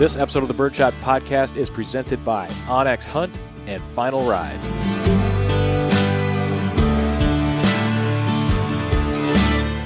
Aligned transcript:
This 0.00 0.16
episode 0.16 0.42
of 0.42 0.48
the 0.48 0.54
Birdshot 0.54 0.94
Podcast 1.02 1.58
is 1.58 1.68
presented 1.68 2.24
by 2.24 2.46
onX 2.68 3.06
Hunt 3.06 3.38
and 3.66 3.82
Final 3.82 4.22
Rise. 4.22 4.70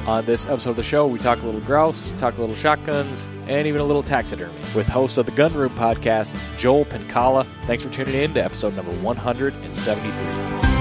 On 0.07 0.25
this 0.25 0.47
episode 0.47 0.71
of 0.71 0.77
the 0.77 0.85
show, 0.85 1.09
we 1.09 1.19
talk 1.19 1.43
a 1.43 1.45
little 1.45 1.61
grouse, 1.63 2.13
talk 2.13 2.39
a 2.39 2.41
little 2.41 2.55
shotguns, 2.55 3.29
and 3.49 3.67
even 3.67 3.81
a 3.81 3.85
little 3.85 4.05
taxidermy 4.05 4.55
with 4.77 4.87
host 4.87 5.19
of 5.19 5.27
the 5.27 5.33
Gun 5.33 5.53
Room 5.53 5.71
podcast, 5.71 6.31
Joel 6.61 6.85
Pincala. 6.85 7.45
Thanks 7.67 7.83
for 7.83 7.91
tuning 7.91 8.15
in 8.15 8.35
to 8.35 8.45
episode 8.45 8.77
number 8.77 8.93
173. 8.99 10.74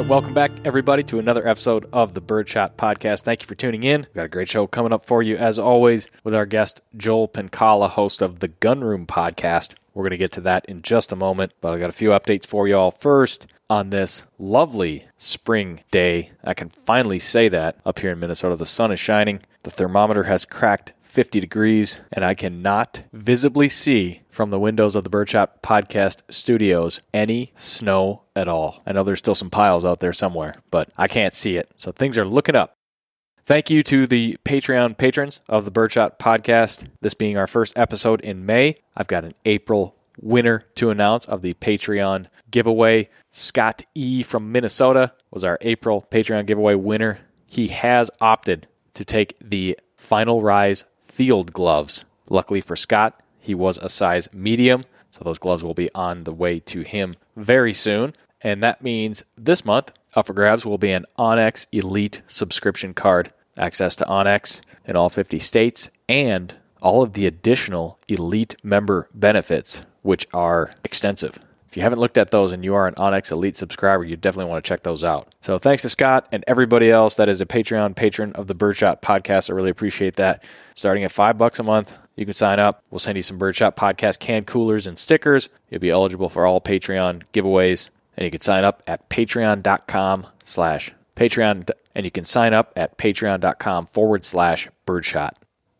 Right, 0.00 0.08
welcome 0.08 0.32
back, 0.32 0.50
everybody, 0.64 1.02
to 1.02 1.18
another 1.18 1.46
episode 1.46 1.84
of 1.92 2.14
the 2.14 2.22
Birdshot 2.22 2.76
Podcast. 2.76 3.20
Thank 3.20 3.42
you 3.42 3.46
for 3.46 3.54
tuning 3.54 3.82
in. 3.82 4.00
We've 4.00 4.14
got 4.14 4.24
a 4.24 4.30
great 4.30 4.48
show 4.48 4.66
coming 4.66 4.94
up 4.94 5.04
for 5.04 5.22
you, 5.22 5.36
as 5.36 5.58
always, 5.58 6.08
with 6.24 6.34
our 6.34 6.46
guest, 6.46 6.80
Joel 6.96 7.28
Pincala, 7.28 7.90
host 7.90 8.22
of 8.22 8.38
the 8.38 8.48
Gunroom 8.48 9.06
Podcast. 9.06 9.74
We're 9.92 10.04
going 10.04 10.12
to 10.12 10.16
get 10.16 10.32
to 10.32 10.40
that 10.42 10.64
in 10.66 10.80
just 10.80 11.12
a 11.12 11.16
moment, 11.16 11.52
but 11.60 11.72
I've 11.72 11.80
got 11.80 11.90
a 11.90 11.92
few 11.92 12.10
updates 12.10 12.46
for 12.46 12.66
you 12.66 12.76
all. 12.76 12.90
First, 12.90 13.46
on 13.68 13.90
this 13.90 14.24
lovely 14.38 15.04
spring 15.18 15.80
day, 15.90 16.30
I 16.42 16.54
can 16.54 16.70
finally 16.70 17.18
say 17.18 17.50
that 17.50 17.78
up 17.84 17.98
here 17.98 18.12
in 18.12 18.20
Minnesota. 18.20 18.56
The 18.56 18.64
sun 18.64 18.92
is 18.92 19.00
shining, 19.00 19.40
the 19.64 19.70
thermometer 19.70 20.22
has 20.22 20.46
cracked 20.46 20.94
50 21.02 21.40
degrees, 21.40 22.00
and 22.10 22.24
I 22.24 22.32
cannot 22.32 23.02
visibly 23.12 23.68
see 23.68 24.19
from 24.30 24.50
the 24.50 24.58
windows 24.58 24.96
of 24.96 25.04
the 25.04 25.10
Birdshot 25.10 25.62
Podcast 25.62 26.22
studios 26.30 27.00
any 27.12 27.50
snow 27.56 28.22
at 28.34 28.48
all. 28.48 28.82
I 28.86 28.92
know 28.92 29.02
there's 29.02 29.18
still 29.18 29.34
some 29.34 29.50
piles 29.50 29.84
out 29.84 30.00
there 30.00 30.12
somewhere, 30.12 30.56
but 30.70 30.90
I 30.96 31.08
can't 31.08 31.34
see 31.34 31.56
it. 31.56 31.70
So 31.76 31.92
things 31.92 32.16
are 32.16 32.24
looking 32.24 32.56
up. 32.56 32.72
Thank 33.44 33.68
you 33.68 33.82
to 33.82 34.06
the 34.06 34.38
Patreon 34.44 34.96
patrons 34.96 35.40
of 35.48 35.64
the 35.64 35.72
Birdshot 35.72 36.18
Podcast. 36.18 36.86
This 37.00 37.14
being 37.14 37.36
our 37.36 37.48
first 37.48 37.76
episode 37.76 38.20
in 38.20 38.46
May, 38.46 38.76
I've 38.96 39.08
got 39.08 39.24
an 39.24 39.34
April 39.44 39.96
winner 40.20 40.64
to 40.76 40.90
announce 40.90 41.26
of 41.26 41.42
the 41.42 41.54
Patreon 41.54 42.26
giveaway. 42.50 43.08
Scott 43.32 43.84
E. 43.94 44.22
from 44.22 44.52
Minnesota 44.52 45.12
was 45.30 45.42
our 45.42 45.58
April 45.62 46.06
Patreon 46.10 46.46
giveaway 46.46 46.74
winner. 46.74 47.18
He 47.46 47.68
has 47.68 48.10
opted 48.20 48.68
to 48.94 49.04
take 49.04 49.36
the 49.40 49.78
Final 49.96 50.42
Rise 50.42 50.84
field 51.00 51.52
gloves. 51.52 52.04
Luckily 52.28 52.60
for 52.60 52.76
Scott, 52.76 53.20
he 53.40 53.54
was 53.54 53.78
a 53.78 53.88
size 53.88 54.28
medium, 54.32 54.84
so 55.10 55.24
those 55.24 55.38
gloves 55.38 55.64
will 55.64 55.74
be 55.74 55.90
on 55.94 56.24
the 56.24 56.32
way 56.32 56.60
to 56.60 56.82
him 56.82 57.16
very 57.36 57.74
soon. 57.74 58.14
And 58.42 58.62
that 58.62 58.82
means 58.82 59.24
this 59.36 59.64
month, 59.64 59.92
up 60.14 60.26
for 60.26 60.32
grabs 60.32 60.64
will 60.64 60.78
be 60.78 60.92
an 60.92 61.04
onX 61.18 61.66
Elite 61.72 62.22
subscription 62.26 62.94
card, 62.94 63.32
access 63.56 63.96
to 63.96 64.04
onX 64.04 64.60
in 64.84 64.96
all 64.96 65.08
50 65.08 65.38
states, 65.38 65.90
and 66.08 66.54
all 66.80 67.02
of 67.02 67.12
the 67.12 67.26
additional 67.26 67.98
Elite 68.08 68.56
member 68.62 69.08
benefits, 69.14 69.82
which 70.02 70.26
are 70.32 70.74
extensive. 70.84 71.38
If 71.70 71.76
you 71.76 71.84
haven't 71.84 72.00
looked 72.00 72.18
at 72.18 72.32
those 72.32 72.50
and 72.50 72.64
you 72.64 72.74
are 72.74 72.88
an 72.88 72.94
onX 72.96 73.30
Elite 73.30 73.56
subscriber, 73.56 74.02
you 74.02 74.16
definitely 74.16 74.50
want 74.50 74.64
to 74.64 74.68
check 74.68 74.82
those 74.82 75.04
out. 75.04 75.32
So 75.40 75.56
thanks 75.56 75.82
to 75.82 75.88
Scott 75.88 76.26
and 76.32 76.42
everybody 76.48 76.90
else 76.90 77.14
that 77.14 77.28
is 77.28 77.40
a 77.40 77.46
Patreon 77.46 77.94
patron 77.94 78.32
of 78.32 78.48
the 78.48 78.56
Birdshot 78.56 79.02
podcast. 79.02 79.48
I 79.48 79.54
really 79.54 79.70
appreciate 79.70 80.16
that. 80.16 80.42
Starting 80.74 81.04
at 81.04 81.12
five 81.12 81.38
bucks 81.38 81.60
a 81.60 81.62
month, 81.62 81.96
you 82.16 82.24
can 82.24 82.34
sign 82.34 82.58
up. 82.58 82.82
We'll 82.90 82.98
send 82.98 83.14
you 83.14 83.22
some 83.22 83.38
Birdshot 83.38 83.76
podcast 83.76 84.18
can 84.18 84.44
coolers 84.44 84.88
and 84.88 84.98
stickers. 84.98 85.48
You'll 85.70 85.80
be 85.80 85.90
eligible 85.90 86.28
for 86.28 86.44
all 86.44 86.60
Patreon 86.60 87.22
giveaways. 87.32 87.88
And 88.16 88.24
you 88.24 88.32
can 88.32 88.40
sign 88.40 88.64
up 88.64 88.82
at 88.88 89.08
patreon.com 89.08 90.26
slash 90.42 90.92
Patreon. 91.14 91.70
And 91.94 92.04
you 92.04 92.10
can 92.10 92.24
sign 92.24 92.52
up 92.52 92.72
at 92.74 92.98
patreon.com 92.98 93.86
forward 93.86 94.24
slash 94.24 94.68
birdshot. 94.86 95.36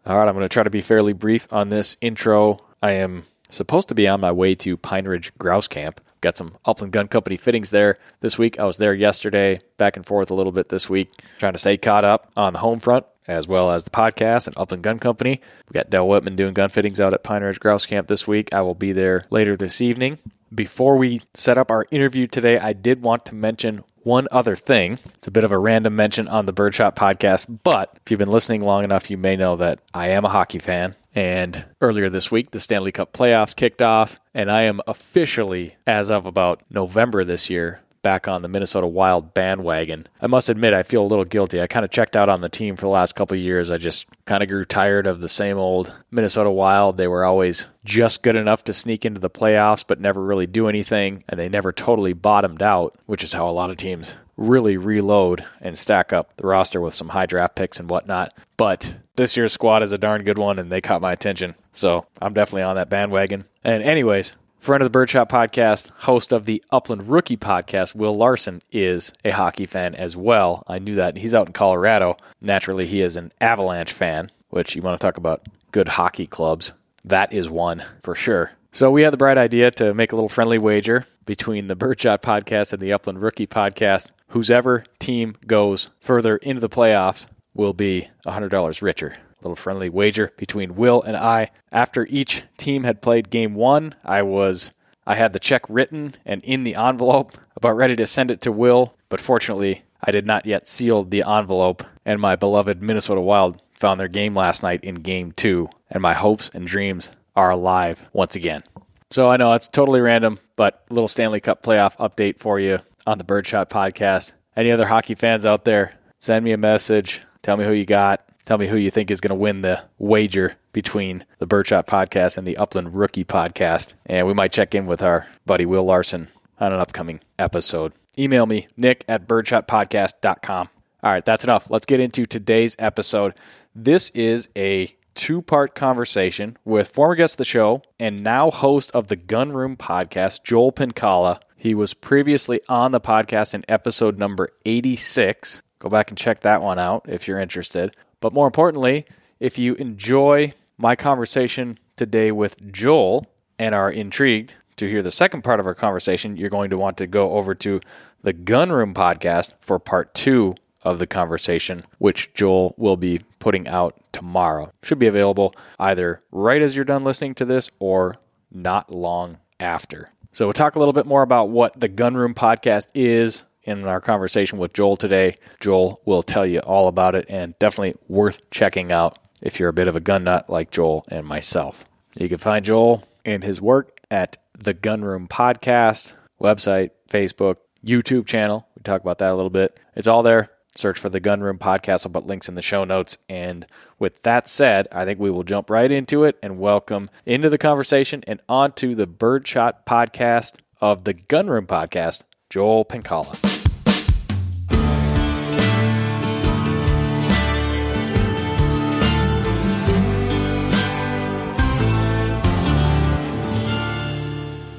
All 0.06 0.17
right, 0.17 0.29
I'm 0.29 0.34
going 0.34 0.45
to 0.45 0.49
try 0.49 0.62
to 0.62 0.71
be 0.71 0.81
fairly 0.81 1.12
brief 1.12 1.53
on 1.53 1.69
this 1.69 1.97
intro. 2.00 2.61
I 2.81 2.93
am 2.93 3.27
supposed 3.56 3.88
to 3.88 3.94
be 3.94 4.09
on 4.09 4.21
my 4.21 4.33
way 4.33 4.55
to 4.56 4.77
Pine 4.77 5.06
Ridge 5.06 5.37
Grouse 5.38 5.69
Camp. 5.69 6.00
Got 6.21 6.37
some 6.37 6.56
Upland 6.65 6.93
Gun 6.93 7.09
Company 7.09 7.37
fittings 7.37 7.71
there 7.71 7.99
this 8.21 8.38
week. 8.38 8.59
I 8.59 8.65
was 8.65 8.77
there 8.77 8.93
yesterday, 8.93 9.61
back 9.78 9.97
and 9.97 10.05
forth 10.05 10.31
a 10.31 10.34
little 10.34 10.53
bit 10.53 10.69
this 10.69 10.91
week, 10.91 11.11
trying 11.38 11.55
to 11.55 11.59
stay 11.59 11.78
caught 11.78 12.05
up 12.05 12.31
on 12.37 12.52
the 12.52 12.58
home 12.58 12.79
front 12.81 13.06
as 13.26 13.47
well 13.47 13.70
as 13.70 13.85
the 13.85 13.91
podcast 13.91 14.47
and 14.47 14.58
Upland 14.58 14.82
Gun 14.82 14.99
Company. 14.99 15.41
We 15.69 15.75
got 15.75 15.88
Dell 15.88 16.06
Whitman 16.06 16.37
doing 16.37 16.52
gun 16.52 16.69
fittings 16.69 17.00
out 17.00 17.14
at 17.14 17.23
Pine 17.23 17.43
Ridge 17.43 17.61
Grouse 17.61 17.87
Camp 17.87 18.08
this 18.08 18.26
week. 18.26 18.52
I 18.52 18.61
will 18.62 18.75
be 18.75 18.93
there 18.93 19.25
later 19.31 19.56
this 19.56 19.81
evening. 19.81 20.19
Before 20.52 20.97
we 20.97 21.23
set 21.32 21.56
up 21.56 21.70
our 21.70 21.87
interview 21.91 22.26
today, 22.26 22.58
I 22.58 22.73
did 22.73 23.02
want 23.02 23.25
to 23.26 23.35
mention 23.35 23.85
one 24.02 24.26
other 24.32 24.56
thing. 24.56 24.99
It's 25.14 25.29
a 25.29 25.31
bit 25.31 25.44
of 25.44 25.52
a 25.52 25.58
random 25.58 25.94
mention 25.94 26.26
on 26.26 26.47
the 26.47 26.52
Birdshot 26.52 26.97
podcast, 26.97 27.61
but 27.62 27.99
if 28.05 28.11
you've 28.11 28.19
been 28.19 28.31
listening 28.31 28.62
long 28.62 28.82
enough, 28.82 29.11
you 29.11 29.17
may 29.17 29.37
know 29.37 29.56
that 29.56 29.79
I 29.94 30.08
am 30.08 30.25
a 30.25 30.31
hockey 30.31 30.58
fan. 30.58 30.97
And 31.15 31.65
earlier 31.81 32.09
this 32.09 32.31
week, 32.31 32.51
the 32.51 32.61
Stanley 32.61 32.93
Cup 32.93 33.12
playoffs 33.12 33.57
kicked 33.57 33.83
off, 33.83 34.21
and 34.33 34.51
I 34.51 34.62
am 34.62 34.81
officially, 34.87 35.77
as 35.87 36.11
of 36.11 36.27
about 36.27 36.62
November 36.71 37.25
this 37.25 37.51
year, 37.51 37.81
back 38.03 38.29
on 38.29 38.43
the 38.43 38.49
Minnesota 38.49 38.87
Wild 38.87 39.35
bandwagon. 39.35 40.07
I 40.21 40.27
must 40.27 40.49
admit, 40.49 40.73
I 40.73 40.83
feel 40.83 41.03
a 41.03 41.07
little 41.07 41.25
guilty. 41.25 41.61
I 41.61 41.67
kind 41.67 41.85
of 41.85 41.91
checked 41.91 42.17
out 42.17 42.29
on 42.29 42.41
the 42.41 42.49
team 42.49 42.77
for 42.77 42.83
the 42.83 42.91
last 42.91 43.15
couple 43.15 43.37
of 43.37 43.43
years. 43.43 43.71
I 43.71 43.77
just 43.77 44.07
kind 44.25 44.43
of 44.43 44.49
grew 44.49 44.65
tired 44.65 45.07
of 45.07 45.21
the 45.21 45.29
same 45.29 45.59
old 45.59 45.95
Minnesota 46.11 46.51
Wild. 46.51 46.97
They 46.97 47.09
were 47.09 47.25
always 47.25 47.67
just 47.85 48.23
good 48.23 48.37
enough 48.37 48.65
to 48.65 48.73
sneak 48.73 49.05
into 49.05 49.21
the 49.21 49.31
playoffs, 49.31 49.85
but 49.87 50.01
never 50.01 50.23
really 50.23 50.47
do 50.47 50.69
anything, 50.69 51.25
and 51.29 51.39
they 51.39 51.49
never 51.49 51.73
totally 51.73 52.12
bottomed 52.12 52.62
out, 52.62 52.97
which 53.07 53.25
is 53.25 53.33
how 53.33 53.49
a 53.49 53.53
lot 53.53 53.71
of 53.71 53.77
teams 53.77 54.15
really 54.40 54.78
reload 54.78 55.44
and 55.60 55.76
stack 55.78 56.12
up 56.12 56.37
the 56.37 56.46
roster 56.46 56.81
with 56.81 56.94
some 56.94 57.10
high 57.10 57.26
draft 57.26 57.54
picks 57.54 57.78
and 57.78 57.88
whatnot. 57.88 58.32
But 58.56 58.92
this 59.14 59.37
year's 59.37 59.52
squad 59.52 59.82
is 59.82 59.92
a 59.92 59.98
darn 59.98 60.25
good 60.25 60.38
one, 60.38 60.58
and 60.58 60.72
they 60.72 60.81
caught 60.81 61.02
my 61.02 61.12
attention. 61.12 61.54
So 61.72 62.06
I'm 62.20 62.32
definitely 62.32 62.62
on 62.62 62.76
that 62.76 62.90
bandwagon. 62.90 63.44
And, 63.62 63.82
anyways, 63.82 64.32
friend 64.58 64.82
of 64.82 64.90
the 64.90 64.98
Birdshot 64.98 65.28
podcast, 65.28 65.90
host 65.90 66.32
of 66.32 66.46
the 66.46 66.64
Upland 66.72 67.08
Rookie 67.08 67.37
podcast, 67.37 67.94
Will 67.94 68.14
Larson 68.14 68.62
is 68.72 69.12
a 69.25 69.31
hockey 69.31 69.66
fan 69.66 69.94
as 69.94 70.16
well. 70.16 70.64
I 70.66 70.78
knew 70.78 70.94
that. 70.96 71.19
He's 71.19 71.34
out 71.34 71.46
in 71.46 71.52
Colorado. 71.52 72.16
Naturally, 72.40 72.87
he 72.87 73.02
is 73.02 73.16
an 73.16 73.32
Avalanche 73.40 73.92
fan, 73.92 74.31
which 74.48 74.75
you 74.75 74.82
want 74.82 74.98
to 74.98 75.06
talk 75.06 75.19
about 75.19 75.46
good 75.70 75.88
hockey 75.88 76.26
clubs. 76.26 76.72
That 77.04 77.32
is 77.32 77.50
one 77.50 77.84
for 78.02 78.14
sure. 78.14 78.52
So 78.72 78.90
we 78.90 79.02
had 79.02 79.12
the 79.12 79.19
bright 79.19 79.38
idea 79.38 79.70
to 79.72 79.92
make 79.94 80.12
a 80.12 80.14
little 80.14 80.28
friendly 80.28 80.58
wager 80.58 81.04
between 81.25 81.66
the 81.66 81.75
Birdshot 81.75 82.22
podcast 82.22 82.72
and 82.72 82.81
the 82.81 82.92
Upland 82.92 83.20
Rookie 83.20 83.46
podcast. 83.46 84.12
Whoever 84.31 84.85
team 85.00 85.35
goes 85.44 85.91
further 86.00 86.37
into 86.37 86.61
the 86.61 86.69
playoffs 86.69 87.27
will 87.53 87.73
be 87.73 88.09
$100 88.25 88.81
richer. 88.81 89.17
A 89.17 89.43
little 89.43 89.56
friendly 89.56 89.88
wager 89.88 90.32
between 90.37 90.77
Will 90.77 91.03
and 91.03 91.17
I. 91.17 91.50
After 91.73 92.06
each 92.09 92.44
team 92.56 92.85
had 92.85 93.03
played 93.03 93.31
game 93.31 93.55
one, 93.55 93.97
I 94.05 94.23
was 94.23 94.71
I 95.05 95.17
had 95.17 95.32
the 95.32 95.41
check 95.41 95.62
written 95.69 96.15
and 96.25 96.44
in 96.44 96.62
the 96.62 96.77
envelope, 96.77 97.37
about 97.56 97.77
ready 97.77 97.97
to 97.97 98.06
send 98.06 98.31
it 98.31 98.41
to 98.43 98.53
Will, 98.53 98.94
but 99.09 99.19
fortunately 99.19 99.82
I 100.05 100.12
did 100.12 100.27
not 100.27 100.47
yet 100.47 100.69
seal 100.69 101.03
the 101.03 101.25
envelope, 101.26 101.83
and 102.06 102.21
my 102.21 102.37
beloved 102.37 102.81
Minnesota 102.81 103.21
Wild 103.21 103.61
found 103.73 103.99
their 103.99 104.06
game 104.06 104.37
last 104.37 104.62
night 104.62 104.85
in 104.85 104.97
game 104.97 105.33
two, 105.33 105.69
and 105.91 106.00
my 106.00 106.15
hopes 106.15 106.50
and 106.55 106.69
dreams 106.69 107.11
are 107.35 107.50
alive 107.50 108.09
once 108.12 108.37
again. 108.37 108.62
So 109.11 109.29
I 109.29 109.38
know 109.38 109.55
it's 109.55 109.67
totally 109.67 110.00
random, 110.00 110.38
but 110.55 110.85
little 110.88 111.09
Stanley 111.09 111.41
Cup 111.41 111.65
playoff 111.65 111.97
update 111.97 112.38
for 112.38 112.61
you 112.61 112.79
on 113.11 113.19
the 113.19 113.25
Birdshot 113.25 113.69
podcast. 113.69 114.33
Any 114.57 114.71
other 114.71 114.87
hockey 114.87 115.17
fans 115.17 115.45
out 115.45 115.65
there, 115.65 115.95
send 116.21 116.45
me 116.45 116.53
a 116.53 116.57
message. 116.57 117.21
Tell 117.43 117.57
me 117.57 117.65
who 117.65 117.73
you 117.73 117.85
got. 117.85 118.25
Tell 118.45 118.57
me 118.57 118.69
who 118.69 118.77
you 118.77 118.91
think 118.91 119.11
is 119.11 119.21
going 119.21 119.31
to 119.31 119.35
win 119.35 119.62
the 119.62 119.85
wager 119.99 120.55
between 120.73 121.25
the 121.39 121.47
Birdshot 121.47 121.87
podcast 121.89 122.39
and 122.39 122.47
the 122.47 122.57
Upland 122.57 122.95
Rookie 122.95 123.25
podcast. 123.25 123.95
And 124.07 124.29
we 124.29 124.35
might 124.35 124.53
check 124.53 124.77
in 124.77 124.87
with 124.87 125.03
our 125.03 125.27
buddy 125.45 125.67
Will 125.67 125.83
Larson 125.83 126.29
on 126.61 126.73
an 126.73 126.79
upcoming 126.79 127.21
episode. 127.37 127.93
Email 128.17 128.47
me, 128.47 128.69
nick 128.77 129.05
at 129.09 129.27
birdshotpodcast.com. 129.27 130.69
All 131.03 131.11
right, 131.11 131.25
that's 131.25 131.43
enough. 131.43 131.69
Let's 131.69 131.87
get 131.87 131.99
into 131.99 132.27
today's 132.27 132.77
episode. 132.79 133.35
This 133.75 134.11
is 134.11 134.49
a 134.57 134.95
two 135.15 135.43
part 135.43 135.75
conversation 135.75 136.57
with 136.65 136.89
former 136.89 137.17
guest 137.17 137.35
of 137.35 137.39
the 137.39 137.45
show 137.45 137.83
and 137.99 138.23
now 138.23 138.51
host 138.51 138.91
of 138.93 139.09
the 139.09 139.17
Gunroom 139.17 139.77
podcast, 139.77 140.45
Joel 140.45 140.71
Pincala. 140.73 141.41
He 141.61 141.75
was 141.75 141.93
previously 141.93 142.62
on 142.71 142.93
the 142.93 143.03
podcast 143.03 143.53
in 143.53 143.67
episode 143.69 144.17
number 144.19 144.49
86. 144.65 145.62
Go 145.79 145.91
back 145.91 146.09
and 146.09 146.17
check 146.17 146.41
that 146.41 146.62
one 146.62 146.79
out 146.79 147.05
if 147.07 147.29
you're 147.29 147.39
interested. 147.39 147.95
But 148.21 148.33
more 148.33 148.47
importantly, 148.47 149.05
if 149.41 149.59
you 149.59 149.75
enjoy 149.75 150.55
my 150.79 150.97
conversation 150.97 151.79
today 151.97 152.33
with 152.33 152.73
Joel 152.73 153.27
and 153.59 153.75
are 153.75 153.91
intrigued 153.91 154.55
to 154.77 154.89
hear 154.89 155.03
the 155.03 155.11
second 155.11 155.43
part 155.43 155.61
of 155.61 155.67
our 155.67 155.75
conversation, 155.75 156.39
you're 156.39 156.49
going 156.49 156.71
to 156.71 156.79
want 156.79 156.97
to 156.97 157.07
go 157.07 157.33
over 157.33 157.55
to 157.57 157.79
the 158.23 158.33
Gun 158.33 158.73
Room 158.73 158.95
podcast 158.95 159.53
for 159.61 159.79
part 159.79 160.15
two 160.15 160.55
of 160.83 160.99
the 160.99 161.07
conversation, 161.07 161.85
which 161.99 162.33
Joel 162.33 162.75
will 162.79 162.97
be 162.97 163.21
putting 163.39 163.69
out 163.69 164.03
tomorrow. 164.12 164.73
Should 164.83 164.99
be 164.99 165.09
available 165.09 165.55
either 165.79 166.23
right 166.33 166.62
as 166.62 166.75
you're 166.75 166.87
done 166.87 167.05
listening 167.05 167.35
to 167.35 167.45
this 167.45 167.71
or 167.81 168.17
not 168.51 168.91
long 168.91 169.37
after. 169.61 170.09
So 170.32 170.47
we'll 170.47 170.53
talk 170.53 170.77
a 170.77 170.79
little 170.79 170.93
bit 170.93 171.06
more 171.06 171.23
about 171.23 171.49
what 171.49 171.79
the 171.79 171.88
Gun 171.88 172.15
Room 172.15 172.35
podcast 172.35 172.88
is 172.94 173.43
in 173.65 173.85
our 173.85 174.00
conversation 174.00 174.59
with 174.59 174.73
Joel 174.73 174.97
today. 174.97 175.35
Joel 175.61 176.00
will 176.05 176.23
tell 176.23 176.47
you 176.47 176.61
all 176.61 176.88
about 176.88 177.15
it 177.15 177.27
and 177.29 177.59
definitely 177.59 177.97
worth 178.09 178.49
checking 178.50 178.93
out 178.93 179.19
if 179.43 179.59
you're 179.59 179.69
a 179.69 179.75
bit 179.75 179.88
of 179.88 179.97
a 179.97 180.00
gun 180.00 180.25
nut 180.25 180.49
like 180.49 180.71
Joel 180.71 181.05
and 181.09 181.27
myself. 181.27 181.85
You 182.17 182.29
can 182.29 182.38
find 182.38 182.65
Joel 182.65 183.03
and 183.25 183.43
his 183.43 183.61
work 183.61 184.00
at 184.11 184.37
the 184.59 184.75
Gun 184.75 185.03
Room 185.03 185.29
podcast 185.29 186.12
website, 186.41 186.91
Facebook, 187.09 187.56
YouTube 187.85 188.26
channel. 188.26 188.67
We 188.76 188.83
talk 188.83 189.00
about 189.00 189.19
that 189.19 189.33
a 189.33 189.37
little 189.37 189.50
bit. 189.50 189.79
It's 189.97 190.09
all 190.09 190.23
there. 190.23 190.50
Search 190.81 190.99
for 190.99 191.11
the 191.11 191.21
Gun 191.21 191.43
Room 191.43 191.59
Podcast. 191.59 192.06
I'll 192.06 192.12
put 192.12 192.27
links 192.27 192.49
in 192.49 192.55
the 192.55 192.62
show 192.62 192.85
notes. 192.85 193.19
And 193.29 193.67
with 193.99 194.23
that 194.23 194.49
said, 194.49 194.88
I 194.91 195.05
think 195.05 195.21
we 195.21 195.31
will 195.31 195.43
jump 195.43 195.69
right 195.69 195.93
into 195.93 196.25
it 196.25 196.38
and 196.43 196.59
welcome 196.59 197.11
into 197.27 197.50
the 197.50 197.59
conversation 197.59 198.25
and 198.27 198.41
onto 198.49 198.94
the 198.94 199.06
Birdshot 199.06 199.85
Podcast 199.85 200.55
of 200.81 201.05
the 201.05 201.12
Gun 201.12 201.49
Room 201.49 201.67
Podcast, 201.67 202.23
Joel 202.49 202.87
Pincala. 202.87 203.38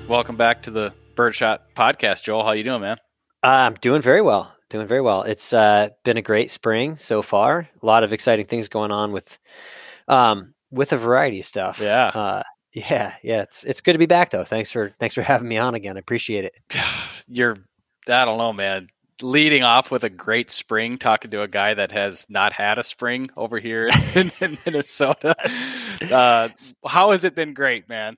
Welcome 0.09 0.35
back 0.35 0.63
to 0.63 0.71
the 0.71 0.93
Birdshot 1.15 1.59
Podcast, 1.75 2.23
Joel. 2.23 2.43
How 2.43 2.53
you 2.53 2.63
doing, 2.63 2.81
man? 2.81 2.97
I'm 3.43 3.75
doing 3.75 4.01
very 4.01 4.21
well. 4.23 4.51
Doing 4.71 4.87
very 4.87 5.01
well. 5.01 5.23
It's 5.23 5.51
uh, 5.51 5.89
been 6.05 6.15
a 6.15 6.21
great 6.21 6.49
spring 6.49 6.95
so 6.95 7.21
far. 7.21 7.67
A 7.81 7.85
lot 7.85 8.05
of 8.05 8.13
exciting 8.13 8.45
things 8.45 8.69
going 8.69 8.89
on 8.89 9.11
with 9.11 9.37
um, 10.07 10.53
with 10.71 10.93
a 10.93 10.97
variety 10.97 11.41
of 11.41 11.45
stuff. 11.45 11.81
Yeah. 11.81 12.05
Uh, 12.07 12.43
yeah, 12.73 13.13
yeah. 13.21 13.41
It's 13.41 13.65
it's 13.65 13.81
good 13.81 13.93
to 13.93 13.99
be 13.99 14.05
back 14.05 14.29
though. 14.29 14.45
Thanks 14.45 14.71
for 14.71 14.87
thanks 14.97 15.13
for 15.13 15.23
having 15.23 15.49
me 15.49 15.57
on 15.57 15.75
again. 15.75 15.97
I 15.97 15.99
appreciate 15.99 16.45
it. 16.45 16.53
You're 17.27 17.57
I 18.07 18.23
don't 18.23 18.37
know, 18.37 18.53
man. 18.53 18.87
Leading 19.21 19.63
off 19.63 19.91
with 19.91 20.05
a 20.05 20.09
great 20.09 20.49
spring, 20.49 20.97
talking 20.97 21.31
to 21.31 21.41
a 21.41 21.49
guy 21.49 21.73
that 21.73 21.91
has 21.91 22.25
not 22.29 22.53
had 22.53 22.79
a 22.79 22.83
spring 22.83 23.29
over 23.35 23.59
here 23.59 23.89
in, 24.15 24.31
in 24.39 24.57
Minnesota. 24.65 25.35
Uh, 26.09 26.47
how 26.87 27.11
has 27.11 27.25
it 27.25 27.35
been 27.35 27.53
great, 27.53 27.89
man? 27.89 28.15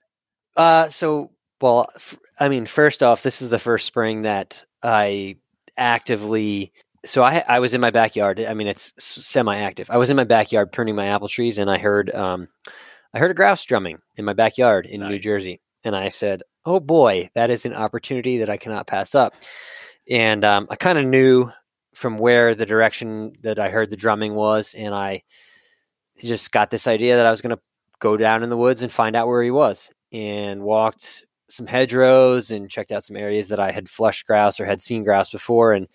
Uh, 0.55 0.87
so 0.89 1.31
well, 1.59 1.87
f- 1.95 2.19
I 2.39 2.49
mean, 2.49 2.67
first 2.67 3.01
off, 3.01 3.23
this 3.23 3.41
is 3.41 3.49
the 3.49 3.57
first 3.57 3.87
spring 3.87 4.21
that 4.21 4.63
I 4.83 5.37
actively. 5.77 6.71
So 7.05 7.23
I 7.23 7.43
I 7.47 7.59
was 7.59 7.73
in 7.73 7.81
my 7.81 7.91
backyard. 7.91 8.39
I 8.39 8.53
mean, 8.53 8.67
it's 8.67 8.93
semi-active. 8.97 9.89
I 9.89 9.97
was 9.97 10.09
in 10.09 10.15
my 10.15 10.23
backyard 10.23 10.71
pruning 10.71 10.95
my 10.95 11.07
apple 11.07 11.27
trees, 11.27 11.57
and 11.57 11.69
I 11.69 11.77
heard 11.77 12.13
um, 12.13 12.47
I 13.13 13.19
heard 13.19 13.31
a 13.31 13.35
grouse 13.35 13.63
drumming 13.65 13.99
in 14.15 14.25
my 14.25 14.33
backyard 14.33 14.85
in 14.85 15.01
Nice. 15.01 15.11
New 15.11 15.19
Jersey, 15.19 15.61
and 15.83 15.95
I 15.95 16.09
said, 16.09 16.43
"Oh 16.65 16.79
boy, 16.79 17.29
that 17.35 17.49
is 17.49 17.65
an 17.65 17.73
opportunity 17.73 18.39
that 18.39 18.49
I 18.49 18.57
cannot 18.57 18.87
pass 18.87 19.15
up." 19.15 19.33
And 20.09 20.43
um, 20.43 20.67
I 20.69 20.75
kind 20.75 20.97
of 20.97 21.05
knew 21.05 21.49
from 21.93 22.17
where 22.17 22.55
the 22.55 22.65
direction 22.65 23.33
that 23.43 23.59
I 23.59 23.69
heard 23.69 23.89
the 23.89 23.97
drumming 23.97 24.33
was, 24.33 24.73
and 24.73 24.95
I 24.95 25.23
just 26.23 26.51
got 26.51 26.69
this 26.69 26.87
idea 26.87 27.17
that 27.17 27.25
I 27.25 27.31
was 27.31 27.41
going 27.41 27.55
to 27.55 27.61
go 27.99 28.17
down 28.17 28.43
in 28.43 28.49
the 28.49 28.57
woods 28.57 28.81
and 28.81 28.91
find 28.91 29.15
out 29.15 29.27
where 29.27 29.43
he 29.43 29.51
was, 29.51 29.89
and 30.11 30.63
walked 30.63 31.25
some 31.53 31.67
hedgerows 31.67 32.51
and 32.51 32.69
checked 32.69 32.91
out 32.91 33.03
some 33.03 33.15
areas 33.15 33.49
that 33.49 33.59
I 33.59 33.71
had 33.71 33.87
flushed 33.89 34.25
grouse 34.27 34.59
or 34.59 34.65
had 34.65 34.81
seen 34.81 35.03
grouse 35.03 35.29
before, 35.29 35.73
and 35.73 35.87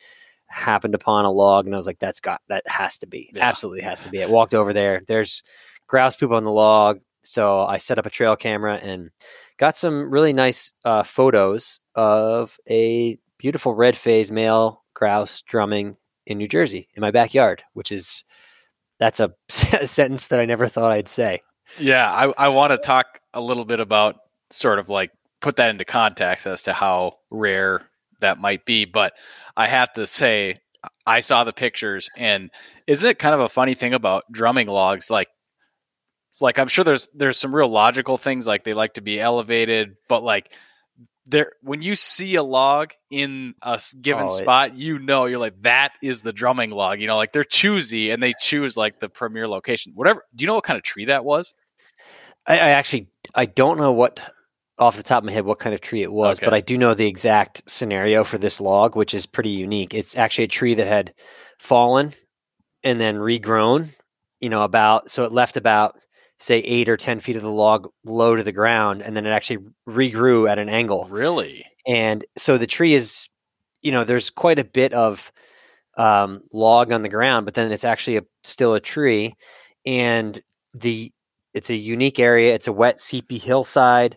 happened 0.46 0.94
upon 0.94 1.24
a 1.26 1.30
log, 1.30 1.66
and 1.66 1.74
I 1.74 1.78
was 1.78 1.86
like, 1.86 1.98
"That's 1.98 2.20
got 2.20 2.40
that 2.48 2.66
has 2.66 2.98
to 2.98 3.06
be 3.06 3.30
Yeah. 3.34 3.44
absolutely 3.44 3.82
has 3.82 4.02
to 4.04 4.08
be." 4.10 4.22
I 4.22 4.26
walked 4.26 4.54
over 4.54 4.72
there. 4.72 5.02
There's 5.06 5.42
grouse 5.86 6.16
poop 6.16 6.30
on 6.32 6.44
the 6.44 6.50
log, 6.52 7.00
so 7.22 7.60
I 7.66 7.78
set 7.78 7.98
up 7.98 8.06
a 8.06 8.10
trail 8.10 8.34
camera 8.36 8.76
and 8.76 9.10
got 9.58 9.76
some 9.76 10.10
really 10.10 10.32
nice 10.32 10.72
uh, 10.84 11.02
photos 11.02 11.80
of 11.94 12.58
a 12.70 13.18
beautiful 13.38 13.74
red 13.74 13.96
phase 13.96 14.30
male 14.30 14.84
grouse 14.94 15.42
drumming 15.42 15.96
in 16.26 16.38
New 16.38 16.48
Jersey 16.48 16.88
in 16.94 17.00
my 17.00 17.10
backyard, 17.10 17.62
which 17.74 17.92
is 17.92 18.24
that's 18.98 19.20
a 19.20 19.32
sentence 19.48 20.28
that 20.28 20.40
I 20.40 20.44
never 20.44 20.66
thought 20.66 20.92
I'd 20.92 21.08
say. 21.08 21.42
Yeah, 21.78 22.10
I, 22.10 22.32
I 22.46 22.48
want 22.48 22.70
to 22.72 22.78
talk 22.78 23.20
a 23.34 23.40
little 23.40 23.64
bit 23.66 23.80
about 23.80 24.16
sort 24.50 24.78
of 24.78 24.88
like 24.88 25.10
put 25.40 25.56
that 25.56 25.70
into 25.70 25.84
context 25.84 26.46
as 26.46 26.62
to 26.62 26.72
how 26.72 27.14
rare 27.30 27.82
that 28.20 28.38
might 28.38 28.64
be. 28.64 28.84
But 28.84 29.14
I 29.56 29.66
have 29.66 29.92
to 29.94 30.06
say, 30.06 30.58
I 31.06 31.20
saw 31.20 31.44
the 31.44 31.52
pictures, 31.52 32.08
and 32.16 32.50
isn't 32.86 33.08
it 33.08 33.18
kind 33.18 33.34
of 33.34 33.40
a 33.40 33.48
funny 33.48 33.74
thing 33.74 33.94
about 33.94 34.24
drumming 34.30 34.66
logs? 34.68 35.10
Like, 35.10 35.28
like 36.40 36.58
I'm 36.58 36.68
sure 36.68 36.84
there's 36.84 37.08
there's 37.14 37.38
some 37.38 37.54
real 37.54 37.68
logical 37.68 38.16
things 38.16 38.46
like 38.46 38.64
they 38.64 38.72
like 38.74 38.94
to 38.94 39.00
be 39.02 39.20
elevated, 39.20 39.96
but 40.08 40.22
like 40.22 40.52
there 41.26 41.52
when 41.62 41.82
you 41.82 41.94
see 41.94 42.36
a 42.36 42.42
log 42.42 42.92
in 43.10 43.54
a 43.62 43.78
given 44.00 44.24
Oh, 44.24 44.26
it- 44.26 44.30
spot, 44.30 44.76
you 44.76 44.98
know 44.98 45.26
you're 45.26 45.38
like 45.38 45.60
that 45.62 45.92
is 46.02 46.22
the 46.22 46.32
drumming 46.32 46.70
log. 46.70 47.00
You 47.00 47.06
know, 47.08 47.16
like 47.16 47.32
they're 47.32 47.44
choosy 47.44 48.10
and 48.10 48.22
they 48.22 48.34
choose 48.38 48.76
like 48.76 49.00
the 49.00 49.08
premier 49.08 49.48
location. 49.48 49.92
Whatever. 49.96 50.22
Do 50.34 50.42
you 50.44 50.46
know 50.46 50.54
what 50.54 50.64
kind 50.64 50.76
of 50.76 50.84
tree 50.84 51.06
that 51.06 51.24
was? 51.24 51.54
I, 52.46 52.54
I 52.54 52.68
actually 52.70 53.08
I 53.34 53.46
don't 53.46 53.78
know 53.78 53.92
what 53.92 54.20
off 54.78 54.96
the 54.96 55.02
top 55.02 55.18
of 55.22 55.24
my 55.26 55.32
head 55.32 55.44
what 55.44 55.58
kind 55.58 55.74
of 55.74 55.80
tree 55.80 56.02
it 56.02 56.12
was, 56.12 56.38
Okay. 56.38 56.46
but 56.46 56.54
I 56.54 56.60
do 56.60 56.78
know 56.78 56.94
the 56.94 57.06
exact 57.06 57.68
scenario 57.68 58.24
for 58.24 58.38
this 58.38 58.60
log, 58.60 58.96
which 58.96 59.12
is 59.14 59.26
pretty 59.26 59.50
unique. 59.50 59.94
It's 59.94 60.16
actually 60.16 60.44
a 60.44 60.48
tree 60.48 60.74
that 60.74 60.86
had 60.86 61.12
fallen 61.58 62.14
and 62.84 63.00
then 63.00 63.16
regrown. 63.16 63.90
You 64.40 64.48
know, 64.50 64.62
about 64.62 65.10
so 65.10 65.24
it 65.24 65.32
left 65.32 65.56
about 65.56 65.98
say 66.38 66.58
eight 66.60 66.88
or 66.88 66.96
ten 66.96 67.18
feet 67.18 67.34
of 67.36 67.42
the 67.42 67.50
log 67.50 67.88
low 68.04 68.36
to 68.36 68.42
the 68.44 68.52
ground, 68.52 69.02
and 69.02 69.16
then 69.16 69.26
it 69.26 69.30
actually 69.30 69.58
regrew 69.88 70.48
at 70.48 70.58
an 70.58 70.68
angle. 70.68 71.06
Really? 71.10 71.64
and 71.86 72.24
so 72.36 72.58
the 72.58 72.66
tree 72.66 72.94
is 72.94 73.28
you 73.80 73.92
know, 73.92 74.04
there's 74.04 74.28
quite 74.30 74.58
a 74.58 74.64
bit 74.64 74.92
of 74.92 75.30
um, 75.96 76.42
log 76.52 76.92
on 76.92 77.02
the 77.02 77.08
ground, 77.08 77.44
but 77.46 77.54
then 77.54 77.70
it's 77.72 77.84
actually 77.84 78.16
a, 78.16 78.22
still 78.42 78.74
a 78.74 78.80
tree, 78.80 79.34
and 79.86 80.40
the 80.74 81.12
it's 81.54 81.70
a 81.70 81.74
unique 81.74 82.18
area. 82.20 82.54
It's 82.54 82.66
a 82.68 82.72
wet, 82.72 83.00
seepy 83.00 83.38
hillside. 83.38 84.16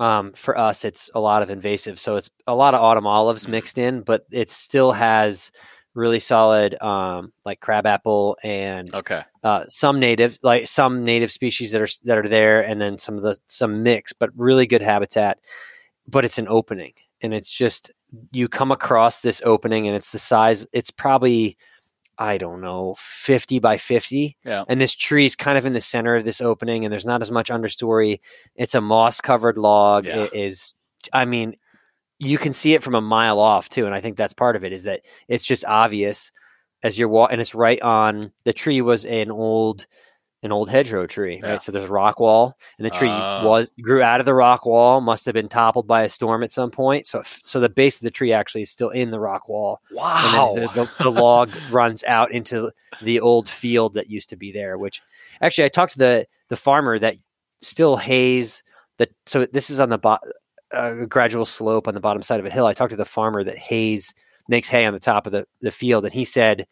Um, 0.00 0.32
for 0.32 0.56
us, 0.58 0.84
it's 0.84 1.10
a 1.14 1.20
lot 1.20 1.42
of 1.42 1.50
invasive, 1.50 2.00
so 2.00 2.16
it's 2.16 2.30
a 2.46 2.54
lot 2.54 2.74
of 2.74 2.80
autumn 2.80 3.06
olives 3.06 3.44
Mhm. 3.46 3.50
mixed 3.50 3.78
in, 3.78 4.00
but 4.00 4.24
it 4.32 4.48
still 4.50 4.92
has 4.92 5.52
really 5.94 6.18
solid 6.20 6.80
um, 6.82 7.32
like 7.44 7.60
crabapple 7.60 8.36
and 8.42 8.92
Okay. 8.94 9.22
uh, 9.44 9.64
some 9.68 10.00
native 10.00 10.38
like 10.42 10.66
some 10.68 11.04
native 11.04 11.30
species 11.30 11.72
that 11.72 11.82
are 11.82 11.88
that 12.04 12.16
are 12.18 12.28
there, 12.28 12.62
and 12.62 12.80
then 12.80 12.96
some 12.96 13.16
of 13.16 13.22
the 13.22 13.36
some 13.46 13.82
mix, 13.82 14.12
but 14.14 14.30
really 14.36 14.66
good 14.66 14.82
habitat. 14.82 15.38
But 16.08 16.24
it's 16.24 16.38
an 16.38 16.48
opening, 16.48 16.94
and 17.20 17.34
it's 17.34 17.50
just 17.50 17.90
you 18.32 18.48
come 18.48 18.72
across 18.72 19.20
this 19.20 19.42
opening, 19.44 19.86
and 19.86 19.94
it's 19.94 20.12
the 20.12 20.18
size. 20.18 20.66
It's 20.72 20.90
probably 20.90 21.56
I 22.20 22.36
don't 22.38 22.60
know 22.60 22.94
fifty 22.98 23.58
by 23.58 23.78
fifty, 23.78 24.36
Yeah. 24.44 24.64
and 24.68 24.78
this 24.80 24.94
tree's 24.94 25.34
kind 25.34 25.56
of 25.56 25.64
in 25.64 25.72
the 25.72 25.80
center 25.80 26.14
of 26.14 26.24
this 26.24 26.40
opening, 26.42 26.84
and 26.84 26.92
there's 26.92 27.06
not 27.06 27.22
as 27.22 27.30
much 27.30 27.48
understory. 27.48 28.20
It's 28.54 28.74
a 28.74 28.80
moss 28.80 29.20
covered 29.22 29.56
log. 29.56 30.04
Yeah. 30.04 30.24
It 30.24 30.34
is, 30.34 30.74
I 31.14 31.24
mean, 31.24 31.56
you 32.18 32.36
can 32.36 32.52
see 32.52 32.74
it 32.74 32.82
from 32.82 32.94
a 32.94 33.00
mile 33.00 33.40
off 33.40 33.70
too, 33.70 33.86
and 33.86 33.94
I 33.94 34.02
think 34.02 34.16
that's 34.18 34.34
part 34.34 34.54
of 34.54 34.64
it 34.64 34.72
is 34.74 34.84
that 34.84 35.00
it's 35.28 35.46
just 35.46 35.64
obvious 35.64 36.30
as 36.82 36.98
you're 36.98 37.08
walking, 37.08 37.32
and 37.34 37.40
it's 37.40 37.54
right 37.54 37.80
on 37.80 38.32
the 38.44 38.52
tree 38.52 38.82
was 38.82 39.06
an 39.06 39.30
old 39.30 39.86
an 40.42 40.52
old 40.52 40.70
hedgerow 40.70 41.06
tree, 41.06 41.38
Yeah. 41.42 41.50
right? 41.52 41.62
So 41.62 41.70
there's 41.70 41.84
a 41.84 41.88
rock 41.92 42.18
wall, 42.18 42.56
and 42.78 42.86
the 42.86 42.90
tree 42.90 43.10
Oh. 43.10 43.46
was 43.46 43.70
grew 43.82 44.02
out 44.02 44.20
of 44.20 44.26
the 44.26 44.32
rock 44.34 44.64
wall, 44.64 45.00
must 45.02 45.26
have 45.26 45.34
been 45.34 45.48
toppled 45.48 45.86
by 45.86 46.02
a 46.02 46.08
storm 46.08 46.42
at 46.42 46.50
some 46.50 46.70
point. 46.70 47.06
So 47.06 47.20
so 47.24 47.60
the 47.60 47.68
base 47.68 47.96
of 47.96 48.02
the 48.04 48.10
tree 48.10 48.32
actually 48.32 48.62
is 48.62 48.70
still 48.70 48.88
in 48.90 49.10
the 49.10 49.20
rock 49.20 49.48
wall 49.48 49.80
Wow. 49.92 50.52
the, 50.54 50.66
the, 50.74 50.90
the 51.04 51.10
log 51.12 51.50
runs 51.70 52.02
out 52.04 52.30
into 52.32 52.70
the 53.02 53.20
old 53.20 53.48
field 53.48 53.94
that 53.94 54.10
used 54.10 54.28
to 54.30 54.36
be 54.36 54.50
there 54.52 54.76
which 54.78 55.00
actually 55.40 55.64
i 55.64 55.68
talked 55.68 55.92
to 55.92 55.98
the 55.98 56.26
the 56.48 56.56
farmer 56.56 56.98
that 56.98 57.16
still 57.60 57.96
hays 57.96 58.62
the 58.98 59.08
so 59.26 59.46
this 59.46 59.70
is 59.70 59.78
on 59.80 59.88
the 59.90 59.98
bo- 59.98 60.18
uh, 60.72 61.04
gradual 61.06 61.44
slope 61.44 61.86
on 61.88 61.94
the 61.94 62.00
bottom 62.00 62.22
side 62.22 62.40
of 62.40 62.46
a 62.46 62.50
hill 62.50 62.66
i 62.66 62.72
talked 62.72 62.90
to 62.90 62.96
the 62.96 63.04
farmer 63.04 63.42
that 63.44 63.56
hays 63.58 64.12
makes 64.48 64.68
hay 64.68 64.84
on 64.86 64.92
the 64.94 64.98
top 65.00 65.26
of 65.26 65.32
the, 65.32 65.46
the 65.60 65.70
field 65.70 66.04
and 66.04 66.12
he 66.14 66.24
said 66.24 66.66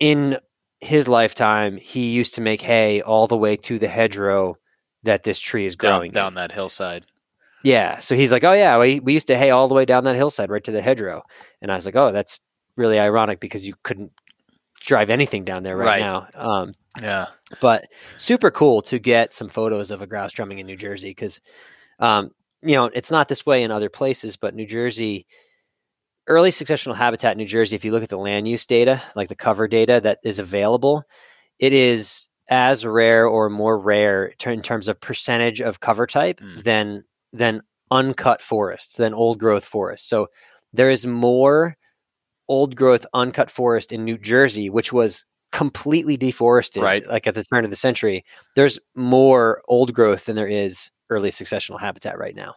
in 0.00 0.36
his 0.82 1.08
lifetime 1.08 1.76
he 1.76 2.10
used 2.10 2.34
to 2.34 2.40
make 2.40 2.60
hay 2.60 3.00
all 3.00 3.26
the 3.26 3.36
way 3.36 3.56
to 3.56 3.78
the 3.78 3.88
hedgerow 3.88 4.56
that 5.04 5.22
this 5.22 5.38
tree 5.40 5.64
is 5.64 5.76
growing 5.76 6.10
in. 6.10 6.12
down 6.12 6.34
that 6.34 6.52
hillside. 6.52 7.06
Yeah. 7.64 8.00
So 8.00 8.16
he's 8.16 8.32
like, 8.32 8.42
oh, 8.44 8.52
yeah, 8.52 8.78
we, 8.78 8.98
we 9.00 9.12
used 9.12 9.28
to 9.28 9.36
hay 9.38 9.50
all 9.50 9.68
the 9.68 9.74
way 9.74 9.84
down 9.84 10.04
that 10.04 10.16
hillside 10.16 10.50
right 10.50 10.62
to 10.64 10.72
the 10.72 10.82
hedgerow. 10.82 11.22
And 11.60 11.70
I 11.70 11.76
was 11.76 11.86
like, 11.86 11.94
oh, 11.96 12.10
that's 12.12 12.40
really 12.76 12.98
ironic 12.98 13.38
because 13.38 13.64
you 13.66 13.74
couldn't 13.84 14.10
drive 14.80 15.10
anything 15.10 15.44
down 15.44 15.62
there 15.62 15.76
right, 15.76 15.86
Right. 15.86 16.00
now. 16.00 16.26
Um, 16.34 16.72
Yeah. 17.00 17.26
but 17.60 17.84
super 18.16 18.50
cool 18.50 18.82
to 18.82 18.98
get 18.98 19.32
some 19.32 19.48
photos 19.48 19.92
of 19.92 20.02
a 20.02 20.06
grouse 20.08 20.32
drumming 20.32 20.58
in 20.58 20.66
New 20.66 20.76
Jersey 20.76 21.10
because, 21.10 21.40
um, 22.00 22.30
you 22.62 22.74
know, 22.74 22.86
it's 22.86 23.10
not 23.12 23.28
this 23.28 23.46
way 23.46 23.62
in 23.62 23.70
other 23.70 23.88
places, 23.88 24.36
but 24.36 24.54
New 24.56 24.66
Jersey, 24.66 25.26
early 26.26 26.50
successional 26.50 26.94
habitat 26.94 27.32
in 27.32 27.38
New 27.38 27.46
Jersey, 27.46 27.76
if 27.76 27.84
you 27.84 27.92
look 27.92 28.02
at 28.02 28.08
the 28.08 28.18
land 28.18 28.46
use 28.48 28.66
data, 28.66 29.02
like 29.16 29.28
the 29.28 29.34
cover 29.34 29.66
data 29.68 30.00
that 30.02 30.18
is 30.24 30.38
available, 30.38 31.04
it 31.58 31.72
is 31.72 32.28
as 32.48 32.84
rare 32.84 33.26
or 33.26 33.48
more 33.48 33.78
rare 33.78 34.32
in 34.46 34.62
terms 34.62 34.88
of 34.88 35.00
percentage 35.00 35.60
of 35.60 35.80
cover 35.80 36.06
type 36.06 36.40
Mm. 36.40 36.62
than 36.62 37.04
than 37.32 37.62
uncut 37.90 38.42
forest, 38.42 38.98
than 38.98 39.14
old 39.14 39.38
growth 39.38 39.64
forest. 39.64 40.08
So 40.08 40.28
there 40.72 40.90
is 40.90 41.06
more 41.06 41.76
old 42.48 42.76
growth 42.76 43.06
uncut 43.14 43.50
forest 43.50 43.90
in 43.92 44.04
New 44.04 44.18
Jersey, 44.18 44.68
which 44.68 44.92
was 44.92 45.24
completely 45.50 46.16
deforested 46.16 46.82
Right. 46.82 47.06
like 47.06 47.26
at 47.26 47.34
the 47.34 47.44
turn 47.44 47.64
of 47.64 47.70
the 47.70 47.76
century. 47.76 48.24
There's 48.56 48.78
more 48.94 49.62
old 49.68 49.92
growth 49.94 50.24
than 50.26 50.36
there 50.36 50.48
is 50.48 50.90
early 51.10 51.30
successional 51.30 51.80
habitat 51.80 52.18
right 52.18 52.34
now. 52.34 52.54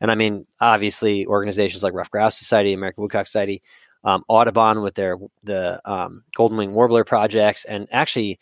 And 0.00 0.10
I 0.10 0.14
mean, 0.14 0.46
obviously, 0.60 1.26
organizations 1.26 1.82
like 1.82 1.92
Ruffed 1.94 2.10
Grouse 2.12 2.38
Society, 2.38 2.72
American 2.72 3.02
Woodcock 3.02 3.26
Society, 3.26 3.62
um, 4.04 4.24
Audubon 4.28 4.82
with 4.82 4.94
their 4.94 5.16
the 5.42 5.80
um, 5.84 6.22
Golden 6.36 6.56
Wing 6.58 6.72
Warbler 6.74 7.04
projects, 7.04 7.64
and 7.64 7.88
actually 7.90 8.38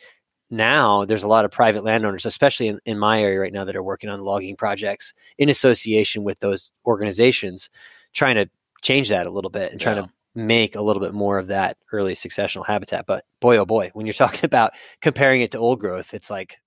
now 0.51 1.05
there's 1.05 1.23
a 1.25 1.29
lot 1.29 1.45
of 1.45 1.51
private 1.51 1.83
landowners, 1.83 2.25
especially 2.27 2.69
in, 2.69 2.79
in 2.85 2.99
my 2.99 3.21
area 3.21 3.41
right 3.41 3.53
now, 3.53 3.65
that 3.65 3.75
are 3.77 3.83
working 3.83 4.11
on 4.11 4.21
logging 4.21 4.55
projects 4.57 5.13
in 5.39 5.49
association 5.49 6.23
with 6.25 6.39
those 6.41 6.73
organizations, 6.85 7.69
trying 8.13 8.37
to 8.37 8.49
change 8.83 9.09
that 9.09 9.27
a 9.27 9.31
little 9.31 9.51
bit 9.51 9.73
and 9.73 9.81
trying 9.81 9.97
Yeah. 9.97 10.03
to 10.03 10.11
make 10.35 10.77
a 10.77 10.83
little 10.83 11.01
bit 11.03 11.15
more 11.15 11.39
of 11.39 11.49
that 11.49 11.79
early 11.93 12.13
successional 12.15 12.67
habitat. 12.67 13.07
But 13.07 13.25
boy, 13.41 13.57
oh 13.57 13.65
boy, 13.65 13.91
when 13.95 14.05
you're 14.07 14.13
talking 14.25 14.45
about 14.45 14.73
comparing 15.01 15.41
it 15.41 15.51
to 15.53 15.59
old 15.59 15.81
growth, 15.81 16.13
it's 16.15 16.31
like, 16.31 16.59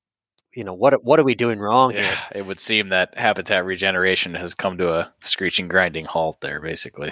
you 0.53 0.63
know, 0.63 0.73
what 0.73 1.03
what 1.03 1.19
are 1.19 1.23
we 1.23 1.35
doing 1.35 1.59
wrong 1.59 1.91
here? 1.91 2.13
It 2.33 2.45
would 2.45 2.59
seem 2.59 2.89
that 2.89 3.17
habitat 3.17 3.65
regeneration 3.65 4.33
has 4.33 4.53
come 4.55 4.77
to 4.77 4.93
a 4.93 5.13
screeching, 5.21 5.67
grinding 5.67 6.05
halt 6.05 6.41
there, 6.41 6.59
basically. 6.61 7.11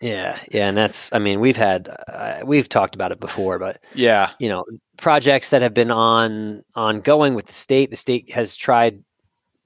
Yeah, 0.00 0.38
yeah, 0.50 0.68
and 0.68 0.76
that's 0.76 1.12
I 1.12 1.18
mean 1.18 1.40
we've 1.40 1.58
had 1.58 1.88
uh, 2.08 2.40
we've 2.44 2.68
talked 2.68 2.94
about 2.94 3.12
it 3.12 3.20
before, 3.20 3.58
but 3.58 3.82
Yeah. 3.94 4.30
you 4.38 4.48
know 4.48 4.64
projects 4.96 5.50
that 5.50 5.62
have 5.62 5.74
been 5.74 5.90
on 5.90 6.62
ongoing 6.74 7.34
with 7.34 7.46
the 7.46 7.52
state. 7.52 7.90
The 7.90 7.96
state 7.96 8.30
has 8.32 8.56
tried, 8.56 9.02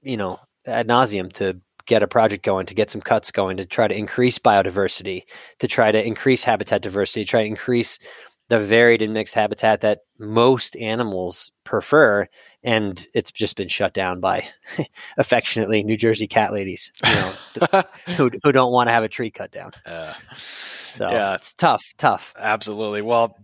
you 0.01 0.17
know, 0.17 0.39
ad 0.67 0.87
nauseum 0.87 1.31
to 1.33 1.59
get 1.85 2.03
a 2.03 2.07
project 2.07 2.43
going, 2.43 2.65
to 2.65 2.73
get 2.73 2.89
some 2.89 2.99
cuts 3.01 3.31
going, 3.31 3.57
to 3.57 3.65
try 3.65 3.87
to 3.87 3.95
increase 3.95 4.39
biodiversity, 4.39 5.21
to 5.59 5.67
try 5.67 5.91
to 5.91 6.03
increase 6.05 6.43
habitat 6.43 6.81
diversity, 6.81 7.23
try 7.23 7.41
to 7.41 7.47
increase 7.47 7.99
the 8.49 8.59
varied 8.59 9.01
and 9.01 9.13
mixed 9.13 9.33
habitat 9.33 9.81
that 9.81 9.99
most 10.19 10.75
animals 10.77 11.51
prefer, 11.63 12.27
and 12.63 13.07
it's 13.13 13.31
just 13.31 13.55
been 13.57 13.67
shut 13.67 13.93
down 13.93 14.19
by 14.19 14.47
affectionately 15.17 15.83
New 15.83 15.97
Jersey 15.97 16.27
cat 16.27 16.53
ladies, 16.53 16.91
you 17.05 17.13
know, 17.15 17.83
who 18.17 18.29
who 18.43 18.51
don't 18.51 18.71
want 18.71 18.87
to 18.87 18.91
have 18.93 19.03
a 19.03 19.09
tree 19.09 19.31
cut 19.31 19.51
down. 19.51 19.71
Uh, 19.85 20.13
So 20.33 21.09
Yeah. 21.09 21.35
it's 21.35 21.53
tough, 21.53 21.83
tough. 21.97 22.33
Absolutely. 22.39 23.01
Well, 23.01 23.35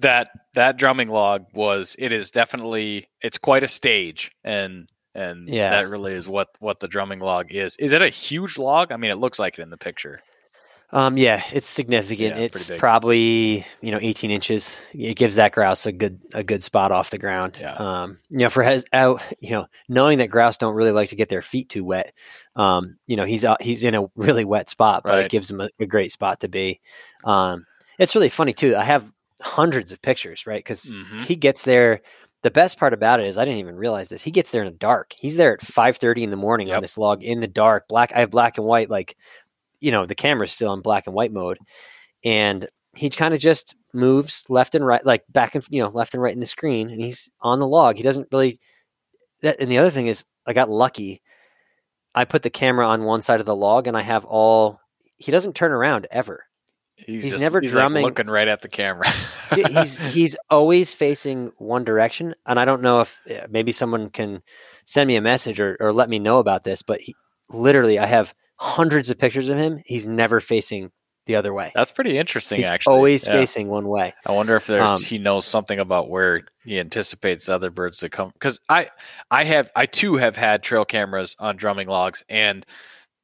that 0.00 0.30
that 0.54 0.76
drumming 0.76 1.08
log 1.08 1.46
was 1.54 1.96
it 1.98 2.12
is 2.12 2.30
definitely 2.30 3.06
it's 3.22 3.38
quite 3.38 3.62
a 3.62 3.68
stage 3.68 4.30
and 4.44 4.88
and 5.14 5.48
Yeah. 5.48 5.70
that 5.70 5.88
really 5.88 6.12
is 6.12 6.28
what 6.28 6.48
what 6.60 6.80
the 6.80 6.88
drumming 6.88 7.20
log 7.20 7.52
is. 7.52 7.76
Is 7.78 7.92
it 7.92 8.02
a 8.02 8.08
huge 8.08 8.58
log? 8.58 8.92
I 8.92 8.96
mean, 8.96 9.10
it 9.10 9.16
looks 9.16 9.38
like 9.38 9.58
it 9.58 9.62
in 9.62 9.70
the 9.70 9.76
picture. 9.78 10.20
Um, 10.92 11.16
yeah, 11.16 11.42
it's 11.52 11.68
significant. 11.68 12.36
Yeah, 12.36 12.42
it's 12.42 12.70
probably 12.78 13.64
you 13.80 13.92
know 13.92 13.98
18 14.00 14.30
inches. 14.30 14.78
It 14.92 15.14
gives 15.14 15.36
that 15.36 15.52
grouse 15.52 15.86
a 15.86 15.92
good 15.92 16.20
a 16.34 16.42
good 16.42 16.64
spot 16.64 16.90
off 16.90 17.10
the 17.10 17.18
ground. 17.18 17.56
Yeah. 17.60 17.74
Um, 17.74 18.18
you 18.28 18.38
know, 18.40 18.50
for 18.50 18.62
has 18.64 18.84
out, 18.92 19.22
you 19.38 19.50
know, 19.50 19.66
knowing 19.88 20.18
that 20.18 20.26
grouse 20.30 20.58
don't 20.58 20.74
really 20.74 20.90
like 20.92 21.10
to 21.10 21.16
get 21.16 21.28
their 21.28 21.42
feet 21.42 21.68
too 21.68 21.84
wet. 21.84 22.12
Um, 22.56 22.96
you 23.06 23.16
know, 23.16 23.24
he's 23.24 23.44
out, 23.44 23.62
he's 23.62 23.84
in 23.84 23.94
a 23.94 24.06
really 24.16 24.44
wet 24.44 24.68
spot, 24.68 25.02
but 25.04 25.12
Right. 25.12 25.24
it 25.26 25.30
gives 25.30 25.48
him 25.50 25.60
a, 25.60 25.68
a 25.78 25.86
great 25.86 26.10
spot 26.12 26.40
to 26.40 26.48
be. 26.48 26.80
Um, 27.24 27.66
it's 27.98 28.14
really 28.16 28.28
funny 28.28 28.52
too. 28.52 28.74
I 28.76 28.82
have 28.84 29.12
hundreds 29.42 29.92
of 29.92 30.02
pictures, 30.02 30.46
right? 30.46 30.58
Because 30.58 30.84
Mhm. 30.86 31.24
he 31.24 31.36
gets 31.36 31.62
there. 31.62 32.00
The 32.42 32.50
best 32.50 32.78
part 32.78 32.94
about 32.94 33.20
it 33.20 33.26
is 33.26 33.36
I 33.38 33.44
didn't 33.44 33.60
even 33.60 33.76
realize 33.76 34.08
this. 34.08 34.22
He 34.22 34.30
gets 34.30 34.50
there 34.50 34.62
in 34.64 34.72
the 34.72 34.78
dark. 34.78 35.14
He's 35.20 35.36
there 35.36 35.52
at 35.54 35.60
five 35.60 35.98
thirty 35.98 36.24
in 36.24 36.30
the 36.30 36.36
morning 36.36 36.68
Yep. 36.68 36.76
on 36.76 36.82
this 36.82 36.98
log 36.98 37.22
in 37.22 37.40
the 37.40 37.46
dark. 37.46 37.86
Black. 37.86 38.12
I 38.14 38.20
have 38.20 38.30
black 38.30 38.56
and 38.58 38.66
white. 38.66 38.88
Like, 38.90 39.16
you 39.80 39.90
know, 39.90 40.06
the 40.06 40.14
camera's 40.14 40.52
still 40.52 40.72
in 40.72 40.80
black 40.80 41.06
and 41.06 41.14
white 41.14 41.32
mode, 41.32 41.58
and 42.24 42.68
he 42.94 43.10
kind 43.10 43.34
of 43.34 43.40
just 43.40 43.74
moves 43.92 44.46
left 44.48 44.74
and 44.74 44.86
right, 44.86 45.04
like 45.04 45.24
back 45.28 45.54
and 45.54 45.64
you 45.70 45.82
know 45.82 45.88
left 45.88 46.14
and 46.14 46.22
right 46.22 46.34
in 46.34 46.40
the 46.40 46.46
screen, 46.46 46.90
and 46.90 47.00
he's 47.00 47.30
on 47.40 47.58
the 47.58 47.66
log. 47.66 47.96
He 47.96 48.02
doesn't 48.02 48.28
really. 48.32 48.58
That, 49.42 49.56
and 49.58 49.70
the 49.70 49.78
other 49.78 49.90
thing 49.90 50.06
is, 50.06 50.24
I 50.46 50.52
got 50.52 50.68
lucky. 50.68 51.22
I 52.14 52.24
put 52.24 52.42
the 52.42 52.50
camera 52.50 52.86
on 52.86 53.04
one 53.04 53.22
side 53.22 53.40
of 53.40 53.46
the 53.46 53.56
log, 53.56 53.86
and 53.86 53.96
I 53.96 54.02
have 54.02 54.24
all. 54.24 54.80
He 55.16 55.32
doesn't 55.32 55.54
turn 55.54 55.72
around 55.72 56.06
ever. 56.10 56.44
He's, 57.06 57.22
he's 57.22 57.32
just, 57.32 57.44
never 57.44 57.60
he's 57.60 57.74
like 57.74 57.82
drumming- 57.82 58.04
looking 58.04 58.26
right 58.26 58.48
at 58.48 58.60
the 58.60 58.68
camera. 58.68 59.06
he's 59.54 59.96
he's 60.12 60.36
always 60.50 60.92
facing 60.92 61.52
one 61.56 61.84
direction, 61.84 62.34
and 62.46 62.58
I 62.58 62.64
don't 62.64 62.82
know 62.82 63.00
if 63.00 63.20
maybe 63.48 63.72
someone 63.72 64.10
can 64.10 64.42
send 64.84 65.08
me 65.08 65.16
a 65.16 65.22
message 65.22 65.60
or, 65.60 65.76
or 65.80 65.92
let 65.92 66.10
me 66.10 66.18
know 66.18 66.38
about 66.38 66.64
this. 66.64 66.82
But 66.82 67.00
he, 67.00 67.14
literally, 67.48 67.98
I 67.98 68.06
have 68.06 68.34
hundreds 68.60 69.08
of 69.08 69.18
pictures 69.18 69.48
of 69.48 69.56
him. 69.56 69.80
He's 69.86 70.06
never 70.06 70.38
facing 70.38 70.90
the 71.26 71.36
other 71.36 71.52
way. 71.54 71.72
That's 71.74 71.92
pretty 71.92 72.18
interesting. 72.18 72.56
He's 72.58 72.66
actually, 72.66 72.94
always 72.94 73.26
Yeah. 73.26 73.32
facing 73.32 73.68
one 73.68 73.88
way. 73.88 74.12
I 74.26 74.32
wonder 74.32 74.54
if 74.56 74.66
there's 74.66 74.90
Um, 74.90 75.02
he 75.02 75.18
knows 75.18 75.46
something 75.46 75.78
about 75.78 76.10
where 76.10 76.42
he 76.64 76.78
anticipates 76.78 77.46
the 77.46 77.54
other 77.54 77.70
birds 77.70 77.98
to 77.98 78.08
come. 78.10 78.30
Because 78.34 78.60
I 78.68 78.90
I 79.30 79.44
have 79.44 79.70
I 79.74 79.86
too 79.86 80.16
have 80.16 80.36
had 80.36 80.62
trail 80.62 80.84
cameras 80.84 81.36
on 81.38 81.56
drumming 81.56 81.88
logs 81.88 82.22
and 82.28 82.66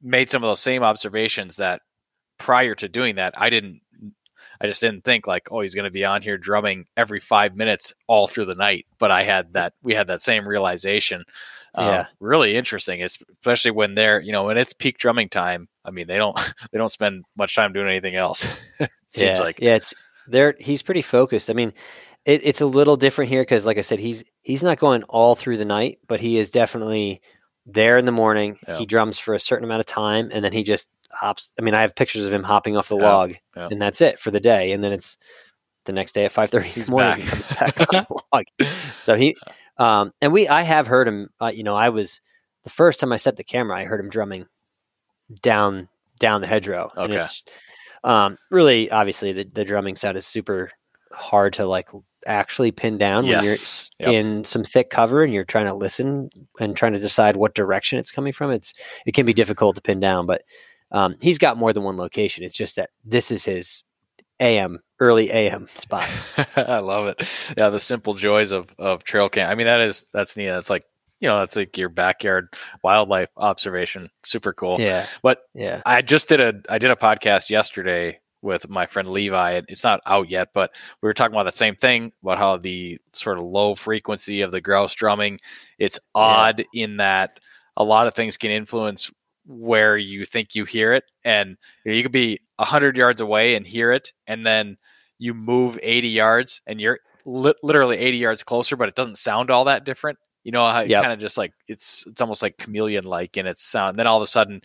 made 0.01 0.29
some 0.31 0.43
of 0.43 0.47
those 0.49 0.61
same 0.61 0.83
observations 0.83 1.57
that 1.57 1.81
prior 2.39 2.75
to 2.75 2.87
doing 2.89 3.15
that 3.15 3.39
I 3.39 3.49
didn't 3.49 3.81
I 4.59 4.65
just 4.65 4.81
didn't 4.81 5.03
think 5.03 5.27
like, 5.27 5.51
oh, 5.51 5.59
he's 5.61 5.75
going 5.75 5.85
to 5.85 5.91
be 5.91 6.03
on 6.05 6.23
here 6.23 6.37
drumming 6.39 6.87
every 6.97 7.19
five 7.19 7.55
minutes 7.55 7.93
all 8.07 8.25
through 8.25 8.45
the 8.45 8.55
night. 8.55 8.87
But 8.97 9.11
I 9.11 9.21
had 9.21 9.53
that 9.53 9.73
we 9.83 9.93
had 9.93 10.07
that 10.07 10.21
same 10.23 10.47
realization. 10.47 11.23
Um, 11.77 11.85
Yeah. 11.85 12.07
really 12.19 12.55
interesting, 12.55 13.03
especially 13.03 13.71
when 13.71 13.95
they're 13.95 14.19
you 14.21 14.31
know 14.31 14.45
when 14.45 14.57
it's 14.57 14.73
peak 14.73 14.97
drumming 14.97 15.29
time. 15.29 15.69
I 15.85 15.91
mean, 15.91 16.07
they 16.07 16.17
don't 16.17 16.35
they 16.71 16.77
don't 16.77 16.91
spend 16.91 17.25
much 17.37 17.55
time 17.55 17.73
doing 17.73 17.87
anything 17.87 18.15
else. 18.15 18.47
it 18.79 18.89
seems 19.07 19.39
yeah, 19.39 19.43
like 19.43 19.59
yeah, 19.61 19.75
it's 19.75 19.93
there. 20.27 20.55
He's 20.59 20.81
pretty 20.83 21.01
focused. 21.03 21.49
I 21.49 21.53
mean, 21.53 21.73
it, 22.25 22.41
it's 22.45 22.61
a 22.61 22.65
little 22.65 22.97
different 22.97 23.29
here 23.29 23.41
because, 23.41 23.65
like 23.65 23.77
I 23.77 23.81
said, 23.81 23.99
he's 23.99 24.23
he's 24.41 24.63
not 24.63 24.79
going 24.79 25.03
all 25.03 25.35
through 25.35 25.57
the 25.57 25.65
night, 25.65 25.99
but 26.07 26.19
he 26.19 26.37
is 26.37 26.49
definitely 26.49 27.21
there 27.65 27.97
in 27.97 28.05
the 28.05 28.11
morning. 28.11 28.57
Yeah. 28.67 28.75
He 28.77 28.85
drums 28.85 29.19
for 29.19 29.33
a 29.33 29.39
certain 29.39 29.65
amount 29.65 29.81
of 29.81 29.85
time, 29.85 30.29
and 30.33 30.43
then 30.43 30.53
he 30.53 30.63
just 30.63 30.89
hops. 31.11 31.51
I 31.59 31.61
mean, 31.63 31.73
I 31.75 31.81
have 31.81 31.95
pictures 31.95 32.25
of 32.25 32.33
him 32.33 32.43
hopping 32.43 32.75
off 32.77 32.89
the 32.89 32.97
Yeah, 32.99 33.03
log, 33.03 33.33
and 33.69 33.81
that's 33.81 34.01
it 34.01 34.19
for 34.19 34.31
the 34.31 34.39
day. 34.39 34.71
And 34.71 34.83
then 34.83 34.93
it's 34.93 35.17
the 35.85 35.93
next 35.93 36.13
day 36.13 36.25
at 36.25 36.31
five 36.31 36.49
thirty 36.49 36.69
in 36.75 36.85
the 36.85 36.91
morning. 36.91 37.15
back. 37.15 37.19
He 37.19 37.23
comes 37.23 37.47
back 37.47 37.79
on 37.79 37.87
the 38.09 38.21
log. 38.33 38.45
So 38.97 39.15
he, 39.15 39.35
um, 39.77 40.11
and 40.21 40.31
we, 40.33 40.47
I 40.47 40.61
have 40.63 40.87
heard 40.87 41.07
him. 41.07 41.29
Uh, 41.39 41.51
you 41.53 41.63
know, 41.63 41.75
I 41.75 41.89
was 41.89 42.21
the 42.63 42.69
first 42.69 42.99
time 42.99 43.11
I 43.11 43.17
set 43.17 43.35
the 43.37 43.43
camera, 43.43 43.77
I 43.77 43.85
heard 43.85 43.99
him 43.99 44.09
drumming 44.09 44.45
down 45.41 45.89
down 46.19 46.41
the 46.41 46.47
hedgerow, 46.47 46.89
and 46.95 47.11
Okay. 47.11 47.21
it's 47.21 47.43
um, 48.03 48.37
really 48.51 48.89
obviously 48.91 49.33
the, 49.33 49.43
the 49.43 49.65
drumming 49.65 49.95
sound 49.95 50.17
is 50.17 50.25
super 50.25 50.71
hard 51.11 51.53
to 51.53 51.65
like 51.65 51.89
actually 52.25 52.71
pin 52.71 52.97
down 52.97 53.25
yes, 53.25 53.91
when 53.99 54.11
you're 54.11 54.19
in 54.19 54.43
some 54.43 54.63
thick 54.63 54.89
cover 54.89 55.23
and 55.23 55.33
you're 55.33 55.45
trying 55.45 55.65
to 55.65 55.73
listen 55.73 56.29
and 56.59 56.75
trying 56.75 56.93
to 56.93 56.99
decide 56.99 57.35
what 57.35 57.55
direction 57.55 57.97
it's 57.99 58.11
coming 58.11 58.33
from. 58.33 58.51
It's 58.51 58.73
it 59.05 59.13
can 59.13 59.25
be 59.25 59.33
difficult 59.33 59.75
to 59.75 59.81
pin 59.81 59.99
down, 59.99 60.25
but 60.25 60.41
um, 60.91 61.15
he's 61.21 61.37
got 61.37 61.57
more 61.57 61.73
than 61.73 61.83
one 61.83 61.97
location. 61.97 62.43
It's 62.43 62.55
just 62.55 62.75
that 62.75 62.89
this 63.03 63.31
is 63.31 63.45
his 63.45 63.83
AM 64.39 64.79
early 64.99 65.31
AM 65.31 65.67
spot. 65.75 66.07
I 66.55 66.79
love 66.79 67.07
it. 67.07 67.21
Yeah, 67.57 67.69
the 67.69 67.79
simple 67.79 68.13
joys 68.13 68.51
of 68.51 68.73
of 68.77 69.03
trail 69.03 69.29
camp. 69.29 69.51
I 69.51 69.55
mean, 69.55 69.67
that 69.67 69.81
is 69.81 70.05
that's 70.13 70.37
neat. 70.37 70.47
That's 70.47 70.69
like 70.69 70.83
you 71.19 71.27
know, 71.27 71.39
that's 71.39 71.55
like 71.55 71.77
your 71.77 71.89
backyard 71.89 72.49
wildlife 72.83 73.29
observation. 73.37 74.09
Super 74.23 74.53
cool. 74.53 74.79
Yeah, 74.79 75.05
But 75.23 75.41
yeah, 75.53 75.81
I 75.85 76.01
just 76.01 76.29
did 76.29 76.39
a 76.41 76.61
I 76.69 76.77
did 76.77 76.91
a 76.91 76.95
podcast 76.95 77.49
yesterday 77.49 78.19
with 78.43 78.69
my 78.69 78.85
friend 78.85 79.07
Levi. 79.07 79.53
and 79.53 79.65
It's 79.67 79.83
not 79.83 79.99
out 80.05 80.29
yet, 80.29 80.49
but 80.53 80.71
we 81.01 81.07
were 81.07 81.13
talking 81.13 81.33
about 81.33 81.45
that 81.45 81.57
same 81.57 81.75
thing 81.75 82.11
about 82.21 82.37
how 82.37 82.57
the 82.57 82.99
sort 83.13 83.39
of 83.39 83.43
low 83.43 83.73
frequency 83.73 84.41
of 84.41 84.51
the 84.51 84.61
grouse 84.61 84.93
drumming. 84.93 85.39
It's 85.79 85.99
odd 86.13 86.63
in 86.73 86.97
that 86.97 87.39
a 87.75 87.83
lot 87.83 88.05
of 88.07 88.13
things 88.13 88.37
can 88.37 88.51
influence 88.51 89.11
where 89.47 89.97
you 89.97 90.25
think 90.25 90.53
you 90.55 90.65
hear 90.65 90.93
it, 90.93 91.03
and 91.23 91.57
you, 91.85 92.03
could 92.03 92.11
be 92.11 92.39
hundred 92.59 92.97
yards 92.97 93.21
away 93.21 93.55
and 93.55 93.65
hear 93.65 93.91
it, 93.91 94.11
and 94.27 94.45
then 94.45 94.77
you 95.19 95.33
move 95.33 95.79
eighty 95.81 96.09
yards 96.09 96.61
and 96.67 96.79
you're 96.79 96.99
li- 97.25 97.53
literally 97.63 97.97
eighty 97.97 98.17
yards 98.17 98.43
closer, 98.43 98.75
but 98.75 98.87
it 98.89 98.95
doesn't 98.95 99.17
sound 99.17 99.49
all 99.49 99.65
that 99.65 99.83
different. 99.85 100.17
You 100.43 100.51
know 100.51 100.65
how 100.65 100.81
Yep. 100.81 101.01
kind 101.01 101.13
of 101.13 101.19
just 101.19 101.37
like 101.37 101.53
it's 101.67 102.05
it's 102.07 102.21
almost 102.21 102.41
like 102.41 102.57
chameleon 102.57 103.03
like 103.03 103.35
in 103.37 103.47
its 103.47 103.63
sound. 103.63 103.91
And 103.91 103.99
then 103.99 104.07
all 104.07 104.17
of 104.17 104.23
a 104.23 104.27
sudden 104.27 104.61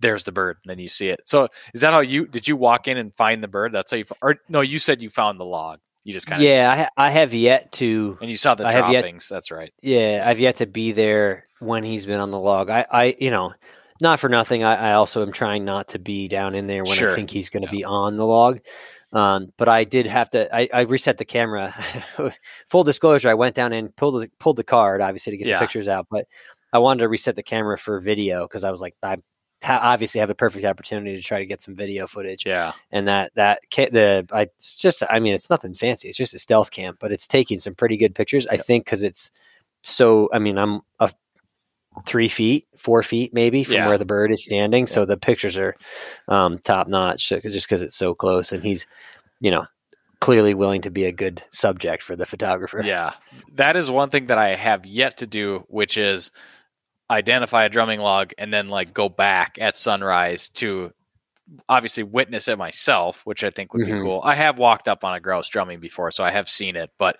there's 0.00 0.24
the 0.24 0.32
bird 0.32 0.56
and 0.64 0.70
then 0.70 0.78
you 0.78 0.88
see 0.88 1.08
it. 1.08 1.20
So 1.26 1.48
is 1.74 1.82
that 1.82 1.92
how 1.92 2.00
you 2.00 2.26
did 2.26 2.48
you 2.48 2.56
walk 2.56 2.88
in 2.88 2.96
and 2.96 3.14
find 3.14 3.42
the 3.42 3.48
bird? 3.48 3.72
That's 3.72 3.90
how 3.90 3.98
you 3.98 4.04
or 4.22 4.36
no, 4.48 4.62
you 4.62 4.78
said 4.78 5.02
you 5.02 5.10
found 5.10 5.38
the 5.38 5.44
log. 5.44 5.78
You 6.02 6.14
just 6.14 6.26
kind 6.26 6.40
of 6.40 6.48
yeah. 6.48 6.70
I, 6.72 6.76
ha- 6.76 6.88
I 6.96 7.10
have 7.10 7.34
yet 7.34 7.72
to. 7.72 8.16
and 8.22 8.30
you 8.30 8.36
saw 8.38 8.54
the 8.54 8.66
I 8.66 8.72
have 8.72 8.90
yet- 8.90 9.04
That's 9.30 9.50
right. 9.50 9.70
Yeah, 9.82 10.24
I've 10.26 10.40
yet 10.40 10.56
to 10.56 10.66
be 10.66 10.92
there 10.92 11.44
when 11.60 11.84
he's 11.84 12.06
been 12.06 12.20
on 12.20 12.30
the 12.30 12.38
log. 12.40 12.70
I, 12.70 12.86
I 12.90 13.16
you 13.20 13.30
know, 13.30 13.52
not 14.00 14.20
for 14.20 14.28
nothing. 14.28 14.64
I, 14.64 14.90
I 14.90 14.92
also 14.94 15.22
am 15.22 15.32
trying 15.32 15.64
not 15.64 15.88
to 15.88 15.98
be 15.98 16.28
down 16.28 16.54
in 16.54 16.66
there 16.66 16.84
when 16.84 16.94
Sure. 16.94 17.12
I 17.12 17.14
think 17.14 17.30
he's 17.30 17.50
going 17.50 17.62
to 17.62 17.68
Yeah. 17.68 17.78
be 17.80 17.84
on 17.84 18.16
the 18.16 18.26
log. 18.26 18.60
Um, 19.12 19.52
but 19.56 19.68
I 19.68 19.84
did 19.84 20.06
have 20.06 20.30
to. 20.30 20.54
I, 20.54 20.68
I 20.72 20.80
reset 20.82 21.18
the 21.18 21.24
camera. 21.24 21.74
Full 22.68 22.84
disclosure: 22.84 23.28
I 23.28 23.34
went 23.34 23.54
down 23.56 23.72
and 23.72 23.94
pulled 23.96 24.22
the, 24.22 24.28
pulled 24.38 24.56
the 24.56 24.64
card, 24.64 25.00
obviously 25.00 25.32
to 25.32 25.36
get 25.36 25.46
Yeah. 25.48 25.58
the 25.58 25.64
pictures 25.64 25.88
out. 25.88 26.06
But 26.10 26.26
I 26.72 26.78
wanted 26.78 27.00
to 27.00 27.08
reset 27.08 27.34
the 27.36 27.42
camera 27.42 27.76
for 27.76 27.98
video 27.98 28.46
because 28.46 28.62
I 28.62 28.70
was 28.70 28.80
like, 28.80 28.94
I 29.02 29.16
ha- 29.64 29.80
obviously 29.82 30.20
have 30.20 30.30
a 30.30 30.34
perfect 30.36 30.64
opportunity 30.64 31.16
to 31.16 31.22
try 31.22 31.40
to 31.40 31.46
get 31.46 31.60
some 31.60 31.74
video 31.74 32.06
footage 32.06 32.46
Yeah. 32.46 32.72
and 32.92 33.08
that 33.08 33.32
that 33.34 33.60
ca- 33.74 33.90
the 33.90 34.26
I, 34.32 34.42
it's 34.42 34.80
just 34.80 35.02
I 35.10 35.18
mean 35.18 35.34
it's 35.34 35.50
nothing 35.50 35.74
fancy. 35.74 36.08
It's 36.08 36.16
just 36.18 36.32
a 36.34 36.38
stealth 36.38 36.70
cam, 36.70 36.96
but 37.00 37.10
it's 37.10 37.26
taking 37.26 37.58
some 37.58 37.74
pretty 37.74 37.96
good 37.96 38.14
pictures. 38.14 38.46
I 38.46 38.58
think 38.58 38.84
because 38.84 39.02
it's 39.02 39.32
so. 39.82 40.28
I 40.32 40.38
mean 40.38 40.56
I'm 40.56 40.82
a 41.00 41.10
three 42.06 42.28
feet, 42.28 42.66
four 42.78 43.02
feet 43.02 43.34
maybe 43.34 43.64
from 43.64 43.74
Yeah. 43.74 43.88
where 43.88 43.98
the 43.98 44.04
bird 44.04 44.30
is 44.30 44.44
standing, 44.44 44.86
so 44.86 45.04
the 45.04 45.16
pictures 45.16 45.56
are 45.58 45.74
um, 46.28 46.58
top 46.58 46.88
notch. 46.88 47.28
Just 47.28 47.68
because 47.68 47.82
it's 47.82 47.96
so 47.96 48.14
close, 48.14 48.52
and 48.52 48.62
he's 48.62 48.86
you 49.40 49.50
know 49.50 49.66
clearly 50.20 50.52
willing 50.54 50.82
to 50.82 50.90
be 50.90 51.04
a 51.04 51.12
good 51.12 51.42
subject 51.50 52.02
for 52.02 52.14
the 52.14 52.26
photographer. 52.26 52.82
Yeah. 52.84 53.12
That 53.54 53.76
is 53.76 53.90
one 53.90 54.10
thing 54.10 54.26
that 54.26 54.36
I 54.38 54.54
have 54.54 54.84
yet 54.84 55.18
to 55.18 55.26
do, 55.26 55.64
which 55.68 55.96
is 55.96 56.30
identify 57.10 57.64
a 57.64 57.68
drumming 57.68 58.00
log 58.00 58.32
and 58.38 58.52
then 58.52 58.68
like 58.68 58.92
go 58.94 59.08
back 59.08 59.56
at 59.60 59.76
sunrise 59.76 60.48
to 60.50 60.92
obviously 61.68 62.02
witness 62.04 62.46
it 62.48 62.58
myself, 62.58 63.26
which 63.26 63.42
I 63.42 63.50
think 63.50 63.72
would 63.74 63.84
be 63.86 63.92
Mhm. 63.92 64.02
cool. 64.02 64.20
I 64.22 64.34
have 64.34 64.58
walked 64.58 64.86
up 64.88 65.04
on 65.04 65.14
a 65.14 65.20
grouse 65.20 65.48
drumming 65.48 65.80
before, 65.80 66.10
so 66.10 66.22
I 66.22 66.30
have 66.30 66.48
seen 66.48 66.76
it, 66.76 66.90
but 66.98 67.16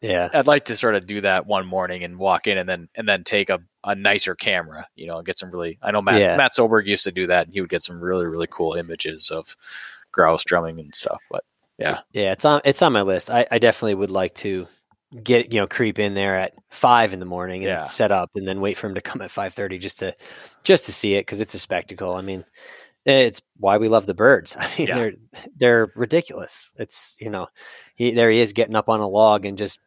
yeah, 0.00 0.28
I'd 0.32 0.46
like 0.46 0.66
to 0.66 0.76
sort 0.76 0.94
of 0.94 1.06
do 1.06 1.20
that 1.22 1.46
one 1.46 1.66
morning 1.66 2.02
and 2.04 2.18
walk 2.18 2.46
in 2.46 2.56
and 2.58 2.68
then 2.68 2.88
and 2.94 3.08
then 3.08 3.24
take 3.24 3.50
a, 3.50 3.60
a 3.84 3.94
nicer 3.94 4.34
camera, 4.34 4.86
you 4.94 5.06
know, 5.06 5.16
and 5.18 5.26
get 5.26 5.38
some 5.38 5.50
really 5.50 5.78
I 5.82 5.90
know 5.90 6.00
Matt 6.02 6.20
Yeah. 6.20 6.36
Matt 6.36 6.52
Soberg 6.52 6.86
used 6.86 7.04
to 7.04 7.12
do 7.12 7.26
that 7.26 7.46
and 7.46 7.54
he 7.54 7.60
would 7.60 7.70
get 7.70 7.82
some 7.82 8.00
really, 8.00 8.26
really 8.26 8.48
cool 8.50 8.74
images 8.74 9.30
of 9.30 9.56
grouse 10.12 10.44
drumming 10.44 10.78
and 10.78 10.94
stuff. 10.94 11.22
But 11.30 11.44
yeah. 11.78 12.00
yeah. 12.12 12.32
It's 12.32 12.44
on 12.44 12.60
it's 12.64 12.80
on 12.82 12.92
my 12.92 13.02
list. 13.02 13.30
I, 13.30 13.46
I 13.50 13.58
definitely 13.58 13.94
would 13.94 14.10
like 14.10 14.34
to 14.36 14.66
get 15.22 15.52
you 15.52 15.60
know 15.60 15.66
creep 15.66 15.98
in 15.98 16.14
there 16.14 16.36
at 16.38 16.52
five 16.70 17.12
in 17.12 17.20
the 17.20 17.26
morning 17.26 17.62
and 17.62 17.68
Yeah. 17.70 17.84
set 17.84 18.10
up 18.12 18.30
and 18.34 18.46
then 18.46 18.60
wait 18.60 18.76
for 18.76 18.86
him 18.88 18.94
to 18.96 19.00
come 19.00 19.20
at 19.22 19.30
five 19.30 19.54
thirty 19.54 19.78
just 19.78 19.98
to 20.00 20.14
just 20.62 20.86
to 20.86 20.92
see 20.92 21.14
it 21.14 21.20
because 21.20 21.40
it's 21.40 21.54
a 21.54 21.58
spectacle. 21.58 22.14
I 22.14 22.22
mean, 22.22 22.44
it's 23.06 23.40
why 23.56 23.78
we 23.78 23.88
love 23.88 24.06
the 24.06 24.14
birds. 24.14 24.56
I 24.60 24.68
mean, 24.78 24.88
Yeah. 24.88 24.94
they're 24.96 25.12
they're 25.56 25.92
ridiculous. 25.94 26.72
It's 26.76 27.16
you 27.20 27.30
know, 27.30 27.48
he 27.94 28.10
there 28.12 28.30
he 28.30 28.40
is 28.40 28.52
getting 28.52 28.76
up 28.76 28.88
on 28.88 29.00
a 29.00 29.08
log 29.08 29.44
and 29.46 29.56
just 29.56 29.78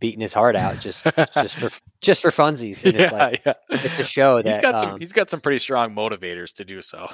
beating 0.00 0.20
his 0.20 0.32
heart 0.34 0.56
out 0.56 0.80
just 0.80 1.06
just 1.34 1.56
for 1.56 1.70
just 2.00 2.20
for 2.22 2.30
funsies. 2.30 2.84
And 2.84 2.96
it's 2.96 3.12
yeah, 3.12 3.16
like 3.16 3.42
yeah. 3.46 3.52
it's 3.70 3.98
a 4.00 4.04
show 4.04 4.36
that 4.42 4.46
He's 4.46 4.58
got 4.58 4.80
some 4.80 4.90
um, 4.94 4.98
he's 4.98 5.12
got 5.12 5.30
some 5.30 5.40
pretty 5.40 5.60
strong 5.60 5.94
motivators 5.94 6.52
to 6.54 6.64
do 6.64 6.82
so. 6.82 7.06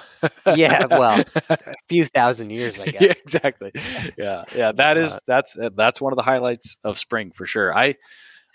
Yeah, 0.57 0.87
well, 0.87 1.23
a 1.51 1.59
few 1.89 2.07
thousand 2.07 2.51
years, 2.51 2.79
I 2.81 2.87
guess. 2.87 3.03
yeah, 3.03 3.13
exactly. 3.23 3.73
Yeah, 4.17 4.45
yeah. 4.57 4.73
That 4.73 4.97
is 4.97 5.17
Uh, 5.17 5.19
that's 5.27 5.59
uh, 5.59 5.71
that's 5.77 6.01
one 6.01 6.13
of 6.13 6.17
the 6.17 6.23
highlights 6.23 6.79
of 6.83 6.97
spring 6.99 7.31
for 7.31 7.45
sure. 7.47 7.75
I 7.77 7.97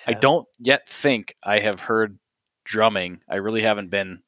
I 0.08 0.14
don't 0.14 0.48
yet 0.60 0.90
think 0.90 1.36
I 1.44 1.60
have 1.60 1.80
heard 1.80 2.18
drumming. 2.66 3.20
I 3.30 3.36
really 3.36 3.62
haven't 3.62 3.90
been. 3.92 4.24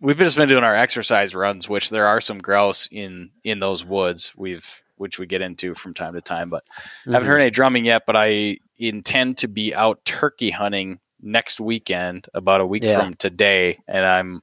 We've 0.00 0.16
just 0.18 0.36
been 0.36 0.48
doing 0.48 0.64
our 0.64 0.76
exercise 0.76 1.34
runs, 1.34 1.68
which 1.68 1.90
there 1.90 2.06
are 2.06 2.20
some 2.20 2.38
grouse 2.38 2.88
in 2.90 3.30
in 3.44 3.58
those 3.60 3.84
woods. 3.84 4.32
We've 4.36 4.82
which 4.96 5.18
we 5.18 5.26
get 5.26 5.42
into 5.42 5.74
from 5.74 5.94
time 5.94 6.14
to 6.14 6.20
time, 6.20 6.50
but 6.50 6.64
I 7.06 7.12
haven't 7.12 7.28
heard 7.28 7.40
any 7.40 7.50
drumming 7.50 7.84
yet. 7.84 8.02
But 8.06 8.16
I 8.16 8.58
intend 8.78 9.38
to 9.38 9.48
be 9.48 9.74
out 9.74 10.04
turkey 10.04 10.50
hunting 10.50 11.00
next 11.20 11.60
weekend, 11.60 12.28
about 12.34 12.60
a 12.60 12.66
week 12.66 12.82
Yeah. 12.84 12.98
from 13.00 13.14
today, 13.14 13.78
and 13.88 14.04
I'm 14.04 14.42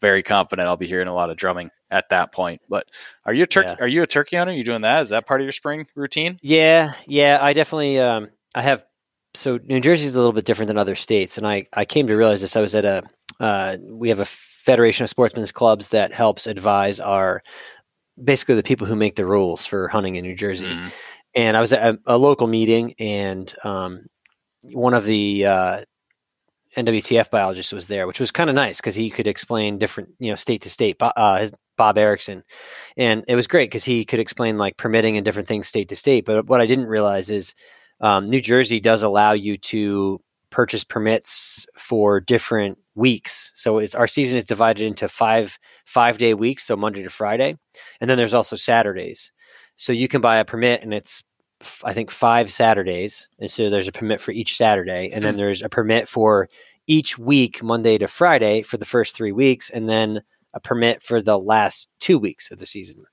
very 0.00 0.22
confident 0.22 0.68
I'll 0.68 0.76
be 0.76 0.86
hearing 0.86 1.08
a 1.08 1.14
lot 1.14 1.28
of 1.28 1.36
drumming 1.36 1.70
at 1.90 2.08
that 2.10 2.32
point. 2.32 2.62
But 2.68 2.86
are 3.26 3.34
you 3.34 3.42
a 3.42 3.46
turkey? 3.46 3.68
Yeah. 3.78 3.84
Are 3.84 3.88
you 3.88 4.02
a 4.02 4.06
turkey 4.06 4.36
hunter? 4.36 4.52
You 4.54 4.64
doing 4.64 4.82
that? 4.82 5.02
Is 5.02 5.10
that 5.10 5.26
part 5.26 5.40
of 5.40 5.44
your 5.44 5.52
spring 5.52 5.86
routine? 5.94 6.38
Yeah, 6.40 6.92
yeah, 7.06 7.38
I 7.42 7.52
definitely 7.52 7.98
um 8.00 8.28
I 8.54 8.62
have 8.62 8.84
so 9.34 9.58
New 9.62 9.80
Jersey 9.80 10.06
is 10.06 10.14
a 10.14 10.18
little 10.18 10.32
bit 10.32 10.46
different 10.46 10.68
than 10.68 10.78
other 10.78 10.94
states 10.94 11.36
and 11.36 11.46
I 11.46 11.66
I 11.74 11.84
came 11.84 12.06
to 12.06 12.16
realize 12.16 12.40
this 12.40 12.56
I 12.56 12.60
was 12.62 12.74
at 12.74 12.84
a 12.86 13.02
uh 13.40 13.76
we 13.82 14.08
have 14.08 14.20
a 14.20 14.24
Federation 14.68 15.04
of 15.04 15.10
Sportsmen's 15.10 15.52
Clubs 15.52 15.88
that 15.88 16.12
helps 16.12 16.46
advise 16.46 17.00
our 17.00 17.42
basically 18.22 18.54
the 18.54 18.62
people 18.62 18.86
who 18.86 18.96
make 18.96 19.16
the 19.16 19.24
rules 19.24 19.64
for 19.64 19.88
hunting 19.88 20.16
in 20.16 20.24
New 20.24 20.34
Jersey. 20.34 20.66
Mhm. 20.66 20.92
And 21.34 21.56
I 21.56 21.60
was 21.60 21.72
at 21.72 21.82
a, 21.82 21.98
a 22.04 22.18
local 22.18 22.46
meeting 22.46 22.94
and 22.98 23.52
um 23.64 24.06
one 24.62 24.92
of 24.92 25.04
the 25.04 25.46
uh 25.46 25.82
NWTF 26.76 27.30
biologists 27.30 27.72
was 27.72 27.88
there, 27.88 28.06
which 28.06 28.20
was 28.20 28.30
kind 28.30 28.50
of 28.50 28.56
nice 28.56 28.76
because 28.78 28.94
he 28.94 29.08
could 29.10 29.26
explain 29.26 29.78
different, 29.78 30.10
you 30.18 30.30
know, 30.30 30.34
state 30.34 30.62
to 30.62 30.70
state. 30.70 30.96
Uh, 31.00 31.38
his 31.38 31.52
Bob 31.78 31.96
Erickson, 31.96 32.42
and 32.96 33.24
it 33.26 33.36
was 33.36 33.46
great 33.46 33.70
because 33.70 33.84
he 33.84 34.04
could 34.04 34.20
explain 34.20 34.58
like 34.58 34.76
permitting 34.76 35.16
and 35.16 35.24
different 35.24 35.48
things 35.48 35.66
state 35.66 35.88
to 35.88 35.96
state. 35.96 36.24
But 36.26 36.46
what 36.46 36.60
I 36.60 36.66
didn't 36.66 36.86
realize 36.86 37.30
is 37.30 37.54
um, 38.00 38.28
New 38.28 38.40
Jersey 38.40 38.80
does 38.80 39.02
allow 39.02 39.32
you 39.32 39.56
to 39.72 40.20
purchase 40.50 40.84
permits 40.84 41.66
for 41.76 42.20
different 42.20 42.78
weeks. 42.98 43.52
So 43.54 43.78
it's 43.78 43.94
our 43.94 44.08
season 44.08 44.36
is 44.36 44.44
divided 44.44 44.84
into 44.84 45.08
five 45.08 45.58
five 45.86 46.18
day 46.18 46.34
weeks, 46.34 46.64
so 46.64 46.76
Monday 46.76 47.02
to 47.02 47.10
Friday, 47.10 47.56
and 48.00 48.10
then 48.10 48.18
there's 48.18 48.34
also 48.34 48.56
Saturdays. 48.56 49.32
So 49.76 49.92
you 49.92 50.08
can 50.08 50.20
buy 50.20 50.38
a 50.38 50.44
permit, 50.44 50.82
and 50.82 50.92
it's 50.92 51.22
I 51.84 51.92
think 51.92 52.10
five 52.10 52.50
Saturdays, 52.50 53.28
and 53.38 53.50
so 53.50 53.70
there's 53.70 53.88
a 53.88 53.92
permit 53.92 54.20
for 54.20 54.32
each 54.32 54.56
Saturday, 54.56 55.10
and 55.12 55.24
then 55.24 55.34
hmm. 55.34 55.38
there's 55.38 55.62
a 55.62 55.68
permit 55.68 56.08
for 56.08 56.48
each 56.86 57.18
week, 57.18 57.62
Monday 57.62 57.98
to 57.98 58.08
Friday, 58.08 58.62
for 58.62 58.76
the 58.76 58.84
first 58.84 59.14
three 59.14 59.32
weeks, 59.32 59.70
and 59.70 59.88
then 59.88 60.22
a 60.54 60.60
permit 60.60 61.02
for 61.02 61.22
the 61.22 61.38
last 61.38 61.88
two 62.00 62.18
weeks 62.18 62.50
of 62.50 62.58
the 62.58 62.66
season. 62.66 63.04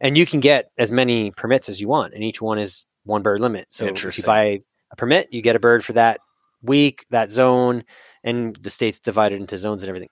and 0.00 0.16
you 0.16 0.24
can 0.24 0.40
get 0.40 0.70
as 0.78 0.92
many 0.92 1.30
permits 1.32 1.68
as 1.68 1.80
you 1.80 1.88
want, 1.88 2.14
and 2.14 2.24
each 2.24 2.40
one 2.40 2.58
is 2.58 2.86
one 3.04 3.22
bird 3.22 3.40
limit. 3.40 3.66
So 3.70 3.84
if 3.86 4.04
you 4.04 4.24
buy 4.24 4.60
a 4.90 4.96
permit, 4.96 5.28
you 5.30 5.42
get 5.42 5.56
a 5.56 5.60
bird 5.60 5.84
for 5.84 5.92
that 5.94 6.20
week, 6.62 7.06
that 7.10 7.30
zone, 7.30 7.84
and 8.26 8.54
the 8.56 8.68
state's 8.68 8.98
divided 9.00 9.40
into 9.40 9.56
zones 9.56 9.82
and 9.82 9.88
everything. 9.88 10.10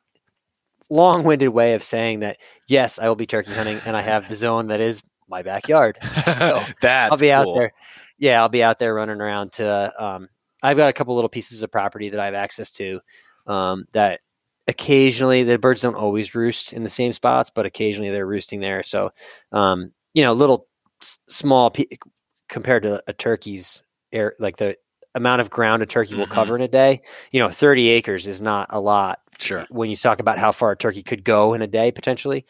Long-winded 0.88 1.48
way 1.48 1.74
of 1.74 1.82
saying 1.82 2.20
that 2.20 2.38
yes, 2.68 2.98
I 2.98 3.08
will 3.08 3.16
be 3.16 3.26
turkey 3.26 3.52
hunting, 3.52 3.80
and 3.84 3.96
I 3.96 4.02
have 4.02 4.28
the 4.28 4.34
zone 4.34 4.68
that 4.68 4.80
is 4.80 5.02
my 5.28 5.42
backyard. 5.42 5.98
So, 6.02 6.60
That's 6.80 7.12
I'll 7.12 7.18
be 7.18 7.32
out 7.32 7.44
cool. 7.44 7.54
there. 7.54 7.72
Yeah, 8.18 8.40
I'll 8.40 8.48
be 8.48 8.62
out 8.62 8.78
there 8.78 8.94
running 8.94 9.20
around 9.20 9.52
to. 9.52 9.92
Um, 10.02 10.28
I've 10.62 10.76
got 10.76 10.88
a 10.88 10.92
couple 10.92 11.14
little 11.14 11.28
pieces 11.28 11.62
of 11.62 11.70
property 11.70 12.10
that 12.10 12.20
I 12.20 12.26
have 12.26 12.34
access 12.34 12.70
to. 12.72 13.00
Um, 13.46 13.84
that 13.92 14.20
occasionally 14.66 15.42
the 15.42 15.58
birds 15.58 15.82
don't 15.82 15.94
always 15.94 16.34
roost 16.34 16.72
in 16.72 16.82
the 16.82 16.88
same 16.88 17.12
spots, 17.12 17.50
but 17.54 17.66
occasionally 17.66 18.10
they're 18.10 18.26
roosting 18.26 18.60
there. 18.60 18.82
So, 18.82 19.10
um, 19.52 19.92
you 20.14 20.22
know, 20.22 20.32
little 20.32 20.66
s- 21.02 21.18
small 21.28 21.70
pe- 21.70 21.98
compared 22.48 22.84
to 22.84 23.02
a 23.06 23.12
turkey's 23.12 23.82
air, 24.12 24.34
like 24.38 24.56
the 24.56 24.76
amount 25.14 25.40
of 25.40 25.50
ground 25.50 25.82
a 25.82 25.86
turkey 25.86 26.14
will 26.14 26.26
Mhm. 26.26 26.30
cover 26.30 26.56
in 26.56 26.62
a 26.62 26.68
day. 26.68 27.00
You 27.32 27.40
know, 27.40 27.48
thirty 27.48 27.88
acres 27.90 28.26
is 28.26 28.42
not 28.42 28.66
a 28.70 28.80
lot 28.80 29.20
Sure. 29.38 29.66
when 29.70 29.90
you 29.90 29.96
talk 29.96 30.20
about 30.20 30.38
how 30.38 30.52
far 30.52 30.72
a 30.72 30.76
turkey 30.76 31.02
could 31.02 31.24
go 31.24 31.54
in 31.54 31.62
a 31.62 31.66
day 31.66 31.90
potentially. 31.92 32.46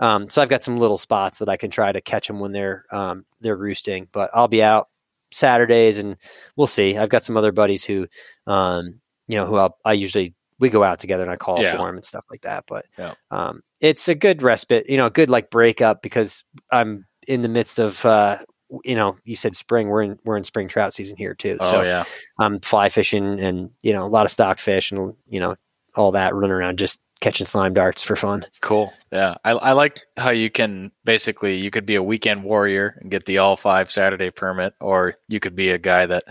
Um, 0.00 0.28
so 0.28 0.40
I've 0.42 0.48
got 0.48 0.62
some 0.62 0.78
little 0.78 0.98
spots 0.98 1.38
that 1.38 1.48
I 1.48 1.56
can 1.56 1.70
try 1.70 1.90
to 1.92 2.00
catch 2.00 2.26
them 2.28 2.40
when 2.40 2.52
they're 2.52 2.84
um, 2.92 3.24
they're 3.40 3.56
roosting. 3.56 4.08
But 4.12 4.30
I'll 4.34 4.48
be 4.48 4.62
out 4.62 4.88
Saturdays 5.30 5.98
and 5.98 6.16
we'll 6.56 6.66
see. 6.66 6.96
I've 6.96 7.08
got 7.10 7.24
some 7.24 7.36
other 7.36 7.52
buddies 7.52 7.84
who, 7.84 8.06
um, 8.46 9.00
you 9.26 9.36
know, 9.36 9.46
who 9.46 9.56
I'll, 9.56 9.76
I 9.84 9.92
usually 9.92 10.34
we 10.58 10.70
go 10.70 10.82
out 10.82 10.98
together 10.98 11.22
and 11.22 11.30
I 11.30 11.36
call 11.36 11.62
Yeah. 11.62 11.76
for 11.76 11.86
them 11.86 11.96
and 11.96 12.04
stuff 12.04 12.24
like 12.30 12.40
that. 12.42 12.64
But 12.66 12.86
Yeah. 12.98 13.14
um, 13.30 13.62
it's 13.80 14.08
a 14.08 14.14
good 14.14 14.42
respite, 14.42 14.86
you 14.88 14.96
know, 14.96 15.06
a 15.06 15.10
good 15.10 15.30
like 15.30 15.50
breakup 15.50 16.02
because 16.02 16.44
I'm 16.72 17.06
in 17.28 17.42
the 17.42 17.48
midst 17.48 17.78
of. 17.78 18.04
Uh, 18.04 18.38
you 18.84 18.94
know, 18.94 19.16
you 19.24 19.36
said 19.36 19.56
spring. 19.56 19.88
We're 19.88 20.02
in 20.02 20.18
we're 20.24 20.36
in 20.36 20.44
spring 20.44 20.68
trout 20.68 20.94
season 20.94 21.16
here 21.16 21.34
too. 21.34 21.56
Oh 21.60 21.70
so 21.70 21.82
yeah. 21.82 22.04
I'm 22.38 22.60
fly 22.60 22.88
fishing 22.88 23.40
and 23.40 23.70
you 23.82 23.92
know 23.92 24.04
a 24.04 24.08
lot 24.08 24.26
of 24.26 24.30
stock 24.30 24.60
fish 24.60 24.92
and 24.92 25.14
you 25.28 25.40
know 25.40 25.56
all 25.94 26.12
that 26.12 26.34
running 26.34 26.52
around 26.52 26.78
just 26.78 27.00
catching 27.20 27.46
slime 27.46 27.74
darts 27.74 28.02
for 28.04 28.16
fun. 28.16 28.44
Cool. 28.60 28.92
Yeah. 29.12 29.36
I, 29.44 29.52
I 29.52 29.72
like 29.72 30.00
how 30.16 30.30
you 30.30 30.50
can 30.50 30.92
basically 31.04 31.56
you 31.56 31.70
could 31.70 31.86
be 31.86 31.96
a 31.96 32.02
weekend 32.02 32.44
warrior 32.44 32.96
and 33.00 33.10
get 33.10 33.24
the 33.24 33.38
all 33.38 33.56
five 33.56 33.90
Saturday 33.90 34.30
permit, 34.30 34.74
or 34.80 35.16
you 35.28 35.40
could 35.40 35.56
be 35.56 35.70
a 35.70 35.78
guy 35.78 36.06
that 36.06 36.24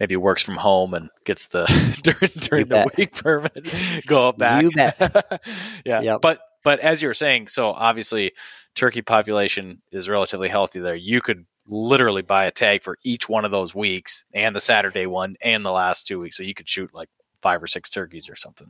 maybe 0.00 0.16
works 0.16 0.42
from 0.42 0.56
home 0.56 0.94
and 0.94 1.10
gets 1.24 1.48
the 1.48 1.66
during 2.02 2.32
during 2.40 2.68
the 2.68 2.86
bet. 2.86 2.96
week 2.96 3.12
permit. 3.12 3.74
Go 4.06 4.28
up 4.28 4.38
back. 4.38 4.62
You 4.62 4.70
bet. 4.70 4.96
yeah. 5.84 6.00
Yep. 6.00 6.20
But 6.22 6.40
but 6.64 6.80
as 6.80 7.02
you 7.02 7.08
were 7.08 7.14
saying, 7.14 7.48
so 7.48 7.68
obviously 7.68 8.32
turkey 8.74 9.02
population 9.02 9.82
is 9.92 10.08
relatively 10.08 10.48
healthy 10.48 10.80
there. 10.80 10.94
You 10.94 11.20
could 11.20 11.44
literally 11.66 12.22
buy 12.22 12.44
a 12.44 12.50
tag 12.50 12.82
for 12.82 12.98
each 13.04 13.28
one 13.28 13.44
of 13.44 13.50
those 13.50 13.74
weeks 13.74 14.24
and 14.34 14.54
the 14.54 14.60
Saturday 14.60 15.06
one 15.06 15.36
and 15.42 15.64
the 15.64 15.70
last 15.70 16.06
two 16.06 16.18
weeks. 16.18 16.36
So 16.36 16.42
you 16.42 16.54
could 16.54 16.68
shoot 16.68 16.92
like 16.94 17.08
five 17.40 17.62
or 17.62 17.66
six 17.66 17.90
turkeys 17.90 18.28
or 18.28 18.36
something. 18.36 18.68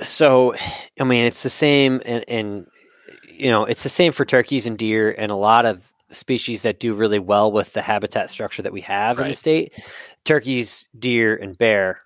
So, 0.00 0.54
I 1.00 1.04
mean, 1.04 1.24
it's 1.24 1.42
the 1.42 1.50
same, 1.50 2.02
and, 2.04 2.24
and 2.28 2.66
you 3.28 3.50
know, 3.50 3.64
it's 3.64 3.82
the 3.82 3.88
same 3.88 4.12
for 4.12 4.24
turkeys 4.24 4.66
and 4.66 4.76
deer 4.76 5.14
and 5.16 5.32
a 5.32 5.36
lot 5.36 5.64
of 5.64 5.90
species 6.10 6.62
that 6.62 6.80
do 6.80 6.94
really 6.94 7.18
well 7.18 7.50
with 7.50 7.72
the 7.72 7.82
habitat 7.82 8.30
structure 8.30 8.62
that 8.62 8.72
we 8.72 8.82
have 8.82 9.18
in 9.18 9.28
the 9.28 9.34
state. 9.34 9.72
Turkeys, 10.24 10.88
deer, 10.98 11.34
and 11.34 11.56
bear. 11.56 11.98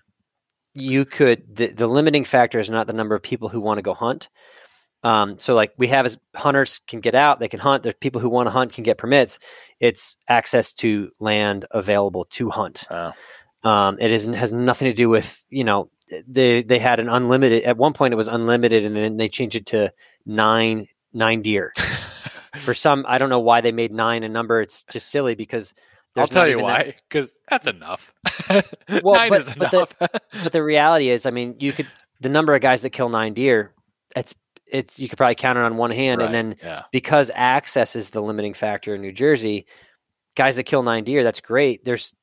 You 0.73 1.05
could 1.05 1.55
the, 1.55 1.67
the 1.67 1.87
limiting 1.87 2.23
factor 2.23 2.59
is 2.59 2.69
not 2.69 2.87
the 2.87 2.93
number 2.93 3.13
of 3.13 3.21
people 3.21 3.49
who 3.49 3.59
want 3.59 3.77
to 3.77 3.83
go 3.83 3.93
hunt. 3.93 4.29
Um, 5.03 5.39
so 5.39 5.55
like 5.55 5.73
we 5.77 5.87
have 5.87 6.05
as 6.05 6.17
hunters 6.35 6.79
can 6.87 6.99
get 6.99 7.15
out, 7.15 7.39
they 7.39 7.47
can 7.47 7.59
hunt. 7.59 7.83
There's 7.83 7.95
people 7.95 8.21
who 8.21 8.29
want 8.29 8.47
to 8.47 8.51
hunt 8.51 8.73
can 8.73 8.83
get 8.83 8.97
permits. 8.97 9.39
It's 9.79 10.17
access 10.27 10.73
to 10.73 11.09
land 11.19 11.65
available 11.71 12.25
to 12.31 12.49
hunt. 12.49 12.85
Oh. 12.89 13.13
Um, 13.63 13.97
it 13.99 14.11
isn't 14.11 14.33
has 14.33 14.53
nothing 14.53 14.89
to 14.89 14.93
do 14.93 15.09
with 15.09 15.43
you 15.49 15.63
know 15.63 15.89
they 16.27 16.63
they 16.63 16.79
had 16.79 16.99
an 16.99 17.09
unlimited 17.09 17.63
at 17.63 17.77
one 17.77 17.93
point 17.93 18.13
it 18.13 18.17
was 18.17 18.27
unlimited 18.27 18.83
and 18.85 18.95
then 18.95 19.17
they 19.17 19.29
changed 19.29 19.55
it 19.55 19.67
to 19.67 19.93
nine 20.25 20.87
nine 21.13 21.41
deer 21.41 21.71
for 22.55 22.73
some 22.73 23.05
I 23.07 23.17
don't 23.17 23.29
know 23.29 23.39
why 23.39 23.61
they 23.61 23.71
made 23.71 23.91
nine 23.93 24.23
a 24.23 24.29
number 24.29 24.61
it's 24.61 24.83
just 24.85 25.09
silly 25.09 25.35
because 25.35 25.73
I'll 26.17 26.27
tell 26.27 26.47
you 26.47 26.59
why. 26.59 26.95
Because 27.07 27.35
that's 27.47 27.67
enough. 27.67 28.13
Well, 29.03 29.15
Nine 29.15 29.29
but- 29.29 29.39
is 29.39 29.53
but 29.53 29.73
enough. 29.73 29.93
but 29.99 30.51
the 30.51 30.63
reality 30.63 31.09
is 31.09 31.25
I 31.25 31.31
mean 31.31 31.55
you 31.59 31.71
could 31.71 31.87
the 32.19 32.29
number 32.29 32.53
of 32.55 32.61
guys 32.61 32.81
that 32.81 32.89
kill 32.89 33.09
nine 33.09 33.33
deer 33.33 33.73
it's 34.15 34.33
it's 34.71 34.99
you 34.99 35.07
could 35.09 35.17
probably 35.17 35.35
count 35.35 35.57
it 35.57 35.63
on 35.65 35.77
one 35.77 35.91
hand 35.91 36.19
Right, 36.19 36.25
and 36.25 36.33
then 36.33 36.55
yeah, 36.63 36.83
because 36.91 37.29
access 37.35 37.95
is 37.95 38.09
the 38.11 38.21
limiting 38.21 38.53
factor 38.53 38.95
in 38.95 39.01
New 39.01 39.11
Jersey, 39.11 39.65
guys 40.35 40.55
that 40.55 40.63
kill 40.63 40.83
nine 40.83 41.03
deer, 41.03 41.23
that's 41.23 41.39
great. 41.41 41.83
There's 41.85 42.13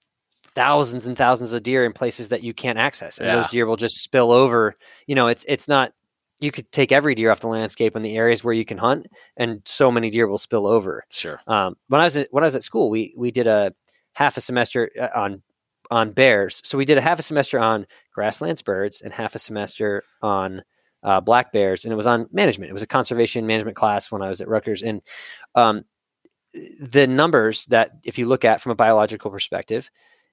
thousands 0.54 1.06
and 1.06 1.16
thousands 1.16 1.52
of 1.52 1.62
deer 1.62 1.84
in 1.84 1.92
places 1.92 2.30
that 2.30 2.42
you 2.42 2.52
can't 2.54 2.78
access, 2.78 3.18
and 3.18 3.26
Yeah. 3.28 3.36
those 3.36 3.48
deer 3.48 3.66
will 3.66 3.76
just 3.76 3.96
spill 4.02 4.32
over. 4.32 4.74
You 5.06 5.14
know, 5.14 5.28
it's 5.28 5.44
it's 5.48 5.68
not. 5.68 5.92
You 6.40 6.52
could 6.52 6.70
take 6.70 6.92
every 6.92 7.16
deer 7.16 7.32
off 7.32 7.40
the 7.40 7.48
landscape 7.48 7.96
in 7.96 8.02
the 8.02 8.16
areas 8.16 8.44
where 8.44 8.54
you 8.54 8.64
can 8.64 8.78
hunt, 8.78 9.08
and 9.36 9.60
so 9.64 9.90
many 9.90 10.08
deer 10.08 10.28
will 10.28 10.38
spill 10.38 10.68
over. 10.68 11.04
sure. 11.10 11.40
Um, 11.48 11.76
when 11.88 12.00
I 12.00 12.04
was 12.04 12.16
at, 12.16 12.28
when 12.30 12.44
I 12.44 12.46
was 12.46 12.54
at 12.54 12.62
school, 12.62 12.90
we 12.90 13.12
we 13.16 13.30
did 13.32 13.46
a 13.48 13.72
half 14.12 14.36
a 14.36 14.40
semester 14.40 14.90
uh, 15.00 15.08
on 15.14 15.42
on 15.90 16.12
bears. 16.12 16.60
So 16.64 16.78
we 16.78 16.84
did 16.84 16.98
a 16.98 17.00
half 17.00 17.18
a 17.18 17.22
semester 17.22 17.58
on 17.58 17.86
grasslands 18.12 18.62
birds 18.62 19.00
and 19.00 19.12
half 19.12 19.34
a 19.34 19.38
semester 19.38 20.02
on 20.22 20.62
uh, 21.08 21.22
black 21.22 21.52
bears, 21.52 21.84
and 21.84 21.92
it 21.92 21.96
was 21.96 22.06
on 22.06 22.28
management. 22.32 22.68
It 22.68 22.74
was 22.74 22.82
a 22.82 22.86
conservation 22.86 23.46
management 23.46 23.78
class 23.78 24.12
when 24.12 24.20
I 24.20 24.28
was 24.28 24.42
at 24.42 24.48
Rutgers, 24.48 24.82
and 24.82 25.00
um, 25.54 25.84
the 26.82 27.06
numbers 27.06 27.64
that 27.66 27.92
if 28.04 28.18
you 28.18 28.26
look 28.26 28.44
at 28.44 28.60
from 28.60 28.72
a 28.72 28.74
biological 28.74 29.30
perspective, 29.30 29.88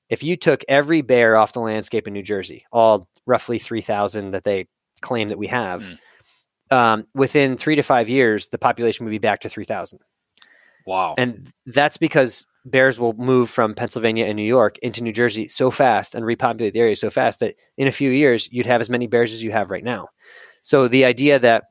if 0.09 0.21
you 0.21 0.35
took 0.35 0.65
every 0.67 1.01
bear 1.01 1.37
off 1.37 1.53
the 1.53 1.61
landscape 1.61 2.07
in 2.07 2.13
New 2.13 2.23
Jersey, 2.23 2.65
all 2.73 3.07
roughly 3.25 3.57
three 3.57 3.79
thousand 3.79 4.31
that 4.31 4.43
they 4.43 4.67
claim 5.01 5.29
that 5.29 5.37
we 5.37 5.47
have. 5.47 5.83
Mm. 5.83 5.97
Um, 6.71 7.07
within 7.13 7.55
three 7.55 7.75
to 7.75 7.83
five 7.83 8.09
years, 8.09 8.49
the 8.49 8.57
population 8.57 9.05
would 9.05 9.11
be 9.11 9.17
back 9.19 9.41
to 9.41 9.49
three 9.49 9.63
thousand. 9.63 9.99
Wow. 10.85 11.15
And 11.17 11.49
that's 11.65 11.97
because 11.97 12.45
bears 12.65 12.99
will 12.99 13.13
move 13.13 13.49
from 13.49 13.75
Pennsylvania 13.75 14.25
and 14.25 14.35
New 14.35 14.43
York 14.43 14.77
into 14.79 15.01
New 15.01 15.13
Jersey 15.13 15.47
so 15.47 15.71
fast 15.71 16.15
and 16.15 16.25
repopulate 16.25 16.73
the 16.73 16.79
area 16.79 16.95
so 16.95 17.09
fast 17.09 17.39
that 17.39 17.55
in 17.77 17.87
a 17.87 17.91
few 17.91 18.09
years 18.09 18.49
you'd 18.51 18.65
have 18.65 18.81
as 18.81 18.89
many 18.89 19.07
bears 19.07 19.31
as 19.31 19.41
you 19.43 19.51
have 19.51 19.71
right 19.71 19.83
now. 19.83 20.09
So 20.65 20.87
the 20.87 21.05
idea 21.05 21.37
that, 21.37 21.65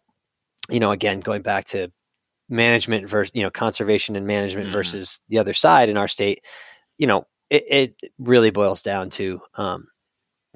you 0.70 0.78
know, 0.78 0.92
again, 0.92 1.18
going 1.18 1.42
back 1.42 1.64
to 1.66 1.88
management 2.48 3.10
versus, 3.10 3.32
you 3.34 3.42
know, 3.42 3.50
conservation 3.50 4.14
and 4.14 4.24
management 4.24 4.68
Mhm. 4.68 4.72
versus 4.72 5.18
the 5.28 5.38
other 5.38 5.52
side 5.52 5.88
in 5.88 5.96
our 5.96 6.06
state, 6.06 6.44
you 6.96 7.08
know, 7.08 7.24
it, 7.50 7.64
it 7.68 7.94
really 8.18 8.50
boils 8.50 8.82
down 8.82 9.10
to 9.10 9.40
um, 9.56 9.88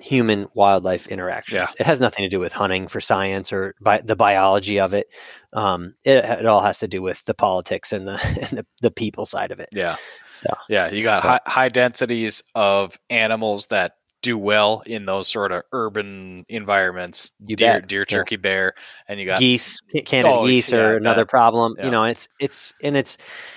human 0.01 0.47
wildlife 0.55 1.09
interactions. 1.09 1.71
Yeah. 1.75 1.81
It 1.81 1.87
has 1.87 2.01
nothing 2.01 2.23
to 2.25 2.29
do 2.29 2.39
with 2.39 2.53
hunting 2.53 2.87
for 2.87 3.01
science 3.01 3.53
or 3.53 3.75
bi- 3.81 4.03
the 4.05 4.15
biology 4.15 4.79
of 4.79 4.95
it. 4.95 5.09
Um, 5.53 5.95
it. 6.05 6.25
It 6.25 6.47
all 6.47 6.63
has 6.63 6.79
to 6.79 6.87
do 6.89 7.03
with 7.03 7.25
the 7.25 7.35
politics 7.35 7.93
and 7.93 8.07
the 8.07 8.21
and 8.51 8.59
the, 8.59 8.67
the 8.83 8.91
people 8.93 9.27
side 9.27 9.51
of 9.51 9.59
it. 9.59 9.71
yeah. 9.73 9.97
So 10.31 10.55
Yeah. 10.69 10.91
You 10.93 11.03
got 11.03 11.25
high, 11.25 11.41
high 11.45 11.69
densities 11.71 12.45
of 12.55 12.97
animals 13.11 13.67
that 13.69 13.95
do 14.29 14.39
well 14.39 14.83
in 14.87 15.05
those 15.07 15.29
sort 15.29 15.53
of 15.53 15.63
urban 15.73 16.45
environments. 16.49 17.31
You 17.47 17.57
deer, 17.57 17.81
deer, 17.81 18.01
Yeah. 18.01 18.05
turkey, 18.05 18.37
bear, 18.37 18.75
and 19.09 19.19
you 19.19 19.27
got 19.27 19.39
geese, 19.39 19.81
Canada 20.05 20.29
Oh, 20.31 20.47
geese, 20.47 20.71
yeah, 20.71 20.79
are 20.79 20.97
another 20.97 21.23
bet. 21.25 21.31
problem. 21.31 21.75
Yeah. 21.79 21.85
You 21.87 21.91
know, 21.91 22.05
it's 22.05 22.29
it's 22.39 22.75
and 22.83 22.97
it's 22.97 23.17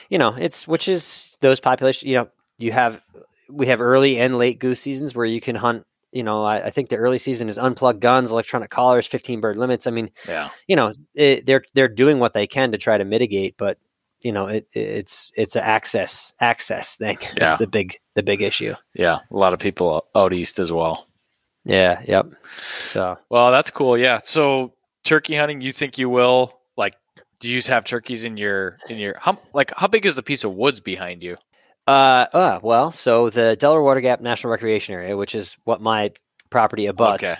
you 0.09 0.17
know 0.17 0.33
it's 0.37 0.67
which 0.67 0.87
is 0.87 1.35
those 1.41 1.59
populations. 1.59 2.09
You 2.09 2.15
know, 2.15 2.29
you 2.57 2.71
have 2.71 3.03
we 3.49 3.67
have 3.67 3.81
early 3.81 4.17
and 4.17 4.37
late 4.37 4.59
goose 4.59 4.79
seasons 4.79 5.13
where 5.13 5.25
you 5.25 5.41
can 5.41 5.55
hunt. 5.55 5.85
You 6.13 6.23
know, 6.23 6.43
I, 6.43 6.65
I 6.65 6.69
think 6.71 6.89
the 6.89 6.97
early 6.97 7.17
season 7.17 7.47
is 7.47 7.57
unplugged 7.57 8.01
guns, 8.01 8.31
electronic 8.31 8.69
collars, 8.69 9.07
fifteen 9.07 9.39
bird 9.41 9.57
limits. 9.57 9.87
I 9.87 9.91
mean, 9.91 10.09
yeah. 10.27 10.49
you 10.67 10.75
know, 10.75 10.93
it, 11.15 11.45
they're 11.45 11.63
they're 11.73 11.87
doing 11.87 12.19
what 12.19 12.33
they 12.33 12.47
can 12.47 12.73
to 12.73 12.77
try 12.77 12.97
to 12.97 13.05
mitigate, 13.05 13.55
but 13.57 13.77
you 14.21 14.31
know, 14.33 14.47
it, 14.47 14.67
it's 14.73 15.31
it's 15.35 15.55
an 15.55 15.63
access 15.63 16.33
access 16.39 16.95
thing. 16.95 17.17
Yeah. 17.21 17.29
That's 17.39 17.57
the 17.57 17.67
big 17.67 17.97
the 18.15 18.23
big 18.23 18.41
issue. 18.41 18.75
Yeah. 18.93 19.19
A 19.29 19.35
lot 19.35 19.53
of 19.53 19.59
people 19.59 20.05
out 20.15 20.33
east 20.33 20.59
as 20.59 20.71
well. 20.71 21.07
Yeah. 21.63 22.01
Yep. 22.05 22.27
So 22.45 23.17
Well, 23.29 23.51
that's 23.51 23.71
cool. 23.71 23.97
Yeah. 23.97 24.19
So 24.23 24.73
turkey 25.03 25.35
hunting, 25.35 25.61
you 25.61 25.71
think 25.71 25.97
you 25.97 26.09
will 26.09 26.59
like? 26.77 26.95
Do 27.39 27.49
you 27.49 27.61
have 27.69 27.85
turkeys 27.85 28.23
in 28.25 28.37
your 28.37 28.77
in 28.89 28.97
your 28.97 29.15
how 29.19 29.39
like 29.53 29.71
how 29.75 29.87
big 29.87 30.05
is 30.05 30.15
the 30.15 30.23
piece 30.23 30.43
of 30.43 30.53
woods 30.53 30.79
behind 30.79 31.23
you? 31.23 31.37
Uh, 31.87 32.25
uh, 32.33 32.59
well, 32.61 32.91
so 32.91 33.29
the 33.31 33.55
Delaware 33.55 33.81
Water 33.81 34.01
Gap 34.01 34.21
National 34.21 34.51
Recreation 34.51 34.93
Area, 34.93 35.17
which 35.17 35.33
is 35.33 35.57
what 35.63 35.81
my 35.81 36.11
property 36.51 36.85
abuts, 36.85 37.23
Okay. 37.23 37.35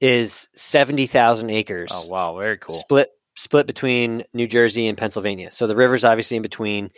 is 0.00 0.48
seventy 0.54 1.06
thousand 1.06 1.50
acres. 1.50 1.90
Oh 1.92 2.06
wow, 2.06 2.36
very 2.36 2.58
cool. 2.58 2.74
Split 2.74 3.10
split 3.34 3.66
between 3.68 4.24
New 4.34 4.48
Jersey 4.48 4.88
and 4.88 4.98
Pennsylvania. 4.98 5.50
So 5.52 5.66
the 5.68 5.76
river's 5.76 6.04
obviously 6.04 6.36
in 6.36 6.42
between. 6.42 6.90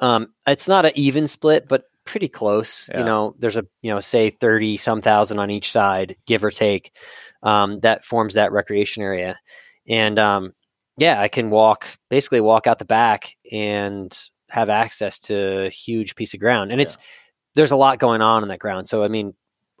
Um, 0.00 0.28
it's 0.46 0.68
not 0.68 0.84
an 0.84 0.92
even 0.94 1.26
split, 1.26 1.66
but 1.68 1.84
pretty 2.06 2.28
close. 2.28 2.88
Yeah. 2.90 3.00
You 3.00 3.04
know, 3.04 3.34
there's 3.38 3.56
a 3.56 3.64
you 3.82 3.92
know 3.92 4.00
say 4.00 4.30
thirty 4.30 4.76
some 4.76 5.02
thousand 5.02 5.38
on 5.38 5.50
each 5.50 5.70
side, 5.70 6.16
give 6.26 6.42
or 6.44 6.50
take. 6.50 6.92
Um, 7.42 7.80
that 7.80 8.04
forms 8.04 8.34
that 8.34 8.52
recreation 8.52 9.02
area, 9.02 9.38
and 9.86 10.18
um, 10.18 10.52
yeah, 10.96 11.20
I 11.20 11.28
can 11.28 11.50
walk 11.50 11.86
basically 12.08 12.40
walk 12.40 12.66
out 12.66 12.78
the 12.78 12.84
back 12.84 13.36
and 13.52 14.16
have 14.48 14.70
access 14.70 15.18
to 15.18 15.66
a 15.66 15.70
huge 15.70 16.14
piece 16.14 16.32
of 16.32 16.40
ground, 16.40 16.72
and 16.72 16.80
it's 16.80 16.96
there's 17.54 17.72
a 17.72 17.76
lot 17.76 17.98
going 17.98 18.22
on 18.22 18.42
in 18.42 18.48
that 18.48 18.58
ground. 18.58 18.86
So 18.86 19.04
I 19.04 19.08
mean, 19.08 19.34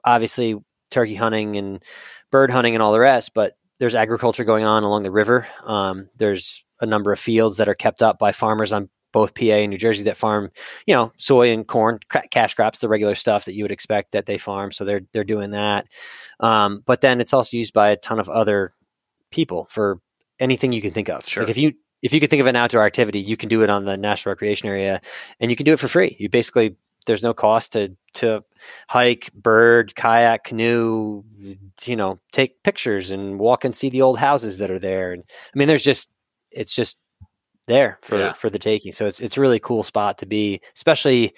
obviously 0.04 0.56
turkey 0.90 1.14
hunting 1.14 1.56
and 1.56 1.82
bird 2.30 2.50
hunting 2.50 2.74
and 2.74 2.82
all 2.82 2.92
the 2.92 3.00
rest, 3.00 3.32
but 3.34 3.54
there's 3.78 3.94
agriculture 3.94 4.44
going 4.44 4.64
on 4.64 4.82
along 4.82 5.02
the 5.02 5.10
river. 5.10 5.46
Um, 5.64 6.08
there's 6.16 6.64
a 6.80 6.86
number 6.86 7.12
of 7.12 7.18
fields 7.18 7.56
that 7.58 7.68
are 7.68 7.74
kept 7.74 8.02
up 8.02 8.18
by 8.18 8.32
farmers 8.32 8.72
on 8.72 8.88
both 9.16 9.34
PA 9.34 9.44
and 9.44 9.70
New 9.70 9.78
Jersey 9.78 10.04
that 10.04 10.16
farm, 10.18 10.50
you 10.86 10.92
know, 10.92 11.10
soy 11.16 11.50
and 11.50 11.66
corn, 11.66 12.00
cash 12.30 12.52
crops, 12.52 12.80
the 12.80 12.88
regular 12.88 13.14
stuff 13.14 13.46
that 13.46 13.54
you 13.54 13.64
would 13.64 13.72
expect 13.72 14.12
that 14.12 14.26
they 14.26 14.36
farm. 14.36 14.70
So 14.70 14.84
they're 14.84 15.00
they're 15.14 15.24
doing 15.24 15.52
that. 15.52 15.86
Um, 16.38 16.82
but 16.84 17.00
then 17.00 17.22
it's 17.22 17.32
also 17.32 17.56
used 17.56 17.72
by 17.72 17.88
a 17.88 17.96
ton 17.96 18.20
of 18.20 18.28
other 18.28 18.74
people 19.30 19.68
for 19.70 20.00
anything 20.38 20.70
you 20.70 20.82
can 20.82 20.90
think 20.90 21.08
of. 21.08 21.26
Sure. 21.26 21.44
Like 21.44 21.48
if 21.48 21.56
you 21.56 21.72
if 22.02 22.12
you 22.12 22.20
could 22.20 22.28
think 22.28 22.42
of 22.42 22.46
an 22.46 22.56
outdoor 22.56 22.84
activity, 22.84 23.18
you 23.18 23.38
can 23.38 23.48
do 23.48 23.62
it 23.62 23.70
on 23.70 23.86
the 23.86 23.96
national 23.96 24.32
recreation 24.32 24.68
area, 24.68 25.00
and 25.40 25.50
you 25.50 25.56
can 25.56 25.64
do 25.64 25.72
it 25.72 25.80
for 25.80 25.88
free. 25.88 26.14
You 26.18 26.28
basically 26.28 26.76
there's 27.06 27.22
no 27.22 27.32
cost 27.32 27.72
to 27.72 27.96
to 28.16 28.44
hike, 28.90 29.32
bird, 29.32 29.94
kayak, 29.94 30.44
canoe, 30.44 31.22
you 31.86 31.96
know, 31.96 32.20
take 32.32 32.62
pictures 32.64 33.12
and 33.12 33.38
walk 33.38 33.64
and 33.64 33.74
see 33.74 33.88
the 33.88 34.02
old 34.02 34.18
houses 34.18 34.58
that 34.58 34.70
are 34.70 34.78
there. 34.78 35.14
And 35.14 35.22
I 35.26 35.58
mean, 35.58 35.68
there's 35.68 35.84
just 35.84 36.10
it's 36.50 36.74
just 36.74 36.98
there 37.66 37.98
for 38.02 38.18
Yeah. 38.18 38.32
for 38.32 38.50
the 38.50 38.58
taking. 38.58 38.92
So 38.92 39.06
it's 39.06 39.20
it's 39.20 39.36
a 39.36 39.40
really 39.40 39.60
cool 39.60 39.82
spot 39.82 40.18
to 40.18 40.26
be, 40.26 40.60
especially 40.74 41.34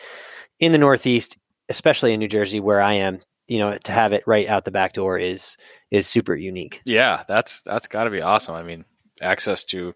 in 0.60 0.72
the 0.72 0.78
Northeast, 0.78 1.38
especially 1.68 2.12
in 2.12 2.20
New 2.20 2.28
Jersey 2.28 2.60
where 2.60 2.80
I 2.80 2.94
am. 2.94 3.20
You 3.50 3.60
know, 3.60 3.78
to 3.78 3.92
have 3.92 4.12
it 4.12 4.24
right 4.26 4.46
out 4.46 4.66
the 4.66 4.70
back 4.70 4.92
door 4.92 5.18
is 5.18 5.56
is 5.90 6.06
super 6.06 6.34
unique. 6.36 6.82
Yeah, 6.84 7.24
that's 7.26 7.62
that's 7.62 7.88
got 7.88 8.04
to 8.04 8.10
be 8.10 8.20
awesome. 8.20 8.54
I 8.54 8.62
mean, 8.62 8.84
access 9.22 9.64
to 9.64 9.94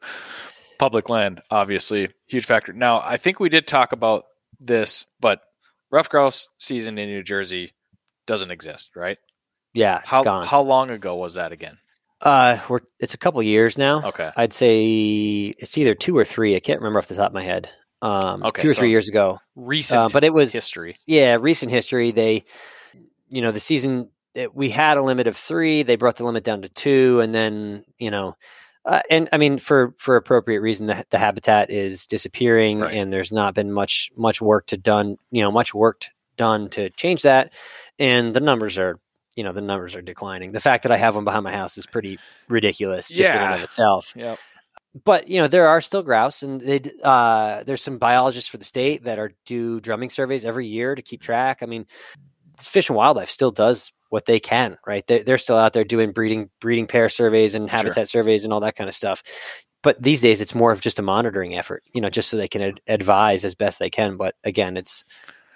public 0.78 1.10
land, 1.10 1.42
obviously, 1.50 2.08
huge 2.26 2.46
factor. 2.46 2.72
Now, 2.72 3.02
I 3.04 3.18
think 3.18 3.40
we 3.40 3.50
did 3.50 3.66
talk 3.66 3.92
about 3.92 4.24
this, 4.58 5.04
but 5.20 5.42
ruffed 5.90 6.10
grouse 6.10 6.48
season 6.56 6.96
in 6.96 7.10
New 7.10 7.22
Jersey 7.22 7.72
doesn't 8.26 8.50
exist, 8.50 8.90
right? 8.96 9.18
Yeah, 9.74 9.98
it's 9.98 10.08
How 10.08 10.24
gone. 10.24 10.46
how 10.46 10.62
long 10.62 10.90
ago 10.90 11.16
was 11.16 11.34
that 11.34 11.52
again? 11.52 11.76
Uh, 12.22 12.58
we're 12.68 12.80
it's 13.00 13.14
a 13.14 13.18
couple 13.18 13.42
years 13.42 13.76
now. 13.76 14.08
Okay, 14.08 14.30
I'd 14.36 14.52
say 14.52 15.54
it's 15.58 15.76
either 15.78 15.94
two 15.94 16.16
or 16.16 16.24
three. 16.24 16.56
I 16.56 16.60
can't 16.60 16.80
remember 16.80 16.98
off 16.98 17.08
the 17.08 17.14
top 17.14 17.28
of 17.28 17.34
my 17.34 17.42
head. 17.42 17.68
Um, 18.00 18.42
Okay, 18.42 18.62
two 18.62 18.68
or 18.68 18.74
so 18.74 18.80
three 18.80 18.90
years 18.90 19.08
ago. 19.08 19.38
recent, 19.54 20.00
Uh, 20.00 20.08
but 20.12 20.24
it 20.24 20.32
was 20.32 20.52
history. 20.52 20.94
Yeah, 21.06 21.36
recent 21.40 21.70
history. 21.70 22.10
They, 22.10 22.44
you 23.28 23.42
know, 23.42 23.52
the 23.52 23.60
season 23.60 24.08
it, 24.34 24.54
we 24.54 24.70
had 24.70 24.96
a 24.96 25.02
limit 25.02 25.26
of 25.26 25.36
three. 25.36 25.82
They 25.82 25.96
brought 25.96 26.16
the 26.16 26.24
limit 26.24 26.42
down 26.42 26.62
to 26.62 26.68
two, 26.68 27.20
and 27.20 27.34
then 27.34 27.84
you 27.98 28.10
know, 28.10 28.34
uh, 28.84 29.02
and 29.10 29.28
I 29.32 29.36
mean 29.38 29.58
for 29.58 29.94
for 29.98 30.16
appropriate 30.16 30.60
reason, 30.62 30.86
the, 30.86 31.04
the 31.10 31.18
habitat 31.18 31.70
is 31.70 32.06
disappearing, 32.06 32.80
Right. 32.80 32.94
and 32.94 33.12
there's 33.12 33.30
not 33.32 33.54
been 33.54 33.70
much 33.72 34.10
much 34.16 34.40
work 34.40 34.66
to 34.68 34.76
done. 34.76 35.16
You 35.30 35.42
know, 35.42 35.52
much 35.52 35.72
work 35.74 36.06
done 36.36 36.70
to 36.70 36.88
change 36.90 37.22
that, 37.22 37.52
and 37.98 38.34
the 38.34 38.40
numbers 38.40 38.78
are. 38.78 38.98
You 39.36 39.44
know 39.44 39.52
the 39.52 39.60
numbers 39.62 39.94
are 39.96 40.02
declining. 40.02 40.52
The 40.52 40.60
fact 40.60 40.82
that 40.82 40.92
I 40.92 40.96
have 40.96 41.14
one 41.14 41.24
behind 41.24 41.44
my 41.44 41.52
house 41.52 41.78
is 41.78 41.86
pretty 41.86 42.18
ridiculous, 42.48 43.08
just 43.08 43.30
in 43.34 43.42
and 43.42 43.54
of 43.54 43.62
itself 43.62 44.12
Yep. 44.16 44.38
but 45.04 45.28
you 45.28 45.40
know 45.40 45.48
there 45.48 45.68
are 45.68 45.80
still 45.80 46.02
grouse 46.02 46.42
and 46.42 46.60
they 46.60 46.80
uh, 47.02 47.62
there's 47.64 47.82
some 47.82 47.98
biologists 47.98 48.48
for 48.50 48.58
the 48.58 48.64
state 48.64 49.04
that 49.04 49.18
are 49.18 49.32
do 49.46 49.80
drumming 49.80 50.10
surveys 50.10 50.44
every 50.44 50.66
year 50.66 50.94
to 50.94 51.00
keep 51.02 51.20
track 51.22 51.58
i 51.62 51.66
mean 51.66 51.86
fish 52.60 52.88
and 52.90 52.96
wildlife 52.96 53.30
still 53.30 53.50
does 53.50 53.90
what 54.10 54.26
they 54.26 54.38
can 54.38 54.76
right 54.86 55.06
they're, 55.06 55.22
they're 55.24 55.38
still 55.38 55.56
out 55.56 55.72
there 55.72 55.84
doing 55.84 56.12
breeding 56.12 56.50
breeding 56.60 56.86
pair 56.86 57.08
surveys 57.08 57.54
and 57.54 57.70
Sure. 57.70 57.78
habitat 57.78 58.08
surveys 58.08 58.44
and 58.44 58.52
all 58.52 58.60
that 58.60 58.76
kind 58.76 58.88
of 58.88 58.94
stuff 58.94 59.22
but 59.82 60.00
these 60.02 60.20
days 60.20 60.42
it's 60.42 60.54
more 60.54 60.70
of 60.72 60.82
just 60.82 60.98
a 60.98 61.02
monitoring 61.02 61.56
effort 61.56 61.82
you 61.94 62.00
know 62.02 62.10
just 62.10 62.28
so 62.28 62.36
they 62.36 62.48
can 62.48 62.60
ad- 62.60 62.80
advise 62.86 63.44
as 63.46 63.54
best 63.54 63.78
they 63.78 63.88
can 63.90 64.18
but 64.18 64.34
again 64.44 64.76
it's 64.76 65.04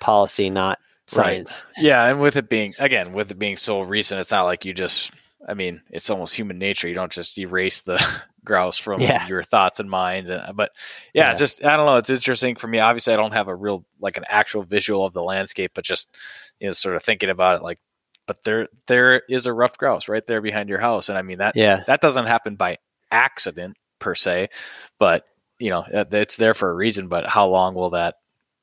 policy 0.00 0.48
not 0.48 0.78
Right. 1.14 1.48
Yeah, 1.76 2.04
and 2.06 2.20
with 2.20 2.36
it 2.36 2.48
being 2.48 2.74
again, 2.78 3.12
with 3.12 3.30
it 3.30 3.38
being 3.38 3.56
so 3.56 3.82
recent, 3.82 4.20
it's 4.20 4.32
not 4.32 4.44
like 4.44 4.64
you 4.64 4.72
just. 4.74 5.12
I 5.48 5.54
mean, 5.54 5.80
it's 5.90 6.10
almost 6.10 6.34
human 6.34 6.58
nature. 6.58 6.88
You 6.88 6.94
don't 6.96 7.12
just 7.12 7.38
erase 7.38 7.82
the 7.82 8.02
grouse 8.44 8.78
from 8.78 9.00
Yeah. 9.00 9.28
your 9.28 9.44
thoughts 9.44 9.78
and 9.78 9.88
minds. 9.88 10.28
And, 10.28 10.40
uh, 10.42 10.52
but 10.52 10.72
yeah, 11.14 11.28
Yeah. 11.30 11.34
just 11.36 11.64
I 11.64 11.76
don't 11.76 11.86
know. 11.86 11.98
It's 11.98 12.10
interesting 12.10 12.56
for 12.56 12.66
me. 12.66 12.80
Obviously, 12.80 13.14
I 13.14 13.16
don't 13.16 13.32
have 13.34 13.46
a 13.46 13.54
real 13.54 13.84
like 14.00 14.16
an 14.16 14.24
actual 14.28 14.64
visual 14.64 15.04
of 15.06 15.12
the 15.12 15.22
landscape, 15.22 15.70
but 15.74 15.84
just 15.84 16.16
you 16.58 16.66
know, 16.66 16.72
sort 16.72 16.96
of 16.96 17.04
thinking 17.04 17.30
about 17.30 17.56
it, 17.58 17.62
like, 17.62 17.78
but 18.26 18.42
there 18.42 18.66
there 18.88 19.22
is 19.28 19.46
a 19.46 19.52
ruffed 19.52 19.78
grouse 19.78 20.08
right 20.08 20.26
there 20.26 20.40
behind 20.40 20.68
your 20.68 20.80
house, 20.80 21.08
and 21.08 21.16
I 21.16 21.22
mean 21.22 21.38
that 21.38 21.54
yeah 21.54 21.84
that 21.86 22.00
doesn't 22.00 22.26
happen 22.26 22.56
by 22.56 22.78
accident 23.12 23.76
per 24.00 24.16
se, 24.16 24.48
but 24.98 25.24
you 25.60 25.70
know 25.70 25.84
uh, 25.94 26.04
it's 26.10 26.36
there 26.38 26.54
for 26.54 26.70
a 26.70 26.74
reason. 26.74 27.06
But 27.06 27.24
how 27.26 27.46
long 27.46 27.74
will 27.76 27.90
that 27.90 28.16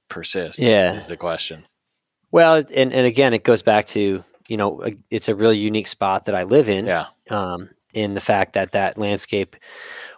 persist? 0.10 0.60
Yeah. 0.60 0.94
is 0.96 1.08
the 1.08 1.16
question. 1.16 1.66
Well 2.34 2.56
and, 2.56 2.92
and 2.92 3.08
again 3.08 3.34
it 3.34 3.44
goes 3.46 3.62
back 3.62 3.86
to 3.86 4.24
you 4.50 4.58
know 4.58 4.84
it's 5.10 5.30
a 5.30 5.36
really 5.36 5.58
unique 5.58 5.88
spot 5.88 6.26
that 6.26 6.36
i 6.36 6.44
live 6.44 6.68
in. 6.68 6.86
Yeah, 6.86 7.06
um, 7.30 7.70
in 7.94 8.16
the 8.16 8.22
fact 8.22 8.54
that 8.54 8.72
that 8.72 8.98
landscape 8.98 9.56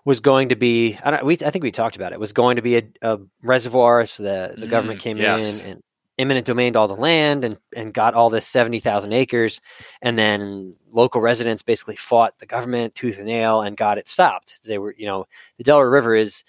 was 0.05 0.21
going 0.21 0.49
to 0.49 0.55
be 0.55 0.97
I, 1.03 1.11
don't, 1.11 1.25
we, 1.25 1.33
I 1.33 1.49
think 1.49 1.63
we 1.63 1.71
talked 1.71 1.95
about 1.97 2.13
it 2.13 2.19
was 2.19 2.33
going 2.33 2.55
to 2.55 2.61
be 2.61 2.77
a, 2.77 2.83
a 3.01 3.19
reservoir 3.43 4.05
so 4.05 4.23
the, 4.23 4.55
the 4.57 4.67
government 4.67 4.99
Mm, 4.99 5.03
came 5.03 5.17
yes. 5.17 5.65
in 5.65 5.71
and 5.71 5.83
eminent 6.17 6.45
domained 6.47 6.77
all 6.77 6.87
the 6.87 6.95
land 6.95 7.43
and, 7.43 7.57
and 7.75 7.93
got 7.93 8.13
all 8.13 8.29
this 8.29 8.47
70,000 8.47 9.11
acres 9.11 9.59
and 10.01 10.17
then 10.17 10.75
local 10.91 11.19
residents 11.19 11.63
basically 11.63 11.97
fought 11.97 12.39
the 12.39 12.45
government 12.45 12.95
tooth 12.95 13.17
and 13.17 13.25
nail 13.27 13.61
and 13.61 13.75
got 13.75 13.97
it 13.97 14.07
stopped. 14.07 14.65
They 14.65 14.77
were 14.77 14.95
you 14.97 15.05
know 15.05 15.25
the 15.57 15.65
delaware 15.65 15.89
river 15.89 16.15
is 16.15 16.45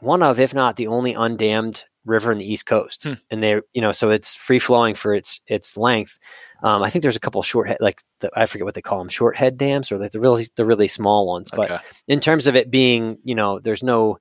one 0.00 0.22
of 0.22 0.38
if 0.38 0.52
not 0.52 0.76
the 0.76 0.88
only 0.88 1.14
undammed 1.14 1.84
river 2.06 2.32
in 2.32 2.38
the 2.38 2.50
east 2.52 2.66
coast 2.66 3.04
Hmm. 3.04 3.12
and 3.30 3.42
they 3.42 3.60
you 3.74 3.80
know 3.82 3.92
so 3.92 4.08
it's 4.10 4.34
free 4.34 4.58
flowing 4.58 4.94
for 4.94 5.14
its 5.14 5.40
its 5.46 5.76
length 5.76 6.18
um, 6.62 6.82
I 6.82 6.90
think 6.90 7.02
there's 7.02 7.16
a 7.16 7.20
couple 7.20 7.42
short 7.42 7.68
head, 7.68 7.78
like 7.80 8.02
the, 8.18 8.30
I 8.36 8.44
forget 8.44 8.66
what 8.66 8.74
they 8.74 8.82
call 8.82 8.98
them, 8.98 9.08
short 9.08 9.34
head 9.34 9.56
dams, 9.56 9.90
or 9.90 9.96
like 9.96 10.10
the 10.10 10.20
really 10.20 10.46
the 10.56 10.66
really 10.66 10.88
small 10.88 11.26
ones. 11.26 11.50
But 11.50 11.70
in 12.06 12.20
terms 12.20 12.46
of 12.46 12.54
it 12.54 12.70
being, 12.70 13.16
you 13.24 13.34
know, 13.34 13.60
there's 13.60 13.82
no 13.82 14.18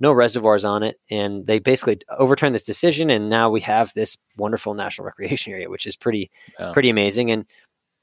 no 0.00 0.10
reservoirs 0.10 0.64
on 0.64 0.82
it, 0.82 0.96
and 1.10 1.46
they 1.46 1.58
basically 1.58 1.98
overturned 2.18 2.54
this 2.54 2.64
decision, 2.64 3.10
and 3.10 3.28
now 3.28 3.50
we 3.50 3.60
have 3.60 3.92
this 3.94 4.16
wonderful 4.38 4.72
national 4.72 5.04
recreation 5.10 5.52
area, 5.52 5.68
which 5.68 5.84
is 5.86 5.94
pretty 5.94 6.30
Yeah. 6.58 6.72
pretty 6.72 6.88
amazing. 6.88 7.30
And 7.30 7.44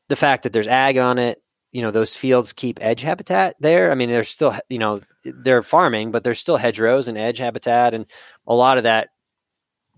the 0.08 0.15
fact 0.15 0.44
that 0.44 0.54
there's 0.54 0.68
ag 0.68 1.00
on 1.00 1.18
it, 1.18 1.42
you 1.72 1.82
know, 1.82 1.89
those 1.89 2.15
fields 2.15 2.54
keep 2.54 2.78
edge 2.84 3.02
habitat 3.02 3.56
there. 3.60 3.92
I 3.92 3.96
mean, 3.96 4.10
they're 4.12 4.24
still, 4.24 4.56
you 4.70 4.78
know, 4.78 5.02
they're 5.26 5.63
farming, 5.63 6.12
but 6.12 6.24
there's 6.24 6.39
still 6.39 6.58
hedgerows 6.58 7.08
and 7.08 7.18
edge 7.18 7.39
habitat, 7.39 7.96
and 7.96 8.06
a 8.46 8.54
lot 8.54 8.78
of 8.78 8.84
that 8.84 9.10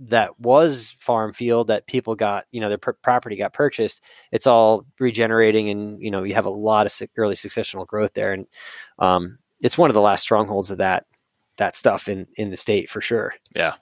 that 0.09 0.39
was 0.39 0.95
farm 0.99 1.33
field 1.33 1.67
that 1.67 1.87
people 1.87 2.15
got, 2.15 2.45
you 2.51 2.59
know, 2.59 2.69
their 2.69 2.77
pr- 2.77 2.91
property 2.91 3.35
got 3.35 3.53
purchased. 3.53 4.03
It's 4.31 4.47
all 4.47 4.85
regenerating, 4.99 5.69
and 5.69 6.01
you 6.01 6.11
know, 6.11 6.23
you 6.23 6.33
have 6.33 6.45
a 6.45 6.49
lot 6.49 6.85
of 6.85 7.09
early 7.17 7.35
successional 7.35 7.85
growth 7.85 8.13
there, 8.13 8.33
and 8.33 8.47
um, 8.99 9.37
it's 9.61 9.77
one 9.77 9.89
of 9.89 9.93
the 9.93 10.01
last 10.01 10.21
strongholds 10.23 10.71
of 10.71 10.79
that 10.79 11.05
that 11.57 11.75
stuff 11.75 12.07
in 12.07 12.27
in 12.35 12.49
the 12.49 12.57
state 12.57 12.89
for 12.89 13.01
sure. 13.01 13.33
Yeah. 13.55 13.75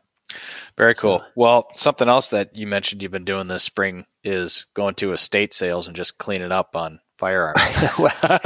Very 0.78 0.94
cool. 0.94 1.20
So- 1.20 1.26
well, 1.36 1.68
something 1.74 2.08
else 2.08 2.30
that 2.30 2.56
you 2.56 2.68
mentioned 2.68 3.02
you've 3.02 3.12
been 3.12 3.24
doing 3.26 3.48
this 3.48 3.64
spring 3.64 4.06
is 4.24 4.68
going 4.74 4.96
to 4.96 5.14
estate 5.14 5.54
sales 5.54 5.88
and 5.88 5.96
just 5.96 6.18
cleaning 6.18 6.52
up 6.52 6.76
on 6.76 7.00
firearms. 7.18 7.62
Well, 7.98 8.40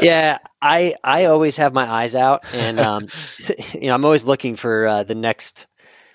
yeah, 0.00 0.38
I 0.62 0.94
I 1.02 1.24
always 1.26 1.56
have 1.56 1.72
my 1.72 1.86
eyes 1.90 2.14
out, 2.14 2.44
and 2.52 2.78
um, 2.78 3.08
you 3.74 3.88
know, 3.88 3.94
I'm 3.94 4.04
always 4.04 4.24
looking 4.24 4.56
for 4.56 4.86
uh, 4.86 5.02
the 5.02 5.14
next. 5.14 5.66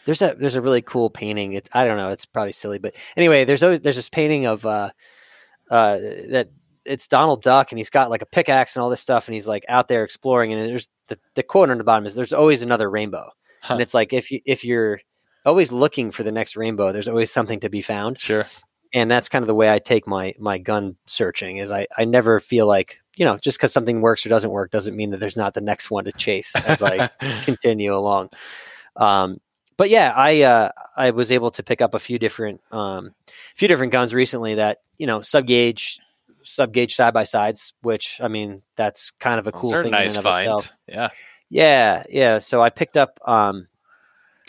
There's 0.05 0.21
a 0.21 0.35
there's 0.37 0.55
a 0.55 0.61
really 0.61 0.81
cool 0.81 1.09
painting. 1.09 1.53
It, 1.53 1.69
I 1.73 1.85
don't 1.85 1.97
know. 1.97 2.09
It's 2.09 2.25
probably 2.25 2.53
silly, 2.53 2.79
but 2.79 2.95
anyway, 3.15 3.45
there's 3.45 3.63
always 3.63 3.81
there's 3.81 3.95
this 3.95 4.09
painting 4.09 4.45
of 4.47 4.65
uh, 4.65 4.89
uh, 5.69 5.97
that 6.31 6.49
it's 6.85 7.07
Donald 7.07 7.43
Duck, 7.43 7.71
and 7.71 7.77
he's 7.79 7.91
got 7.91 8.09
like 8.09 8.23
a 8.23 8.25
pickaxe 8.25 8.75
and 8.75 8.81
all 8.83 8.89
this 8.89 9.01
stuff, 9.01 9.27
and 9.27 9.33
he's 9.35 9.47
like 9.47 9.63
out 9.69 9.87
there 9.87 10.03
exploring. 10.03 10.53
And 10.53 10.67
there's 10.69 10.89
the, 11.09 11.19
the 11.35 11.43
quote 11.43 11.69
on 11.69 11.77
the 11.77 11.83
bottom 11.83 12.05
is 12.05 12.15
"There's 12.15 12.33
always 12.33 12.61
another 12.63 12.89
rainbow," 12.89 13.29
Huh. 13.61 13.75
and 13.75 13.81
it's 13.81 13.93
like 13.93 14.11
if 14.13 14.31
you 14.31 14.39
if 14.45 14.65
you're 14.65 14.99
always 15.45 15.71
looking 15.71 16.09
for 16.11 16.23
the 16.23 16.31
next 16.31 16.55
rainbow, 16.57 16.91
there's 16.91 17.07
always 17.07 17.31
something 17.31 17.59
to 17.59 17.69
be 17.69 17.81
found 17.81 18.19
sure. 18.19 18.45
and 18.93 19.09
that's 19.09 19.29
kind 19.29 19.41
of 19.43 19.47
the 19.47 19.55
way 19.55 19.71
I 19.71 19.79
take 19.79 20.07
my 20.07 20.33
my 20.39 20.57
gun 20.57 20.97
searching 21.05 21.57
is 21.57 21.71
I 21.71 21.85
I 21.97 22.05
never 22.05 22.39
feel 22.39 22.65
like 22.67 22.97
you 23.17 23.25
know 23.25 23.37
just 23.37 23.57
because 23.57 23.71
something 23.73 24.01
works 24.01 24.25
or 24.25 24.29
doesn't 24.29 24.51
work 24.51 24.71
doesn't 24.71 24.95
mean 24.95 25.11
that 25.11 25.19
there's 25.19 25.37
not 25.37 25.53
the 25.53 25.61
next 25.61 25.89
one 25.91 26.05
to 26.05 26.11
chase 26.11 26.55
as 26.67 26.81
I 26.81 27.07
continue 27.45 27.93
along. 27.95 28.29
Um, 28.95 29.37
but 29.81 29.89
yeah, 29.89 30.13
I 30.15 30.43
uh, 30.43 30.69
I 30.95 31.09
was 31.09 31.31
able 31.31 31.49
to 31.49 31.63
pick 31.63 31.81
up 31.81 31.95
a 31.95 31.99
few 31.99 32.19
different 32.19 32.61
um, 32.71 33.15
few 33.55 33.67
different 33.67 33.91
guns 33.91 34.13
recently 34.13 34.53
that 34.53 34.77
you 34.99 35.07
know 35.07 35.23
sub 35.23 35.47
gauge 35.47 35.97
sub 36.43 36.71
gauge 36.71 36.93
side 36.93 37.15
by 37.15 37.23
sides, 37.23 37.73
which 37.81 38.19
I 38.21 38.27
mean 38.27 38.61
that's 38.75 39.09
kind 39.09 39.39
of 39.39 39.47
a 39.47 39.51
cool 39.51 39.71
Those 39.71 39.79
thing. 39.79 39.85
in 39.87 39.91
nice 39.93 40.17
and 40.17 40.27
of 40.27 40.37
itself. 40.37 40.65
finds. 40.65 40.73
Yeah. 40.87 41.09
Yeah, 41.49 42.03
yeah. 42.11 42.37
So 42.37 42.61
I 42.61 42.69
picked 42.69 42.95
up 42.95 43.17
um 43.25 43.69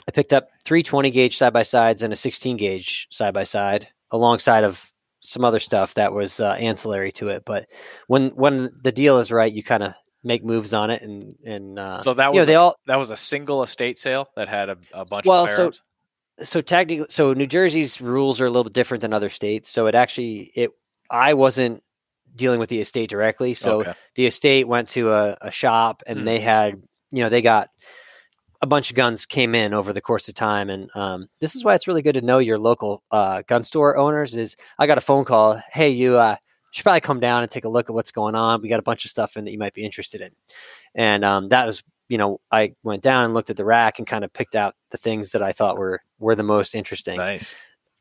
I 0.06 0.10
picked 0.10 0.34
up 0.34 0.50
three 0.64 0.82
20 0.82 1.10
gauge 1.10 1.38
side 1.38 1.54
by 1.54 1.62
sides 1.62 2.02
and 2.02 2.12
a 2.12 2.16
16 2.16 2.58
gauge 2.58 3.08
side 3.10 3.32
by 3.32 3.44
side 3.44 3.88
alongside 4.10 4.64
of 4.64 4.92
some 5.20 5.46
other 5.46 5.60
stuff 5.60 5.94
that 5.94 6.12
was 6.12 6.40
uh, 6.40 6.52
ancillary 6.60 7.12
to 7.12 7.28
it. 7.28 7.46
But 7.46 7.70
when 8.06 8.32
when 8.34 8.68
the 8.82 8.92
deal 8.92 9.18
is 9.18 9.32
right, 9.32 9.50
you 9.50 9.62
kind 9.62 9.82
of 9.82 9.94
make 10.24 10.44
moves 10.44 10.72
on 10.72 10.90
it, 10.90 11.02
and 11.02 11.32
and 11.44 11.78
uh, 11.78 11.94
so 11.94 12.14
that 12.14 12.28
you 12.28 12.32
know, 12.34 12.38
was 12.38 12.46
they 12.46 12.54
a, 12.54 12.60
all 12.60 12.76
that 12.86 12.98
was 12.98 13.10
a 13.10 13.16
single 13.16 13.62
estate 13.62 13.98
sale 13.98 14.28
that 14.36 14.48
had 14.48 14.68
a, 14.68 14.78
a 14.92 15.04
bunch 15.04 15.26
Well, 15.26 15.44
of 15.44 15.50
so- 15.50 15.56
firearms. 15.56 15.82
so 16.42 16.60
technically 16.60 17.06
so 17.10 17.32
new 17.34 17.46
jersey's 17.46 18.00
rules 18.00 18.40
are 18.40 18.46
a 18.46 18.50
little 18.50 18.64
bit 18.64 18.72
different 18.72 19.00
than 19.02 19.12
other 19.12 19.28
states 19.28 19.70
so 19.70 19.86
it 19.86 19.94
actually 19.94 20.50
it 20.56 20.70
i 21.10 21.34
wasn't 21.34 21.82
dealing 22.34 22.58
with 22.58 22.70
the 22.70 22.80
estate 22.80 23.10
directly 23.10 23.52
so 23.52 23.76
okay. 23.76 23.92
the 24.14 24.26
estate 24.26 24.66
went 24.66 24.88
to 24.88 25.12
a, 25.12 25.36
a 25.42 25.50
shop 25.50 26.02
and 26.06 26.20
Hmm. 26.20 26.24
they 26.24 26.40
had 26.40 26.82
you 27.10 27.22
know 27.22 27.28
they 27.28 27.42
got 27.42 27.68
a 28.62 28.66
bunch 28.66 28.90
of 28.90 28.96
guns 28.96 29.26
came 29.26 29.54
in 29.54 29.74
over 29.74 29.92
the 29.92 30.00
course 30.00 30.28
of 30.28 30.34
time 30.34 30.70
and 30.70 30.88
um, 30.94 31.26
this 31.40 31.54
is 31.56 31.64
why 31.64 31.74
it's 31.74 31.86
really 31.88 32.00
good 32.02 32.14
to 32.14 32.22
know 32.22 32.38
your 32.38 32.58
local 32.58 33.02
uh, 33.10 33.42
gun 33.46 33.64
store 33.64 33.96
owners 33.98 34.34
is 34.34 34.56
i 34.78 34.86
got 34.86 34.96
a 34.98 35.02
phone 35.02 35.24
call 35.24 35.60
hey 35.72 35.90
you 35.90 36.16
uh, 36.16 36.36
should 36.72 36.82
probably 36.82 37.00
come 37.00 37.20
down 37.20 37.42
and 37.42 37.50
take 37.50 37.64
a 37.64 37.68
look 37.68 37.88
at 37.88 37.94
what's 37.94 38.10
going 38.10 38.34
on 38.34 38.60
we 38.60 38.68
got 38.68 38.80
a 38.80 38.82
bunch 38.82 39.04
of 39.04 39.10
stuff 39.10 39.36
in 39.36 39.44
that 39.44 39.52
you 39.52 39.58
might 39.58 39.74
be 39.74 39.84
interested 39.84 40.20
in 40.20 40.30
and 40.94 41.24
um, 41.24 41.48
that 41.50 41.64
was 41.66 41.82
you 42.08 42.18
know 42.18 42.40
i 42.50 42.74
went 42.82 43.02
down 43.02 43.24
and 43.24 43.32
looked 43.34 43.50
at 43.50 43.56
the 43.56 43.64
rack 43.64 43.98
and 43.98 44.06
kind 44.08 44.24
of 44.24 44.32
picked 44.32 44.56
out 44.56 44.74
the 44.90 44.98
things 44.98 45.30
that 45.32 45.42
i 45.42 45.52
thought 45.52 45.76
were 45.78 46.00
were 46.18 46.34
the 46.34 46.42
most 46.42 46.74
interesting 46.74 47.16
Nice. 47.18 47.54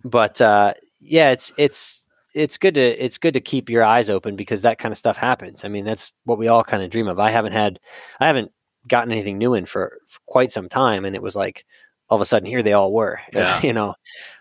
but 0.04 0.42
uh, 0.42 0.74
yeah, 1.00 1.32
it's 1.32 1.52
it's 1.58 2.04
it's 2.34 2.58
good 2.58 2.76
to 2.76 2.82
it's 2.82 3.18
good 3.18 3.34
to 3.34 3.42
keep 3.42 3.70
your 3.70 3.84
eyes 3.84 4.10
open 4.10 4.36
because 4.36 4.62
that 4.62 4.78
kind 4.78 4.92
of 4.92 4.98
stuff 4.98 5.18
happens. 5.18 5.66
I 5.66 5.68
mean, 5.68 5.84
that's 5.84 6.14
what 6.24 6.38
we 6.38 6.48
all 6.48 6.64
kind 6.64 6.82
of 6.84 6.90
dream 6.90 7.08
of. 7.08 7.20
I 7.20 7.30
haven't 7.32 7.52
had 7.54 7.80
I 8.20 8.28
haven't 8.28 8.52
gotten 8.88 9.12
anything 9.12 9.38
new 9.38 9.54
in 9.54 9.66
for, 9.66 9.98
for 10.08 10.20
quite 10.28 10.52
some 10.52 10.70
time, 10.70 11.04
and 11.06 11.16
it 11.16 11.22
was 11.22 11.36
like 11.36 11.66
all 12.10 12.16
of 12.16 12.22
a 12.22 12.26
sudden 12.26 12.48
here 12.48 12.64
they 12.64 12.74
all 12.74 12.94
were, 12.94 13.20
Yeah. 13.34 13.62
you 13.62 13.74
know. 13.74 13.96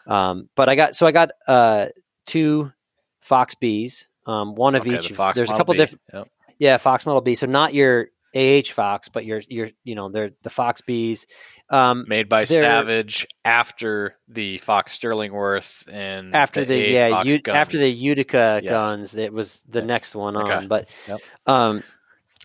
Um, 0.06 0.48
but 0.54 0.68
I 0.68 0.76
got 0.76 0.94
so 0.94 1.06
I 1.06 1.12
got 1.12 1.30
uh, 1.48 1.86
two 2.26 2.72
Fox 3.20 3.54
Bs, 3.54 4.06
um, 4.26 4.54
one 4.54 4.74
of 4.74 4.82
Okay, 4.82 4.96
each. 4.98 5.08
the 5.08 5.32
There's 5.34 5.50
a 5.50 5.56
couple 5.56 5.74
different 5.74 6.02
Yep. 6.12 6.28
yeah, 6.58 6.76
Fox 6.76 7.06
Model 7.06 7.20
B. 7.20 7.34
So 7.34 7.46
not 7.46 7.74
your 7.74 8.08
AH 8.34 8.70
Fox, 8.72 9.08
but 9.08 9.24
your 9.24 9.40
your 9.48 9.68
you 9.84 9.94
know 9.94 10.08
they're 10.08 10.30
the 10.42 10.50
Fox 10.50 10.80
Bs. 10.82 11.24
Um, 11.68 12.04
made 12.08 12.28
by 12.28 12.42
Savage 12.44 13.26
after 13.44 14.16
the 14.28 14.58
Fox 14.58 14.98
Sterlingworth 14.98 15.88
and 15.92 16.34
after 16.34 16.64
the, 16.64 16.74
eight 16.74 16.92
yeah 16.92 17.22
U- 17.22 17.40
after 17.48 17.78
the 17.78 17.88
Utica 17.88 18.60
Yes. 18.62 18.70
guns 18.70 19.12
that 19.12 19.32
was 19.32 19.62
the 19.68 19.78
Yeah. 19.78 19.84
next 19.86 20.14
one 20.16 20.36
Okay. 20.36 20.52
on 20.52 20.66
but 20.68 20.90
Yep. 21.06 21.20
um 21.46 21.82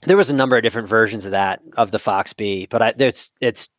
there 0.06 0.16
was 0.18 0.30
a 0.30 0.36
number 0.36 0.56
of 0.58 0.62
different 0.62 0.88
versions 0.88 1.26
of 1.26 1.32
that 1.32 1.62
of 1.76 1.90
the 1.90 1.98
Fox 1.98 2.34
B 2.34 2.68
but 2.70 2.82
I, 2.84 2.94
there's 2.96 3.32
it's 3.42 3.70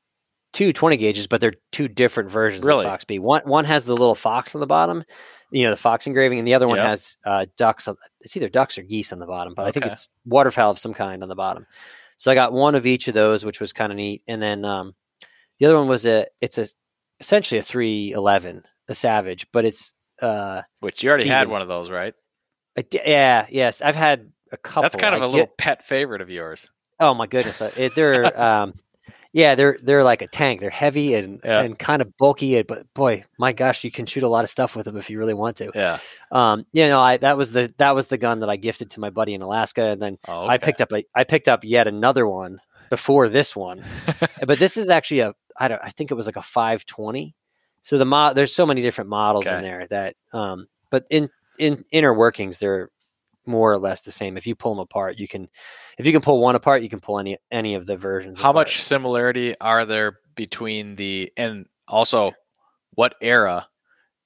two 0.53 0.73
20 0.73 0.97
gauges 0.97 1.29
but 1.29 1.41
they're 1.41 1.55
two 1.71 1.87
different 1.87 2.29
versions 2.31 2.65
Really? 2.65 2.79
of 2.81 2.85
the 2.85 2.89
Fox 2.91 3.05
B 3.05 3.21
one 3.21 3.43
one 3.45 3.65
has 3.67 3.85
the 3.85 3.93
little 3.93 4.17
fox 4.17 4.55
on 4.57 4.61
the 4.61 4.67
bottom 4.67 5.05
you 5.51 5.65
know 5.65 5.71
the 5.71 5.77
fox 5.77 6.07
engraving 6.07 6.39
and 6.39 6.47
the 6.47 6.55
other 6.55 6.67
one 6.69 6.77
Yep. 6.79 6.87
has 6.87 7.17
uh, 7.25 7.47
ducks 7.57 7.89
on, 7.89 7.97
it's 8.21 8.37
either 8.37 8.49
ducks 8.49 8.79
or 8.79 8.83
geese 8.83 9.13
on 9.13 9.19
the 9.19 9.27
bottom 9.27 9.55
but 9.55 9.67
I 9.67 9.71
think 9.73 9.87
it's 9.87 10.09
waterfowl 10.25 10.71
of 10.73 10.79
some 10.79 10.95
kind 10.95 11.23
on 11.23 11.29
the 11.29 11.35
bottom 11.37 11.67
so 12.17 12.31
I 12.31 12.35
got 12.35 12.53
one 12.53 12.75
of 12.75 12.87
each 12.87 13.09
of 13.09 13.15
those 13.15 13.45
which 13.45 13.61
was 13.61 13.73
kind 13.73 13.93
of 13.93 13.97
neat 13.97 14.23
and 14.27 14.41
then 14.43 14.65
um 14.65 14.95
the 15.59 15.67
other 15.67 15.77
one 15.79 15.89
was 15.89 16.05
a 16.07 16.27
it's 16.41 16.59
a 16.59 16.67
essentially 17.21 17.59
a 17.59 17.63
311 17.63 18.63
a 18.89 18.95
savage 18.95 19.47
but 19.53 19.65
it's 19.65 19.95
uh 20.21 20.63
which 20.81 21.03
you 21.03 21.09
already 21.11 21.29
had 21.29 21.49
one 21.49 21.63
of 21.63 21.69
those, 21.69 21.91
right? 21.91 22.15
I 22.79 22.83
d- 22.83 23.01
yeah, 23.07 23.47
yes, 23.51 23.81
I've 23.83 23.95
had 23.97 24.33
a 24.53 24.57
couple. 24.57 24.83
That's 24.83 24.97
kind 24.97 25.15
of 25.15 25.23
I 25.23 25.25
a 25.25 25.29
little 25.29 25.47
pet 25.59 25.83
favorite 25.85 26.21
of 26.23 26.31
yours. 26.31 26.71
oh 27.01 27.15
my 27.15 27.27
goodness, 27.27 27.61
uh, 27.61 27.71
it, 27.77 27.95
they're 27.95 28.39
um, 28.41 28.75
yeah, 29.37 29.55
they're 29.55 29.77
they're 29.83 30.03
like 30.03 30.23
a 30.23 30.27
tank. 30.29 30.61
They're 30.63 30.71
heavy 30.71 31.13
and 31.13 31.41
Yeah. 31.45 31.61
and 31.61 31.79
kind 31.79 32.01
of 32.01 32.17
bulky, 32.17 32.63
but 32.63 32.93
boy, 32.95 33.25
my 33.39 33.53
gosh, 33.53 33.85
you 33.85 33.91
can 33.91 34.07
shoot 34.07 34.23
a 34.23 34.29
lot 34.29 34.45
of 34.45 34.51
stuff 34.51 34.75
with 34.75 34.87
them 34.87 34.97
if 34.97 35.11
you 35.11 35.19
really 35.19 35.35
want 35.35 35.59
to. 35.59 35.71
Yeah. 35.75 35.99
Um, 36.33 36.65
you 36.73 36.87
know, 36.87 36.99
I 37.01 37.19
that 37.19 37.37
was 37.37 37.53
the 37.53 37.71
that 37.77 37.95
was 37.95 38.07
the 38.07 38.17
gun 38.17 38.41
that 38.41 38.49
I 38.49 38.57
gifted 38.57 38.91
to 38.93 39.01
my 39.01 39.11
buddy 39.11 39.35
in 39.35 39.43
Alaska, 39.43 39.83
and 39.83 40.01
then 40.01 40.17
Oh, 40.27 40.47
I 40.49 40.57
picked 40.57 40.81
up 40.81 40.91
a 40.91 41.05
I 41.15 41.25
picked 41.25 41.49
up 41.49 41.65
yet 41.65 41.87
another 41.87 42.27
one 42.27 42.61
before 42.89 43.29
this 43.29 43.55
one, 43.55 43.85
but 44.47 44.59
this 44.59 44.79
is 44.79 44.89
actually 44.89 45.21
a 45.21 45.35
I 45.59 45.69
don't 45.69 45.83
I 45.85 45.91
think 45.91 46.11
it 46.11 46.15
was 46.15 46.25
like 46.27 46.37
a 46.37 46.43
520. 46.43 47.35
So 47.83 47.99
the 47.99 48.07
mod 48.07 48.37
there's 48.37 48.55
so 48.55 48.65
many 48.65 48.81
different 48.81 49.11
models 49.11 49.45
in 49.59 49.63
there 49.63 49.87
that 49.89 50.17
um 50.33 50.67
but 50.91 51.05
in 51.11 51.29
in 51.59 51.85
inner 51.93 52.15
workings 52.15 52.59
they're 52.59 52.89
more 53.47 53.73
or 53.73 53.79
less 53.79 54.03
the 54.03 54.13
same. 54.13 54.37
If 54.37 54.47
you 54.47 54.55
pull 54.55 54.75
them 54.75 54.83
apart, 54.83 55.19
you 55.19 55.29
can 55.29 55.49
if 55.99 56.07
you 56.07 56.13
can 56.13 56.21
pull 56.21 56.41
one 56.41 56.55
apart, 56.55 56.83
you 56.83 56.89
can 56.89 57.01
pull 57.01 57.19
any 57.19 57.39
any 57.51 57.75
of 57.75 57.87
the 57.87 57.97
versions. 57.97 58.39
How 58.39 58.51
apart. 58.51 58.67
much 58.67 58.83
similarity 58.83 59.55
are 59.61 59.85
there 59.85 60.19
between 60.35 60.97
the 60.97 61.33
and 61.37 61.67
also 61.89 62.33
what 62.93 63.15
era 63.21 63.69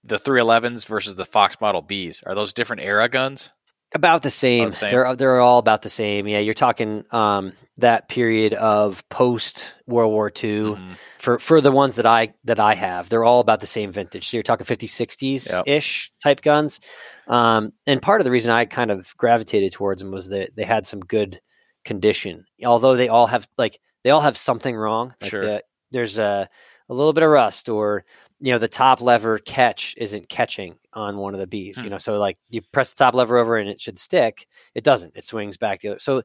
the 0.02 0.18
311s 0.18 0.86
versus 0.86 1.14
the 1.14 1.24
Fox 1.24 1.60
Model 1.60 1.82
Bs? 1.82 2.20
Are 2.26 2.34
those 2.34 2.52
different 2.52 2.82
era 2.82 3.08
guns? 3.08 3.50
About 3.92 4.22
the 4.22 4.30
same. 4.30 4.70
the 4.70 4.76
same? 4.76 4.90
They're 4.92 5.16
they're 5.16 5.40
all 5.40 5.58
about 5.58 5.82
the 5.82 5.90
same. 5.90 6.28
Yeah, 6.28 6.38
you're 6.38 6.54
talking 6.54 7.04
um, 7.10 7.52
that 7.78 8.08
period 8.08 8.54
of 8.54 9.06
post 9.08 9.74
World 9.86 10.12
War 10.12 10.28
II. 10.28 10.76
Mhm. 10.76 10.96
For 11.18 11.38
for 11.40 11.60
the 11.60 11.72
ones 11.72 11.96
that 11.96 12.06
I 12.06 12.32
that 12.44 12.60
I 12.60 12.74
have, 12.74 13.08
they're 13.08 13.24
all 13.24 13.40
about 13.40 13.58
the 13.60 13.66
same 13.66 13.90
vintage. 13.90 14.28
So 14.28 14.36
you're 14.36 14.44
talking 14.44 14.64
50s, 14.64 14.90
60s 14.90 15.50
Yep. 15.50 15.62
ish 15.66 16.12
type 16.22 16.40
guns. 16.40 16.78
Um, 17.26 17.72
and 17.86 18.00
part 18.00 18.20
of 18.20 18.24
the 18.24 18.30
reason 18.30 18.52
I 18.52 18.64
kind 18.64 18.90
of 18.92 19.12
gravitated 19.16 19.72
towards 19.72 20.02
them 20.02 20.12
was 20.12 20.28
that 20.28 20.54
they 20.56 20.64
had 20.64 20.86
some 20.86 21.00
good 21.00 21.40
condition. 21.84 22.44
Although 22.64 22.94
they 22.96 23.08
all 23.08 23.26
have 23.26 23.48
like 23.58 23.80
they 24.04 24.10
all 24.10 24.20
have 24.20 24.36
something 24.36 24.76
wrong. 24.76 25.12
Like 25.20 25.30
Sure. 25.30 25.44
the- 25.44 25.64
there's 25.90 26.16
a 26.18 26.48
a 26.88 26.94
little 26.94 27.12
bit 27.12 27.22
of 27.24 27.30
rust 27.30 27.68
or 27.68 28.04
you 28.40 28.52
know 28.52 28.58
the 28.58 28.68
top 28.68 29.00
lever 29.00 29.38
catch 29.38 29.94
isn't 29.98 30.28
catching 30.28 30.74
on 30.94 31.16
one 31.18 31.34
of 31.34 31.40
the 31.40 31.46
bees 31.46 31.76
you 31.78 31.84
Hmm. 31.84 31.90
know 31.90 31.98
so 31.98 32.18
like 32.18 32.38
you 32.48 32.62
press 32.72 32.92
the 32.94 33.04
top 33.04 33.14
lever 33.14 33.36
over 33.38 33.56
and 33.58 33.68
it 33.68 33.80
should 33.80 33.98
stick 33.98 34.46
it 34.74 34.82
doesn't 34.84 35.12
it 35.16 35.26
swings 35.26 35.56
back 35.56 35.80
the 35.80 35.88
other 35.90 35.98
so 35.98 36.22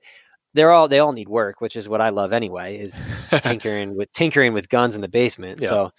they're 0.54 0.71
all 0.71 0.88
they 0.88 0.99
all 0.99 1.12
need 1.13 1.28
work 1.30 1.60
which 1.62 1.75
is 1.75 1.89
what 1.89 2.01
i 2.01 2.10
love 2.10 2.32
anyway 2.34 2.78
is 2.78 2.99
tinkering 3.41 3.95
with 3.95 4.12
tinkering 4.13 4.54
with 4.54 4.69
guns 4.69 4.95
in 4.95 5.01
the 5.01 5.08
basement 5.10 5.62
Yeah. 5.62 5.69
so 5.69 5.91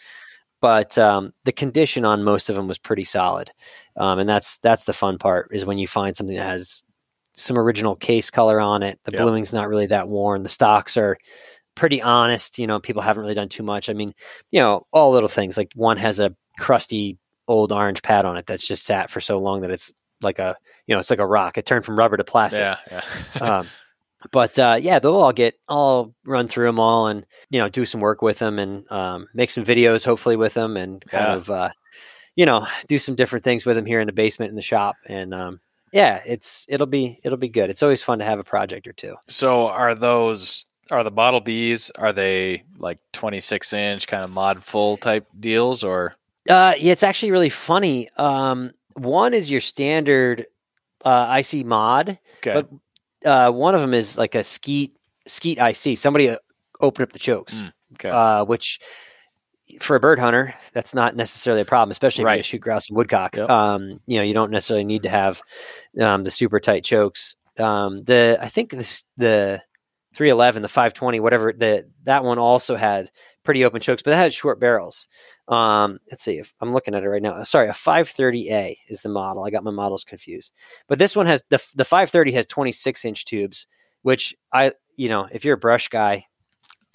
but 0.63 0.97
um, 0.97 1.33
the 1.45 1.53
condition 1.53 2.05
on 2.07 2.25
most 2.25 2.49
of 2.49 2.57
them 2.57 2.67
was 2.67 2.79
pretty 2.79 3.05
solid 3.05 3.51
um, 3.97 4.19
and 4.19 4.29
that's 4.29 4.57
that's 4.59 4.85
the 4.85 4.95
fun 4.95 5.19
part 5.19 5.49
is 5.53 5.67
when 5.67 5.77
you 5.79 5.87
find 5.87 6.17
something 6.17 6.37
that 6.37 6.47
has 6.47 6.83
some 7.35 7.59
original 7.59 7.95
case 7.95 8.31
color 8.31 8.59
on 8.59 8.83
it 8.83 8.99
the 9.05 9.13
Yep. 9.13 9.21
bluing's 9.21 9.53
not 9.53 9.69
really 9.69 9.87
that 9.87 10.09
worn 10.09 10.43
the 10.43 10.49
stocks 10.49 10.97
are 10.97 11.19
pretty 11.77 12.03
honest 12.03 12.59
you 12.59 12.67
know 12.67 12.81
people 12.81 13.03
haven't 13.03 13.21
really 13.23 13.35
done 13.35 13.49
too 13.49 13.63
much 13.63 13.89
i 13.89 13.93
mean 13.93 14.09
you 14.51 14.59
know 14.59 14.85
all 14.93 15.13
little 15.13 15.29
things 15.29 15.57
like 15.57 15.71
one 15.75 15.97
has 15.97 16.19
a 16.19 16.35
crusty 16.59 17.17
old 17.47 17.71
orange 17.71 18.03
pad 18.03 18.25
on 18.25 18.37
it 18.37 18.47
that's 18.47 18.67
just 18.67 18.85
sat 18.85 19.11
for 19.11 19.21
so 19.21 19.39
long 19.39 19.61
that 19.61 19.71
it's 19.71 19.93
like 20.23 20.39
a 20.41 20.57
you 20.87 20.95
know 20.95 20.99
it's 20.99 21.11
like 21.11 21.19
a 21.21 21.27
rock 21.27 21.57
it 21.59 21.67
turned 21.67 21.85
from 21.85 21.97
rubber 21.99 22.17
to 22.17 22.25
plastic 22.25 22.61
yeah, 22.61 22.79
yeah. 22.91 23.41
um, 23.59 23.67
but 24.33 24.59
uh, 24.59 24.77
yeah, 24.81 24.99
they'll 24.99 25.15
all 25.15 25.33
get. 25.33 25.55
I'll 25.69 26.13
run 26.25 26.49
through 26.49 26.67
them 26.67 26.81
all 26.81 27.07
and 27.07 27.25
you 27.51 27.61
know 27.61 27.69
do 27.69 27.85
some 27.85 28.01
work 28.01 28.23
with 28.23 28.39
them 28.41 28.59
and 28.59 28.91
um, 28.91 29.29
make 29.35 29.51
some 29.51 29.63
videos 29.65 30.05
hopefully 30.05 30.35
with 30.37 30.55
them 30.55 30.77
and 30.77 31.05
kind 31.07 31.27
Yeah. 31.29 31.35
of 31.35 31.51
uh, 31.51 31.71
you 32.35 32.47
know 32.47 32.67
do 32.89 32.99
some 32.99 33.15
different 33.15 33.45
things 33.45 33.65
with 33.65 33.77
them 33.77 33.87
here 33.87 34.01
in 34.01 34.07
the 34.07 34.13
basement 34.13 34.49
in 34.49 34.57
the 34.57 34.63
shop 34.63 34.97
and 35.07 35.33
um, 35.35 35.61
yeah, 35.93 36.23
it's 36.27 36.65
it'll 36.69 36.87
be 36.89 37.21
it'll 37.23 37.39
be 37.39 37.51
good. 37.51 37.71
It's 37.71 37.83
always 37.85 38.03
fun 38.03 38.19
to 38.19 38.25
have 38.25 38.41
a 38.41 38.45
project 38.45 38.89
or 38.89 38.93
two. 38.95 39.15
so 39.29 39.69
are 39.69 39.95
those 39.95 40.65
are 40.91 41.03
the 41.05 41.11
Model 41.11 41.41
Bs? 41.41 41.91
Are 41.99 42.13
they 42.13 42.65
like 42.79 42.99
26 43.13 43.73
inch 43.73 44.07
kind 44.07 44.25
of 44.25 44.35
mod 44.35 44.63
full 44.63 44.97
type 44.97 45.27
deals 45.39 45.83
or? 45.85 46.15
Uh, 46.49 46.75
yeah, 46.79 46.93
it's 46.93 47.03
actually 47.03 47.33
really 47.33 47.49
funny. 47.49 48.09
Um, 48.17 48.73
one 48.95 49.35
is 49.35 49.51
your 49.51 49.61
standard 49.61 50.45
uh, 51.05 51.41
IC 51.43 51.65
mod, 51.67 52.19
Okay. 52.39 52.55
But- 52.55 52.69
uh, 53.25 53.51
one 53.51 53.75
of 53.75 53.81
them 53.81 53.93
is 53.95 54.17
like 54.17 54.35
a 54.37 54.45
skeet 54.45 54.95
skeet 55.27 55.59
IC. 55.59 55.97
Somebody 55.99 56.29
uh, 56.29 56.37
opened 56.81 57.09
up 57.09 57.13
the 57.13 57.19
chokes. 57.19 57.63
Mm, 57.63 57.73
okay. 57.95 58.11
uh, 58.11 58.45
which 58.45 58.79
for 59.81 59.97
a 59.97 60.01
bird 60.01 60.21
hunter, 60.21 60.55
that's 60.73 60.95
not 60.95 61.17
necessarily 61.17 61.63
a 61.63 61.65
problem, 61.65 61.91
especially 61.91 62.23
if 62.23 62.27
Right. 62.27 62.37
to 62.37 62.43
shoot 62.45 62.61
grouse 62.61 62.89
and 62.89 62.97
woodcock. 62.97 63.35
Yep. 63.35 63.51
Um, 63.51 64.01
you 64.07 64.19
know, 64.19 64.23
you 64.23 64.35
don't 64.35 64.53
necessarily 64.53 64.85
need 64.85 65.03
to 65.03 65.09
have 65.09 65.43
um, 66.01 66.23
the 66.23 66.31
super 66.31 66.61
tight 66.61 66.85
chokes. 66.85 67.35
Um, 67.59 68.05
the 68.05 68.39
I 68.41 68.47
think 68.49 68.71
this, 68.71 69.05
the 69.17 69.61
311, 70.17 70.63
the 70.63 70.69
520, 70.69 71.21
whatever 71.21 71.53
the 71.53 71.89
that 72.05 72.25
one 72.25 72.39
also 72.39 72.75
had 72.75 73.11
pretty 73.45 73.65
open 73.65 73.81
chokes, 73.81 74.03
but 74.03 74.13
that 74.13 74.17
had 74.17 74.35
short 74.35 74.59
barrels. 74.59 75.07
Um, 75.47 75.99
let's 76.11 76.25
see 76.25 76.39
if 76.39 76.55
I'm 76.61 76.73
looking 76.73 76.95
at 76.95 77.05
it 77.05 77.09
right 77.09 77.23
now. 77.23 77.43
Sorry, 77.43 77.69
a 77.69 77.73
530A 77.73 78.79
is 78.89 79.03
the 79.03 79.11
model. 79.11 79.45
I 79.45 79.51
got 79.51 79.63
my 79.63 79.71
models 79.71 80.05
confused, 80.05 80.53
but 80.89 80.99
this 80.99 81.15
one 81.15 81.27
has 81.27 81.45
the 81.51 81.63
the 81.75 81.85
530 81.85 82.33
has 82.33 82.47
26 82.47 83.05
inch 83.05 83.25
tubes, 83.27 83.67
which 84.03 84.35
I 84.53 84.73
you 84.97 85.09
know 85.09 85.29
if 85.31 85.45
you're 85.45 85.55
a 85.55 85.59
brush 85.59 85.89
guy, 85.89 86.25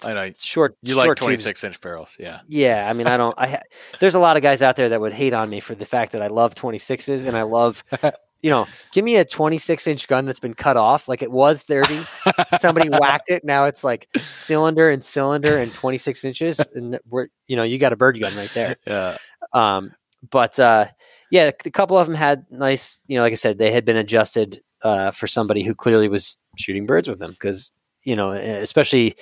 I 0.04 0.14
know 0.14 0.30
short 0.38 0.76
you 0.82 0.96
like 0.96 1.06
short 1.06 1.18
tubes 1.18 1.44
26 1.44 1.64
inch 1.64 1.80
barrels. 1.80 2.16
Yeah. 2.18 2.40
yeah, 2.48 2.88
I 2.88 2.92
mean, 2.92 3.06
I 3.06 3.16
don't. 3.16 3.34
I 3.38 3.46
ha- 3.46 3.62
there's 4.00 4.14
a 4.14 4.18
lot 4.18 4.36
of 4.36 4.42
guys 4.42 4.62
out 4.62 4.76
there 4.76 4.88
that 4.88 5.00
would 5.00 5.12
hate 5.12 5.32
on 5.32 5.48
me 5.48 5.60
for 5.60 5.74
the 5.74 5.86
fact 5.86 6.12
that 6.12 6.22
I 6.22 6.26
love 6.26 6.54
26s 6.54 7.26
and 7.26 7.36
I 7.36 7.42
love, 7.42 7.84
you 8.42 8.50
know, 8.50 8.66
give 8.90 9.04
me 9.04 9.16
a 9.16 9.24
26 9.24 9.86
inch 9.86 10.08
gun 10.08 10.24
that's 10.24 10.40
been 10.40 10.54
cut 10.54 10.76
off 10.76 11.08
like 11.08 11.22
it 11.22 11.30
was 11.30 11.62
30. 11.62 12.00
Somebody 12.58 12.88
whacked 12.88 13.30
it. 13.30 13.44
Now 13.44 13.66
it's 13.66 13.84
like 13.84 14.08
cylinder 14.16 14.90
and 14.90 15.02
cylinder 15.02 15.56
and 15.58 15.72
26 15.72 16.24
inches, 16.24 16.60
and 16.74 16.98
we're 17.08 17.28
you 17.46 17.56
know 17.56 17.62
you 17.62 17.78
got 17.78 17.92
a 17.92 17.96
bird 17.96 18.18
gun 18.20 18.34
right 18.36 18.50
there. 18.54 18.76
Yeah. 18.86 19.16
Um, 19.52 19.92
but 20.28 20.58
uh, 20.58 20.86
yeah, 21.30 21.50
a 21.64 21.70
couple 21.70 21.98
of 21.98 22.06
them 22.06 22.16
had 22.16 22.46
nice. 22.50 23.00
You 23.06 23.16
know, 23.16 23.22
like 23.22 23.32
I 23.32 23.36
said, 23.36 23.58
they 23.58 23.70
had 23.70 23.84
been 23.84 23.96
adjusted 23.96 24.60
uh, 24.82 25.12
for 25.12 25.26
somebody 25.26 25.62
who 25.62 25.74
clearly 25.74 26.08
was 26.08 26.38
shooting 26.58 26.86
birds 26.86 27.08
with 27.08 27.18
them 27.18 27.30
because 27.30 27.70
you 28.02 28.16
know, 28.16 28.30
especially 28.30 29.14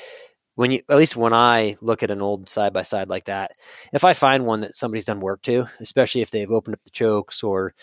when 0.54 0.72
you, 0.72 0.80
at 0.88 0.96
least 0.96 1.16
when 1.16 1.32
I 1.32 1.76
look 1.80 2.02
at 2.02 2.10
an 2.10 2.22
old 2.22 2.48
side 2.48 2.72
by 2.72 2.82
side 2.82 3.08
like 3.08 3.26
that, 3.26 3.52
if 3.92 4.04
I 4.04 4.12
find 4.12 4.46
one 4.46 4.60
that 4.60 4.74
somebody's 4.74 5.04
done 5.04 5.20
work 5.20 5.42
to, 5.42 5.66
especially 5.80 6.22
if 6.22 6.30
they've 6.30 6.50
opened 6.50 6.74
up 6.74 6.84
the 6.84 6.90
chokes 6.90 7.42
or, 7.42 7.74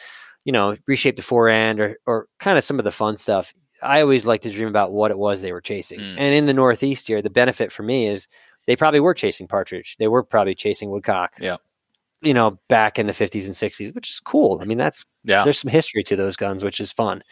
you 0.47 0.53
know, 0.53 0.77
reshape 0.87 1.17
the 1.17 1.21
fore 1.21 1.49
end 1.49 1.81
or, 1.81 1.97
or 2.05 2.27
kind 2.39 2.57
of 2.57 2.63
some 2.63 2.79
of 2.79 2.85
the 2.85 2.91
fun 2.91 3.17
stuff, 3.17 3.53
I 3.83 3.99
always 3.99 4.25
like 4.25 4.43
to 4.43 4.49
dream 4.49 4.69
about 4.69 4.93
what 4.93 5.11
it 5.11 5.17
was 5.17 5.41
they 5.41 5.51
were 5.51 5.59
chasing. 5.59 5.99
Mm. 5.99 6.15
And 6.17 6.33
in 6.33 6.45
the 6.45 6.53
Northeast 6.53 7.05
here, 7.05 7.21
the 7.21 7.29
benefit 7.29 7.69
for 7.69 7.83
me 7.83 8.07
is 8.07 8.29
they 8.65 8.77
probably 8.77 9.01
were 9.01 9.13
chasing 9.13 9.45
partridge. 9.45 9.97
They 9.99 10.07
were 10.07 10.23
probably 10.23 10.55
chasing 10.55 10.89
woodcock. 10.89 11.33
Yeah. 11.37 11.57
You 12.21 12.33
know, 12.33 12.59
back 12.69 12.97
in 12.97 13.07
the 13.07 13.13
50s 13.13 13.45
and 13.45 13.53
60s, 13.53 13.93
which 13.93 14.09
is 14.09 14.21
cool. 14.21 14.59
I 14.61 14.65
mean, 14.65 14.77
that's 14.77 15.05
Yeah. 15.25 15.43
there's 15.43 15.59
some 15.59 15.69
history 15.69 16.01
to 16.03 16.15
those 16.15 16.37
guns, 16.37 16.63
which 16.63 16.79
is 16.79 16.93
fun. 16.93 17.23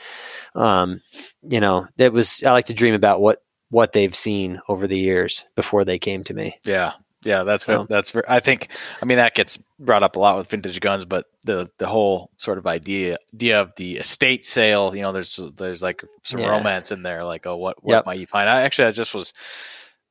Um, 0.53 0.99
you 1.41 1.61
know, 1.61 1.87
that 1.95 2.11
was 2.11 2.43
I 2.45 2.51
like 2.51 2.65
to 2.65 2.73
dream 2.73 2.95
about 2.95 3.21
what 3.21 3.39
what 3.69 3.93
they've 3.93 4.15
seen 4.15 4.59
over 4.67 4.87
the 4.87 4.99
years 4.99 5.45
before 5.55 5.85
they 5.85 5.99
came 5.99 6.25
to 6.25 6.33
me. 6.33 6.57
Yeah, 6.65 6.91
yeah, 7.25 7.43
that's 7.43 7.65
So- 7.65 7.85
that's. 7.89 8.15
I 8.29 8.39
think. 8.39 8.69
I 9.01 9.05
mean, 9.05 9.17
that 9.17 9.35
gets 9.35 9.57
brought 9.79 10.03
up 10.03 10.15
a 10.15 10.19
lot 10.19 10.37
with 10.37 10.49
vintage 10.49 10.79
guns, 10.79 11.03
but 11.03 11.25
the 11.43 11.69
the 11.79 11.87
whole 11.87 12.31
sort 12.37 12.57
of 12.57 12.65
idea 12.67 13.17
idea 13.33 13.59
of 13.61 13.73
the 13.75 13.97
estate 13.97 14.45
sale. 14.45 14.95
You 14.95 15.01
know, 15.01 15.11
there's 15.11 15.35
there's 15.57 15.81
like 15.83 16.01
some 16.23 16.39
Yeah. 16.39 16.47
romance 16.49 16.91
in 16.91 17.03
there. 17.03 17.23
Like, 17.25 17.45
oh, 17.45 17.57
what 17.57 17.83
what 17.83 17.93
Yep. 17.95 18.05
might 18.05 18.19
you 18.19 18.27
find? 18.27 18.47
I 18.47 18.61
actually, 18.61 18.87
I 18.87 18.91
just 18.91 19.13
was 19.13 19.33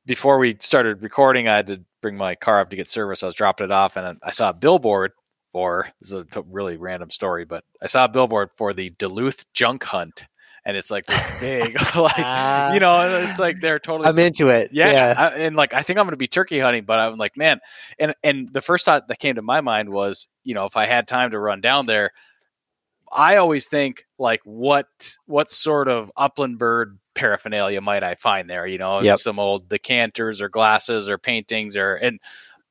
before 0.05 0.37
we 0.37 0.57
started 0.59 1.01
recording. 1.01 1.47
I 1.47 1.55
had 1.55 1.67
to 1.67 1.81
bring 2.01 2.17
my 2.17 2.35
car 2.35 2.59
up 2.59 2.69
to 2.69 2.75
get 2.75 2.89
service. 2.89 3.23
I 3.23 3.27
was 3.27 3.35
dropping 3.35 3.65
it 3.65 3.71
off, 3.71 3.97
and 3.97 4.17
I 4.23 4.31
saw 4.31 4.49
a 4.49 4.53
billboard 4.53 5.13
for 5.51 5.87
this 6.01 6.09
is 6.11 6.13
a 6.17 6.25
t- 6.25 6.41
really 6.51 6.77
random 6.77 7.09
story, 7.09 7.45
but 7.45 7.63
I 7.81 7.87
saw 7.87 8.05
a 8.05 8.09
billboard 8.09 8.49
for 8.55 8.73
the 8.73 8.89
Duluth 8.91 9.51
junk 9.53 9.85
hunt. 9.85 10.25
And 10.65 10.75
it's 10.75 10.89
like 10.89 11.05
this 11.05 11.23
big, 11.39 11.73
like 11.95 12.13
Ah. 12.17 12.73
you 12.73 12.79
know, 12.79 13.23
it's 13.23 13.37
like 13.39 13.59
they're 13.59 13.77
totally 13.79 14.09
I'm 14.09 14.17
into 14.17 14.47
it. 14.49 14.69
yeah, 14.71 15.13
I, 15.15 15.39
and 15.41 15.55
like 15.55 15.73
I 15.73 15.81
think 15.83 15.99
I'm 15.99 16.05
going 16.05 16.13
to 16.13 16.17
be 16.17 16.27
turkey 16.27 16.59
hunting, 16.59 16.85
but 16.85 16.99
I'm 16.99 17.17
like, 17.17 17.37
man, 17.37 17.59
and 17.99 18.15
and 18.23 18.49
the 18.51 18.61
first 18.61 18.83
thought 18.85 19.07
that 19.07 19.19
came 19.19 19.35
to 19.35 19.41
my 19.43 19.61
mind 19.61 19.89
was, 19.89 20.27
you 20.43 20.55
know, 20.55 20.65
if 20.65 20.75
I 20.75 20.87
had 20.87 21.07
time 21.07 21.31
to 21.31 21.39
run 21.39 21.61
down 21.61 21.85
there, 21.85 22.11
I 23.11 23.35
always 23.37 23.67
think 23.67 24.05
like, 24.17 24.41
what 24.43 24.87
what 25.27 25.51
sort 25.51 25.87
of 25.87 26.11
upland 26.17 26.57
bird 26.57 26.97
paraphernalia 27.13 27.79
might 27.81 28.03
I 28.03 28.15
find 28.15 28.49
there? 28.49 28.65
You 28.65 28.77
know, 28.79 29.01
Yep. 29.01 29.17
some 29.17 29.39
old 29.39 29.69
decanters 29.69 30.41
or 30.41 30.49
glasses 30.49 31.09
or 31.09 31.17
paintings 31.17 31.77
or 31.77 31.93
and 31.95 32.19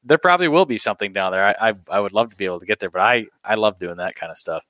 there 0.02 0.18
probably 0.18 0.48
will 0.48 0.66
be 0.66 0.76
something 0.78 1.12
down 1.12 1.32
there. 1.32 1.44
I, 1.60 1.70
I 1.70 1.74
I 1.88 2.00
would 2.00 2.12
love 2.12 2.30
to 2.30 2.36
be 2.36 2.44
able 2.44 2.60
to 2.60 2.66
get 2.66 2.80
there, 2.80 2.90
but 2.90 3.00
I 3.02 3.26
I 3.44 3.54
love 3.54 3.78
doing 3.78 3.96
that 3.98 4.16
kind 4.16 4.30
of 4.30 4.36
stuff. 4.36 4.64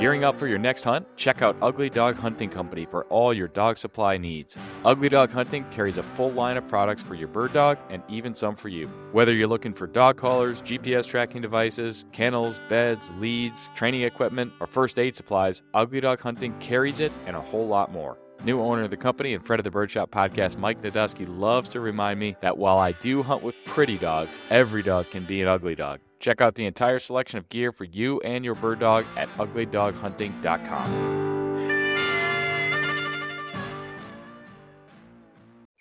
Gearing 0.00 0.24
up 0.24 0.38
for 0.38 0.46
your 0.46 0.58
next 0.58 0.82
hunt? 0.84 1.06
Check 1.16 1.42
out 1.42 1.58
Ugly 1.60 1.90
Dog 1.90 2.16
Hunting 2.16 2.48
Company 2.48 2.86
for 2.86 3.04
all 3.10 3.34
your 3.34 3.48
dog 3.48 3.76
supply 3.76 4.16
needs. 4.16 4.56
Ugly 4.82 5.10
Dog 5.10 5.30
Hunting 5.30 5.62
carries 5.70 5.98
a 5.98 6.02
full 6.02 6.32
line 6.32 6.56
of 6.56 6.66
products 6.66 7.02
for 7.02 7.14
your 7.14 7.28
bird 7.28 7.52
dog 7.52 7.76
and 7.90 8.02
even 8.08 8.32
some 8.32 8.56
for 8.56 8.70
you. 8.70 8.86
Whether 9.12 9.34
you're 9.34 9.46
looking 9.46 9.74
for 9.74 9.86
dog 9.86 10.16
collars, 10.16 10.62
GPS 10.62 11.06
tracking 11.06 11.42
devices, 11.42 12.06
kennels, 12.12 12.62
beds, 12.70 13.12
leads, 13.18 13.70
training 13.74 14.00
equipment, 14.00 14.54
or 14.58 14.66
first 14.66 14.98
aid 14.98 15.16
supplies, 15.16 15.62
Ugly 15.74 16.00
Dog 16.00 16.20
Hunting 16.20 16.58
carries 16.60 17.00
it 17.00 17.12
and 17.26 17.36
a 17.36 17.42
whole 17.42 17.68
lot 17.68 17.92
more. 17.92 18.16
New 18.42 18.58
owner 18.62 18.84
of 18.84 18.90
the 18.90 18.96
company 18.96 19.34
and 19.34 19.44
friend 19.44 19.60
of 19.60 19.64
the 19.64 19.70
Birdshot 19.70 20.08
podcast, 20.08 20.56
Mike 20.56 20.80
Nadusky, 20.80 21.26
loves 21.28 21.68
to 21.68 21.80
remind 21.80 22.18
me 22.18 22.36
that 22.40 22.56
while 22.56 22.78
I 22.78 22.92
do 22.92 23.22
hunt 23.22 23.42
with 23.42 23.54
pretty 23.66 23.98
dogs, 23.98 24.40
every 24.48 24.82
dog 24.82 25.10
can 25.10 25.26
be 25.26 25.42
an 25.42 25.48
ugly 25.48 25.74
dog. 25.74 26.00
Check 26.20 26.40
out 26.40 26.54
the 26.54 26.66
entire 26.66 27.00
selection 27.00 27.38
of 27.38 27.48
gear 27.48 27.72
for 27.72 27.84
you 27.84 28.20
and 28.20 28.44
your 28.44 28.54
bird 28.54 28.78
dog 28.78 29.06
at 29.16 29.28
uglydoghunting.com. 29.38 31.29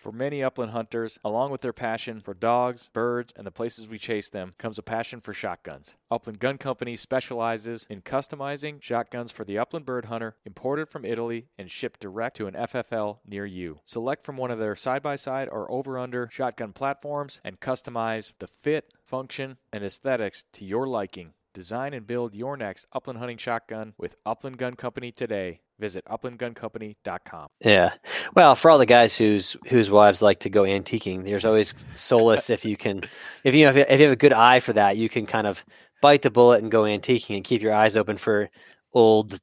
For 0.10 0.16
many 0.16 0.42
upland 0.42 0.72
hunters, 0.72 1.20
along 1.24 1.52
with 1.52 1.62
their 1.62 1.72
passion 1.72 2.20
for 2.20 2.34
dogs, 2.34 2.90
birds, 2.92 3.32
and 3.36 3.46
the 3.46 3.52
places 3.52 3.88
we 3.88 4.00
chase 4.00 4.28
them, 4.28 4.54
comes 4.58 4.80
a 4.80 4.82
passion 4.82 5.22
for 5.22 5.34
shotguns. 5.36 5.98
Upland 6.10 6.40
Gun 6.40 6.58
Company 6.58 6.96
specializes 6.96 7.86
in 7.92 8.02
customizing 8.02 8.82
shotguns 8.82 9.32
for 9.32 9.44
the 9.46 9.60
upland 9.60 9.86
bird 9.86 10.06
hunter, 10.06 10.36
imported 10.44 10.90
from 10.90 11.06
Italy 11.06 11.50
and 11.60 11.70
shipped 11.70 12.00
direct 12.00 12.38
to 12.38 12.48
an 12.48 12.56
FFL 12.56 13.20
near 13.24 13.46
you. 13.46 13.82
Select 13.86 14.24
from 14.24 14.36
one 14.36 14.50
of 14.50 14.58
their 14.58 14.76
side 14.76 15.04
by 15.04 15.16
side 15.16 15.48
or 15.48 15.72
over 15.72 16.00
under 16.00 16.28
shotgun 16.32 16.74
platforms 16.74 17.40
and 17.44 17.60
customize 17.60 18.34
the 18.40 18.48
fit, 18.48 18.92
function, 19.06 19.58
and 19.72 19.84
aesthetics 19.84 20.44
to 20.54 20.66
your 20.66 20.88
liking. 20.88 21.34
Design 21.60 21.94
and 21.94 22.08
build 22.08 22.34
your 22.36 22.56
next 22.56 22.86
upland 22.94 23.20
hunting 23.20 23.36
shotgun 23.36 23.94
with 23.98 24.16
Upland 24.26 24.58
Gun 24.58 24.76
Company 24.76 25.12
today. 25.12 25.60
Visit 25.78 26.06
uplandguncompany.com. 26.06 27.48
Yeah. 27.60 27.92
Well, 28.34 28.56
for 28.56 28.72
all 28.72 28.78
the 28.78 28.86
guys 28.86 29.18
whose 29.18 29.58
whose 29.68 29.92
wives 29.92 30.22
like 30.22 30.40
to 30.42 30.50
go 30.50 30.64
antiquing, 30.64 31.26
there's 31.26 31.44
always 31.44 31.76
solace 31.96 32.50
if 32.50 32.64
you 32.64 32.78
can, 32.78 33.02
if 33.44 33.54
you 33.54 33.66
know, 33.66 33.72
if 33.72 33.76
you, 34.00 34.06
have 34.06 34.14
a 34.14 34.16
good 34.16 34.32
eye 34.32 34.62
for 34.62 34.72
that, 34.72 34.96
you 34.96 35.10
can 35.10 35.26
kind 35.26 35.46
of 35.48 35.66
bite 36.02 36.22
the 36.22 36.32
bullet 36.32 36.62
and 36.62 36.72
go 36.72 36.84
antiquing 36.84 37.36
and 37.36 37.44
keep 37.44 37.62
your 37.62 37.74
eyes 37.74 37.98
open 37.98 38.16
for 38.16 38.50
old 38.94 39.38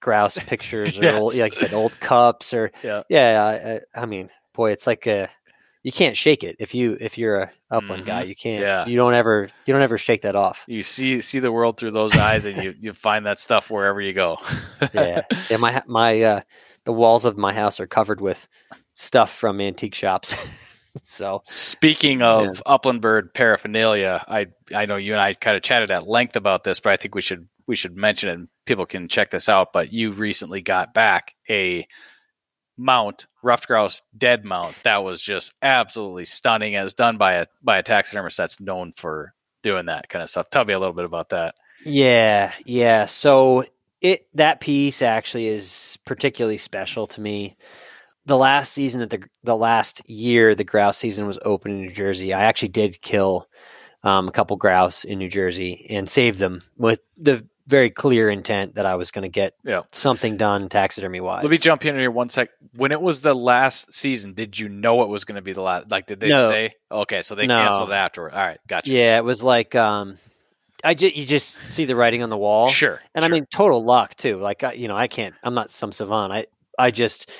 grouse 0.00 0.38
pictures 0.38 0.96
or 0.96 1.02
Yes. 1.06 1.20
old, 1.20 1.34
like 1.40 1.54
you 1.56 1.66
said, 1.66 1.74
old 1.74 1.98
cups 1.98 2.54
or 2.54 2.70
Yeah. 2.84 3.02
yeah. 3.08 3.80
I, 3.96 4.00
I 4.02 4.06
mean, 4.06 4.30
boy, 4.54 4.70
it's 4.70 4.86
like 4.86 5.08
a 5.08 5.28
you 5.82 5.92
can't 5.92 6.16
shake 6.16 6.42
it 6.44 6.56
if 6.58 6.74
you 6.74 6.96
if 7.00 7.16
you're 7.18 7.40
a 7.42 7.50
upland 7.70 8.02
Mhm. 8.02 8.06
guy. 8.06 8.22
You 8.24 8.34
can't. 8.34 8.62
Yeah. 8.62 8.86
You 8.86 8.96
don't 8.96 9.14
ever 9.14 9.48
you 9.66 9.72
don't 9.72 9.82
ever 9.82 9.98
shake 9.98 10.22
that 10.22 10.34
off. 10.36 10.64
You 10.66 10.82
see 10.82 11.20
see 11.22 11.38
the 11.38 11.52
world 11.52 11.76
through 11.78 11.92
those 11.92 12.16
eyes 12.16 12.44
and 12.44 12.62
you, 12.62 12.74
you 12.80 12.90
find 12.92 13.26
that 13.26 13.38
stuff 13.38 13.70
wherever 13.70 14.00
you 14.00 14.12
go. 14.12 14.38
yeah, 14.92 15.22
yeah. 15.50 15.56
My 15.58 15.82
my 15.86 16.20
uh, 16.22 16.40
the 16.84 16.92
walls 16.92 17.24
of 17.24 17.36
my 17.36 17.52
house 17.52 17.80
are 17.80 17.86
covered 17.86 18.20
with 18.20 18.48
stuff 18.94 19.30
from 19.32 19.60
antique 19.60 19.94
shops. 19.94 20.34
so 21.04 21.42
Speaking 21.44 22.22
of 22.22 22.62
upland 22.66 23.00
bird 23.00 23.32
paraphernalia, 23.34 24.24
I 24.26 24.46
I 24.74 24.86
know 24.86 24.96
you 24.96 25.12
and 25.12 25.20
I 25.20 25.34
kind 25.34 25.56
of 25.56 25.62
chatted 25.62 25.90
at 25.90 26.08
length 26.08 26.34
about 26.36 26.64
this, 26.64 26.80
but 26.80 26.92
I 26.92 26.96
think 26.96 27.14
we 27.14 27.22
should 27.22 27.46
we 27.66 27.76
should 27.76 27.96
mention 27.96 28.30
it 28.30 28.32
and 28.32 28.48
people 28.66 28.86
can 28.86 29.08
check 29.08 29.30
this 29.30 29.48
out. 29.48 29.72
But 29.72 29.92
you 29.92 30.10
recently 30.10 30.60
got 30.62 30.92
back 30.94 31.34
a 31.48 31.86
mount, 32.78 33.26
ruffed 33.42 33.66
grouse 33.66 34.02
dead 34.16 34.44
mount 34.44 34.76
that 34.84 35.04
was 35.04 35.20
just 35.22 35.52
absolutely 35.62 36.24
stunning. 36.24 36.74
It 36.74 36.84
was 36.84 36.94
done 36.94 37.18
by 37.18 37.34
a 37.34 37.46
by 37.62 37.78
a 37.78 37.82
taxidermist 37.82 38.36
that's 38.36 38.60
known 38.60 38.92
for 38.92 39.34
doing 39.62 39.86
that 39.86 40.08
kind 40.08 40.22
of 40.22 40.30
stuff. 40.30 40.50
Tell 40.50 40.64
me 40.64 40.74
a 40.74 40.78
little 40.78 40.94
bit 40.94 41.04
about 41.04 41.30
that. 41.30 41.54
yeah, 41.84 42.52
yeah. 42.64 43.06
So 43.06 43.64
it 44.00 44.26
that 44.34 44.60
piece 44.60 45.02
actually 45.02 45.48
is 45.48 45.98
particularly 46.04 46.58
special 46.58 47.06
to 47.08 47.20
me. 47.20 47.56
The 48.26 48.36
last 48.36 48.72
season 48.72 49.00
that 49.00 49.10
the 49.10 49.24
the 49.42 49.56
last 49.56 50.08
year 50.08 50.54
the 50.54 50.64
grouse 50.64 50.98
season 50.98 51.26
was 51.26 51.38
open 51.44 51.72
in 51.72 51.80
New 51.80 51.92
Jersey, 51.92 52.32
I 52.32 52.42
actually 52.42 52.68
did 52.68 53.00
kill 53.00 53.48
um, 54.02 54.28
a 54.28 54.32
couple 54.32 54.56
grouse 54.56 55.04
in 55.04 55.18
New 55.18 55.28
Jersey 55.28 55.86
and 55.90 56.08
save 56.08 56.38
them 56.38 56.60
with 56.76 57.00
the 57.16 57.46
very 57.68 57.90
clear 57.90 58.30
intent 58.30 58.74
that 58.76 58.86
I 58.86 58.94
was 58.96 59.10
going 59.10 59.22
to 59.22 59.28
get 59.28 59.52
Yeah. 59.64 59.82
something 59.92 60.36
done 60.36 60.68
taxidermy 60.68 61.20
wise. 61.20 61.42
Let 61.44 61.50
me 61.52 61.58
jump 61.58 61.84
in 61.84 61.94
here 61.96 62.10
one 62.10 62.28
sec. 62.30 62.48
When 62.74 62.90
it 62.92 63.00
was 63.00 63.22
the 63.22 63.34
last 63.34 63.92
season, 63.94 64.32
did 64.32 64.58
you 64.58 64.68
know 64.68 65.02
it 65.02 65.08
was 65.08 65.24
going 65.24 65.36
to 65.36 65.42
be 65.42 65.52
the 65.52 65.60
last? 65.62 65.90
Like, 65.90 66.06
did 66.06 66.18
they 66.18 66.30
No. 66.30 66.38
say? 66.38 66.72
Okay, 66.90 67.22
so 67.22 67.34
they 67.34 67.46
No. 67.46 67.58
canceled 67.58 67.90
it 67.90 67.94
afterward. 67.94 68.32
All 68.32 68.40
right, 68.40 68.58
gotcha. 68.66 68.90
Yeah, 68.90 69.18
it 69.18 69.24
was 69.24 69.42
like 69.42 69.74
um, 69.74 70.18
I 70.82 70.94
just 70.94 71.14
you 71.14 71.26
just 71.26 71.60
see 71.62 71.84
the 71.84 71.94
writing 71.96 72.22
on 72.22 72.30
the 72.30 72.38
wall, 72.38 72.68
Sure. 72.68 73.00
and 73.14 73.22
sure. 73.22 73.30
I 73.30 73.34
mean 73.34 73.46
total 73.50 73.84
luck 73.84 74.14
too. 74.16 74.38
Like 74.38 74.64
I, 74.64 74.72
you 74.72 74.88
know, 74.88 74.96
I 74.96 75.06
can't. 75.06 75.34
I'm 75.42 75.54
not 75.54 75.70
some 75.70 75.92
savant. 75.92 76.32
I 76.32 76.46
I 76.78 76.90
just 76.90 77.30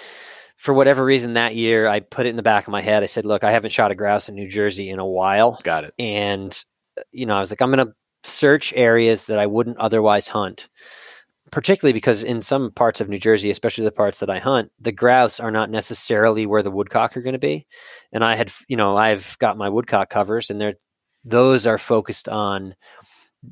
for 0.57 0.75
whatever 0.75 1.05
reason 1.05 1.35
that 1.35 1.55
year 1.55 1.89
I 1.89 2.01
put 2.01 2.27
it 2.27 2.31
in 2.31 2.37
the 2.37 2.43
back 2.43 2.67
of 2.67 2.73
my 2.73 2.83
head. 2.83 3.03
I 3.03 3.07
said, 3.07 3.25
look, 3.25 3.45
I 3.45 3.53
haven't 3.53 3.71
shot 3.71 3.93
a 3.93 3.95
grouse 3.95 4.29
in 4.29 4.35
New 4.35 4.49
Jersey 4.49 4.91
in 4.91 4.99
a 4.99 5.07
while, 5.07 5.59
got 5.63 5.85
it. 5.85 5.95
and 5.99 6.53
uh, 6.99 7.03
you 7.13 7.25
know, 7.27 7.37
I 7.37 7.41
was 7.41 7.51
like, 7.53 7.63
I'm 7.63 7.71
going 7.71 7.87
to 7.87 7.93
search 8.29 8.73
areas 8.77 9.27
that 9.27 9.39
I 9.39 9.47
wouldn't 9.47 9.79
otherwise 9.79 10.29
hunt. 10.29 10.69
Particularly 11.51 11.95
because 11.95 12.23
in 12.23 12.43
some 12.43 12.71
parts 12.73 13.01
of 13.01 13.09
New 13.09 13.17
Jersey, 13.17 13.51
especially 13.51 13.85
the 13.85 13.91
parts 13.91 14.21
that 14.21 14.29
I 14.29 14.39
hunt, 14.39 14.71
the 14.79 14.93
grouse 14.93 15.41
are 15.41 15.51
not 15.51 15.71
necessarily 15.71 16.45
where 16.45 16.63
the 16.63 16.71
woodcock 16.71 17.17
are 17.17 17.23
going 17.23 17.33
to 17.33 17.39
be. 17.39 17.67
And 18.13 18.23
I 18.23 18.37
had, 18.37 18.53
you 18.69 18.77
know, 18.77 18.99
I've 18.99 19.35
got 19.39 19.57
my 19.57 19.71
woodcock 19.71 20.11
covers, 20.11 20.51
and 20.51 20.61
they're 20.61 20.75
those 21.25 21.67
are 21.67 21.79
focused 21.79 22.29
on 22.29 22.75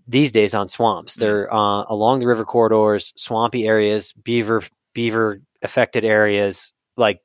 these 0.06 0.32
days 0.32 0.54
on 0.54 0.68
swamps. 0.68 1.14
They're 1.14 1.52
uh, 1.52 1.84
along 1.88 2.20
the 2.20 2.26
river 2.26 2.44
corridors, 2.44 3.12
swampy 3.16 3.66
areas, 3.66 4.12
beaver 4.12 4.62
beaver 4.92 5.40
affected 5.62 6.04
areas. 6.04 6.72
Like, 6.96 7.20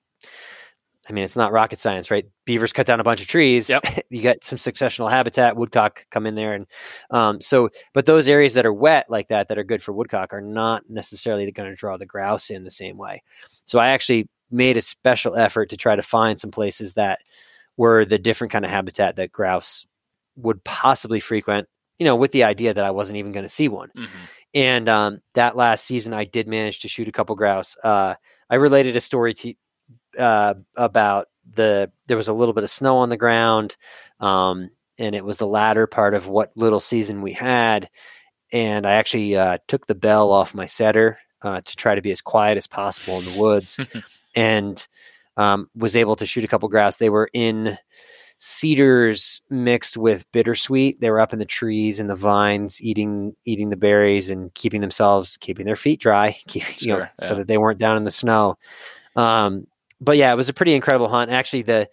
I 1.10 1.14
mean, 1.14 1.24
it's 1.24 1.36
not 1.36 1.52
rocket 1.52 1.80
science, 1.80 2.12
right? 2.12 2.26
Beavers 2.46 2.74
cut 2.74 2.86
down 2.86 3.00
a 3.00 3.04
bunch 3.04 3.22
of 3.22 3.28
trees. 3.28 3.70
Yep. 3.70 3.84
you 4.10 4.22
get 4.22 4.44
some 4.44 4.58
successional 4.58 5.10
habitat. 5.10 5.56
Woodcock 5.56 6.06
come 6.12 6.28
in 6.28 6.36
there, 6.36 6.54
and 6.54 6.68
um, 7.10 7.42
so, 7.42 7.70
but 7.94 8.06
those 8.06 8.28
areas 8.28 8.54
that 8.54 8.66
are 8.66 8.74
wet 8.74 9.08
like 9.10 9.28
that, 9.30 9.48
that 9.48 9.58
are 9.58 9.64
good 9.64 9.82
for 9.82 9.94
woodcock, 9.94 10.34
are 10.34 10.42
not 10.42 10.84
necessarily 10.90 11.52
going 11.52 11.70
to 11.70 11.76
draw 11.76 11.98
the 11.98 12.06
grouse 12.06 12.50
in 12.50 12.64
the 12.64 12.72
same 12.72 12.98
way. 12.98 13.24
So, 13.66 13.80
I 13.80 13.90
actually 13.90 14.30
made 14.52 14.78
a 14.78 14.82
special 14.82 15.36
effort 15.36 15.70
to 15.70 15.78
try 15.78 15.96
to 15.96 16.02
find 16.04 16.40
some 16.40 16.52
places 16.52 16.94
that 16.94 17.20
were 17.78 18.06
the 18.06 18.20
different 18.20 18.52
kind 18.52 18.66
of 18.66 18.72
habitat 18.72 19.16
that 19.16 19.32
grouse 19.32 19.88
would 20.36 20.64
possibly 20.64 21.20
frequent. 21.20 21.68
You 21.98 22.06
know, 22.06 22.16
with 22.16 22.32
the 22.32 22.44
idea 22.44 22.74
that 22.74 22.84
I 22.84 22.92
wasn't 22.92 23.18
even 23.18 23.32
going 23.32 23.44
to 23.44 23.50
see 23.50 23.68
one. 23.68 23.90
Mhm. 23.96 24.08
And 24.54 24.90
um, 24.90 25.20
that 25.36 25.56
last 25.56 25.86
season, 25.86 26.14
I 26.14 26.26
did 26.26 26.48
manage 26.48 26.80
to 26.80 26.88
shoot 26.88 27.08
a 27.08 27.12
couple 27.12 27.36
grouse. 27.36 27.78
Uh, 27.84 28.16
I 28.50 28.56
related 28.56 28.96
a 28.96 29.02
story 29.02 29.34
to 29.36 29.54
uh, 30.18 30.56
about 30.76 31.28
the 31.50 31.92
there 32.08 32.18
was 32.18 32.28
a 32.28 32.34
little 32.34 32.54
bit 32.54 32.64
of 32.64 32.70
snow 32.70 32.98
on 32.98 33.10
the 33.10 33.18
ground, 33.18 33.76
um, 34.20 34.70
and 34.98 35.16
it 35.16 35.26
was 35.26 35.38
the 35.38 35.48
latter 35.48 35.88
part 35.88 36.14
of 36.14 36.28
what 36.28 36.52
little 36.56 36.80
season 36.80 37.22
we 37.22 37.34
had. 37.34 37.90
And 38.54 38.86
I 38.86 38.94
actually 38.94 39.36
uh, 39.36 39.60
took 39.68 39.88
the 39.88 39.96
bell 39.96 40.32
off 40.32 40.54
my 40.54 40.66
setter 40.66 41.20
uh, 41.42 41.62
to 41.62 41.76
try 41.76 41.96
to 41.96 42.02
be 42.02 42.12
as 42.12 42.22
quiet 42.22 42.58
as 42.58 42.68
possible 42.68 43.18
in 43.20 43.26
the 43.26 43.40
woods, 43.40 43.80
and 44.36 44.88
um, 45.38 45.68
was 45.76 45.96
able 45.96 46.16
to 46.18 46.26
shoot 46.26 46.44
a 46.44 46.48
couple 46.48 46.70
grouse. 46.70 46.98
They 46.98 47.10
were 47.10 47.30
in 47.34 47.78
cedars 48.44 49.42
mixed 49.52 49.98
with 49.98 50.30
bittersweet. 50.32 51.00
They 51.00 51.12
were 51.12 51.22
up 51.22 51.32
in 51.32 51.38
the 51.38 51.46
trees 51.46 52.00
and 52.00 52.10
the 52.10 52.16
vines, 52.16 52.82
eating 52.82 53.36
eating 53.46 53.70
the 53.70 53.78
berries 53.78 54.30
and 54.30 54.54
keeping 54.56 54.82
themselves 54.82 55.38
keeping 55.38 55.66
their 55.66 55.76
feet 55.76 56.00
dry, 56.00 56.32
keep, 56.48 56.64
Sure, 56.64 56.76
you 56.80 56.94
know, 56.94 57.00
yeah. 57.00 57.10
so 57.28 57.36
that 57.36 57.48
they 57.48 57.58
weren't 57.58 57.80
down 57.80 57.98
in 57.98 58.04
the 58.04 58.12
snow. 58.12 58.58
Um, 59.16 59.68
but 60.02 60.18
yeah, 60.18 60.34
it 60.34 60.36
was 60.36 60.50
a 60.50 60.54
pretty 60.54 60.74
incredible 60.74 61.08
hunt. 61.08 61.32
Actually, 61.32 61.62
the 61.62 61.88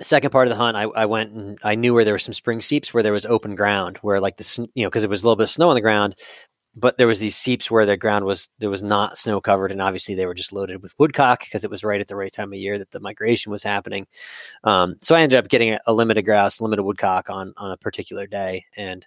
second 0.00 0.30
part 0.30 0.48
of 0.48 0.50
the 0.50 0.56
hunt, 0.56 0.76
I, 0.76 0.84
I 0.84 1.06
went 1.06 1.32
and 1.32 1.58
I 1.62 1.74
knew 1.74 1.92
where 1.92 2.04
there 2.04 2.14
were 2.14 2.18
some 2.18 2.34
spring 2.34 2.60
seeps 2.60 2.94
where 2.94 3.02
there 3.02 3.12
was 3.12 3.26
open 3.26 3.54
ground, 3.54 3.98
where 3.98 4.20
like 4.20 4.38
the 4.38 4.68
you 4.74 4.82
know 4.82 4.88
because 4.88 5.04
it 5.04 5.10
was 5.10 5.22
a 5.22 5.26
little 5.26 5.36
bit 5.36 5.44
of 5.44 5.50
snow 5.50 5.68
on 5.68 5.74
the 5.74 5.80
ground, 5.80 6.16
but 6.74 6.96
there 6.96 7.06
was 7.06 7.20
these 7.20 7.36
seeps 7.36 7.70
where 7.70 7.84
the 7.84 7.96
ground 7.96 8.24
was 8.24 8.48
there 8.58 8.70
was 8.70 8.82
not 8.82 9.18
snow 9.18 9.40
covered, 9.40 9.70
and 9.70 9.82
obviously 9.82 10.14
they 10.14 10.26
were 10.26 10.34
just 10.34 10.52
loaded 10.52 10.82
with 10.82 10.94
woodcock 10.98 11.40
because 11.40 11.64
it 11.64 11.70
was 11.70 11.84
right 11.84 12.00
at 12.00 12.08
the 12.08 12.16
right 12.16 12.32
time 12.32 12.52
of 12.52 12.58
year 12.58 12.78
that 12.78 12.90
the 12.90 13.00
migration 13.00 13.52
was 13.52 13.62
happening. 13.62 14.06
Um, 14.64 14.96
so 15.02 15.14
I 15.14 15.20
ended 15.20 15.38
up 15.38 15.48
getting 15.48 15.70
a, 15.70 15.80
a 15.86 15.92
limited 15.92 16.22
grouse, 16.22 16.60
limited 16.60 16.82
woodcock 16.82 17.28
on 17.28 17.52
on 17.58 17.72
a 17.72 17.76
particular 17.76 18.26
day, 18.26 18.64
and 18.76 19.06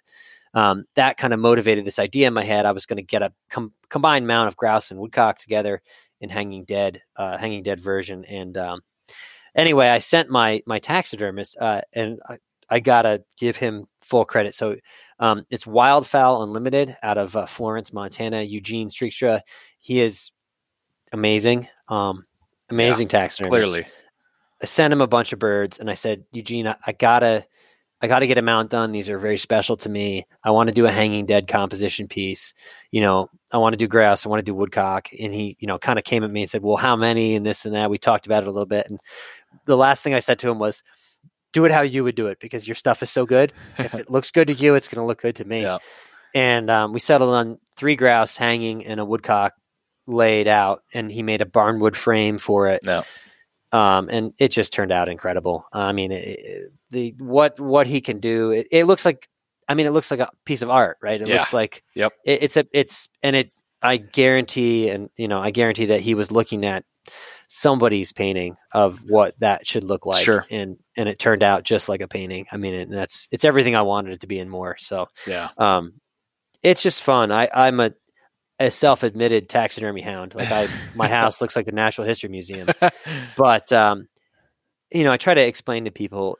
um, 0.54 0.84
that 0.96 1.16
kind 1.16 1.32
of 1.32 1.40
motivated 1.40 1.84
this 1.84 1.98
idea 1.98 2.28
in 2.28 2.34
my 2.34 2.44
head. 2.44 2.66
I 2.66 2.72
was 2.72 2.86
going 2.86 2.98
to 2.98 3.02
get 3.02 3.22
a 3.22 3.32
com- 3.48 3.72
combined 3.88 4.26
mount 4.26 4.48
of 4.48 4.56
grouse 4.56 4.90
and 4.90 5.00
woodcock 5.00 5.38
together 5.38 5.80
in 6.22 6.30
Hanging 6.30 6.64
Dead, 6.64 7.02
uh, 7.16 7.36
Hanging 7.36 7.62
Dead 7.62 7.80
version, 7.80 8.24
and 8.24 8.56
um, 8.56 8.80
anyway, 9.54 9.88
I 9.88 9.98
sent 9.98 10.30
my 10.30 10.62
my 10.66 10.78
taxidermist, 10.78 11.58
uh, 11.60 11.82
and 11.92 12.20
I, 12.26 12.38
I 12.70 12.80
gotta 12.80 13.24
give 13.36 13.56
him 13.56 13.86
full 14.00 14.24
credit. 14.24 14.54
So 14.54 14.76
um, 15.18 15.44
it's 15.50 15.64
Wildfowl 15.64 16.42
Unlimited 16.42 16.96
out 17.02 17.18
of 17.18 17.36
uh, 17.36 17.46
Florence, 17.46 17.92
Montana. 17.92 18.42
Eugene 18.42 18.88
Streakstra, 18.88 19.40
he 19.78 20.00
is 20.00 20.32
amazing, 21.12 21.68
um, 21.88 22.24
amazing 22.70 23.08
taxidermist. 23.08 23.50
Clearly. 23.50 23.86
I 24.62 24.66
sent 24.66 24.92
him 24.92 25.00
a 25.00 25.08
bunch 25.08 25.32
of 25.32 25.40
birds, 25.40 25.78
and 25.78 25.90
I 25.90 25.94
said, 25.94 26.24
Eugene, 26.32 26.68
I, 26.68 26.76
I 26.86 26.92
gotta. 26.92 27.44
I 28.02 28.08
got 28.08 28.18
to 28.18 28.26
get 28.26 28.36
a 28.36 28.42
mount 28.42 28.68
done. 28.68 28.90
These 28.90 29.08
are 29.08 29.16
very 29.16 29.38
special 29.38 29.76
to 29.78 29.88
me. 29.88 30.26
I 30.42 30.50
want 30.50 30.68
to 30.68 30.74
do 30.74 30.86
a 30.86 30.90
hanging 30.90 31.24
dead 31.24 31.46
composition 31.46 32.08
piece. 32.08 32.52
You 32.90 33.00
know, 33.00 33.30
I 33.52 33.58
want 33.58 33.74
to 33.74 33.76
do 33.76 33.86
grass. 33.86 34.26
I 34.26 34.28
want 34.28 34.40
to 34.40 34.44
do 34.44 34.54
woodcock. 34.54 35.08
And 35.18 35.32
he, 35.32 35.56
you 35.60 35.68
know, 35.68 35.78
kind 35.78 36.00
of 36.00 36.04
came 36.04 36.24
at 36.24 36.30
me 36.30 36.42
and 36.42 36.50
said, 36.50 36.62
well, 36.62 36.76
how 36.76 36.96
many 36.96 37.36
and 37.36 37.46
this 37.46 37.64
and 37.64 37.76
that. 37.76 37.90
We 37.90 37.98
talked 37.98 38.26
about 38.26 38.42
it 38.42 38.48
a 38.48 38.50
little 38.50 38.66
bit. 38.66 38.88
And 38.90 38.98
the 39.66 39.76
last 39.76 40.02
thing 40.02 40.14
I 40.14 40.18
said 40.18 40.40
to 40.40 40.50
him 40.50 40.58
was, 40.58 40.82
do 41.52 41.64
it 41.64 41.70
how 41.70 41.82
you 41.82 42.02
would 42.02 42.16
do 42.16 42.26
it 42.26 42.40
because 42.40 42.66
your 42.66 42.74
stuff 42.74 43.02
is 43.04 43.10
so 43.10 43.24
good. 43.24 43.52
If 43.78 43.94
it 43.94 44.10
looks 44.10 44.32
good 44.32 44.48
to 44.48 44.54
you, 44.54 44.74
it's 44.74 44.88
going 44.88 45.00
to 45.00 45.06
look 45.06 45.22
good 45.22 45.36
to 45.36 45.44
me. 45.44 45.62
Yeah. 45.62 45.78
And 46.34 46.70
um, 46.70 46.92
we 46.92 46.98
settled 46.98 47.34
on 47.34 47.58
three 47.76 47.94
grouse 47.94 48.36
hanging 48.36 48.84
and 48.84 48.98
a 48.98 49.04
woodcock 49.04 49.52
laid 50.08 50.48
out. 50.48 50.82
And 50.92 51.12
he 51.12 51.22
made 51.22 51.40
a 51.40 51.46
barnwood 51.46 51.94
frame 51.94 52.38
for 52.38 52.68
it. 52.68 52.80
Yeah. 52.84 53.02
Um, 53.72 54.08
and 54.10 54.34
it 54.38 54.48
just 54.48 54.72
turned 54.72 54.92
out 54.92 55.08
incredible. 55.08 55.66
I 55.72 55.92
mean, 55.92 56.12
it, 56.12 56.28
it- 56.38 56.72
the 56.90 57.14
what 57.18 57.58
what 57.58 57.86
he 57.86 58.02
can 58.02 58.20
do. 58.20 58.50
It, 58.50 58.66
it 58.70 58.84
looks 58.84 59.04
like, 59.06 59.26
I 59.66 59.72
mean, 59.74 59.86
it 59.86 59.92
looks 59.92 60.10
like 60.10 60.20
a 60.20 60.28
piece 60.44 60.60
of 60.60 60.68
art, 60.68 60.98
right? 61.02 61.20
It 61.20 61.26
Yeah. 61.26 61.36
looks 61.38 61.54
like, 61.54 61.82
Yep. 61.94 62.12
It, 62.26 62.42
it's 62.42 62.56
a 62.58 62.66
it's 62.72 63.08
and 63.22 63.34
it. 63.36 63.52
I 63.84 63.96
guarantee, 63.96 64.90
and 64.90 65.08
you 65.16 65.26
know, 65.26 65.40
I 65.40 65.50
guarantee 65.50 65.86
that 65.86 66.00
he 66.02 66.14
was 66.14 66.30
looking 66.30 66.64
at 66.64 66.84
somebody's 67.48 68.12
painting 68.12 68.56
of 68.72 69.00
what 69.10 69.34
that 69.40 69.66
should 69.66 69.82
look 69.84 70.06
like, 70.06 70.24
Sure. 70.24 70.46
and 70.50 70.76
and 70.96 71.08
it 71.08 71.18
turned 71.18 71.42
out 71.42 71.64
just 71.64 71.88
like 71.88 72.00
a 72.00 72.06
painting. 72.08 72.46
I 72.52 72.58
mean, 72.58 72.74
and 72.74 72.92
that's 72.92 73.26
it's 73.32 73.44
everything 73.44 73.74
I 73.74 73.82
wanted 73.82 74.12
it 74.12 74.20
to 74.20 74.26
be 74.28 74.38
and 74.38 74.50
more. 74.50 74.76
So, 74.78 75.08
Yeah. 75.26 75.48
um, 75.58 75.94
it's 76.62 76.82
just 76.82 77.02
fun. 77.02 77.32
I 77.32 77.48
I'm 77.52 77.80
a 77.80 77.92
a 78.66 78.70
self-admitted 78.70 79.48
taxidermy 79.48 80.02
hound. 80.02 80.34
Like 80.34 80.50
I, 80.50 80.68
my 80.94 81.08
house 81.18 81.40
looks 81.40 81.56
like 81.56 81.66
the 81.66 81.72
Natural 81.72 82.06
History 82.06 82.28
Museum 82.28 82.68
but 83.36 83.72
um, 83.72 84.08
you 84.92 85.04
know, 85.04 85.12
I 85.12 85.16
try 85.16 85.34
to 85.34 85.40
explain 85.46 85.84
to 85.84 85.90
people 85.90 86.38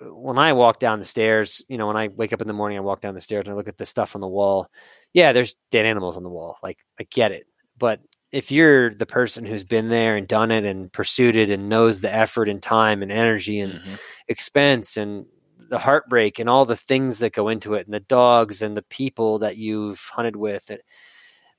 when 0.00 0.38
I 0.38 0.52
walk 0.52 0.78
down 0.78 0.98
the 0.98 1.04
stairs. 1.04 1.62
You 1.68 1.78
know, 1.78 1.86
when 1.86 1.96
I 1.96 2.08
wake 2.08 2.32
up 2.32 2.40
in 2.40 2.46
the 2.46 2.52
morning, 2.54 2.78
I 2.78 2.82
walk 2.82 3.00
down 3.00 3.14
the 3.14 3.20
stairs 3.20 3.44
and 3.46 3.52
I 3.52 3.56
look 3.56 3.68
at 3.68 3.78
the 3.78 3.86
stuff 3.86 4.14
on 4.14 4.20
the 4.20 4.28
wall. 4.28 4.68
Yeah, 5.12 5.32
there's 5.32 5.56
dead 5.70 5.86
animals 5.86 6.16
on 6.16 6.22
the 6.22 6.30
wall. 6.30 6.56
Like 6.62 6.78
I 7.00 7.04
get 7.10 7.32
it, 7.32 7.46
but 7.78 8.00
if 8.32 8.50
you're 8.50 8.92
the 8.94 9.06
person 9.06 9.44
who's 9.46 9.64
been 9.64 9.88
there 9.88 10.16
and 10.16 10.26
done 10.26 10.50
it 10.50 10.64
and 10.64 10.92
pursued 10.92 11.36
it 11.36 11.48
and 11.48 11.68
knows 11.68 12.00
the 12.00 12.12
effort 12.12 12.48
and 12.48 12.60
time 12.62 13.02
and 13.02 13.12
energy 13.12 13.60
and 13.60 13.74
Mhm. 13.74 13.98
expense 14.28 14.96
and 14.96 15.26
the 15.70 15.78
heartbreak 15.78 16.38
and 16.38 16.48
all 16.48 16.64
the 16.66 16.76
things 16.76 17.20
that 17.20 17.32
go 17.32 17.48
into 17.48 17.74
it 17.74 17.86
and 17.86 17.94
the 17.94 18.00
dogs 18.00 18.62
and 18.62 18.76
the 18.76 18.82
people 18.82 19.38
that 19.38 19.56
you've 19.56 20.00
hunted 20.12 20.36
with 20.36 20.70
it 20.70 20.82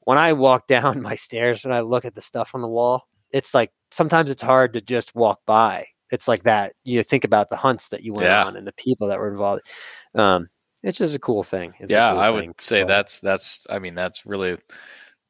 when 0.07 0.17
i 0.17 0.31
walk 0.33 0.67
down 0.75 1.01
my 1.01 1.15
stairs 1.15 1.65
and 1.65 1.73
i 1.73 1.81
look 1.81 2.05
at 2.05 2.15
the 2.15 2.21
stuff 2.21 2.51
on 2.55 2.61
the 2.61 2.67
wall 2.67 3.07
it's 3.31 3.53
like 3.53 3.71
sometimes 3.91 4.29
it's 4.29 4.41
hard 4.41 4.73
to 4.73 4.81
just 4.81 5.13
walk 5.15 5.39
by 5.45 5.85
it's 6.11 6.27
like 6.27 6.43
that 6.43 6.73
you 6.85 7.03
think 7.03 7.23
about 7.25 7.49
the 7.49 7.57
hunts 7.57 7.89
that 7.89 8.03
you 8.03 8.13
went 8.13 8.25
Yeah. 8.25 8.45
on 8.45 8.55
and 8.55 8.65
the 8.65 8.71
people 8.73 9.07
that 9.09 9.19
were 9.19 9.29
involved 9.29 9.61
um 10.15 10.47
it's 10.83 10.97
just 10.99 11.15
a 11.15 11.19
cool 11.19 11.43
thing 11.43 11.73
It's 11.79 11.91
yeah, 11.91 12.11
cool 12.11 12.19
I 12.19 12.27
thing. 12.29 12.47
would 12.49 12.61
say 12.61 12.81
So, 12.81 12.87
that's 12.87 13.19
that's. 13.19 13.65
I 13.69 13.79
mean, 13.79 13.95
that's 13.95 14.25
really 14.27 14.57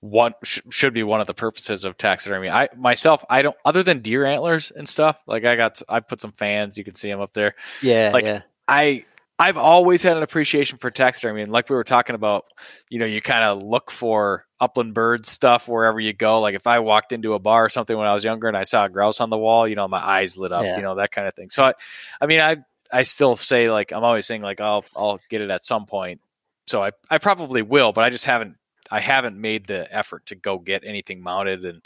one 0.02 0.34
sh- 0.44 0.60
should 0.72 0.94
be 0.94 1.04
one 1.04 1.22
of 1.22 1.28
the 1.28 1.34
purposes 1.34 1.86
of 1.86 1.98
taxidermy. 1.98 2.50
I 2.52 2.68
myself, 2.76 3.24
I 3.30 3.42
don't 3.42 3.56
other 3.64 3.82
than 3.82 4.02
deer 4.02 4.26
antlers 4.26 4.72
and 4.72 4.88
stuff. 4.88 5.24
Like 5.26 5.46
I 5.46 5.56
got, 5.56 5.82
I 5.88 6.02
put 6.02 6.20
some 6.22 6.34
fans. 6.34 6.78
You 6.78 6.84
can 6.84 6.96
see 6.96 7.10
them 7.10 7.22
up 7.22 7.34
there. 7.34 7.56
yeah 7.82 8.12
like, 8.14 8.26
yeah 8.26 8.42
I 8.68 9.06
I've 9.40 9.58
always 9.58 10.02
had 10.02 10.18
an 10.18 10.24
appreciation 10.24 10.80
for 10.80 10.90
taxidermy, 10.90 11.44
and 11.44 11.52
like 11.52 11.70
we 11.70 11.76
were 11.76 11.84
talking 11.84 12.16
about, 12.16 12.46
you 12.90 12.98
know, 12.98 13.06
you 13.06 13.22
kind 13.22 13.44
of 13.44 13.62
look 13.62 13.92
for 13.92 14.46
upland 14.60 14.96
bird 14.96 15.26
stuff 15.28 15.68
wherever 15.68 16.00
you 16.00 16.12
go. 16.14 16.40
Like 16.40 16.56
if 16.56 16.66
I 16.66 16.80
walked 16.80 17.12
into 17.12 17.34
a 17.36 17.40
bar 17.40 17.66
or 17.66 17.70
something 17.70 17.96
when 17.96 18.08
I 18.08 18.14
was 18.16 18.24
younger 18.24 18.48
and 18.48 18.58
I 18.58 18.64
saw 18.64 18.86
a 18.86 18.90
grouse 18.90 19.22
on 19.22 19.30
the 19.30 19.38
wall, 19.38 19.68
you 19.68 19.76
know, 19.76 19.88
my 19.88 20.00
eyes 20.04 20.38
lit 20.40 20.52
up, 20.52 20.64
Yeah. 20.66 20.78
you 20.78 20.82
know, 20.82 20.96
that 20.96 21.12
kind 21.12 21.28
of 21.28 21.36
thing. 21.36 21.52
So 21.52 21.64
I, 21.64 21.74
I 22.20 22.26
mean, 22.26 22.40
I 22.42 22.58
I 22.92 23.04
still 23.04 23.36
say 23.36 23.70
like 23.70 23.92
I'm 23.92 24.04
always 24.04 24.26
saying 24.26 24.42
like 24.42 24.60
I'll 24.60 24.86
I'll 24.96 25.20
get 25.30 25.42
it 25.42 25.52
at 25.52 25.64
some 25.64 25.86
point. 25.86 26.20
So 26.66 26.82
I 26.82 26.92
I 27.10 27.20
probably 27.20 27.62
will, 27.62 27.92
but 27.94 28.04
I 28.04 28.10
just 28.10 28.26
haven't 28.26 28.56
I 28.90 29.02
haven't 29.02 29.38
made 29.40 29.68
the 29.68 29.88
effort 29.96 30.26
to 30.28 30.36
go 30.36 30.58
get 30.58 30.84
anything 30.84 31.22
mounted 31.22 31.64
and 31.64 31.84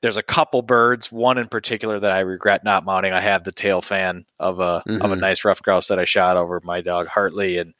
there's 0.00 0.16
a 0.16 0.22
couple 0.22 0.62
birds, 0.62 1.10
one 1.10 1.38
in 1.38 1.48
particular 1.48 1.98
that 1.98 2.12
I 2.12 2.20
regret 2.20 2.64
not 2.64 2.84
mounting. 2.84 3.12
I 3.12 3.20
have 3.20 3.44
the 3.44 3.52
tail 3.52 3.82
fan 3.82 4.24
of 4.38 4.60
a 4.60 4.82
of 5.00 5.10
a 5.10 5.16
Mhm. 5.16 5.20
nice 5.20 5.44
rough 5.44 5.62
grouse 5.62 5.88
that 5.88 5.98
I 5.98 6.04
shot 6.04 6.36
over 6.36 6.60
my 6.64 6.80
dog 6.80 7.06
Hartley, 7.08 7.58
and 7.58 7.74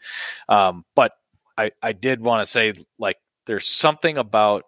um, 0.49 0.85
but 0.95 1.13
I 1.57 1.71
I 1.83 1.93
did 1.93 2.21
want 2.21 2.43
to 2.43 2.47
say 2.47 2.75
like 2.99 3.17
there's 3.47 3.67
something 3.69 4.17
about 4.19 4.65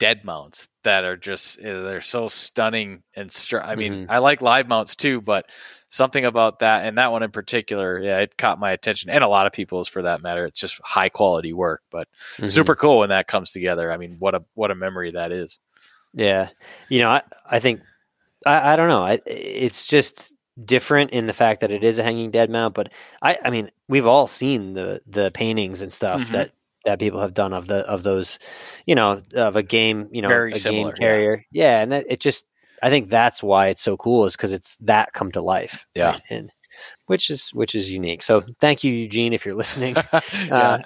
dead 0.00 0.24
mounts 0.24 0.68
that 0.82 1.04
are 1.04 1.16
just 1.16 1.58
eh, 1.60 1.80
they're 1.80 2.00
so 2.00 2.26
stunning 2.28 3.02
and 3.14 3.30
str- 3.32 3.60
I 3.60 3.76
mean 3.76 4.06
Mhm. 4.06 4.06
I 4.10 4.18
like 4.18 4.42
live 4.42 4.68
mounts 4.68 4.96
too, 4.96 5.20
but 5.20 5.46
something 5.88 6.24
about 6.24 6.58
that 6.58 6.84
and 6.84 6.98
that 6.98 7.12
one 7.12 7.22
in 7.22 7.30
particular, 7.30 8.00
yeah, 8.00 8.18
it 8.18 8.36
caught 8.36 8.58
my 8.58 8.72
attention 8.72 9.08
and 9.10 9.22
a 9.24 9.28
lot 9.28 9.46
of 9.46 9.52
people's 9.52 9.88
for 9.88 10.02
that 10.02 10.20
matter. 10.22 10.44
It's 10.46 10.60
just 10.60 10.80
high 10.82 11.08
quality 11.08 11.52
work, 11.52 11.82
but 11.90 12.08
Mhm. 12.38 12.50
super 12.50 12.74
cool 12.74 12.98
when 12.98 13.10
that 13.10 13.28
comes 13.28 13.50
together. 13.52 13.90
I 13.92 13.96
mean, 13.96 14.16
what 14.18 14.34
a 14.34 14.44
what 14.54 14.70
a 14.72 14.74
memory 14.74 15.12
that 15.12 15.30
is. 15.32 15.58
Yeah, 16.14 16.48
you 16.88 17.00
know, 17.00 17.10
I 17.10 17.22
I 17.50 17.58
think 17.58 17.80
I, 18.46 18.72
I 18.72 18.76
don't 18.76 18.88
know. 18.88 19.02
I, 19.04 19.18
it's 19.26 19.86
just 19.86 20.32
different 20.64 21.10
in 21.10 21.26
the 21.26 21.32
fact 21.32 21.60
that 21.62 21.70
it 21.72 21.82
is 21.82 21.98
a 21.98 22.02
hanging 22.04 22.30
dead 22.30 22.50
mount. 22.50 22.74
But 22.74 22.92
I 23.22 23.38
I 23.44 23.50
mean, 23.50 23.70
we've 23.88 24.06
all 24.06 24.26
seen 24.26 24.74
the 24.74 25.00
the 25.06 25.30
paintings 25.32 25.82
and 25.82 25.92
stuff 25.92 26.22
Mhm. 26.28 26.30
that 26.32 26.50
that 26.84 26.98
people 26.98 27.20
have 27.20 27.34
done 27.34 27.52
of 27.52 27.66
the 27.66 27.78
of 27.88 28.02
those, 28.02 28.38
you 28.86 28.94
know, 28.94 29.22
of 29.34 29.56
a 29.56 29.62
game, 29.62 30.08
you 30.12 30.22
know, 30.22 30.28
Very 30.28 30.52
a 30.52 30.56
similar, 30.56 30.92
game 30.92 31.02
yeah. 31.02 31.08
carrier. 31.08 31.44
Yeah, 31.50 31.80
and 31.80 31.92
that, 31.92 32.04
it 32.08 32.20
just 32.20 32.46
I 32.82 32.90
think 32.90 33.08
that's 33.08 33.42
why 33.42 33.68
it's 33.68 33.82
so 33.82 33.96
cool 33.96 34.26
is 34.26 34.36
because 34.36 34.52
it's 34.52 34.76
that 34.78 35.12
come 35.14 35.32
to 35.32 35.40
life. 35.42 35.86
Yeah. 35.94 36.12
right? 36.12 36.20
and 36.30 36.50
which 37.06 37.30
is 37.30 37.50
which 37.50 37.74
is 37.74 37.90
unique. 37.90 38.22
So 38.22 38.42
thank 38.60 38.84
you, 38.84 38.92
Eugene, 38.92 39.32
if 39.32 39.44
you're 39.44 39.54
listening. 39.54 39.96
Yeah. 40.48 40.82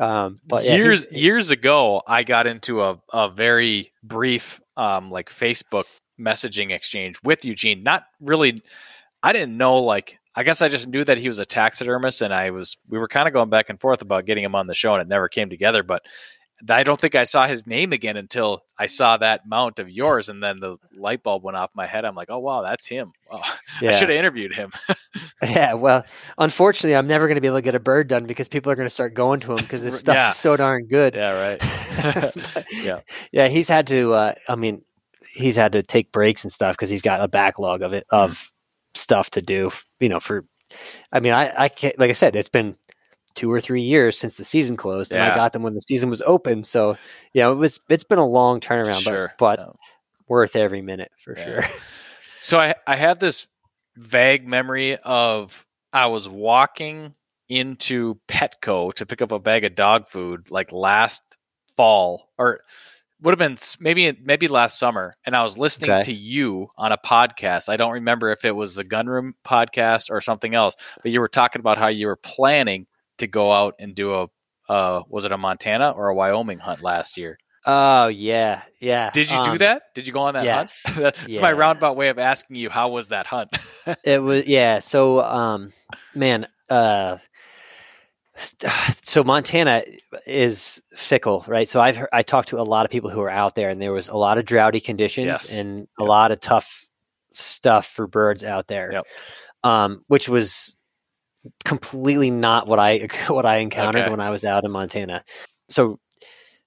Um, 0.00 0.40
but 0.46 0.64
yeah, 0.64 0.74
years 0.74 1.06
years 1.12 1.50
ago, 1.50 2.02
I 2.06 2.24
got 2.24 2.46
into 2.46 2.82
a, 2.82 2.98
a 3.12 3.28
very 3.28 3.92
brief 4.02 4.60
um, 4.76 5.10
like 5.10 5.28
Facebook 5.28 5.84
messaging 6.18 6.72
exchange 6.72 7.16
with 7.22 7.44
Eugene. 7.44 7.82
Not 7.82 8.04
really. 8.20 8.60
I 9.22 9.32
didn't 9.32 9.56
know 9.56 9.78
like. 9.78 10.18
I 10.34 10.44
guess 10.44 10.62
I 10.62 10.68
just 10.68 10.88
knew 10.88 11.04
that 11.04 11.18
he 11.18 11.28
was 11.28 11.38
a 11.38 11.44
taxidermist, 11.44 12.22
and 12.22 12.32
I 12.32 12.50
was 12.50 12.76
we 12.88 12.98
were 12.98 13.08
kind 13.08 13.28
of 13.28 13.34
going 13.34 13.50
back 13.50 13.68
and 13.68 13.80
forth 13.80 14.02
about 14.02 14.24
getting 14.24 14.42
him 14.42 14.54
on 14.54 14.66
the 14.66 14.74
show, 14.74 14.94
and 14.94 15.02
it 15.02 15.08
never 15.08 15.28
came 15.28 15.50
together. 15.50 15.82
But 15.82 16.02
I 16.70 16.82
don't 16.84 17.00
think 17.00 17.14
I 17.14 17.24
saw 17.24 17.46
his 17.46 17.66
name 17.66 17.92
again 17.92 18.16
until 18.16 18.62
I 18.78 18.86
saw 18.86 19.16
that 19.16 19.46
mount 19.48 19.78
of 19.78 19.90
yours, 19.90 20.28
and 20.28 20.42
then 20.42 20.60
the 20.60 20.76
light 20.96 21.22
bulb 21.22 21.42
went 21.42 21.56
off 21.56 21.70
my 21.74 21.86
head. 21.86 22.04
I'm 22.04 22.14
like, 22.14 22.30
oh 22.30 22.38
wow, 22.38 22.62
that's 22.62 22.86
him. 22.86 23.12
Wow. 23.30 23.40
I 23.80 23.90
should 23.90 24.08
have 24.10 24.18
interviewed 24.18 24.54
him. 24.54 24.72
Yeah, 25.42 25.74
well, 25.74 26.04
unfortunately, 26.38 26.94
I'm 26.96 27.06
never 27.08 27.26
going 27.26 27.34
to 27.34 27.40
be 27.40 27.48
able 27.48 27.58
to 27.58 27.62
get 27.62 27.74
a 27.74 27.80
bird 27.80 28.06
done 28.08 28.24
because 28.26 28.48
people 28.48 28.70
are 28.72 28.76
going 28.76 28.86
to 28.86 28.90
start 28.90 29.12
going 29.12 29.40
to 29.40 29.50
him 29.50 29.56
because 29.56 29.82
this 29.82 29.98
stuff 29.98 30.14
Yeah. 30.14 30.30
is 30.30 30.36
so 30.36 30.56
darn 30.56 30.86
good. 30.86 31.14
yeah, 31.16 31.58
right. 31.58 32.64
Yeah. 32.82 33.00
yeah, 33.32 33.48
he's 33.48 33.68
had 33.68 33.88
to. 33.88 34.12
Uh, 34.14 34.34
I 34.48 34.54
mean, 34.54 34.82
he's 35.34 35.56
had 35.56 35.72
to 35.72 35.82
take 35.82 36.12
breaks 36.12 36.44
and 36.44 36.52
stuff 36.52 36.76
because 36.76 36.88
he's 36.90 37.02
got 37.02 37.20
a 37.20 37.28
backlog 37.28 37.82
of 37.82 37.92
it 37.92 38.06
of 38.10 38.52
stuff 38.94 39.30
to 39.30 39.42
do. 39.42 39.70
You 40.00 40.08
know, 40.08 40.20
for 40.20 40.44
I 41.12 41.20
mean, 41.20 41.32
I 41.34 41.52
I 41.64 41.68
can't 41.68 41.98
like 41.98 42.10
I 42.10 42.14
said, 42.14 42.36
it's 42.36 42.48
been 42.48 42.76
two 43.34 43.50
or 43.52 43.60
three 43.60 43.82
years 43.82 44.18
since 44.18 44.34
the 44.36 44.44
season 44.44 44.76
closed, 44.76 45.12
and 45.12 45.20
Yeah. 45.22 45.32
I 45.32 45.34
got 45.34 45.52
them 45.52 45.62
when 45.62 45.74
the 45.74 45.80
season 45.80 46.10
was 46.10 46.22
open. 46.22 46.64
So 46.64 46.96
you 47.32 47.42
know, 47.42 47.52
it 47.52 47.56
was 47.56 47.80
it's 47.88 48.04
been 48.04 48.18
a 48.18 48.26
long 48.26 48.60
turnaround, 48.60 49.02
Sure. 49.02 49.32
but, 49.38 49.56
but 49.58 49.76
worth 50.28 50.56
every 50.56 50.82
minute 50.82 51.12
for 51.18 51.34
Yeah. 51.36 51.44
sure. 51.44 51.64
So 52.36 52.58
I 52.58 52.74
I 52.86 52.96
have 52.96 53.18
this 53.18 53.46
vague 53.96 54.46
memory 54.46 54.96
of 54.98 55.64
I 55.92 56.06
was 56.06 56.28
walking 56.28 57.14
into 57.48 58.14
Petco 58.28 58.92
to 58.94 59.04
pick 59.06 59.20
up 59.20 59.32
a 59.32 59.38
bag 59.38 59.64
of 59.64 59.74
dog 59.74 60.08
food 60.08 60.50
like 60.50 60.72
last 60.72 61.22
fall 61.76 62.30
or 62.38 62.60
would 63.20 63.32
have 63.32 63.38
been 63.38 63.56
maybe 63.78 64.10
maybe 64.24 64.48
last 64.48 64.78
summer 64.78 65.14
and 65.26 65.36
I 65.36 65.44
was 65.44 65.56
listening 65.58 65.90
Okay. 65.90 66.02
to 66.04 66.12
you 66.12 66.68
on 66.76 66.90
a 66.92 66.96
podcast. 66.98 67.68
I 67.68 67.76
don't 67.76 67.92
remember 67.92 68.32
if 68.32 68.44
it 68.44 68.56
was 68.56 68.74
the 68.74 68.84
Gunroom 68.84 69.34
podcast 69.44 70.10
or 70.10 70.20
something 70.20 70.54
else, 70.54 70.74
but 71.02 71.12
you 71.12 71.20
were 71.20 71.28
talking 71.28 71.60
about 71.60 71.78
how 71.78 71.88
you 71.88 72.06
were 72.08 72.16
planning 72.16 72.86
to 73.22 73.26
go 73.26 73.50
out 73.52 73.74
and 73.80 73.94
do 73.94 74.14
a 74.14 74.26
uh 74.68 75.02
was 75.08 75.24
it 75.24 75.32
a 75.32 75.38
Montana 75.38 75.90
or 75.90 76.08
a 76.08 76.14
Wyoming 76.14 76.58
hunt 76.60 76.82
last 76.82 77.16
year? 77.16 77.38
Oh 77.64 78.08
yeah, 78.08 78.62
yeah. 78.80 79.10
Did 79.14 79.30
you 79.30 79.42
do 79.44 79.50
Um, 79.52 79.58
that? 79.58 79.82
Did 79.94 80.06
you 80.06 80.12
go 80.12 80.22
on 80.22 80.34
that 80.34 80.44
yes. 80.44 80.82
hunt? 80.86 80.98
That's 80.98 81.40
my 81.40 81.52
roundabout 81.52 81.96
way 81.96 82.08
of 82.08 82.18
asking 82.18 82.56
you 82.56 82.70
how 82.70 82.88
was 82.90 83.08
that 83.08 83.26
hunt? 83.26 83.50
It 84.04 84.22
was 84.22 84.46
yeah. 84.46 84.78
So 84.80 85.20
um, 85.22 85.72
man, 86.14 86.46
uh, 86.70 87.18
so 89.04 89.22
Montana 89.24 89.82
is 90.26 90.82
fickle, 90.96 91.44
right? 91.46 91.68
So 91.68 91.80
I've 91.80 91.96
heard, 91.96 92.08
I 92.12 92.22
talked 92.22 92.48
to 92.48 92.60
a 92.60 92.62
lot 92.62 92.84
of 92.84 92.90
people 92.90 93.10
who 93.10 93.20
are 93.20 93.30
out 93.30 93.54
there, 93.54 93.68
and 93.70 93.80
there 93.80 93.92
was 93.92 94.08
a 94.08 94.16
lot 94.16 94.38
of 94.38 94.44
droughty 94.44 94.80
conditions 94.80 95.26
Yes. 95.26 95.56
and 95.58 95.86
a 95.98 96.04
lot 96.04 96.32
of 96.32 96.40
tough 96.40 96.86
stuff 97.32 97.86
for 97.86 98.06
birds 98.06 98.44
out 98.44 98.66
there. 98.68 98.92
Yep. 98.92 99.06
Um, 99.64 100.02
which 100.08 100.28
was 100.28 100.76
completely 101.64 102.30
not 102.30 102.66
what 102.66 102.78
I 102.78 103.08
what 103.28 103.46
I 103.46 103.56
encountered 103.58 104.02
Okay. 104.02 104.10
when 104.10 104.20
I 104.20 104.30
was 104.30 104.44
out 104.44 104.64
in 104.64 104.70
Montana. 104.70 105.24
So 105.68 105.98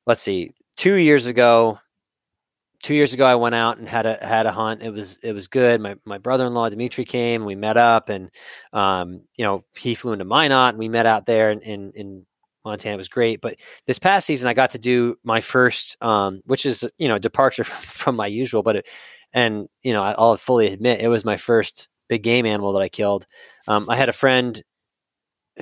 let's 0.05 0.21
see, 0.21 0.51
two 0.77 0.95
years 0.95 1.25
ago, 1.27 1.79
two 2.83 2.93
years 2.93 3.13
ago 3.13 3.25
I 3.25 3.35
went 3.35 3.55
out 3.55 3.77
and 3.77 3.87
had 3.87 4.05
a 4.05 4.17
had 4.21 4.45
a 4.45 4.51
hunt. 4.51 4.83
It 4.83 4.91
was 4.91 5.17
it 5.23 5.33
was 5.33 5.47
good. 5.47 5.81
My 5.81 5.95
my 6.05 6.17
brother 6.17 6.45
in 6.45 6.53
law 6.53 6.69
Dimitri 6.69 7.05
came. 7.05 7.45
We 7.45 7.55
met 7.55 7.77
up, 7.77 8.09
and 8.09 8.29
um, 8.73 9.21
you 9.37 9.45
know 9.45 9.63
he 9.75 9.95
flew 9.95 10.13
into 10.13 10.25
Minot, 10.25 10.69
and 10.69 10.77
we 10.79 10.89
met 10.89 11.05
out 11.05 11.25
there 11.25 11.51
in, 11.51 11.61
in 11.61 11.91
in 11.95 12.25
Montana. 12.63 12.95
It 12.95 12.97
was 12.97 13.07
great. 13.09 13.41
But 13.41 13.57
this 13.85 13.99
past 13.99 14.25
season, 14.27 14.47
I 14.47 14.53
got 14.53 14.71
to 14.71 14.79
do 14.79 15.17
my 15.23 15.39
first, 15.41 15.97
um, 16.01 16.41
which 16.45 16.65
is 16.65 16.87
you 16.97 17.07
know 17.07 17.17
departure 17.17 17.63
from 17.63 18.15
my 18.15 18.27
usual, 18.27 18.63
but 18.63 18.77
it, 18.77 18.89
and 19.33 19.67
you 19.83 19.93
know 19.93 20.03
I'll 20.03 20.37
fully 20.37 20.67
admit 20.67 20.99
it 20.99 21.07
was 21.07 21.25
my 21.25 21.37
first 21.37 21.87
big 22.07 22.23
game 22.23 22.45
animal 22.45 22.73
that 22.73 22.81
I 22.81 22.89
killed. 22.89 23.25
Um, 23.67 23.89
I 23.89 23.95
had 23.95 24.09
a 24.09 24.13
friend 24.13 24.61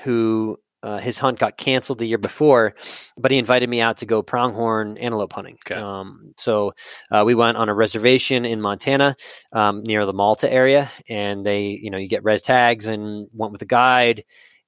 who 0.04 0.58
uh, 0.84 0.98
his 0.98 1.18
hunt 1.18 1.40
got 1.40 1.58
canceled 1.58 1.98
the 1.98 2.06
year 2.06 2.18
before, 2.18 2.76
but 3.18 3.32
he 3.32 3.38
invited 3.38 3.70
me 3.70 3.80
out 3.80 3.98
to 3.98 4.06
go 4.06 4.22
pronghorn 4.22 4.98
antelope 4.98 5.32
hunting. 5.32 5.58
Okay. 5.66 5.80
Um, 5.80 6.34
so 6.38 6.74
uh, 7.10 7.24
we 7.26 7.36
went 7.36 7.58
on 7.58 7.70
a 7.70 7.74
reservation 7.74 8.44
in 8.44 8.60
Montana 8.60 9.16
um, 9.54 9.82
near 9.84 10.06
the 10.06 10.14
Malta 10.14 10.52
area, 10.52 10.92
and 11.08 11.46
they, 11.46 11.68
you 11.68 11.90
know, 11.90 11.98
you 11.98 12.10
get 12.10 12.24
res 12.24 12.42
tags 12.42 12.86
and 12.86 13.28
went 13.34 13.54
with 13.54 13.62
a 13.62 13.66
guide 13.66 14.26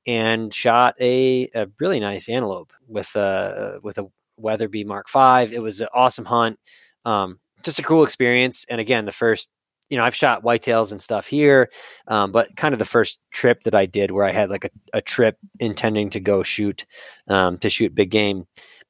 and 0.08 0.54
shot 0.54 0.96
a, 1.02 1.50
a 1.54 1.68
really 1.80 2.00
nice 2.00 2.30
antelope 2.30 2.72
with 2.88 3.14
a 3.16 3.80
with 3.84 3.98
a 3.98 4.06
Weatherby 4.38 4.86
Mark 4.86 5.10
Five. 5.10 5.52
It 5.52 5.62
was 5.62 5.82
an 5.82 5.90
awesome 5.94 6.26
hunt, 6.26 6.60
um, 7.04 7.40
just 7.64 7.80
a 7.80 7.84
cool 7.84 8.04
experience. 8.04 8.66
And 8.70 8.80
again, 8.80 9.06
the 9.06 9.12
first. 9.12 9.50
You 9.90 9.98
know, 9.98 10.04
I've 10.04 10.16
shot 10.16 10.44
whitetails 10.44 10.92
and 10.92 11.02
stuff 11.02 11.28
here, 11.28 11.70
um, 12.08 12.32
but 12.32 12.56
kind 12.56 12.74
of 12.74 12.80
the 12.80 12.86
first 12.86 13.20
trip 13.32 13.62
that 13.64 13.76
I 13.76 13.86
did 13.86 14.12
where 14.12 14.26
I 14.26 14.32
had 14.32 14.50
like 14.50 14.66
a, 14.66 14.98
a 14.98 15.02
trip 15.02 15.38
intending 15.60 16.10
to 16.12 16.20
go 16.20 16.44
shoot 16.44 16.86
um, 17.28 17.58
to 17.60 17.70
shoot 17.70 17.94
big 17.94 18.10
game. 18.10 18.48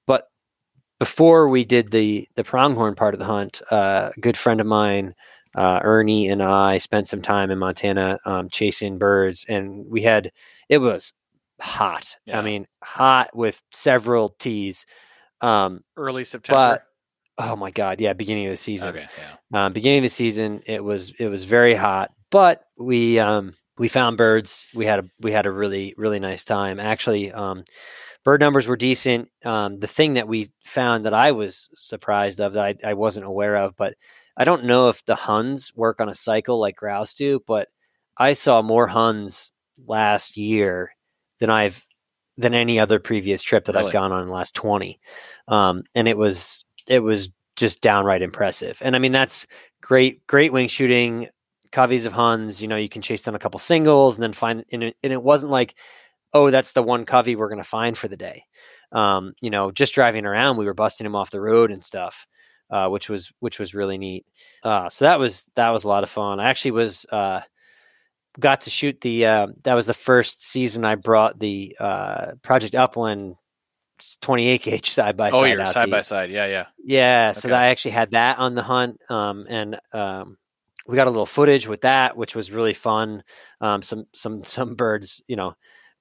But 0.08 0.30
before 1.00 1.50
we 1.50 1.66
did 1.66 1.92
the 1.92 2.28
the 2.36 2.44
pronghorn 2.44 2.96
part 2.96 3.14
of 3.14 3.20
the 3.20 3.26
hunt, 3.26 3.62
uh, 3.72 4.12
a 4.16 4.20
good 4.20 4.38
friend 4.38 4.62
of 4.62 4.68
mine, 4.68 5.14
uh, 5.56 5.80
Ernie, 5.84 6.30
and 6.30 6.42
I 6.42 6.78
spent 6.78 7.08
some 7.08 7.22
time 7.22 7.52
in 7.52 7.60
Montana 7.60 8.20
um, 8.26 8.50
chasing 8.50 8.98
birds, 8.98 9.46
and 9.48 9.86
we 9.88 10.02
had 10.02 10.32
it 10.70 10.78
was 10.78 11.14
hot. 11.60 12.18
Yeah. 12.26 12.40
I 12.40 12.42
mean, 12.42 12.68
hot 12.84 13.36
with 13.36 13.62
several 13.72 14.30
T's. 14.30 14.86
Um, 15.42 15.84
Early 15.98 16.24
September. 16.24 16.84
Oh 17.38 17.56
my 17.56 17.72
god, 17.72 18.00
yeah, 18.02 18.14
beginning 18.14 18.46
of 18.46 18.52
the 18.52 18.58
season. 18.58 18.90
Okay, 18.90 19.08
yeah. 19.52 19.66
um, 19.66 19.74
beginning 19.74 20.00
of 20.00 20.04
the 20.04 20.10
season 20.10 20.62
it 20.66 20.84
was 20.84 21.12
it 21.20 21.28
was 21.28 21.44
very 21.44 21.76
hot 21.76 22.12
but 22.32 22.66
we 22.78 23.18
um, 23.20 23.54
we 23.78 23.88
found 23.88 24.18
birds. 24.18 24.68
We 24.76 24.86
had 24.86 25.00
a 25.00 25.10
we 25.22 25.32
had 25.32 25.46
a 25.46 25.52
really 25.52 25.94
really 25.98 26.20
nice 26.20 26.44
time. 26.44 26.80
Actually 26.80 27.32
um, 27.32 27.64
bird 28.26 28.42
numbers 28.42 28.68
were 28.68 28.76
decent. 28.76 29.30
Um, 29.46 29.80
the 29.80 29.88
thing 29.88 30.14
that 30.14 30.28
we 30.28 30.50
found 30.66 31.06
that 31.06 31.14
i 31.14 31.32
was 31.32 31.70
surprised 31.76 32.42
of 32.42 32.54
that 32.54 32.78
I, 32.84 32.90
I 32.90 32.94
wasn't 32.96 33.26
aware 33.26 33.56
of 33.56 33.76
but 33.78 33.94
i 34.36 34.44
don't 34.44 34.66
know 34.66 34.90
if 34.90 35.06
the 35.06 35.16
huns 35.16 35.72
work 35.76 36.02
on 36.02 36.10
a 36.10 36.14
cycle 36.14 36.60
like 36.60 36.76
grouse 36.76 37.14
do 37.14 37.40
but 37.48 37.70
i 38.18 38.34
saw 38.34 38.62
more 38.62 38.88
huns 38.88 39.54
last 39.86 40.36
year 40.36 40.92
than 41.40 41.50
i've 41.50 41.86
than 42.38 42.54
any 42.54 42.80
other 42.80 43.00
previous 43.00 43.44
trip 43.44 43.66
that 43.66 43.76
Really? 43.76 43.88
i've 43.88 43.94
gone 43.94 44.12
on 44.12 44.24
in 44.24 44.28
the 44.28 44.34
last 44.34 44.56
20 44.56 45.00
um, 45.48 45.84
and 45.94 46.08
it 46.08 46.18
was 46.18 46.66
it 46.88 47.00
was 47.00 47.30
just 47.56 47.82
downright 47.82 48.22
impressive. 48.22 48.80
And 48.82 48.96
I 48.96 49.00
mean, 49.00 49.12
that's 49.12 49.48
great, 49.82 50.26
great 50.28 50.52
wing 50.52 50.68
shooting, 50.68 51.28
coveys 51.72 52.06
of 52.06 52.14
Huns. 52.14 52.62
You 52.62 52.68
know, 52.68 52.76
you 52.76 52.90
can 52.90 53.02
chase 53.02 53.24
down 53.24 53.36
a 53.36 53.40
couple 53.40 53.60
singles 53.60 54.18
and 54.18 54.24
then 54.24 54.34
find, 54.34 54.66
and 54.72 54.84
it, 54.84 54.98
and 55.04 55.14
it 55.14 55.24
wasn't 55.24 55.52
like, 55.52 55.76
oh, 56.34 56.52
that's 56.52 56.74
the 56.74 56.84
one 56.84 57.06
covey 57.06 57.36
we're 57.36 57.50
going 57.50 57.64
to 57.64 57.64
find 57.64 57.98
for 57.98 58.08
the 58.08 58.18
day. 58.18 58.44
Um, 58.92 59.34
you 59.42 59.50
know, 59.50 59.72
just 59.72 59.96
driving 59.96 60.26
around, 60.26 60.58
we 60.58 60.66
were 60.66 60.74
busting 60.74 61.06
him 61.06 61.16
off 61.16 61.32
the 61.32 61.42
road 61.42 61.72
and 61.72 61.84
stuff, 61.84 62.28
uh, 62.70 62.90
which 62.90 63.10
was 63.10 63.32
which 63.40 63.58
was 63.58 63.74
really 63.74 63.98
neat. 63.98 64.26
Uh, 64.64 64.90
so 64.90 65.06
that 65.06 65.20
was 65.20 65.46
that 65.56 65.72
was 65.72 65.86
a 65.86 65.88
lot 65.88 66.04
of 66.04 66.10
fun. 66.10 66.40
I 66.40 66.50
actually 66.50 66.72
was 66.72 67.06
uh, 67.12 67.42
got 68.40 68.62
to 68.62 68.70
shoot 68.70 69.02
the 69.02 69.26
uh, 69.26 69.48
that 69.64 69.76
was 69.76 69.88
the 69.88 69.94
first 69.94 70.44
season 70.44 70.86
I 70.86 70.96
brought 70.96 71.40
the 71.40 71.76
uh, 71.80 72.34
Project 72.42 72.76
Upland 72.76 73.36
28 74.22 74.62
gauge 74.62 74.90
side 74.92 75.16
by 75.18 75.32
side. 75.32 75.38
Oh, 75.38 75.44
you're 75.46 75.66
side 75.66 75.90
by 75.90 76.02
side. 76.02 76.30
Yeah, 76.32 76.46
yeah. 76.48 76.66
yeah, 76.84 77.32
so 77.32 77.40
Okay. 77.40 77.50
that 77.50 77.62
I 77.62 77.68
actually 77.68 77.92
had 77.92 78.12
that 78.12 78.38
on 78.40 78.56
the 78.56 78.64
hunt, 78.64 79.00
um, 79.10 79.46
and 79.50 79.80
um, 79.94 80.38
we 80.88 80.96
got 80.96 81.08
a 81.08 81.10
little 81.10 81.26
footage 81.26 81.68
with 81.68 81.82
that, 81.82 82.18
which 82.18 82.36
was 82.36 82.52
really 82.52 82.74
fun. 82.74 83.24
Um, 83.62 83.82
some 83.82 84.06
some 84.14 84.44
some 84.44 84.76
birds, 84.76 85.22
you 85.28 85.36
know, 85.36 85.56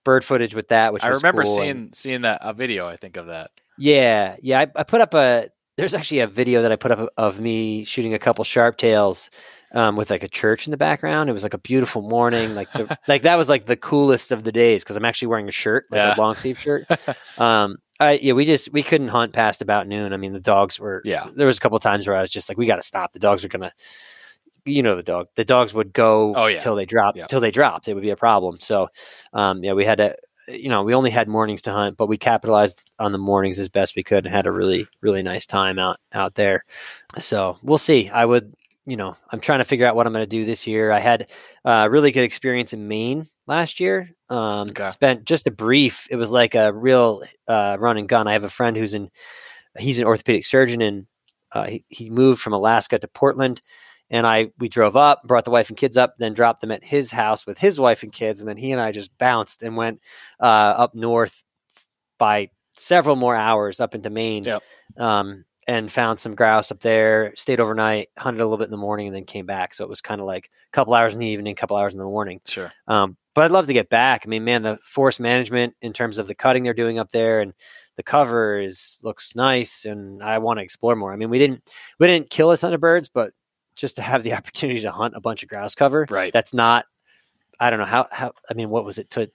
bird 0.05 0.25
footage 0.25 0.55
with 0.55 0.69
that, 0.69 0.93
which 0.93 1.05
I 1.05 1.11
was 1.11 1.23
remember 1.23 1.45
cool, 1.45 1.57
seeing 1.57 1.71
and- 1.71 1.95
seeing 1.95 2.23
that 2.23 2.39
a 2.43 2.53
video. 2.53 2.87
I 2.87 2.97
think 2.97 3.17
of 3.17 3.27
that. 3.27 3.51
yeah, 3.79 4.37
yeah. 4.43 4.61
I, 4.61 4.67
I 4.77 4.83
put 4.83 5.01
up 5.01 5.15
a. 5.15 5.49
There's 5.77 5.95
actually 5.95 6.21
a 6.21 6.29
video 6.29 6.63
that 6.63 6.71
I 6.71 6.77
put 6.77 6.93
up 6.93 7.09
of 7.17 7.41
me 7.41 7.85
shooting 7.85 8.15
a 8.15 8.19
couple 8.19 8.45
sharp 8.45 8.77
tails. 8.77 9.31
Um, 9.73 9.97
with 9.97 10.09
like 10.09 10.23
a 10.23 10.29
church 10.29 10.69
in 10.69 10.71
the 10.71 10.77
background, 10.77 11.29
it 11.29 11.33
was 11.33 11.43
like 11.43 11.53
a 11.55 11.59
beautiful 11.59 12.01
morning. 12.03 12.55
Like 12.55 12.71
the, 12.73 12.97
like 13.09 13.23
that 13.23 13.35
was 13.35 13.49
like 13.49 13.65
the 13.65 13.75
coolest 13.75 14.31
of 14.31 14.45
the 14.45 14.53
days 14.53 14.85
because 14.85 14.95
I'm 14.95 15.05
actually 15.05 15.27
wearing 15.27 15.49
a 15.49 15.51
shirt, 15.51 15.87
like 15.91 15.99
Yeah. 15.99 16.15
a 16.15 16.21
long 16.21 16.37
sleeve 16.37 16.61
shirt. 16.61 16.87
Um, 17.39 17.79
I, 18.01 18.13
yeah, 18.21 18.33
we 18.33 18.45
just 18.45 18.73
we 18.73 18.83
couldn't 18.83 19.09
hunt 19.09 19.33
past 19.33 19.63
about 19.63 19.87
noon. 19.87 20.13
I 20.13 20.17
mean, 20.17 20.33
the 20.33 20.41
dogs 20.41 20.81
were. 20.81 21.01
Yeah. 21.05 21.29
There 21.35 21.47
was 21.47 21.59
a 21.59 21.61
couple 21.61 21.79
times 21.79 22.07
where 22.07 22.17
I 22.17 22.21
was 22.21 22.31
just 22.31 22.49
like, 22.49 22.59
we 22.59 22.67
got 22.67 22.77
to 22.77 22.83
stop. 22.83 23.13
The 23.13 23.19
dogs 23.21 23.45
are 23.45 23.49
gonna. 23.49 23.73
You 24.67 24.83
know 24.83 24.97
the 24.97 25.03
dog. 25.03 25.29
The 25.37 25.45
dogs 25.45 25.75
would 25.75 25.93
go 25.93 26.35
Oh, 26.35 26.47
yeah. 26.47 26.59
till 26.59 26.75
they 26.75 26.87
dropped. 26.87 27.19
Yeah. 27.19 27.27
Till 27.27 27.41
they 27.41 27.51
dropped, 27.51 27.87
it 27.87 27.95
would 27.95 28.03
be 28.03 28.11
a 28.11 28.17
problem. 28.17 28.57
So, 28.59 28.89
um, 29.35 29.63
yeah, 29.63 29.73
we 29.75 29.85
had 29.85 29.99
to. 29.99 30.17
You 30.49 30.69
know, 30.69 30.83
we 30.83 30.95
only 30.95 31.11
had 31.11 31.27
mornings 31.29 31.63
to 31.63 31.73
hunt, 31.73 31.97
but 31.97 32.07
we 32.07 32.19
capitalized 32.19 32.91
on 32.99 33.13
the 33.13 33.19
mornings 33.19 33.59
as 33.59 33.69
best 33.71 33.97
we 33.97 34.03
could 34.03 34.27
and 34.27 34.35
had 34.35 34.47
a 34.47 34.53
really 34.53 34.87
really 35.01 35.23
nice 35.23 35.47
time 35.47 35.79
out 35.79 35.99
out 36.13 36.35
there. 36.35 36.65
So 37.19 37.59
we'll 37.63 37.79
see. 37.79 38.09
I 38.11 38.25
would. 38.25 38.55
You 38.87 38.97
know, 38.99 39.17
I'm 39.31 39.41
trying 39.41 39.61
to 39.61 39.65
figure 39.65 39.87
out 39.87 39.97
what 39.97 40.07
I'm 40.07 40.13
going 40.13 40.25
to 40.25 40.27
do 40.27 40.45
this 40.45 40.67
year. 40.67 40.93
I 40.93 40.99
had 40.99 41.31
a 41.65 41.89
really 41.89 42.13
good 42.13 42.25
experience 42.25 42.75
in 42.75 42.87
Maine 42.87 43.27
last 43.47 43.81
year. 43.81 44.11
Um, 44.31 44.69
Okay. 44.71 44.85
Spent 44.87 45.25
just 45.25 45.47
a 45.47 45.51
brief. 45.51 46.07
It 46.11 46.17
was 46.17 46.33
like 46.33 46.55
a 46.55 46.73
real 46.73 47.23
uh, 47.47 47.77
run 47.79 47.99
and 47.99 48.09
gun. 48.09 48.27
I 48.27 48.33
have 48.33 48.45
a 48.45 48.51
friend 48.51 48.77
who's 48.77 48.95
in. 48.95 49.11
He's 49.79 49.99
an 49.99 50.07
orthopedic 50.07 50.47
surgeon, 50.47 50.81
and 50.81 51.07
uh, 51.53 51.67
he 51.67 51.85
he 51.89 52.11
moved 52.11 52.41
from 52.41 52.53
Alaska 52.53 52.99
to 52.99 53.09
Portland. 53.09 53.61
And 54.11 54.27
I 54.27 54.51
we 54.59 54.69
drove 54.69 54.97
up, 54.97 55.23
brought 55.25 55.45
the 55.45 55.51
wife 55.51 55.69
and 55.69 55.77
kids 55.79 55.97
up, 55.97 56.15
then 56.19 56.35
dropped 56.35 56.61
them 56.61 56.71
at 56.71 56.85
his 56.85 57.11
house 57.11 57.47
with 57.47 57.59
his 57.59 57.81
wife 57.81 58.03
and 58.03 58.13
kids, 58.13 58.41
and 58.41 58.49
then 58.49 58.57
he 58.57 58.71
and 58.73 58.81
I 58.81 58.93
just 58.93 59.17
bounced 59.19 59.63
and 59.63 59.77
went 59.77 60.01
uh, 60.41 60.45
up 60.77 60.95
north 60.95 61.43
by 62.19 62.51
several 62.75 63.17
more 63.17 63.35
hours 63.37 63.81
up 63.81 63.95
into 63.95 64.11
Maine. 64.11 64.45
Yep. 64.45 64.63
Um, 64.99 65.45
and 65.67 65.91
found 65.91 66.21
some 66.21 66.35
grouse 66.35 66.71
up 66.71 66.81
there, 66.81 67.33
stayed 67.37 67.59
overnight, 67.59 68.09
hunted 68.19 68.41
a 68.41 68.45
little 68.45 68.59
bit 68.59 68.67
in 68.67 68.71
the 68.71 68.77
morning, 68.77 69.07
and 69.07 69.17
then 69.17 69.25
came 69.25 69.47
back. 69.47 69.73
So 69.73 69.83
it 69.83 69.89
was 69.89 70.03
kind 70.03 70.21
of 70.21 70.27
like 70.27 70.51
a 70.69 70.73
couple 70.73 70.93
hours 70.93 71.15
in 71.15 71.19
the 71.19 71.27
evening, 71.27 71.53
a 71.53 71.57
couple 71.57 71.79
hours 71.79 71.95
in 71.95 71.99
the 71.99 72.05
morning. 72.05 72.43
Sure. 72.47 72.71
Um, 72.87 73.17
but 73.35 73.45
I'd 73.45 73.51
love 73.51 73.67
to 73.67 73.73
get 73.73 73.89
back. 73.91 74.23
I 74.25 74.29
mean, 74.29 74.45
man, 74.45 74.63
the 74.63 74.79
forest 74.85 75.21
management 75.21 75.75
in 75.83 75.93
terms 75.93 76.19
of 76.19 76.27
the 76.27 76.35
cutting 76.35 76.63
they're 76.63 76.75
doing 76.75 76.99
up 76.99 77.11
there 77.11 77.41
and 77.41 77.53
the 77.97 78.03
cover 78.03 78.59
is 78.61 78.99
looks 79.05 79.35
nice, 79.37 79.85
and 79.85 80.23
I 80.23 80.39
want 80.39 80.59
to 80.59 80.63
explore 80.65 80.97
more. 80.97 81.13
I 81.13 81.17
mean, 81.17 81.31
we 81.31 81.39
didn't 81.39 81.69
we 81.99 82.07
didn't 82.07 82.31
kill 82.31 82.51
a 82.51 82.57
ton 82.57 82.75
of 82.75 82.81
birds, 82.81 83.09
but 83.09 83.33
just 83.77 83.97
to 83.97 84.03
have 84.03 84.23
the 84.23 84.33
opportunity 84.39 84.81
to 84.81 84.91
hunt 84.91 85.15
a 85.17 85.21
bunch 85.21 85.43
of 85.43 85.49
grouse 85.49 85.75
cover, 85.75 86.07
Right. 86.11 86.33
That's 86.33 86.55
not. 86.55 86.87
I 87.61 87.71
don't 87.71 87.79
know 87.79 87.85
how 87.85 88.09
how. 88.11 88.33
I 88.51 88.55
mean, 88.55 88.69
what 88.71 88.85
was 88.85 88.99
it? 88.99 89.11
To 89.11 89.31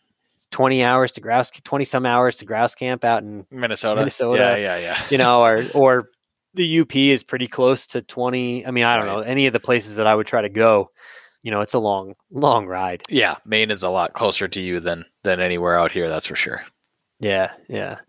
twenty 0.52 0.84
hours 0.84 1.14
to 1.14 1.22
grouse, 1.22 1.52
twenty 1.64 1.86
some 1.86 2.06
hours 2.06 2.36
to 2.38 2.46
grouse 2.46 2.76
camp 2.76 3.06
out 3.06 3.24
in 3.24 3.46
Minnesota. 3.50 4.02
Minnesota. 4.02 4.40
Yeah, 4.42 4.56
yeah, 4.58 4.78
yeah. 4.78 4.98
you 5.10 5.18
know, 5.18 5.42
or 5.42 5.64
or 5.74 6.10
the 6.54 6.80
UP 6.82 6.94
is 6.96 7.24
pretty 7.24 7.48
close 7.48 7.86
to 7.88 8.02
20. 8.02 8.66
I 8.66 8.72
mean, 8.72 8.84
I 8.84 8.98
don't 8.98 9.06
Right. 9.06 9.14
know 9.14 9.20
any 9.22 9.46
of 9.46 9.54
the 9.54 9.60
places 9.60 9.96
that 9.98 10.08
I 10.08 10.16
would 10.16 10.26
try 10.26 10.42
to 10.42 10.50
go. 10.50 10.90
You 11.44 11.52
know, 11.52 11.62
it's 11.62 11.74
a 11.74 11.80
long, 11.80 12.16
long 12.32 12.66
ride. 12.66 13.04
Yeah, 13.10 13.36
Maine 13.46 13.72
is 13.72 13.84
a 13.84 13.90
lot 13.90 14.14
closer 14.14 14.48
to 14.48 14.60
you 14.60 14.80
than 14.80 15.06
than 15.24 15.40
anywhere 15.40 15.78
out 15.78 15.92
here. 15.92 16.10
That's 16.10 16.28
for 16.28 16.36
sure. 16.36 16.66
Yeah, 17.20 17.52
yeah. 17.68 18.00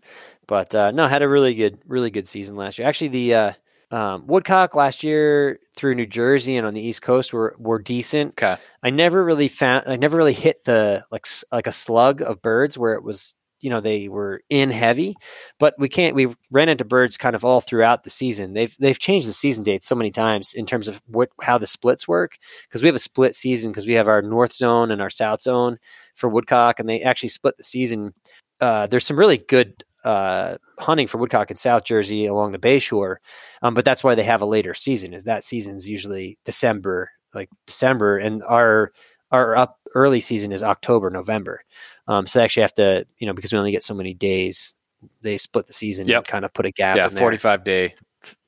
But 0.47 0.75
uh, 0.75 0.91
no, 0.91 1.07
had 1.07 1.21
a 1.21 1.29
really 1.29 1.53
good, 1.53 1.79
really 1.85 2.11
good 2.11 2.27
season 2.27 2.55
last 2.55 2.77
year. 2.77 2.87
Actually, 2.87 3.07
the 3.09 3.33
uh, 3.35 3.51
um, 3.91 4.27
woodcock 4.27 4.75
last 4.75 5.03
year 5.03 5.59
through 5.75 5.95
New 5.95 6.05
Jersey 6.05 6.57
and 6.57 6.65
on 6.65 6.73
the 6.73 6.81
East 6.81 7.01
Coast 7.01 7.33
were 7.33 7.55
were 7.57 7.79
decent. 7.79 8.31
Okay. 8.31 8.61
I 8.83 8.89
never 8.89 9.23
really 9.23 9.47
found, 9.47 9.83
I 9.87 9.95
never 9.95 10.17
really 10.17 10.33
hit 10.33 10.63
the 10.63 11.05
like 11.11 11.25
like 11.51 11.67
a 11.67 11.71
slug 11.71 12.21
of 12.21 12.41
birds 12.41 12.77
where 12.77 12.93
it 12.93 13.03
was, 13.03 13.35
you 13.61 13.69
know, 13.69 13.79
they 13.79 14.09
were 14.09 14.41
in 14.49 14.71
heavy. 14.71 15.15
But 15.59 15.75
we 15.77 15.87
can't. 15.87 16.15
We 16.15 16.35
ran 16.49 16.69
into 16.69 16.83
birds 16.83 17.17
kind 17.17 17.35
of 17.35 17.45
all 17.45 17.61
throughout 17.61 18.03
the 18.03 18.09
season. 18.09 18.53
They've 18.53 18.75
they've 18.79 18.99
changed 18.99 19.27
the 19.27 19.33
season 19.33 19.63
dates 19.63 19.87
so 19.87 19.95
many 19.95 20.11
times 20.11 20.53
in 20.53 20.65
terms 20.65 20.87
of 20.87 21.01
what 21.07 21.29
how 21.41 21.57
the 21.57 21.67
splits 21.67 22.07
work 22.07 22.37
because 22.67 22.81
we 22.81 22.87
have 22.87 22.95
a 22.95 22.99
split 22.99 23.35
season 23.35 23.71
because 23.71 23.87
we 23.87 23.93
have 23.93 24.07
our 24.07 24.21
north 24.21 24.53
zone 24.53 24.91
and 24.91 25.01
our 25.01 25.09
south 25.09 25.41
zone 25.41 25.77
for 26.15 26.27
woodcock, 26.29 26.79
and 26.79 26.89
they 26.89 27.01
actually 27.01 27.29
split 27.29 27.57
the 27.57 27.63
season. 27.63 28.13
Uh, 28.59 28.87
there's 28.87 29.05
some 29.05 29.17
really 29.17 29.37
good 29.37 29.83
uh, 30.03 30.57
hunting 30.79 31.07
for 31.07 31.17
woodcock 31.17 31.51
in 31.51 31.57
South 31.57 31.83
Jersey 31.83 32.25
along 32.25 32.51
the 32.51 32.59
Bayshore, 32.59 33.17
um, 33.61 33.73
but 33.73 33.85
that's 33.85 34.03
why 34.03 34.15
they 34.15 34.23
have 34.23 34.41
a 34.41 34.45
later 34.45 34.73
season. 34.73 35.13
Is 35.13 35.23
that 35.25 35.43
season's 35.43 35.87
usually 35.87 36.37
December, 36.43 37.11
like 37.33 37.49
December, 37.67 38.17
and 38.17 38.41
our 38.43 38.91
our 39.31 39.55
up 39.55 39.79
early 39.95 40.19
season 40.19 40.51
is 40.51 40.63
October, 40.63 41.09
November. 41.09 41.63
Um, 42.07 42.27
so 42.27 42.39
they 42.39 42.45
actually 42.45 42.63
have 42.63 42.73
to, 42.75 43.05
you 43.17 43.27
know, 43.27 43.33
because 43.33 43.51
we 43.53 43.59
only 43.59 43.71
get 43.71 43.83
so 43.83 43.93
many 43.93 44.13
days, 44.13 44.73
they 45.21 45.37
split 45.37 45.67
the 45.67 45.73
season 45.73 46.07
Yep. 46.07 46.17
and 46.17 46.27
kind 46.27 46.45
of 46.45 46.53
put 46.53 46.65
a 46.65 46.71
gap. 46.71 46.97
yeah, 46.97 47.07
in 47.07 47.13
there. 47.13 47.19
forty 47.21 47.37
five 47.37 47.63
day 47.63 47.95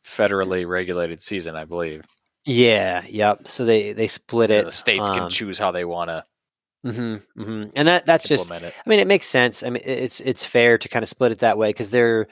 federally 0.06 0.68
regulated 0.68 1.22
season, 1.24 1.56
I 1.56 1.66
believe. 1.66 2.04
Yeah, 2.46 3.04
yep. 3.08 3.48
So 3.48 3.64
they 3.66 3.94
they 3.94 4.08
split 4.08 4.50
Yeah, 4.50 4.58
it. 4.60 4.66
the 4.66 4.72
states 4.72 5.10
can 5.10 5.24
um, 5.24 5.30
choose 5.30 5.58
how 5.58 5.72
they 5.72 5.86
want 5.86 6.10
to 6.10 6.26
hmm 6.84 7.16
hmm 7.38 7.64
And 7.76 7.88
that 7.88 8.06
that's 8.06 8.28
just 8.28 8.52
it. 8.52 8.64
I 8.64 8.90
mean, 8.90 9.00
it 9.00 9.08
makes 9.08 9.26
sense. 9.28 9.64
I 9.64 9.70
mean, 9.70 9.82
it's 9.86 10.20
it's 10.20 10.46
fair 10.46 10.78
to 10.78 10.90
kind 10.90 11.02
of 11.04 11.08
split 11.10 11.32
it 11.32 11.40
that 11.40 11.58
way 11.58 11.70
because 11.70 11.90
they're 11.92 12.28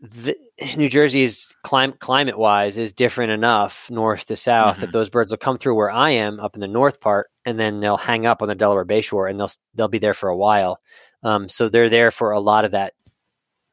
the, 0.00 0.34
New 0.76 0.88
Jersey's 0.88 1.52
clim- 1.62 1.92
climate 1.98 2.38
wise 2.38 2.78
is 2.78 2.92
different 2.92 3.32
enough 3.32 3.90
north 3.90 4.26
to 4.26 4.36
south 4.36 4.80
that 4.80 4.92
those 4.92 5.10
birds 5.10 5.30
will 5.30 5.38
come 5.38 5.58
through 5.58 5.74
where 5.76 5.90
I 5.90 6.10
am 6.10 6.40
up 6.40 6.54
in 6.54 6.60
the 6.60 6.68
north 6.68 7.00
part, 7.00 7.26
and 7.44 7.58
then 7.58 7.80
they'll 7.80 7.96
hang 7.96 8.26
up 8.26 8.42
on 8.42 8.48
the 8.48 8.54
Delaware 8.54 8.84
Bayshore, 8.84 9.30
and 9.30 9.38
they'll 9.40 9.50
they'll 9.74 9.88
be 9.88 9.98
there 9.98 10.14
for 10.14 10.28
a 10.28 10.36
while. 10.36 10.80
Um, 11.22 11.48
so 11.48 11.68
they're 11.68 11.88
there 11.88 12.10
for 12.10 12.32
a 12.32 12.40
lot 12.40 12.64
of 12.64 12.72
that 12.72 12.94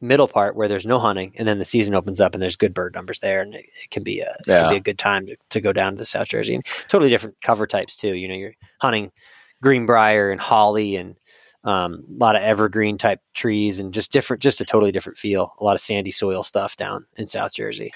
middle 0.02 0.28
part 0.30 0.56
where 0.56 0.68
there's 0.70 0.86
no 0.86 0.98
hunting, 1.00 1.34
and 1.38 1.48
then 1.48 1.60
the 1.60 1.66
season 1.66 1.94
opens 1.96 2.22
up 2.22 2.34
and 2.34 2.42
there's 2.42 2.56
good 2.56 2.74
bird 2.74 2.94
numbers 2.96 3.20
there, 3.20 3.42
and 3.42 3.54
it, 3.56 3.66
it 3.84 3.90
can 3.90 4.04
be 4.04 4.20
a 4.22 4.30
it 4.32 4.38
Yeah. 4.48 4.62
can 4.62 4.70
be 4.72 4.78
a 4.78 4.82
good 4.82 4.98
time 5.00 5.26
to, 5.28 5.36
to 5.50 5.62
go 5.62 5.74
down 5.74 5.94
to 5.94 5.98
the 5.98 6.06
South 6.06 6.28
Jersey. 6.30 6.56
And 6.56 6.64
totally 6.88 7.10
different 7.10 7.36
cover 7.42 7.68
types 7.68 7.98
too. 7.98 8.14
You 8.16 8.28
know, 8.28 8.36
you're 8.36 8.54
hunting 8.82 9.12
greenbrier 9.62 10.32
and 10.32 10.40
holly 10.40 10.96
and 10.96 11.16
um, 11.66 12.06
a 12.10 12.14
lot 12.24 12.38
of 12.38 12.42
evergreen 12.42 12.98
type 12.98 13.20
trees 13.34 13.82
and 13.82 13.94
just 13.94 14.12
different, 14.14 14.42
just 14.42 14.62
a 14.62 14.66
totally 14.66 14.94
different 14.94 15.18
feel. 15.18 15.54
A 15.60 15.64
lot 15.66 15.76
of 15.76 15.82
sandy 15.82 16.12
soil 16.12 16.42
stuff 16.44 16.78
down 16.78 17.06
in 17.18 17.28
South 17.28 17.54
Jersey. 17.54 17.92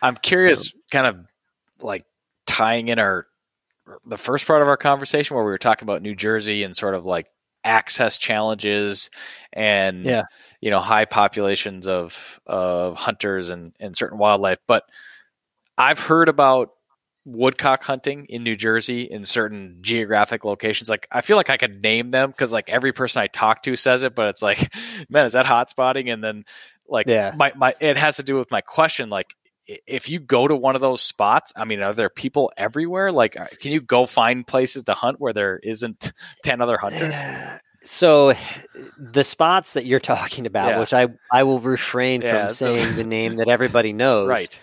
I'm 0.00 0.14
curious, 0.14 0.72
kind 0.92 1.08
of 1.08 1.26
like 1.82 2.04
tying 2.46 2.86
in 2.88 3.00
our 3.00 3.26
the 4.06 4.18
first 4.18 4.46
part 4.46 4.62
of 4.62 4.68
our 4.68 4.76
conversation 4.76 5.34
where 5.36 5.44
we 5.44 5.50
were 5.50 5.58
talking 5.58 5.86
about 5.86 6.02
New 6.02 6.14
Jersey 6.14 6.62
and 6.64 6.76
sort 6.76 6.94
of 6.94 7.04
like 7.04 7.26
access 7.64 8.18
challenges 8.18 9.10
and 9.52 10.04
Yeah. 10.04 10.22
you 10.60 10.70
know 10.70 10.78
high 10.78 11.04
populations 11.04 11.88
of 11.88 12.40
of 12.46 12.96
hunters 12.96 13.50
and 13.50 13.72
and 13.80 13.96
certain 13.96 14.18
wildlife. 14.18 14.58
But 14.66 14.84
I've 15.76 15.98
heard 16.00 16.28
about 16.28 16.70
woodcock 17.24 17.82
hunting 17.84 18.24
in 18.30 18.42
New 18.42 18.56
Jersey 18.56 19.02
in 19.02 19.26
certain 19.26 19.78
geographic 19.82 20.44
locations. 20.44 20.88
Like 20.88 21.06
I 21.12 21.20
feel 21.20 21.36
like 21.36 21.50
I 21.50 21.56
could 21.58 21.82
name 21.82 22.10
them 22.10 22.30
because 22.30 22.52
like 22.52 22.70
every 22.70 22.92
person 22.92 23.20
I 23.22 23.26
talk 23.26 23.62
to 23.64 23.76
says 23.76 24.02
it, 24.02 24.14
but 24.14 24.28
it's 24.28 24.42
like, 24.42 24.72
man, 25.10 25.26
is 25.26 25.34
that 25.34 25.46
hot 25.46 25.68
spotting? 25.68 26.08
And 26.10 26.22
then 26.24 26.44
like 26.88 27.06
Yeah. 27.06 27.34
my 27.36 27.52
my 27.54 27.74
it 27.80 27.98
has 27.98 28.16
to 28.16 28.22
do 28.22 28.36
with 28.36 28.50
my 28.50 28.60
question. 28.62 29.10
Like 29.10 29.34
if 29.86 30.08
you 30.08 30.18
go 30.18 30.48
to 30.48 30.56
one 30.56 30.74
of 30.74 30.80
those 30.80 31.02
spots, 31.02 31.52
I 31.56 31.64
mean, 31.64 31.80
are 31.82 31.92
there 31.92 32.08
people 32.08 32.50
everywhere? 32.56 33.12
Like, 33.12 33.38
uh, 33.38 33.46
can 33.60 33.72
you 33.72 33.80
go 33.80 34.06
find 34.06 34.46
places 34.46 34.84
to 34.84 34.94
hunt 34.94 35.20
where 35.20 35.32
there 35.32 35.58
isn't 35.62 36.12
ten 36.44 36.60
other 36.60 36.78
hunters? 36.78 37.20
So 37.82 38.32
the 38.98 39.24
spots 39.24 39.74
that 39.74 39.86
you're 39.86 40.00
talking 40.00 40.46
about, 40.46 40.70
Yeah. 40.70 40.78
which 40.80 40.92
I, 40.92 41.08
I 41.32 41.42
will 41.44 41.60
refrain 41.60 42.22
Yeah, 42.22 42.46
from 42.48 42.54
saying 42.54 42.96
the 42.96 43.04
name 43.18 43.36
that 43.36 43.48
everybody 43.48 43.92
knows. 43.92 44.28
Right. 44.28 44.58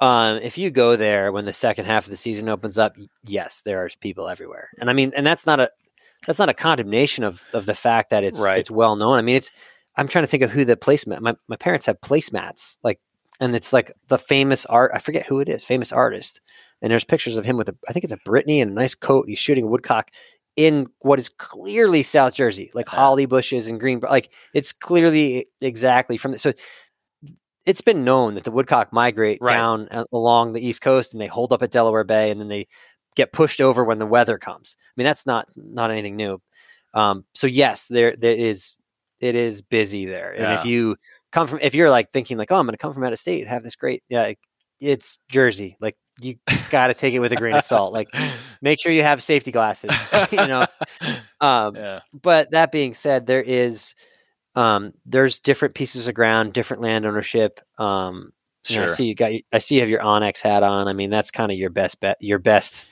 Um, 0.00 0.38
if 0.38 0.58
you 0.58 0.70
go 0.70 0.96
there 0.96 1.32
when 1.32 1.44
the 1.44 1.52
second 1.52 1.86
half 1.86 2.04
of 2.04 2.10
the 2.10 2.16
season 2.16 2.48
opens 2.48 2.78
up, 2.78 2.96
yes, 3.24 3.62
there 3.62 3.84
are 3.84 3.88
people 4.00 4.28
everywhere. 4.28 4.70
And 4.78 4.88
I 4.88 4.92
mean, 4.92 5.12
and 5.16 5.26
that's 5.26 5.46
not 5.46 5.60
a 5.60 5.70
that's 6.26 6.38
not 6.38 6.48
a 6.48 6.54
condemnation 6.54 7.24
of 7.24 7.44
of 7.52 7.66
the 7.66 7.74
fact 7.74 8.10
that 8.10 8.24
it's 8.24 8.40
Right. 8.40 8.58
it's 8.58 8.70
well 8.70 8.96
known. 8.96 9.18
I 9.18 9.22
mean, 9.22 9.36
it's 9.36 9.50
I'm 9.96 10.06
trying 10.08 10.22
to 10.24 10.28
think 10.28 10.42
of 10.44 10.50
who 10.52 10.64
the 10.64 10.76
placemat. 10.76 11.20
My 11.20 11.34
my 11.48 11.56
parents 11.56 11.86
have 11.86 12.00
placemats, 12.00 12.76
like, 12.84 13.00
and 13.40 13.54
it's 13.54 13.72
like 13.72 13.92
the 14.08 14.18
famous 14.18 14.66
art. 14.66 14.90
I 14.94 14.98
forget 14.98 15.26
who 15.26 15.40
it 15.40 15.48
is, 15.48 15.64
famous 15.64 15.92
artist. 15.92 16.40
And 16.80 16.90
there's 16.90 17.04
pictures 17.04 17.36
of 17.36 17.44
him 17.44 17.56
with 17.56 17.68
a 17.68 17.76
I 17.88 17.92
think 17.92 18.04
it's 18.04 18.12
a 18.12 18.18
Brittany 18.24 18.60
and 18.60 18.70
a 18.70 18.74
nice 18.74 18.94
coat. 18.94 19.26
He's 19.28 19.38
shooting 19.38 19.64
a 19.64 19.68
woodcock 19.68 20.10
in 20.56 20.86
what 21.00 21.18
is 21.18 21.28
clearly 21.28 22.02
South 22.02 22.34
Jersey, 22.34 22.70
like 22.74 22.88
holly 22.88 23.26
bushes 23.26 23.66
and 23.66 23.78
green. 23.80 24.00
Like 24.00 24.32
it's 24.54 24.72
clearly 24.72 25.46
exactly 25.60 26.16
from 26.16 26.32
the, 26.32 26.38
so 26.38 26.52
it's 27.66 27.80
been 27.80 28.04
known 28.04 28.34
that 28.34 28.44
the 28.44 28.50
woodcock 28.50 28.92
migrate 28.92 29.38
Right. 29.40 29.52
down 29.54 29.88
along 30.12 30.52
the 30.52 30.64
east 30.66 30.80
coast 30.80 31.12
and 31.12 31.20
they 31.20 31.26
hold 31.26 31.52
up 31.52 31.62
at 31.62 31.70
Delaware 31.70 32.04
Bay 32.04 32.30
and 32.30 32.40
then 32.40 32.48
they 32.48 32.66
get 33.14 33.32
pushed 33.32 33.60
over 33.60 33.84
when 33.84 33.98
the 33.98 34.06
weather 34.06 34.38
comes. 34.38 34.76
I 34.80 34.92
mean 34.96 35.04
that's 35.04 35.26
not 35.26 35.48
not 35.56 35.90
anything 35.90 36.16
new. 36.16 36.40
Um, 36.94 37.24
so 37.34 37.46
yes, 37.46 37.86
there 37.86 38.16
there 38.16 38.32
is 38.32 38.78
it 39.20 39.34
is 39.34 39.62
busy 39.62 40.06
there. 40.06 40.32
And 40.32 40.44
if 40.54 40.64
you 40.64 40.96
come 41.32 41.46
from 41.46 41.58
if 41.62 41.74
you're 41.74 41.90
like 41.90 42.10
thinking 42.10 42.38
like 42.38 42.50
oh 42.50 42.56
I'm 42.56 42.66
going 42.66 42.72
to 42.72 42.78
come 42.78 42.94
from 42.94 43.04
out 43.04 43.12
of 43.12 43.18
state 43.18 43.48
have 43.48 43.62
this 43.62 43.76
great 43.76 44.02
yeah 44.08 44.32
it's 44.80 45.18
Jersey 45.30 45.76
like 45.80 45.96
you 46.20 46.36
got 46.70 46.88
to 46.88 46.94
take 46.94 47.14
it 47.14 47.18
with 47.20 47.32
a 47.32 47.36
grain 47.36 47.56
of 47.56 47.64
salt 47.64 47.92
like 47.92 48.08
make 48.62 48.80
sure 48.80 48.92
you 48.92 49.02
have 49.02 49.22
safety 49.22 49.52
glasses 49.52 49.90
you 50.30 50.46
know 50.46 50.66
um, 51.40 51.76
yeah. 51.76 52.00
but 52.12 52.50
that 52.50 52.72
being 52.72 52.94
said, 52.94 53.26
there 53.26 53.42
is 53.42 53.94
um, 54.54 54.92
there's 55.06 55.38
different 55.38 55.74
pieces 55.74 56.08
of 56.08 56.14
ground, 56.14 56.52
different 56.52 56.82
land 56.82 57.06
ownership. 57.06 57.60
Um, 57.78 58.32
you 58.68 58.78
know, 58.78 58.84
I 58.84 58.88
see 58.88 59.06
you 59.06 59.14
got. 59.14 59.32
I 59.52 59.58
see 59.58 59.76
you 59.76 59.80
have 59.80 59.88
your 59.88 60.02
onX 60.02 60.42
hat 60.42 60.62
on. 60.62 60.88
I 60.88 60.92
mean, 60.92 61.10
that's 61.10 61.30
kind 61.30 61.50
of 61.50 61.56
your 61.56 61.70
best 61.70 62.00
bet. 62.00 62.16
Your 62.20 62.38
best 62.38 62.84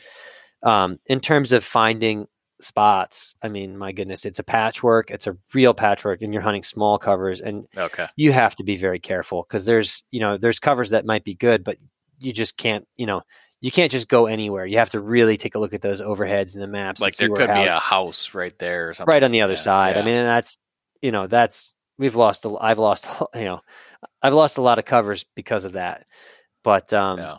um, 0.63 0.99
in 1.07 1.21
terms 1.21 1.53
of 1.53 1.65
finding 1.65 2.27
spots. 2.61 3.35
I 3.43 3.49
mean, 3.49 3.77
my 3.77 3.93
goodness, 3.93 4.25
it's 4.25 4.39
a 4.39 4.45
patchwork. 4.45 5.11
It's 5.11 5.27
a 5.27 5.37
real 5.55 5.75
patchwork, 5.75 6.23
and 6.23 6.33
you're 6.33 6.43
hunting 6.43 6.63
small 6.63 6.99
covers, 6.99 7.41
and 7.41 7.67
Okay. 7.77 8.07
you 8.17 8.33
have 8.33 8.55
to 8.57 8.65
be 8.65 8.77
very 8.77 8.99
careful 8.99 9.43
because 9.43 9.65
there's 9.67 10.03
you 10.11 10.21
know 10.21 10.37
there's 10.39 10.59
covers 10.59 10.91
that 10.91 11.05
might 11.07 11.25
be 11.25 11.35
good, 11.35 11.65
but 11.65 11.77
you 12.21 12.33
just 12.33 12.57
can't 12.57 12.87
you 12.97 13.07
know 13.07 13.23
you 13.61 13.71
can't 13.71 13.91
just 13.93 14.09
go 14.09 14.27
anywhere. 14.27 14.67
You 14.67 14.79
have 14.79 14.91
to 14.91 15.01
really 15.01 15.37
take 15.37 15.55
a 15.55 15.59
look 15.59 15.75
at 15.75 15.83
those 15.83 16.01
overheads 16.01 16.55
and 16.55 16.63
the 16.63 16.67
maps. 16.69 17.01
Like 17.01 17.17
there 17.17 17.29
could 17.29 17.53
be 17.55 17.65
a 17.65 17.79
house 17.79 18.35
right 18.35 18.57
there 18.59 18.89
or 18.89 18.93
something. 18.95 19.13
right 19.13 19.23
on 19.23 19.31
the 19.31 19.43
other 19.43 19.55
Yeah, 19.55 19.61
side. 19.61 19.97
I 19.97 20.03
mean, 20.03 20.15
and 20.17 20.29
that's 20.29 20.59
you 21.03 21.13
know 21.13 21.27
that's 21.27 21.73
we've 21.99 22.17
lost. 22.17 22.45
A, 22.45 22.55
I've 22.61 22.79
lost 22.79 23.07
you 23.35 23.45
know 23.45 23.61
I've 24.23 24.35
lost 24.35 24.59
a 24.59 24.63
lot 24.63 24.79
of 24.79 24.85
covers 24.85 25.25
because 25.35 25.65
of 25.65 25.73
that. 25.73 26.07
But 26.63 26.93
um, 26.93 27.19
Yeah. 27.19 27.37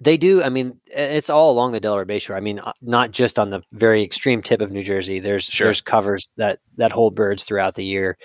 They 0.00 0.16
do. 0.16 0.42
I 0.42 0.48
mean, 0.50 0.80
it's 0.86 1.30
all 1.30 1.50
along 1.50 1.72
the 1.72 1.80
Delaware 1.80 2.04
Bayshore. 2.06 2.36
I 2.36 2.40
mean, 2.40 2.58
uh, 2.58 2.72
not 2.82 3.10
just 3.12 3.38
on 3.38 3.50
the 3.50 3.62
very 3.72 4.02
extreme 4.02 4.42
tip 4.42 4.60
of 4.60 4.70
New 4.70 4.82
Jersey. 4.82 5.18
There's 5.20 5.44
Sure. 5.44 5.66
there's 5.68 5.80
covers 5.80 6.32
that 6.36 6.58
that 6.76 6.92
hold 6.92 7.14
birds 7.14 7.44
throughout 7.44 7.74
the 7.74 7.84
year. 7.84 8.18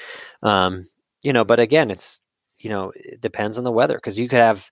Um, 0.43 0.88
you 1.22 1.34
know, 1.34 1.45
but 1.45 1.59
again, 1.59 1.89
it's 1.91 2.22
you 2.59 2.69
know 2.69 2.91
it 2.95 3.22
depends 3.22 3.57
on 3.57 3.63
the 3.63 3.72
weather 3.72 3.95
because 3.95 4.19
you 4.19 4.28
could 4.28 4.39
have 4.39 4.69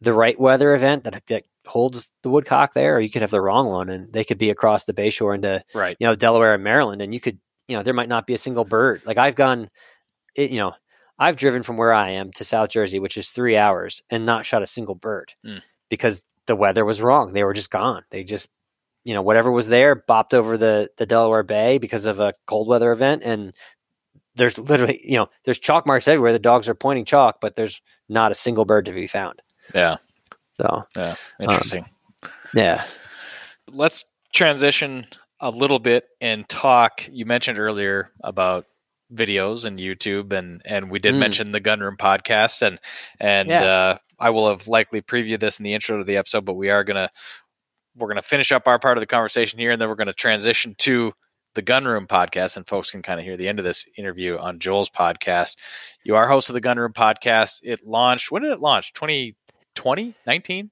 the 0.00 0.12
right 0.12 0.38
weather 0.38 0.74
event 0.74 1.04
that 1.04 1.24
that 1.28 1.44
holds 1.66 2.12
the 2.22 2.28
woodcock 2.28 2.74
there, 2.74 2.96
or 2.96 3.00
you 3.00 3.08
could 3.10 3.22
have 3.22 3.30
the 3.30 3.40
wrong 3.40 3.66
one, 3.68 3.88
and 3.88 4.12
they 4.12 4.24
could 4.24 4.36
be 4.38 4.50
across 4.50 4.84
the 4.84 4.92
Bayshore 4.92 5.34
into 5.34 5.62
Right. 5.74 5.96
you 5.98 6.06
know 6.06 6.14
Delaware 6.14 6.54
and 6.54 6.62
Maryland, 6.64 7.00
and 7.00 7.14
you 7.14 7.20
could 7.20 7.38
you 7.68 7.76
know 7.76 7.82
there 7.82 7.94
might 7.94 8.08
not 8.10 8.26
be 8.26 8.34
a 8.34 8.38
single 8.38 8.64
bird. 8.64 9.00
Like 9.06 9.16
I've 9.16 9.34
gone, 9.36 9.70
it, 10.36 10.50
you 10.50 10.58
know, 10.58 10.74
I've 11.18 11.36
driven 11.36 11.62
from 11.62 11.78
where 11.78 11.94
I 11.94 12.10
am 12.10 12.32
to 12.32 12.44
South 12.44 12.68
Jersey, 12.68 12.98
which 12.98 13.16
is 13.16 13.30
three 13.30 13.56
hours, 13.56 14.02
and 14.10 14.26
not 14.26 14.44
shot 14.44 14.62
a 14.62 14.66
single 14.66 14.94
bird 14.94 15.32
Mm. 15.46 15.62
because 15.88 16.22
the 16.46 16.56
weather 16.56 16.84
was 16.84 17.00
wrong. 17.00 17.32
They 17.32 17.44
were 17.44 17.54
just 17.54 17.70
gone. 17.70 18.02
They 18.10 18.24
just 18.24 18.48
you 19.04 19.14
know 19.14 19.22
whatever 19.22 19.50
was 19.50 19.68
there 19.68 19.96
bopped 19.96 20.34
over 20.34 20.56
the 20.58 20.88
the 20.96 21.06
Delaware 21.06 21.42
Bay 21.42 21.78
because 21.78 22.06
of 22.06 22.20
a 22.20 22.34
cold 22.46 22.68
weather 22.68 22.92
event, 22.92 23.22
and 23.24 23.52
there's 24.36 24.58
literally, 24.58 25.00
you 25.04 25.16
know, 25.16 25.28
there's 25.44 25.58
chalk 25.60 25.86
marks 25.86 26.08
everywhere. 26.08 26.32
The 26.32 26.38
dogs 26.40 26.68
are 26.68 26.74
pointing 26.74 27.04
chalk, 27.04 27.36
but 27.40 27.54
there's 27.54 27.80
not 28.08 28.32
a 28.32 28.34
single 28.34 28.64
bird 28.64 28.84
to 28.86 28.92
be 28.92 29.06
found. 29.06 29.40
Yeah. 29.72 29.98
So, 30.54 30.82
Yeah. 30.96 31.14
Interesting. 31.40 31.86
yeah. 32.52 32.82
let's 33.72 34.04
transition 34.32 35.06
a 35.40 35.50
little 35.50 35.78
bit 35.78 36.06
and 36.20 36.48
talk. 36.48 37.06
You 37.10 37.26
mentioned 37.26 37.58
earlier 37.60 38.10
about 38.24 38.66
videos 39.12 39.64
and 39.66 39.78
YouTube, 39.78 40.32
and 40.32 40.60
and 40.64 40.90
we 40.90 40.98
did 40.98 41.14
Mm. 41.14 41.18
mention 41.18 41.52
the 41.52 41.60
Gunroom 41.60 41.96
podcast, 41.96 42.62
and 42.66 42.80
and 43.20 43.48
Yeah. 43.48 43.64
uh, 43.64 43.96
I 44.24 44.30
will 44.30 44.48
have 44.48 44.66
likely 44.66 45.02
previewed 45.02 45.40
this 45.40 45.58
in 45.60 45.64
the 45.64 45.74
intro 45.74 45.98
to 45.98 46.04
the 46.04 46.16
episode, 46.16 46.46
but 46.46 46.54
we 46.54 46.70
are 46.70 46.82
gonna 46.82 47.10
we're 47.94 48.08
gonna 48.08 48.22
finish 48.22 48.52
up 48.52 48.66
our 48.66 48.78
part 48.78 48.96
of 48.96 49.02
the 49.02 49.06
conversation 49.06 49.58
here, 49.58 49.70
and 49.72 49.80
then 49.80 49.90
we're 49.90 49.96
gonna 49.96 50.14
transition 50.14 50.74
to 50.78 51.12
the 51.54 51.62
Gunroom 51.62 52.06
podcast, 52.06 52.56
and 52.56 52.66
folks 52.66 52.90
can 52.90 53.02
kind 53.02 53.20
of 53.20 53.26
hear 53.26 53.36
the 53.36 53.46
end 53.46 53.58
of 53.58 53.66
this 53.66 53.84
interview 53.98 54.38
on 54.38 54.58
Joel's 54.58 54.88
podcast. 54.88 55.58
You 56.04 56.16
are 56.16 56.26
host 56.26 56.48
of 56.48 56.54
the 56.54 56.62
Gunroom 56.62 56.94
podcast. 56.94 57.60
It 57.62 57.86
launched. 57.86 58.32
When 58.32 58.40
did 58.42 58.50
it 58.50 58.60
launch? 58.60 58.94
2020, 58.94 60.14
19? 60.26 60.70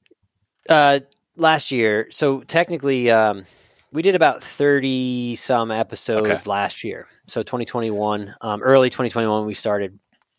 Uh, 0.71 1.01
last 1.37 1.71
year. 1.71 2.09
So 2.11 2.41
technically, 2.41 3.11
um, 3.11 3.45
we 3.93 4.01
did 4.01 4.15
about 4.15 4.43
30 4.43 5.37
some 5.37 5.71
episodes 5.71 6.29
Okay. 6.31 6.51
last 6.51 6.83
year. 6.83 7.07
So 7.29 7.43
2021, 7.43 8.35
um, 8.41 8.63
early 8.63 8.89
2021, 8.89 9.45
we 9.45 9.53
started. 9.55 9.99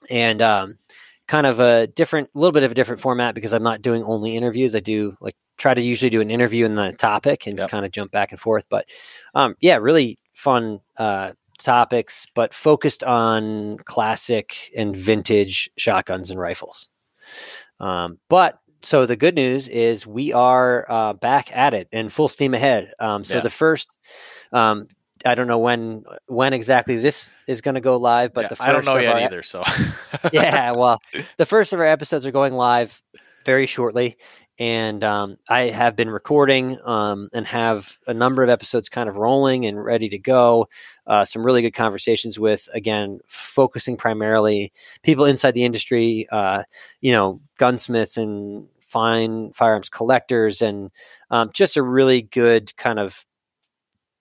And 0.10 0.42
um, 0.42 0.78
kind 1.28 1.48
of 1.48 1.60
a 1.60 1.88
different, 1.88 2.30
a 2.36 2.40
little 2.40 2.52
bit 2.52 2.64
of 2.64 2.72
a 2.72 2.76
different 2.76 3.02
format 3.02 3.34
because 3.36 3.54
I'm 3.54 3.64
not 3.64 3.82
doing 3.82 4.04
only 4.04 4.36
interviews. 4.36 4.76
I 4.76 4.80
do 4.80 5.16
like 5.22 5.36
try 5.58 5.74
to 5.74 5.82
usually 5.82 6.10
do 6.10 6.22
an 6.22 6.30
interview 6.32 6.66
in 6.66 6.76
the 6.76 6.92
topic 6.94 7.48
and 7.48 7.58
Yep. 7.58 7.70
kind 7.70 7.86
of 7.86 7.92
jump 7.92 8.12
back 8.12 8.32
and 8.32 8.40
forth. 8.40 8.66
But 8.70 8.88
um, 9.36 9.56
yeah, 9.62 9.76
really 9.78 10.18
fun 10.34 10.80
uh, 10.98 11.32
topics, 11.60 12.26
but 12.36 12.54
focused 12.54 13.04
on 13.04 13.78
classic 13.86 14.72
and 14.76 14.96
vintage 14.96 15.70
shotguns 15.78 16.30
and 16.30 16.40
rifles. 16.40 16.90
Um, 17.80 18.20
but 18.30 18.60
so 18.82 19.06
the 19.06 19.16
good 19.16 19.36
news 19.36 19.70
is 19.70 20.06
we 20.06 20.34
are 20.34 20.86
uh, 20.92 21.14
back 21.14 21.56
at 21.56 21.74
it 21.74 21.88
and 21.94 22.12
full 22.12 22.28
steam 22.28 22.54
ahead. 22.54 22.94
Um, 23.00 23.24
so 23.24 23.36
Yeah. 23.36 23.42
the 23.42 23.50
first, 23.50 23.96
um, 24.52 24.88
I 25.26 25.36
don't 25.36 25.48
know 25.48 25.60
when 25.60 26.04
when 26.28 26.54
exactly 26.54 26.98
this 26.98 27.34
is 27.48 27.62
going 27.62 27.76
to 27.76 27.82
go 27.82 27.98
live, 27.98 28.34
but 28.34 28.42
Yeah, 28.42 28.48
the 28.50 28.56
first 28.56 28.70
I 28.70 28.72
don't 28.74 28.86
know 28.86 28.96
of 28.98 29.02
yet 29.02 29.14
our- 29.14 29.22
either. 29.22 29.42
So 29.44 29.64
yeah, 30.34 30.72
well, 30.72 31.00
the 31.38 31.46
first 31.46 31.74
of 31.74 31.80
our 31.80 31.86
episodes 31.86 32.26
are 32.26 32.32
going 32.32 32.54
live 32.54 33.02
very 33.46 33.66
shortly, 33.66 34.18
and 34.60 35.04
um, 35.04 35.38
I 35.50 35.64
have 35.64 35.96
been 35.96 36.10
recording 36.10 36.78
um, 36.86 37.30
and 37.34 37.46
have 37.48 37.98
a 38.08 38.14
number 38.14 38.44
of 38.44 38.50
episodes 38.50 38.88
kind 38.90 39.10
of 39.10 39.18
rolling 39.18 39.66
and 39.66 39.84
ready 39.84 40.10
to 40.10 40.18
go. 40.18 40.68
Uh, 41.08 41.26
some 41.26 41.46
really 41.46 41.62
good 41.62 41.74
conversations 41.74 42.40
with, 42.40 42.70
again, 42.74 43.20
focusing 43.28 43.98
primarily 43.98 44.72
people 45.02 45.26
inside 45.26 45.52
the 45.52 45.66
industry, 45.66 46.28
uh, 46.32 46.64
you 47.02 47.12
know, 47.12 47.42
gunsmiths 47.58 48.16
and 48.16 48.68
fine 48.80 49.52
firearms 49.54 49.90
collectors, 49.90 50.62
and 50.62 50.92
um, 51.32 51.50
just 51.54 51.76
a 51.76 51.84
really 51.84 52.22
good 52.22 52.76
kind 52.78 53.00
of 53.00 53.26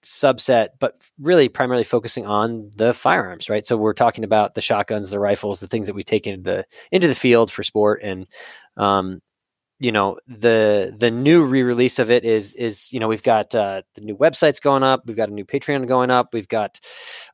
subset, 0.02 0.68
but 0.78 0.96
really 1.20 1.48
primarily 1.48 1.84
focusing 1.84 2.26
on 2.26 2.70
the 2.74 2.92
firearms, 2.92 3.48
right? 3.48 3.64
So 3.64 3.76
we're 3.76 3.92
talking 3.94 4.24
about 4.24 4.54
the 4.54 4.60
shotguns, 4.60 5.10
the 5.10 5.18
rifles, 5.18 5.60
the 5.60 5.68
things 5.68 5.86
that 5.86 5.94
we 5.94 6.02
take 6.02 6.26
into 6.26 6.42
the 6.42 6.64
into 6.90 7.08
the 7.08 7.14
field 7.14 7.50
for 7.50 7.62
sport, 7.62 8.00
and 8.02 8.26
um, 8.76 9.20
you 9.78 9.92
know 9.92 10.18
the 10.26 10.94
the 10.96 11.10
new 11.10 11.44
re-release 11.44 11.98
of 11.98 12.10
it 12.10 12.24
is 12.24 12.54
is 12.54 12.92
you 12.92 13.00
know 13.00 13.08
we've 13.08 13.22
got 13.22 13.54
uh, 13.54 13.82
the 13.94 14.00
new 14.00 14.16
websites 14.16 14.60
going 14.60 14.82
up, 14.82 15.02
we've 15.06 15.16
got 15.16 15.28
a 15.28 15.34
new 15.34 15.44
Patreon 15.44 15.86
going 15.88 16.10
up, 16.10 16.28
we've 16.32 16.48
got 16.48 16.80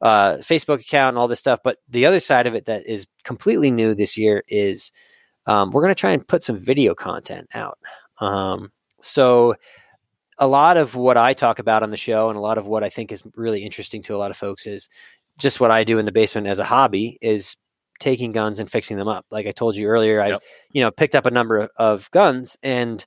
uh, 0.01 0.37
Facebook 0.37 0.81
account 0.81 1.15
and 1.15 1.19
all 1.19 1.29
this 1.29 1.41
stuff. 1.41 1.61
But 1.63 1.79
the 1.89 2.07
other 2.07 2.21
side 2.21 2.47
of 2.47 2.55
it 2.55 2.67
that 2.67 2.87
is 2.87 3.07
completely 3.25 3.71
new 3.71 3.95
this 3.95 4.17
year 4.17 4.45
is 4.49 4.93
um, 5.47 5.71
we're 5.71 5.83
going 5.83 5.95
to 5.95 6.01
try 6.01 6.13
and 6.13 6.27
put 6.27 6.43
some 6.43 6.59
video 6.59 6.95
content 6.95 7.49
out. 7.55 7.79
Um, 8.21 8.73
so 9.01 9.55
a 10.39 10.47
lot 10.47 10.77
of 10.77 10.95
what 10.95 11.17
I 11.17 11.33
talk 11.33 11.59
about 11.59 11.83
on 11.83 11.91
the 11.91 11.97
show 11.97 12.29
and 12.29 12.39
a 12.39 12.43
lot 12.43 12.59
of 12.59 12.67
what 12.67 12.85
I 12.85 12.89
think 12.89 13.13
is 13.13 13.23
really 13.35 13.65
interesting 13.65 14.03
to 14.03 14.15
a 14.15 14.19
lot 14.19 14.31
of 14.31 14.37
folks 14.37 14.67
is 14.67 14.89
just 15.39 15.61
what 15.61 15.71
I 15.71 15.85
do 15.85 15.99
in 15.99 16.05
the 16.05 16.13
basement 16.13 16.47
as 16.47 16.59
a 16.59 16.65
hobby 16.65 17.19
is 17.21 17.57
taking 18.01 18.33
guns 18.33 18.59
and 18.59 18.71
fixing 18.71 18.97
them 18.97 19.09
up. 19.09 19.27
Like 19.31 19.47
I 19.47 19.51
told 19.51 19.77
you 19.77 19.89
earlier, 19.89 20.21
I 20.23 20.29
Yep. 20.29 20.43
you 20.73 20.81
know 20.83 20.91
picked 20.91 21.15
up 21.15 21.27
a 21.27 21.31
number 21.31 21.59
of, 21.59 21.71
of 21.77 22.11
guns 22.11 22.57
and 22.63 23.05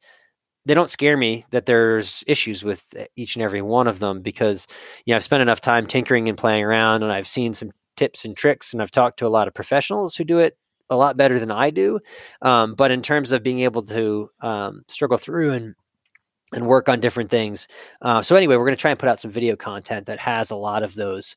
they 0.66 0.74
don't 0.74 0.90
scare 0.90 1.18
me 1.18 1.46
that 1.50 1.66
there's 1.66 2.24
issues 2.28 2.64
with 2.64 2.84
each 3.16 3.36
and 3.36 3.44
every 3.44 3.62
one 3.62 3.88
of 3.88 4.00
them 4.00 4.22
because 4.22 4.68
you 5.06 5.12
know 5.12 5.16
I've 5.16 5.24
spent 5.24 5.42
enough 5.42 5.62
time 5.62 5.88
tinkering 5.88 6.30
and 6.30 6.38
playing 6.38 6.64
around 6.64 7.04
and 7.04 7.12
I've 7.12 7.28
seen 7.28 7.54
some 7.54 7.72
tips 7.98 8.26
and 8.26 8.36
tricks 8.36 8.74
and 8.74 8.82
I've 8.82 8.92
talked 8.92 9.20
to 9.20 9.28
a 9.28 9.30
lot 9.30 9.48
of 9.48 9.54
professionals 9.54 10.16
who 10.16 10.24
do 10.24 10.40
it 10.40 10.58
a 10.90 10.96
lot 10.96 11.16
better 11.18 11.40
than 11.40 11.52
I 11.52 11.70
do. 11.70 12.00
Um, 12.42 12.76
but 12.76 12.92
in 12.92 13.02
terms 13.02 13.32
of 13.32 13.44
being 13.44 13.60
able 13.62 13.84
to 13.84 14.30
um, 14.42 14.84
struggle 14.90 15.18
through 15.18 15.54
and 15.54 15.76
and 16.54 16.68
work 16.68 16.90
on 16.90 17.00
different 17.00 17.30
things. 17.30 17.68
Uh, 18.02 18.22
so 18.22 18.36
anyway, 18.36 18.56
we're 18.56 18.66
going 18.66 18.76
to 18.76 18.82
try 18.82 18.92
and 18.92 19.00
put 19.00 19.10
out 19.10 19.20
some 19.20 19.32
video 19.32 19.56
content 19.56 20.08
that 20.08 20.20
has 20.20 20.52
a 20.52 20.56
lot 20.56 20.84
of 20.84 20.96
those 20.96 21.36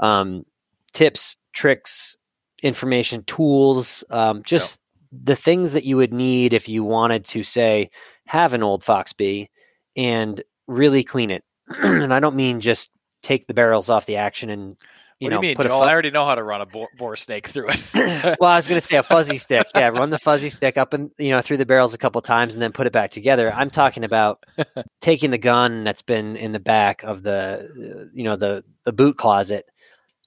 um, 0.00 0.44
tips, 0.92 1.36
tricks, 1.52 2.16
information, 2.62 3.22
tools, 3.24 4.02
um, 4.10 4.42
just 4.44 4.80
the 5.12 5.36
things 5.36 5.72
that 5.72 5.84
you 5.84 5.96
would 5.96 6.12
need 6.12 6.52
if 6.52 6.68
you 6.68 6.84
wanted 6.84 7.24
to 7.24 7.42
say 7.42 7.90
have 8.26 8.52
an 8.52 8.62
old 8.62 8.84
Fox 8.84 9.12
B 9.12 9.48
and 9.96 10.42
really 10.66 11.02
clean 11.02 11.30
it. 11.30 11.44
and 11.82 12.12
I 12.12 12.20
don't 12.20 12.36
mean 12.36 12.60
just 12.60 12.90
take 13.22 13.46
the 13.46 13.54
barrels 13.54 13.90
off 13.90 14.06
the 14.06 14.16
action 14.16 14.50
and 14.50 14.76
you 15.20 15.26
what 15.26 15.30
know 15.30 15.40
do 15.40 15.46
you 15.46 15.50
mean, 15.50 15.56
put 15.56 15.66
a 15.66 15.70
Joel? 15.70 15.82
I 15.82 15.92
already 15.92 16.10
know 16.10 16.24
how 16.24 16.34
to 16.34 16.42
run 16.42 16.60
a 16.60 16.66
bore, 16.66 16.88
bore 16.96 17.16
snake 17.16 17.48
through 17.48 17.70
it. 17.70 17.84
well, 18.40 18.50
I 18.50 18.56
was 18.56 18.68
going 18.68 18.80
to 18.80 18.86
say 18.86 18.96
a 18.96 19.02
fuzzy 19.02 19.38
stick. 19.38 19.66
Yeah, 19.74 19.88
run 19.88 20.10
the 20.10 20.18
fuzzy 20.18 20.48
stick 20.48 20.78
up 20.78 20.92
and 20.92 21.10
you 21.18 21.30
know 21.30 21.40
through 21.40 21.56
the 21.56 21.66
barrels 21.66 21.94
a 21.94 21.98
couple 21.98 22.20
times 22.20 22.54
and 22.54 22.62
then 22.62 22.72
put 22.72 22.86
it 22.86 22.92
back 22.92 23.10
together. 23.10 23.52
I'm 23.52 23.70
talking 23.70 24.04
about 24.04 24.44
taking 25.00 25.30
the 25.30 25.38
gun 25.38 25.84
that's 25.84 26.02
been 26.02 26.36
in 26.36 26.52
the 26.52 26.60
back 26.60 27.02
of 27.02 27.22
the 27.22 28.10
you 28.14 28.24
know 28.24 28.36
the 28.36 28.64
the 28.84 28.92
boot 28.92 29.16
closet 29.16 29.66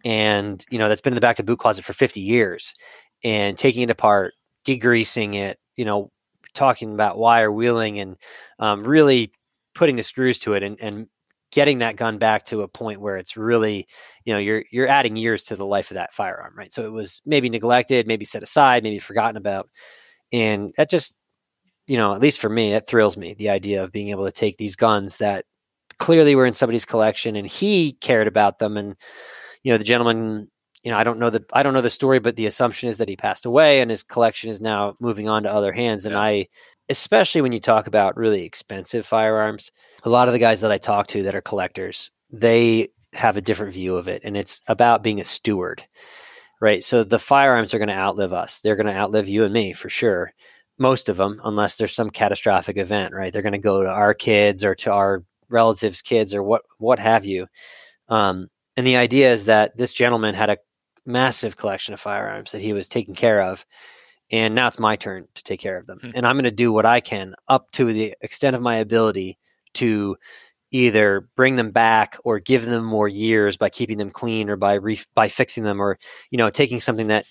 and 0.04 0.66
you 0.70 0.78
know 0.78 0.90
that's 0.90 1.02
been 1.02 1.14
in 1.14 1.16
the 1.16 1.22
back 1.22 1.40
of 1.40 1.46
the 1.46 1.52
boot 1.52 1.60
closet 1.60 1.86
for 1.86 1.94
50 1.94 2.20
years 2.20 2.74
and 3.24 3.58
taking 3.58 3.84
it 3.84 3.90
apart, 3.90 4.34
degreasing 4.66 5.36
it, 5.36 5.60
you 5.76 5.86
know, 5.86 6.12
talking 6.54 6.94
about 6.94 7.18
wire 7.18 7.52
wheeling 7.52 8.00
and 8.00 8.18
um, 8.60 8.84
really 8.84 9.32
putting 9.74 9.96
the 9.96 10.04
screws 10.04 10.40
to 10.40 10.54
it 10.54 10.64
and, 10.64 10.78
and 10.82 11.08
getting 11.52 11.80
that 11.80 11.96
gun 11.98 12.18
back 12.18 12.44
to 12.46 12.62
a 12.62 12.68
point 12.68 13.02
where 13.02 13.18
it's 13.18 13.38
really 13.38 13.88
you 14.26 14.34
know 14.34 14.40
you're 14.40 14.64
you're 14.72 14.88
adding 14.88 15.16
years 15.16 15.44
to 15.44 15.56
the 15.56 15.66
life 15.66 15.92
of 15.92 15.96
that 15.96 16.14
firearm 16.14 16.54
right? 16.58 16.74
So 16.74 16.86
it 16.86 16.92
was 16.92 17.22
maybe 17.26 17.50
neglected 17.50 18.08
maybe 18.08 18.26
set 18.26 18.44
aside 18.44 18.84
maybe 18.84 19.00
forgotten 19.00 19.38
about. 19.38 19.70
And 20.34 20.74
that 20.78 20.90
just 20.90 21.20
you 21.88 21.98
know 21.98 22.14
at 22.16 22.22
least 22.22 22.40
for 22.40 22.50
me 22.50 22.72
that 22.74 22.88
thrills 22.88 23.18
me 23.18 23.34
the 23.36 23.50
idea 23.50 23.84
of 23.84 23.92
being 23.92 24.10
able 24.10 24.26
to 24.26 24.32
take 24.32 24.58
these 24.58 24.76
guns 24.76 25.18
that 25.20 25.46
clearly 26.00 26.36
were 26.36 26.46
in 26.46 26.54
somebody's 26.56 26.86
collection 26.86 27.36
and 27.36 27.48
he 27.48 27.94
cared 28.02 28.28
about 28.28 28.60
them. 28.60 28.78
And 28.78 28.96
you 29.64 29.72
know 29.72 29.78
the 29.78 29.84
gentleman 29.84 30.50
you 30.84 30.92
know 30.92 30.98
i 30.98 31.04
don't 31.04 31.20
know 31.20 31.30
the 31.30 31.46
i 31.54 31.64
don't 31.64 31.74
know 31.74 31.82
the 31.82 31.90
story 31.90 32.20
but 32.20 32.36
the 32.36 32.48
assumption 32.48 32.90
is 32.90 32.98
that 32.98 33.10
he 33.10 33.16
passed 33.16 33.46
away 33.46 33.82
and 33.82 33.92
his 33.92 34.04
collection 34.04 34.50
is 34.50 34.62
now 34.62 34.96
moving 35.00 35.30
on 35.30 35.44
to 35.44 35.52
other 35.54 35.72
hands. 35.74 36.06
And 36.06 36.14
Yeah. 36.16 36.22
i 36.22 36.48
especially 36.92 37.42
when 37.42 37.52
you 37.52 37.60
talk 37.60 37.88
about 37.88 38.18
really 38.18 38.44
expensive 38.44 39.06
firearms 39.06 39.72
a 40.04 40.10
lot 40.10 40.28
of 40.28 40.34
the 40.34 40.40
guys 40.40 40.62
that 40.62 40.72
i 40.72 40.78
talk 40.78 41.08
to 41.08 41.24
that 41.24 41.36
are 41.36 41.42
collectors 41.42 42.12
they 42.32 42.88
have 43.14 43.36
a 43.36 43.42
different 43.42 43.74
view 43.74 43.96
of 43.98 44.08
it 44.08 44.22
and 44.24 44.38
it's 44.38 44.62
about 44.68 45.04
being 45.04 45.20
a 45.20 45.24
steward 45.24 45.84
right? 46.62 46.84
So 46.84 47.04
the 47.04 47.20
firearms 47.20 47.74
are 47.74 47.80
going 47.80 47.90
to 47.90 47.96
outlive 47.96 48.32
us. 48.32 48.62
They're 48.62 48.76
going 48.76 48.86
to 48.86 48.96
outlive 48.96 49.28
you 49.28 49.44
and 49.44 49.54
me 49.54 49.74
for 49.74 49.90
sure. 49.90 50.32
Most 50.78 51.10
of 51.10 51.18
them 51.18 51.42
unless 51.44 51.76
there's 51.76 51.94
some 51.94 52.10
catastrophic 52.10 52.78
event 52.78 53.14
right? 53.14 53.34
They're 53.34 53.42
going 53.42 53.52
to 53.54 53.58
go 53.58 53.84
to 53.84 53.90
our 53.90 54.14
kids 54.14 54.64
or 54.64 54.76
to 54.76 54.94
our 54.94 55.24
relatives 55.50 56.02
kids 56.02 56.34
or 56.34 56.42
what 56.44 56.62
what 56.78 57.00
have 57.00 57.26
you. 57.26 57.48
Um, 58.08 58.48
and 58.78 58.88
the 58.88 58.96
idea 58.96 59.34
is 59.34 59.46
that 59.46 59.76
this 59.76 59.92
gentleman 59.92 60.34
had 60.34 60.50
a 60.50 60.58
massive 61.06 61.58
collection 61.58 61.94
of 61.94 62.00
firearms 62.00 62.52
that 62.52 62.62
he 62.62 62.74
was 62.74 62.88
taking 62.88 63.16
care 63.16 63.42
of 63.42 63.66
and 64.32 64.56
now 64.56 64.68
it's 64.68 64.80
my 64.80 64.96
turn 64.96 65.28
to 65.36 65.44
take 65.44 65.60
care 65.60 65.78
of 65.78 65.86
them 65.88 66.00
Hmm. 66.02 66.12
and 66.16 66.26
i'm 66.26 66.36
going 66.36 66.44
to 66.46 66.52
do 66.52 66.72
what 66.72 66.86
i 66.86 67.00
can 67.00 67.36
up 67.48 67.72
to 67.72 67.92
the 67.92 68.16
extent 68.22 68.56
of 68.56 68.62
my 68.62 68.76
ability 68.76 69.38
to 69.76 70.18
either 70.72 71.28
bring 71.36 71.56
them 71.56 71.72
back 71.72 72.18
or 72.24 72.40
give 72.40 72.66
them 72.66 72.84
more 72.84 73.08
years 73.08 73.58
by 73.58 73.70
keeping 73.70 73.98
them 73.98 74.10
clean 74.10 74.50
or 74.50 74.56
by 74.56 74.76
re- 74.76 75.00
by 75.14 75.28
fixing 75.28 75.64
them 75.64 75.82
or 75.82 76.00
you 76.30 76.38
know 76.38 76.50
taking 76.50 76.80
something 76.80 77.08
that 77.08 77.26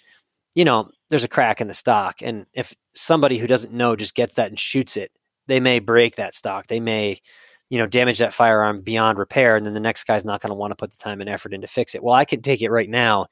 you 0.54 0.64
know 0.64 0.90
there's 1.08 1.24
a 1.24 1.28
crack 1.28 1.60
in 1.60 1.66
the 1.66 1.74
stock. 1.74 2.22
And 2.22 2.46
if 2.52 2.74
somebody 2.94 3.38
who 3.38 3.46
doesn't 3.48 3.72
know 3.72 3.96
just 3.96 4.14
gets 4.14 4.34
that 4.34 4.48
and 4.48 4.58
shoots 4.58 4.96
it 4.96 5.10
they 5.46 5.58
may 5.58 5.80
break 5.80 6.16
that 6.16 6.34
stock. 6.34 6.66
They 6.66 6.80
may 6.80 7.18
you 7.70 7.78
know 7.78 7.86
damage 7.86 8.18
that 8.18 8.34
firearm 8.34 8.82
beyond 8.82 9.18
repair 9.18 9.56
and 9.56 9.64
then 9.64 9.74
the 9.74 9.80
next 9.80 10.04
guy's 10.04 10.24
not 10.24 10.40
going 10.42 10.50
to 10.50 10.54
want 10.54 10.72
to 10.72 10.76
put 10.76 10.90
the 10.90 10.98
time 10.98 11.20
and 11.20 11.30
effort 11.30 11.54
in 11.54 11.62
to 11.62 11.66
fix 11.66 11.94
it. 11.94 12.02
Well 12.02 12.14
i 12.14 12.24
can 12.26 12.42
take 12.42 12.60
it 12.60 12.70
right 12.70 12.90
now 12.90 13.26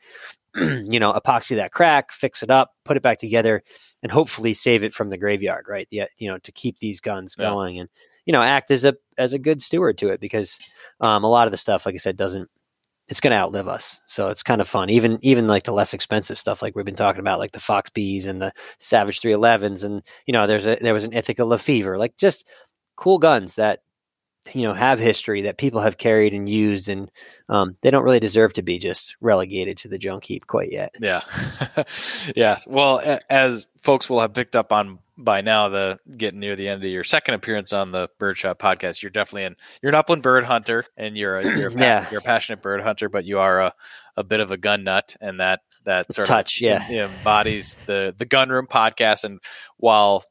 you 0.57 0.99
know 0.99 1.13
epoxy 1.13 1.57
that 1.57 1.73
crack 1.73 2.11
fix 2.13 2.43
it 2.43 2.51
up 2.51 2.73
put 2.85 2.97
it 2.97 3.03
back 3.03 3.19
together 3.19 3.63
and 4.03 4.11
hopefully 4.13 4.53
save 4.55 4.83
it 4.83 4.95
from 4.95 5.11
the 5.11 5.19
graveyard 5.19 5.67
right 5.69 5.89
the, 5.91 6.03
you 6.19 6.29
know 6.29 6.39
to 6.39 6.53
keep 6.53 6.79
these 6.79 7.01
guns 7.01 7.37
Yeah. 7.39 7.51
going 7.51 7.79
and 7.79 7.89
you 8.25 8.33
know 8.33 8.43
act 8.43 8.71
as 8.71 8.85
a 8.85 8.95
as 9.19 9.33
a 9.33 9.39
good 9.39 9.61
steward 9.61 9.99
to 9.99 10.09
it 10.09 10.21
because 10.21 10.59
um, 11.01 11.23
a 11.25 11.29
lot 11.29 11.47
of 11.47 11.51
the 11.51 11.57
stuff 11.59 11.85
like 11.87 11.95
i 11.95 11.99
said 11.99 12.17
doesn't 12.17 12.49
it's 13.09 13.21
going 13.21 13.31
to 13.31 13.39
outlive 13.39 13.69
us. 13.69 14.03
So 14.07 14.29
it's 14.29 14.43
kind 14.43 14.61
of 14.61 14.69
fun. 14.69 14.91
Even 14.91 15.19
even 15.23 15.47
like 15.47 15.63
the 15.63 15.73
less 15.73 15.95
expensive 15.95 16.39
stuff, 16.39 16.61
like 16.61 16.77
we've 16.77 16.85
been 16.85 16.95
talking 16.95 17.21
about, 17.21 17.39
like 17.39 17.53
the 17.53 17.59
Fox 17.59 17.89
Bs 17.89 18.27
and 18.29 18.41
the 18.43 18.53
Savage 18.79 19.21
311s, 19.23 19.83
and 19.83 20.03
you 20.27 20.33
know, 20.33 20.47
there's 20.47 20.67
a 20.67 20.77
there 20.81 20.93
was 20.93 21.05
an 21.05 21.15
Ithaca 21.15 21.45
Lefever, 21.47 21.97
like 21.97 22.19
just 22.19 22.47
cool 22.97 23.17
guns 23.19 23.55
that 23.55 23.81
you 24.55 24.63
know 24.63 24.75
have 24.75 24.99
history 24.99 25.43
that 25.43 25.59
people 25.59 25.81
have 25.81 25.99
carried 25.99 26.35
and 26.35 26.49
used, 26.49 26.89
and 26.89 27.11
um, 27.49 27.77
they 27.81 27.91
don't 27.91 28.05
really 28.05 28.21
deserve 28.21 28.53
to 28.55 28.63
be 28.63 28.79
just 28.79 29.17
relegated 29.21 29.79
to 29.79 29.89
the 29.89 29.99
junk 29.99 30.25
heap 30.25 30.47
quite 30.47 30.73
yet. 30.73 30.95
Yeah, 31.01 31.21
yeah. 32.37 32.59
Well, 32.67 33.21
as 33.29 33.67
folks 33.79 34.09
will 34.09 34.21
have 34.21 34.35
picked 34.35 34.57
up 34.57 34.73
on 34.73 34.99
by 35.19 35.41
now, 35.41 35.69
the 35.69 35.99
getting 36.17 36.39
near 36.39 36.55
the 36.55 36.69
end 36.69 36.85
of 36.85 36.91
your 36.91 37.03
second 37.03 37.35
appearance 37.35 37.73
on 37.73 37.91
the 37.91 38.09
Birdshot 38.21 38.59
podcast, 38.59 39.03
you're 39.03 39.11
definitely 39.11 39.45
in. 39.45 39.57
You're 39.83 39.91
an 39.91 39.97
upland 39.97 40.23
bird 40.23 40.45
hunter, 40.45 40.85
and 40.97 41.17
you're 41.17 41.39
a, 41.39 41.59
you're 41.59 41.69
a, 41.69 41.73
yeah. 41.77 42.07
you're 42.11 42.21
a 42.21 42.23
passionate 42.23 42.63
bird 42.63 42.81
hunter, 42.81 43.09
but 43.09 43.25
you 43.25 43.41
are 43.41 43.61
a, 43.61 43.75
a 44.17 44.23
bit 44.23 44.39
of 44.39 44.53
a 44.53 44.57
gun 44.57 44.85
nut, 44.85 45.17
and 45.21 45.41
that 45.41 45.61
that 45.85 46.13
sort 46.13 46.29
touch, 46.29 46.59
of 46.59 46.63
yeah, 46.63 46.89
embodies 47.07 47.77
the 47.87 48.15
the 48.17 48.27
Gun 48.27 48.49
Room 48.49 48.69
podcast. 48.69 49.25
And 49.25 49.41
while 49.77 50.25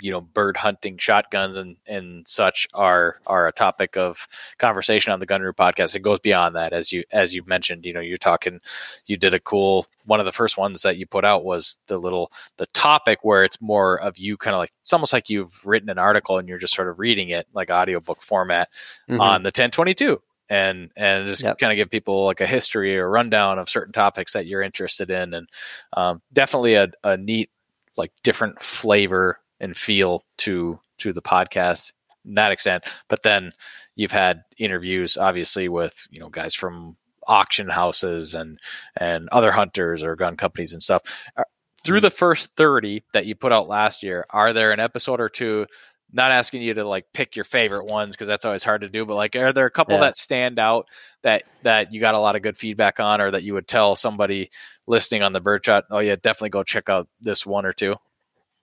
you 0.00 0.10
know 0.10 0.20
bird 0.20 0.56
hunting 0.56 0.96
shotguns 0.98 1.56
and 1.56 1.76
and 1.86 2.26
such 2.26 2.66
are 2.74 3.20
are 3.26 3.48
a 3.48 3.52
topic 3.52 3.96
of 3.96 4.26
conversation 4.58 5.12
on 5.12 5.20
the 5.20 5.26
gun 5.26 5.42
room 5.42 5.54
podcast 5.54 5.94
it 5.96 6.00
goes 6.00 6.20
beyond 6.20 6.54
that 6.54 6.72
as 6.72 6.92
you 6.92 7.04
as 7.12 7.34
you 7.34 7.42
mentioned 7.46 7.84
you 7.84 7.92
know 7.92 8.00
you're 8.00 8.16
talking 8.16 8.60
you 9.06 9.16
did 9.16 9.34
a 9.34 9.40
cool 9.40 9.86
one 10.04 10.20
of 10.20 10.26
the 10.26 10.32
first 10.32 10.56
ones 10.56 10.82
that 10.82 10.96
you 10.96 11.06
put 11.06 11.24
out 11.24 11.44
was 11.44 11.78
the 11.86 11.98
little 11.98 12.32
the 12.56 12.66
topic 12.66 13.18
where 13.22 13.44
it's 13.44 13.60
more 13.60 14.00
of 14.00 14.18
you 14.18 14.36
kind 14.36 14.54
of 14.54 14.58
like 14.58 14.70
it's 14.80 14.92
almost 14.92 15.12
like 15.12 15.28
you've 15.28 15.66
written 15.66 15.90
an 15.90 15.98
article 15.98 16.38
and 16.38 16.48
you're 16.48 16.58
just 16.58 16.74
sort 16.74 16.88
of 16.88 16.98
reading 16.98 17.28
it 17.28 17.46
like 17.52 17.70
audiobook 17.70 18.22
format 18.22 18.68
mm-hmm. 19.08 19.20
on 19.20 19.42
the 19.42 19.48
1022 19.48 20.20
and 20.48 20.90
and 20.96 21.28
just 21.28 21.44
yep. 21.44 21.58
kind 21.58 21.72
of 21.72 21.76
give 21.76 21.90
people 21.90 22.24
like 22.24 22.40
a 22.40 22.46
history 22.46 22.96
or 22.96 23.08
rundown 23.08 23.58
of 23.58 23.68
certain 23.68 23.92
topics 23.92 24.32
that 24.32 24.46
you're 24.46 24.62
interested 24.62 25.10
in 25.10 25.34
and 25.34 25.48
um, 25.92 26.22
definitely 26.32 26.74
a, 26.74 26.88
a 27.04 27.16
neat 27.16 27.50
like 27.96 28.12
different 28.22 28.60
flavor 28.62 29.38
and 29.60 29.76
feel 29.76 30.24
to 30.38 30.80
to 30.98 31.12
the 31.12 31.22
podcast 31.22 31.92
in 32.24 32.34
that 32.34 32.52
extent. 32.52 32.84
But 33.08 33.22
then 33.22 33.52
you've 33.96 34.12
had 34.12 34.42
interviews, 34.58 35.16
obviously, 35.16 35.68
with 35.68 36.06
you 36.10 36.20
know 36.20 36.28
guys 36.28 36.54
from 36.54 36.96
auction 37.26 37.68
houses 37.68 38.34
and 38.34 38.58
and 38.96 39.28
other 39.30 39.52
hunters 39.52 40.02
or 40.02 40.16
gun 40.16 40.36
companies 40.36 40.72
and 40.72 40.82
stuff. 40.82 41.02
Uh, 41.36 41.44
through 41.82 42.00
the 42.00 42.10
first 42.10 42.54
thirty 42.56 43.04
that 43.12 43.26
you 43.26 43.34
put 43.34 43.52
out 43.52 43.68
last 43.68 44.02
year, 44.02 44.24
are 44.30 44.52
there 44.52 44.72
an 44.72 44.80
episode 44.80 45.20
or 45.20 45.28
two? 45.28 45.66
Not 46.10 46.30
asking 46.30 46.62
you 46.62 46.72
to 46.74 46.84
like 46.84 47.04
pick 47.12 47.36
your 47.36 47.44
favorite 47.44 47.84
ones 47.84 48.16
because 48.16 48.28
that's 48.28 48.46
always 48.46 48.64
hard 48.64 48.80
to 48.80 48.88
do, 48.88 49.04
but 49.04 49.14
like, 49.14 49.36
are 49.36 49.52
there 49.52 49.66
a 49.66 49.70
couple 49.70 49.94
yeah. 49.94 50.00
that 50.00 50.16
stand 50.16 50.58
out 50.58 50.88
that 51.22 51.42
that 51.64 51.92
you 51.92 52.00
got 52.00 52.14
a 52.14 52.18
lot 52.18 52.34
of 52.34 52.40
good 52.40 52.56
feedback 52.56 52.98
on, 52.98 53.20
or 53.20 53.30
that 53.30 53.42
you 53.42 53.52
would 53.52 53.68
tell 53.68 53.94
somebody 53.94 54.50
listening 54.86 55.22
on 55.22 55.34
the 55.34 55.40
Birdshot, 55.40 55.84
oh 55.90 55.98
yeah, 55.98 56.16
definitely 56.20 56.48
go 56.48 56.62
check 56.62 56.88
out 56.88 57.06
this 57.20 57.44
one 57.44 57.66
or 57.66 57.74
two? 57.74 57.94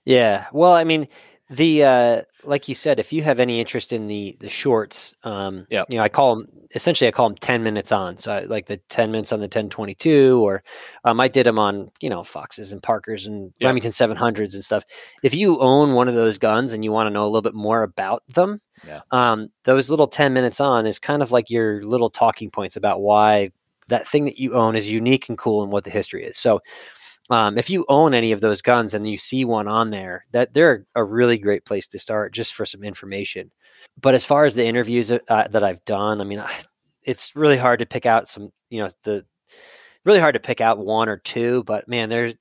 Yeah. 0.06 0.46
Well, 0.52 0.74
I 0.74 0.84
mean, 0.84 1.08
the 1.50 1.84
uh, 1.84 2.22
like 2.44 2.68
you 2.68 2.76
said, 2.76 3.00
if 3.00 3.14
you 3.14 3.22
have 3.22 3.40
any 3.40 3.60
interest 3.60 3.94
in 3.94 4.08
the 4.08 4.36
the 4.40 4.50
shorts, 4.50 5.14
um, 5.24 5.68
yeah, 5.70 5.84
you 5.90 5.98
know, 5.98 6.04
I 6.04 6.10
call 6.10 6.36
them 6.36 6.48
essentially 6.74 7.08
I 7.08 7.12
call 7.12 7.30
them 7.30 7.38
ten 7.38 7.62
minutes 7.62 7.92
on. 7.92 8.18
So 8.18 8.32
I, 8.32 8.40
like 8.42 8.66
the 8.66 8.78
ten 8.90 9.12
minutes 9.12 9.32
on 9.32 9.42
the 9.42 9.48
ten 9.48 9.70
twenty 9.70 9.94
two, 9.94 10.44
or 10.44 10.64
um, 11.04 11.20
I 11.22 11.28
did 11.28 11.46
them 11.46 11.60
on 11.60 11.92
you 12.00 12.10
know 12.10 12.24
Foxes 12.24 12.72
and 12.72 12.82
Parkers 12.82 13.28
and 13.28 13.54
yep. 13.60 13.70
Remington 13.70 13.92
seven 13.92 14.18
hundreds 14.18 14.56
and 14.56 14.64
stuff. 14.64 14.84
If 15.22 15.36
you 15.36 15.60
own 15.60 15.94
one 15.94 16.08
of 16.08 16.16
those 16.16 16.40
guns 16.40 16.74
and 16.74 16.84
you 16.84 16.92
want 16.92 17.08
to 17.08 17.12
know 17.12 17.26
a 17.26 17.30
little 17.30 17.44
bit 17.44 17.54
more 17.54 17.84
about 17.84 18.24
them, 18.28 18.60
yeah, 18.88 19.02
um, 19.12 19.50
those 19.66 19.92
little 19.92 20.08
ten 20.08 20.34
minutes 20.34 20.60
on 20.60 20.88
is 20.88 20.98
kind 20.98 21.22
of 21.22 21.32
like 21.32 21.52
your 21.52 21.84
little 21.84 22.10
talking 22.10 22.50
points 22.50 22.76
about 22.76 23.02
why 23.02 23.52
that 23.88 24.08
thing 24.08 24.26
that 24.26 24.40
you 24.40 24.56
own 24.56 24.76
is 24.76 24.90
unique 24.90 25.30
and 25.30 25.38
cool 25.38 25.62
and 25.62 25.72
what 25.72 25.84
the 25.84 25.92
history 25.92 26.26
is. 26.26 26.38
So 26.38 26.62
um, 27.30 27.58
if 27.58 27.70
you 27.70 27.86
own 27.90 28.14
any 28.14 28.32
of 28.32 28.42
those 28.42 28.62
guns 28.62 28.94
and 28.94 29.10
you 29.10 29.18
see 29.18 29.46
one 29.46 29.68
on 29.68 29.90
there, 29.90 30.26
that 30.32 30.54
they're 30.54 30.86
a 30.96 31.04
really 31.04 31.38
great 31.38 31.66
place 31.66 31.88
to 31.88 32.00
start 32.00 32.34
just 32.34 32.54
for 32.54 32.66
some 32.66 32.84
information. 32.84 33.52
But 34.00 34.14
as 34.14 34.26
far 34.26 34.46
as 34.46 34.56
the 34.56 34.66
interviews 34.66 35.12
uh, 35.12 35.48
that 35.48 35.64
I've 35.64 35.84
done, 35.86 36.22
I 36.22 36.24
mean, 36.24 36.40
I, 36.40 36.54
it's 37.04 37.36
really 37.36 37.58
hard 37.58 37.80
to 37.80 37.86
pick 37.86 38.06
out 38.06 38.30
some, 38.30 38.52
you 38.70 38.84
know, 38.84 38.90
the 39.04 39.26
really 40.04 40.20
hard 40.20 40.36
to 40.36 40.40
pick 40.40 40.62
out 40.62 40.78
one 40.78 41.10
or 41.10 41.18
two. 41.18 41.64
But 41.64 41.88
man, 41.88 42.10
there's 42.10 42.36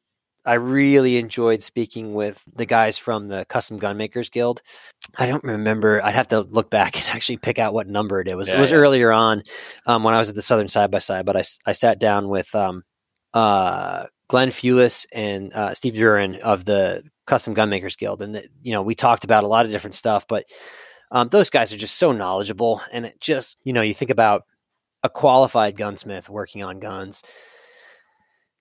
I 0.47 0.55
really 0.55 1.16
enjoyed 1.16 1.62
speaking 1.62 2.12
with 2.12 2.45
the 2.55 2.66
guys 2.66 2.99
from 2.99 3.28
the 3.28 3.47
Custom 3.47 3.80
Gunmakers 3.80 4.30
Guild. 4.30 4.61
I 5.16 5.26
don't 5.26 5.43
remember. 5.43 6.05
I'd 6.05 6.14
have 6.14 6.28
to 6.28 6.41
look 6.41 6.68
back 6.68 6.97
and 6.97 7.07
actually 7.14 7.39
pick 7.39 7.59
out 7.59 7.72
what 7.72 7.89
number 7.89 8.20
it 8.20 8.37
was. 8.37 8.49
Yeah, 8.49 8.59
it 8.59 8.61
was 8.61 8.70
yeah. 8.70 8.76
earlier 8.76 9.12
on 9.12 9.43
um, 9.87 10.05
when 10.05 10.12
I 10.12 10.18
was 10.18 10.28
at 10.28 10.35
the 10.35 10.43
Southern 10.43 10.68
Side 10.68 10.91
by 10.91 10.99
Side, 10.99 11.24
but 11.24 11.37
I, 11.37 11.45
I 11.64 11.72
sat 11.72 11.99
down 11.99 12.28
with 12.28 12.55
um, 12.55 12.82
uh, 13.32 14.07
Glenn 14.29 14.49
Fulis 14.49 15.07
and 15.12 15.53
uh, 15.55 15.75
Steve 15.75 15.95
Duran 15.95 16.37
of 16.37 16.64
the 16.64 17.03
Custom 17.27 17.55
Gunmakers 17.55 17.97
Guild, 17.97 18.22
and 18.22 18.35
the, 18.35 18.49
you 18.62 18.72
know 18.72 18.83
we 18.83 18.95
talked 18.95 19.25
about 19.25 19.45
a 19.45 19.49
lot 19.49 19.66
of 19.66 19.72
different 19.72 19.95
stuff, 19.95 20.27
but 20.27 20.45
um, 21.11 21.29
those 21.29 21.51
guys 21.51 21.72
are 21.72 21.79
just 21.79 21.97
so 21.97 22.12
knowledgeable, 22.12 22.81
and 22.93 23.07
it 23.07 23.20
just 23.20 23.59
you 23.64 23.72
know 23.72 23.83
you 23.83 23.95
think 23.95 24.11
about 24.11 24.45
a 25.03 25.09
qualified 25.09 25.77
gunsmith 25.77 26.29
working 26.29 26.62
on 26.64 26.81
guns. 26.81 27.22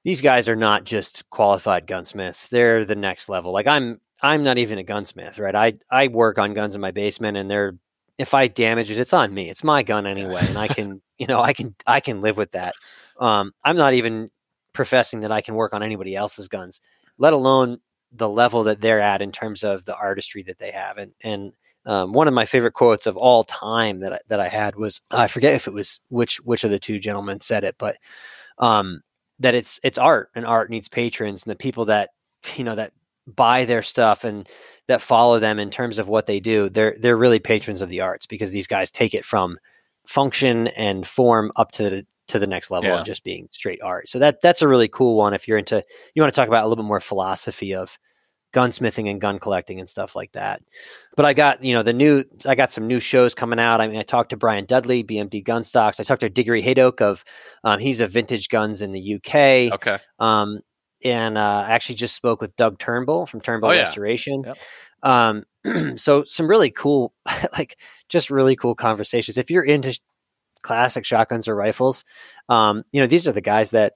These 0.03 0.21
guys 0.21 0.49
are 0.49 0.55
not 0.55 0.83
just 0.83 1.29
qualified 1.29 1.87
gunsmiths; 1.87 2.49
they're 2.49 2.85
the 2.85 2.95
next 2.95 3.29
level. 3.29 3.53
Like 3.53 3.67
I'm, 3.67 4.01
I'm 4.21 4.43
not 4.43 4.57
even 4.57 4.77
a 4.77 4.83
gunsmith, 4.83 5.39
right? 5.39 5.55
I 5.55 5.73
I 5.89 6.07
work 6.07 6.37
on 6.37 6.53
guns 6.53 6.75
in 6.75 6.81
my 6.81 6.91
basement, 6.91 7.37
and 7.37 7.49
they're 7.49 7.75
if 8.17 8.33
I 8.33 8.47
damage 8.47 8.91
it, 8.91 8.97
it's 8.97 9.13
on 9.13 9.33
me. 9.33 9.49
It's 9.49 9.63
my 9.63 9.83
gun 9.83 10.05
anyway, 10.05 10.41
and 10.41 10.57
I 10.57 10.67
can, 10.67 11.01
you 11.17 11.27
know, 11.27 11.41
I 11.41 11.53
can 11.53 11.75
I 11.87 11.99
can 11.99 12.21
live 12.21 12.37
with 12.37 12.51
that. 12.51 12.75
Um, 13.19 13.53
I'm 13.63 13.77
not 13.77 13.93
even 13.93 14.27
professing 14.73 15.21
that 15.21 15.31
I 15.31 15.41
can 15.41 15.55
work 15.55 15.73
on 15.73 15.83
anybody 15.83 16.15
else's 16.15 16.47
guns, 16.47 16.79
let 17.17 17.33
alone 17.33 17.79
the 18.11 18.29
level 18.29 18.63
that 18.63 18.81
they're 18.81 18.99
at 18.99 19.21
in 19.21 19.31
terms 19.31 19.63
of 19.63 19.85
the 19.85 19.95
artistry 19.95 20.43
that 20.43 20.59
they 20.59 20.71
have. 20.71 20.97
And 20.97 21.13
and 21.23 21.53
um, 21.85 22.13
one 22.13 22.27
of 22.27 22.33
my 22.33 22.45
favorite 22.45 22.73
quotes 22.73 23.07
of 23.07 23.17
all 23.17 23.43
time 23.43 23.99
that 23.99 24.13
I, 24.13 24.19
that 24.29 24.39
I 24.39 24.47
had 24.47 24.75
was 24.75 25.01
I 25.11 25.27
forget 25.27 25.53
if 25.53 25.67
it 25.67 25.73
was 25.73 25.99
which 26.09 26.37
which 26.37 26.63
of 26.63 26.71
the 26.71 26.79
two 26.79 26.99
gentlemen 26.99 27.41
said 27.41 27.63
it, 27.63 27.75
but 27.77 27.97
um, 28.57 29.01
that 29.39 29.55
it's 29.55 29.79
it's 29.83 29.97
art 29.97 30.29
and 30.35 30.45
art 30.45 30.69
needs 30.69 30.87
patrons 30.87 31.43
and 31.43 31.51
the 31.51 31.55
people 31.55 31.85
that 31.85 32.09
you 32.55 32.63
know 32.63 32.75
that 32.75 32.93
buy 33.25 33.65
their 33.65 33.81
stuff 33.81 34.23
and 34.23 34.49
that 34.87 35.01
follow 35.01 35.39
them 35.39 35.59
in 35.59 35.69
terms 35.69 35.97
of 35.97 36.09
what 36.09 36.25
they 36.25 36.41
do 36.41 36.67
they're 36.67 36.95
they're 36.99 37.15
really 37.15 37.39
patrons 37.39 37.81
of 37.81 37.87
the 37.87 38.01
arts 38.01 38.25
because 38.25 38.51
these 38.51 38.67
guys 38.67 38.91
take 38.91 39.13
it 39.13 39.23
from 39.23 39.57
function 40.05 40.67
and 40.67 41.07
form 41.07 41.49
up 41.55 41.71
to 41.71 41.89
the 41.89 42.05
to 42.27 42.39
the 42.39 42.47
next 42.47 42.71
level 42.71 42.89
yeah. 42.89 42.99
of 42.99 43.05
just 43.05 43.23
being 43.23 43.47
straight 43.51 43.81
art. 43.81 44.09
So 44.09 44.19
that 44.19 44.41
that's 44.41 44.61
a 44.61 44.67
really 44.67 44.87
cool 44.87 45.17
one 45.17 45.33
if 45.33 45.47
you're 45.47 45.57
into 45.57 45.83
you 46.15 46.21
want 46.21 46.33
to 46.33 46.35
talk 46.35 46.47
about 46.47 46.63
a 46.63 46.67
little 46.67 46.83
bit 46.83 46.87
more 46.87 46.99
philosophy 46.99 47.75
of 47.75 47.97
gunsmithing 48.53 49.09
and 49.09 49.19
gun 49.19 49.39
collecting 49.39 49.79
and 49.79 49.89
stuff 49.89 50.15
like 50.15 50.31
that. 50.33 50.61
But 51.17 51.25
I 51.25 51.33
got, 51.33 51.63
you 51.63 51.73
know, 51.73 51.83
the 51.83 51.93
new 51.93 52.23
I 52.47 52.55
got 52.55 52.71
some 52.71 52.87
new 52.87 52.99
shows 52.99 53.33
coming 53.33 53.59
out. 53.59 53.81
I 53.81 53.87
mean, 53.87 53.97
I 53.97 54.03
talked 54.03 54.29
to 54.29 54.37
Brian 54.37 54.65
Dudley, 54.65 55.03
BMD 55.03 55.43
Gunstocks. 55.43 55.99
I 55.99 56.03
talked 56.03 56.21
to 56.21 56.29
Diggory 56.29 56.61
Hadoke 56.61 57.01
of 57.01 57.23
um, 57.63 57.79
he's 57.79 57.99
a 57.99 58.07
vintage 58.07 58.49
guns 58.49 58.81
in 58.81 58.91
the 58.91 59.15
UK. 59.15 59.73
Okay. 59.73 59.97
Um, 60.19 60.59
and 61.03 61.37
uh, 61.37 61.65
I 61.67 61.71
actually 61.71 61.95
just 61.95 62.15
spoke 62.15 62.39
with 62.39 62.55
Doug 62.55 62.79
Turnbull 62.79 63.25
from 63.25 63.41
Turnbull 63.41 63.71
oh, 63.71 63.73
yeah. 63.73 63.81
Restoration. 63.81 64.43
Yep. 64.45 64.57
Um, 65.01 65.43
so 65.97 66.23
some 66.23 66.47
really 66.47 66.71
cool, 66.71 67.13
like 67.57 67.79
just 68.07 68.29
really 68.29 68.55
cool 68.55 68.75
conversations. 68.75 69.37
If 69.37 69.51
you're 69.51 69.63
into 69.63 69.99
classic 70.63 71.05
shotguns 71.05 71.47
or 71.47 71.55
rifles, 71.55 72.03
um, 72.49 72.83
you 72.91 72.99
know, 72.99 73.07
these 73.07 73.27
are 73.27 73.31
the 73.31 73.41
guys 73.41 73.71
that 73.71 73.93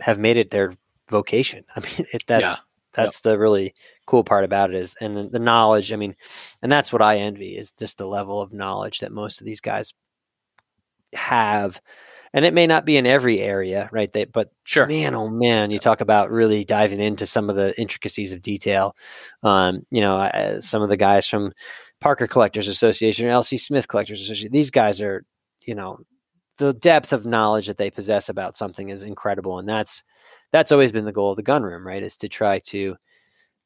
have 0.00 0.18
made 0.18 0.36
it 0.36 0.50
their 0.50 0.72
vocation. 1.08 1.64
I 1.76 1.80
mean, 1.80 2.06
it, 2.12 2.24
that's 2.26 2.42
yeah. 2.42 2.54
that's 2.92 3.20
the 3.20 3.38
really 3.38 3.74
cool 4.06 4.24
part 4.24 4.44
about 4.44 4.70
it 4.70 4.76
is, 4.76 4.94
and 5.00 5.16
the, 5.16 5.28
the, 5.28 5.38
knowledge. 5.38 5.92
I 5.92 5.96
mean, 5.96 6.16
and 6.62 6.70
that's 6.70 6.92
what 6.92 7.02
I 7.02 7.18
envy 7.18 7.56
is 7.56 7.72
just 7.72 7.98
the 7.98 8.06
level 8.06 8.40
of 8.40 8.52
knowledge 8.52 9.00
that 9.00 9.12
most 9.12 9.40
of 9.40 9.46
these 9.46 9.60
guys 9.60 9.94
have. 11.14 11.80
And 12.32 12.44
it 12.44 12.52
may 12.52 12.66
not 12.66 12.84
be 12.84 12.98
in 12.98 13.06
every 13.06 13.40
area, 13.40 13.88
right? 13.92 14.12
They, 14.12 14.24
but 14.24 14.50
sure, 14.64 14.84
man, 14.84 15.14
oh 15.14 15.28
man, 15.28 15.70
you 15.70 15.78
talk 15.78 16.02
about 16.02 16.30
really 16.30 16.64
diving 16.64 17.00
into 17.00 17.24
some 17.24 17.48
of 17.48 17.56
the 17.56 17.78
intricacies 17.80 18.32
of 18.32 18.42
detail. 18.42 18.94
Um, 19.42 19.86
you 19.90 20.02
know, 20.02 20.18
uh, 20.18 20.60
some 20.60 20.82
of 20.82 20.90
the 20.90 20.98
guys 20.98 21.26
from 21.26 21.52
Parker 22.00 22.26
Collectors 22.26 22.68
Association 22.68 23.26
or 23.26 23.30
LC 23.30 23.58
Smith 23.58 23.88
Collectors 23.88 24.20
Association, 24.20 24.52
these 24.52 24.70
guys 24.70 25.00
are 25.00 25.24
you 25.66 25.74
know 25.74 25.98
the 26.58 26.72
depth 26.72 27.12
of 27.12 27.26
knowledge 27.26 27.66
that 27.66 27.76
they 27.76 27.90
possess 27.90 28.28
about 28.28 28.56
something 28.56 28.88
is 28.88 29.02
incredible 29.02 29.58
and 29.58 29.68
that's 29.68 30.02
that's 30.52 30.72
always 30.72 30.92
been 30.92 31.04
the 31.04 31.12
goal 31.12 31.30
of 31.30 31.36
the 31.36 31.42
gun 31.42 31.62
room 31.62 31.86
right 31.86 32.02
is 32.02 32.16
to 32.16 32.28
try 32.28 32.58
to 32.60 32.96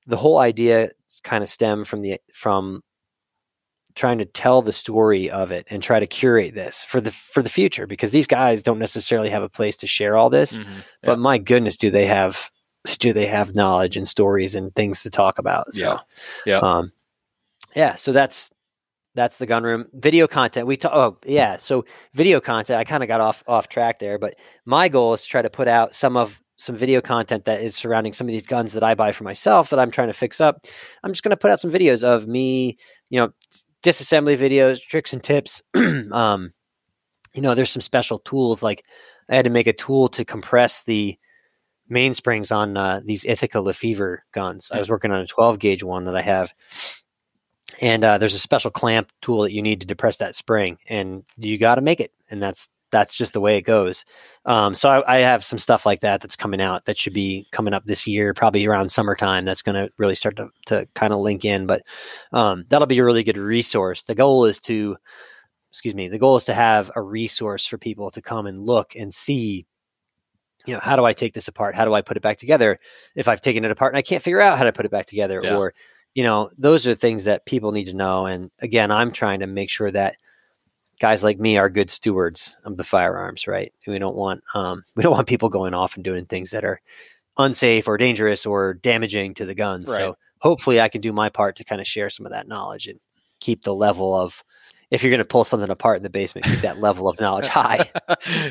the 0.06 0.16
whole 0.16 0.38
idea 0.38 0.90
kind 1.22 1.44
of 1.44 1.50
stem 1.50 1.84
from 1.84 2.02
the 2.02 2.18
from 2.32 2.82
trying 3.94 4.18
to 4.18 4.24
tell 4.24 4.62
the 4.62 4.72
story 4.72 5.30
of 5.30 5.50
it 5.50 5.66
and 5.70 5.82
try 5.82 6.00
to 6.00 6.06
curate 6.06 6.54
this 6.54 6.82
for 6.82 7.00
the 7.00 7.10
for 7.10 7.42
the 7.42 7.48
future 7.48 7.86
because 7.86 8.10
these 8.10 8.26
guys 8.26 8.62
don't 8.62 8.78
necessarily 8.78 9.30
have 9.30 9.42
a 9.42 9.48
place 9.48 9.76
to 9.76 9.86
share 9.86 10.16
all 10.16 10.30
this 10.30 10.56
mm-hmm. 10.56 10.72
yeah. 10.72 10.80
but 11.02 11.18
my 11.18 11.38
goodness 11.38 11.76
do 11.76 11.90
they 11.90 12.06
have 12.06 12.50
do 12.98 13.12
they 13.12 13.26
have 13.26 13.54
knowledge 13.54 13.96
and 13.96 14.08
stories 14.08 14.54
and 14.54 14.74
things 14.74 15.02
to 15.02 15.10
talk 15.10 15.38
about 15.38 15.72
so, 15.74 15.80
yeah 15.80 15.98
yeah 16.46 16.58
um 16.58 16.92
yeah 17.76 17.94
so 17.94 18.12
that's 18.12 18.50
that's 19.20 19.38
the 19.38 19.46
gun 19.46 19.62
room 19.62 19.86
video 19.92 20.26
content. 20.26 20.66
We 20.66 20.76
talk. 20.76 20.92
Oh 20.94 21.18
yeah, 21.26 21.58
so 21.58 21.84
video 22.14 22.40
content. 22.40 22.78
I 22.78 22.84
kind 22.84 23.02
of 23.02 23.08
got 23.08 23.20
off 23.20 23.44
off 23.46 23.68
track 23.68 23.98
there, 23.98 24.18
but 24.18 24.34
my 24.64 24.88
goal 24.88 25.12
is 25.12 25.22
to 25.22 25.28
try 25.28 25.42
to 25.42 25.50
put 25.50 25.68
out 25.68 25.94
some 25.94 26.16
of 26.16 26.40
some 26.56 26.76
video 26.76 27.00
content 27.00 27.44
that 27.44 27.62
is 27.62 27.74
surrounding 27.76 28.12
some 28.12 28.26
of 28.26 28.32
these 28.32 28.46
guns 28.46 28.72
that 28.72 28.82
I 28.82 28.94
buy 28.94 29.12
for 29.12 29.24
myself 29.24 29.70
that 29.70 29.78
I'm 29.78 29.90
trying 29.90 30.08
to 30.08 30.14
fix 30.14 30.40
up. 30.40 30.64
I'm 31.02 31.12
just 31.12 31.22
going 31.22 31.30
to 31.30 31.36
put 31.36 31.50
out 31.50 31.60
some 31.60 31.70
videos 31.70 32.02
of 32.02 32.26
me, 32.26 32.76
you 33.08 33.20
know, 33.20 33.30
disassembly 33.82 34.36
videos, 34.36 34.80
tricks 34.80 35.12
and 35.12 35.22
tips. 35.22 35.62
um, 35.74 36.52
you 37.34 37.42
know, 37.42 37.54
there's 37.54 37.70
some 37.70 37.80
special 37.80 38.18
tools 38.18 38.62
like 38.62 38.84
I 39.28 39.36
had 39.36 39.44
to 39.44 39.50
make 39.50 39.66
a 39.66 39.72
tool 39.72 40.08
to 40.08 40.24
compress 40.24 40.84
the 40.84 41.16
mainsprings 41.90 42.54
on 42.54 42.76
uh, 42.76 43.00
these 43.04 43.24
Ithaca 43.24 43.60
Lefever 43.60 44.24
guns. 44.32 44.70
I 44.72 44.78
was 44.78 44.90
working 44.90 45.10
on 45.10 45.20
a 45.20 45.26
12 45.26 45.58
gauge 45.58 45.82
one 45.82 46.04
that 46.04 46.16
I 46.16 46.22
have, 46.22 46.54
and 47.80 48.04
uh, 48.04 48.18
there's 48.18 48.34
a 48.34 48.38
special 48.38 48.70
clamp 48.70 49.10
tool 49.22 49.42
that 49.42 49.52
you 49.52 49.62
need 49.62 49.80
to 49.80 49.86
depress 49.86 50.18
that 50.18 50.34
spring, 50.34 50.78
and 50.88 51.24
you 51.36 51.58
got 51.58 51.76
to 51.76 51.80
make 51.80 52.00
it, 52.00 52.12
and 52.30 52.42
that's 52.42 52.68
that's 52.90 53.14
just 53.14 53.32
the 53.32 53.40
way 53.40 53.56
it 53.56 53.62
goes. 53.62 54.04
Um, 54.44 54.74
so 54.74 54.90
I, 54.90 55.16
I, 55.16 55.18
have 55.18 55.44
some 55.44 55.58
stuff 55.58 55.86
like 55.86 56.00
that 56.00 56.20
that's 56.20 56.36
coming 56.36 56.60
out 56.60 56.84
that 56.84 56.98
should 56.98 57.12
be 57.12 57.46
coming 57.52 57.72
up 57.74 57.84
this 57.84 58.06
year, 58.06 58.34
probably 58.34 58.66
around 58.66 58.90
summertime. 58.90 59.44
That's 59.44 59.62
going 59.62 59.76
to 59.76 59.92
really 59.96 60.14
start 60.14 60.36
to, 60.36 60.48
to 60.66 60.88
kind 60.94 61.12
of 61.12 61.20
link 61.20 61.44
in, 61.44 61.66
but 61.66 61.82
um, 62.32 62.64
that'll 62.68 62.86
be 62.86 62.98
a 62.98 63.04
really 63.04 63.22
good 63.22 63.38
resource. 63.38 64.02
The 64.02 64.14
goal 64.14 64.44
is 64.44 64.58
to, 64.60 64.96
excuse 65.70 65.94
me, 65.94 66.08
the 66.08 66.18
goal 66.18 66.36
is 66.36 66.44
to 66.46 66.54
have 66.54 66.90
a 66.96 67.02
resource 67.02 67.66
for 67.66 67.78
people 67.78 68.10
to 68.10 68.22
come 68.22 68.46
and 68.46 68.58
look 68.58 68.94
and 68.96 69.14
see. 69.14 69.66
You 70.66 70.74
know, 70.74 70.80
how 70.80 70.96
do 70.96 71.06
I 71.06 71.14
take 71.14 71.32
this 71.32 71.48
apart? 71.48 71.74
How 71.74 71.86
do 71.86 71.94
I 71.94 72.02
put 72.02 72.18
it 72.18 72.22
back 72.22 72.36
together? 72.36 72.78
If 73.14 73.28
I've 73.28 73.40
taken 73.40 73.64
it 73.64 73.70
apart 73.70 73.92
and 73.92 73.98
I 73.98 74.02
can't 74.02 74.22
figure 74.22 74.42
out 74.42 74.58
how 74.58 74.64
to 74.64 74.72
put 74.72 74.84
it 74.84 74.90
back 74.90 75.06
together, 75.06 75.40
yeah. 75.42 75.56
or 75.56 75.74
you 76.14 76.24
know, 76.24 76.50
those 76.58 76.86
are 76.86 76.94
things 76.94 77.24
that 77.24 77.46
people 77.46 77.72
need 77.72 77.86
to 77.86 77.96
know. 77.96 78.26
And 78.26 78.50
again, 78.60 78.90
I'm 78.90 79.12
trying 79.12 79.40
to 79.40 79.46
make 79.46 79.70
sure 79.70 79.90
that 79.90 80.16
guys 81.00 81.24
like 81.24 81.38
me 81.38 81.56
are 81.56 81.70
good 81.70 81.90
stewards 81.90 82.56
of 82.64 82.76
the 82.76 82.84
firearms, 82.84 83.46
right? 83.46 83.72
We 83.86 83.98
don't 83.98 84.16
want 84.16 84.42
um, 84.54 84.84
we 84.94 85.02
don't 85.02 85.12
want 85.12 85.28
people 85.28 85.48
going 85.48 85.74
off 85.74 85.94
and 85.94 86.04
doing 86.04 86.26
things 86.26 86.50
that 86.50 86.64
are 86.64 86.80
unsafe 87.38 87.88
or 87.88 87.96
dangerous 87.96 88.46
or 88.46 88.74
damaging 88.74 89.34
to 89.34 89.46
the 89.46 89.54
guns. 89.54 89.88
Right. 89.88 89.98
So 89.98 90.16
hopefully, 90.40 90.80
I 90.80 90.88
can 90.88 91.00
do 91.00 91.12
my 91.12 91.28
part 91.28 91.56
to 91.56 91.64
kind 91.64 91.80
of 91.80 91.86
share 91.86 92.10
some 92.10 92.26
of 92.26 92.32
that 92.32 92.48
knowledge 92.48 92.86
and 92.86 93.00
keep 93.40 93.62
the 93.62 93.74
level 93.74 94.14
of 94.14 94.44
if 94.90 95.04
you're 95.04 95.10
going 95.10 95.18
to 95.18 95.24
pull 95.24 95.44
something 95.44 95.70
apart 95.70 95.98
in 95.98 96.02
the 96.02 96.10
basement, 96.10 96.46
keep 96.46 96.60
that 96.62 96.80
level 96.80 97.08
of 97.08 97.20
knowledge 97.20 97.46
high. 97.48 97.88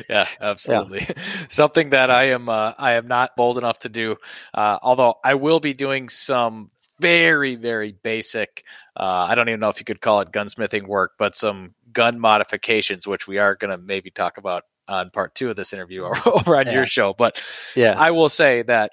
yeah, 0.08 0.26
absolutely. 0.40 1.00
Yeah. 1.00 1.22
Something 1.48 1.90
that 1.90 2.10
I 2.10 2.30
am 2.30 2.48
uh, 2.48 2.72
I 2.78 2.94
am 2.94 3.06
not 3.06 3.36
bold 3.36 3.58
enough 3.58 3.80
to 3.80 3.88
do. 3.88 4.16
Uh, 4.54 4.78
although 4.82 5.16
I 5.22 5.34
will 5.34 5.60
be 5.60 5.74
doing 5.74 6.08
some 6.08 6.70
very 7.00 7.56
very 7.56 7.92
basic. 7.92 8.64
Uh, 8.96 9.26
I 9.28 9.34
don't 9.34 9.48
even 9.48 9.60
know 9.60 9.68
if 9.68 9.80
you 9.80 9.84
could 9.84 10.00
call 10.00 10.20
it 10.20 10.32
gunsmithing 10.32 10.86
work, 10.86 11.12
but 11.18 11.34
some 11.34 11.74
gun 11.92 12.20
modifications, 12.20 13.06
which 13.06 13.26
we 13.26 13.38
are 13.38 13.54
going 13.54 13.70
to 13.70 13.78
maybe 13.78 14.10
talk 14.10 14.38
about 14.38 14.64
on 14.88 15.10
part 15.10 15.34
two 15.34 15.50
of 15.50 15.56
this 15.56 15.72
interview 15.72 16.04
over 16.26 16.56
on 16.56 16.66
yeah. 16.66 16.72
your 16.72 16.86
show. 16.86 17.14
But 17.14 17.42
yeah, 17.74 17.94
I 17.96 18.10
will 18.10 18.28
say 18.28 18.62
that 18.62 18.92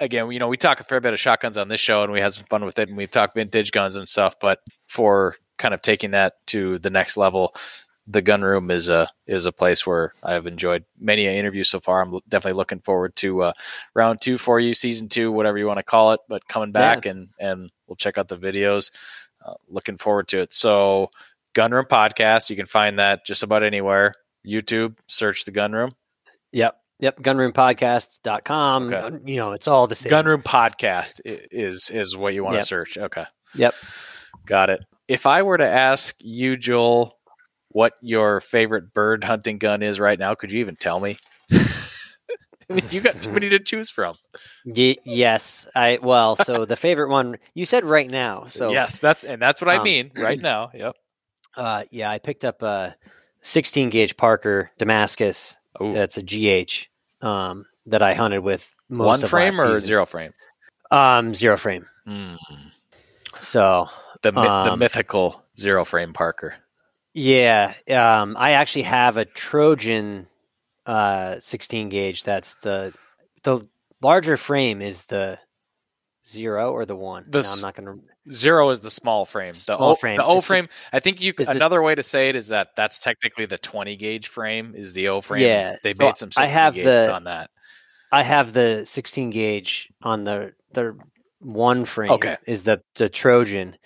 again, 0.00 0.30
you 0.32 0.38
know, 0.38 0.48
we 0.48 0.56
talk 0.56 0.80
a 0.80 0.84
fair 0.84 1.00
bit 1.00 1.12
of 1.12 1.20
shotguns 1.20 1.58
on 1.58 1.68
this 1.68 1.80
show 1.80 2.02
and 2.02 2.12
we 2.12 2.20
have 2.20 2.32
some 2.32 2.46
fun 2.46 2.64
with 2.64 2.78
it 2.78 2.88
and 2.88 2.96
we've 2.96 3.10
talked 3.10 3.34
vintage 3.34 3.70
guns 3.70 3.96
and 3.96 4.08
stuff, 4.08 4.36
but 4.40 4.58
for 4.88 5.36
kind 5.58 5.74
of 5.74 5.82
taking 5.82 6.12
that 6.12 6.34
to 6.46 6.78
the 6.78 6.90
next 6.90 7.16
level, 7.16 7.54
the 8.10 8.22
gun 8.22 8.42
room 8.42 8.70
is 8.70 8.88
a 8.88 9.08
is 9.26 9.46
a 9.46 9.52
place 9.52 9.86
where 9.86 10.12
I've 10.22 10.46
enjoyed 10.46 10.84
many 10.98 11.26
interviews 11.26 11.70
so 11.70 11.80
far. 11.80 12.02
I'm 12.02 12.18
definitely 12.28 12.56
looking 12.56 12.80
forward 12.80 13.14
to 13.16 13.42
uh, 13.42 13.52
round 13.94 14.20
two 14.20 14.36
for 14.36 14.58
you, 14.58 14.74
season 14.74 15.08
two, 15.08 15.30
whatever 15.30 15.58
you 15.58 15.66
want 15.66 15.78
to 15.78 15.84
call 15.84 16.12
it. 16.12 16.20
But 16.28 16.48
coming 16.48 16.72
back 16.72 17.04
yeah. 17.04 17.12
and 17.12 17.28
and 17.38 17.70
we'll 17.86 17.96
check 17.96 18.18
out 18.18 18.28
the 18.28 18.38
videos. 18.38 18.90
Uh, 19.44 19.54
looking 19.68 19.96
forward 19.96 20.28
to 20.28 20.40
it. 20.40 20.52
So 20.52 21.10
Gunroom 21.54 21.88
Podcast. 21.88 22.50
You 22.50 22.56
can 22.56 22.66
find 22.66 22.98
that 22.98 23.24
just 23.24 23.42
about 23.42 23.62
anywhere. 23.62 24.14
YouTube, 24.46 24.96
search 25.06 25.44
the 25.44 25.52
Gunroom. 25.52 25.92
Yep. 26.52 26.76
Yep. 27.00 27.20
Gunroompodcast.com. 27.20 28.92
Okay. 28.92 29.18
You 29.24 29.36
know, 29.36 29.52
it's 29.52 29.68
all 29.68 29.86
the 29.86 29.94
same. 29.94 30.12
Gunroom 30.12 30.42
Podcast 30.42 31.20
is 31.24 31.90
is 31.90 32.16
what 32.16 32.34
you 32.34 32.44
want 32.44 32.54
yep. 32.54 32.62
to 32.62 32.66
search. 32.66 32.98
Okay. 32.98 33.24
Yep. 33.54 33.74
Got 34.46 34.70
it. 34.70 34.80
If 35.08 35.26
I 35.26 35.42
were 35.42 35.58
to 35.58 35.66
ask 35.66 36.14
you, 36.20 36.56
Joel, 36.56 37.18
what 37.70 37.94
your 38.00 38.40
favorite 38.40 38.92
bird 38.92 39.24
hunting 39.24 39.58
gun 39.58 39.82
is 39.82 40.00
right 40.00 40.18
now, 40.18 40.34
could 40.34 40.52
you 40.52 40.60
even 40.60 40.76
tell 40.76 41.00
me? 41.00 41.16
I 41.52 42.74
mean, 42.74 42.84
you 42.90 43.00
got 43.00 43.20
too 43.20 43.32
many 43.32 43.48
to 43.48 43.58
choose 43.58 43.90
from. 43.90 44.14
Y- 44.64 44.96
yes, 45.04 45.66
I 45.74 45.98
well. 46.00 46.36
So 46.36 46.64
the 46.64 46.76
favorite 46.76 47.10
one 47.10 47.38
you 47.54 47.64
said 47.64 47.84
right 47.84 48.08
now. 48.08 48.44
So 48.46 48.70
yes, 48.70 49.00
that's 49.00 49.24
and 49.24 49.42
that's 49.42 49.60
what 49.60 49.74
um, 49.74 49.80
I 49.80 49.84
mean 49.84 50.12
right 50.14 50.40
now. 50.40 50.70
Yep. 50.74 50.96
Uh, 51.56 51.82
yeah, 51.90 52.08
I 52.08 52.20
picked 52.20 52.44
up 52.44 52.62
a 52.62 52.94
16 53.42 53.90
gauge 53.90 54.16
Parker 54.16 54.70
Damascus. 54.78 55.56
Ooh. 55.82 55.92
That's 55.92 56.16
a 56.16 56.22
GH 56.22 56.86
um, 57.26 57.66
that 57.86 58.02
I 58.02 58.14
hunted 58.14 58.38
with. 58.38 58.72
One 58.86 59.20
frame 59.20 59.60
or 59.60 59.80
zero 59.80 60.06
frame? 60.06 60.32
Um, 60.92 61.34
zero 61.34 61.56
frame. 61.56 61.86
Mm. 62.06 62.38
So 63.40 63.88
the 64.22 64.32
um, 64.38 64.64
the 64.64 64.76
mythical 64.76 65.42
zero 65.58 65.84
frame 65.84 66.12
Parker. 66.12 66.54
Yeah, 67.12 67.74
um, 67.88 68.36
I 68.38 68.52
actually 68.52 68.82
have 68.82 69.16
a 69.16 69.24
Trojan 69.24 70.28
uh, 70.86 71.40
16 71.40 71.88
gauge. 71.88 72.22
That's 72.22 72.54
the 72.54 72.94
the 73.42 73.66
larger 74.00 74.36
frame 74.36 74.80
is 74.80 75.04
the 75.04 75.38
zero 76.26 76.72
or 76.72 76.84
the 76.84 76.96
one. 76.96 77.24
The, 77.26 77.42
no, 77.42 77.48
I'm 77.52 77.60
not 77.62 77.74
going 77.74 77.86
to 77.86 78.04
Zero 78.30 78.68
is 78.70 78.80
the 78.80 78.90
small 78.90 79.24
frame. 79.24 79.54
The 79.54 79.60
small 79.60 79.90
o, 79.90 79.94
frame. 79.94 80.18
The 80.18 80.24
O 80.24 80.40
frame. 80.40 80.68
I 80.92 81.00
think 81.00 81.20
you. 81.20 81.32
Another 81.38 81.76
the, 81.76 81.82
way 81.82 81.94
to 81.94 82.02
say 82.02 82.28
it 82.28 82.36
is 82.36 82.48
that 82.48 82.68
that's 82.76 82.98
technically 82.98 83.46
the 83.46 83.58
20 83.58 83.96
gauge 83.96 84.28
frame. 84.28 84.74
Is 84.76 84.92
the 84.94 85.08
O 85.08 85.20
frame? 85.20 85.42
Yeah. 85.42 85.76
They 85.82 85.94
so 85.94 86.04
made 86.04 86.18
some. 86.18 86.30
I 86.38 86.46
have 86.46 86.74
the 86.74 87.12
on 87.12 87.24
that. 87.24 87.50
I 88.12 88.22
have 88.22 88.52
the 88.52 88.84
16 88.84 89.30
gauge 89.30 89.88
on 90.02 90.24
the 90.24 90.52
the 90.72 90.98
one 91.40 91.84
frame. 91.84 92.10
Okay. 92.10 92.36
Is 92.46 92.64
the 92.64 92.82
the 92.96 93.08
Trojan, 93.08 93.76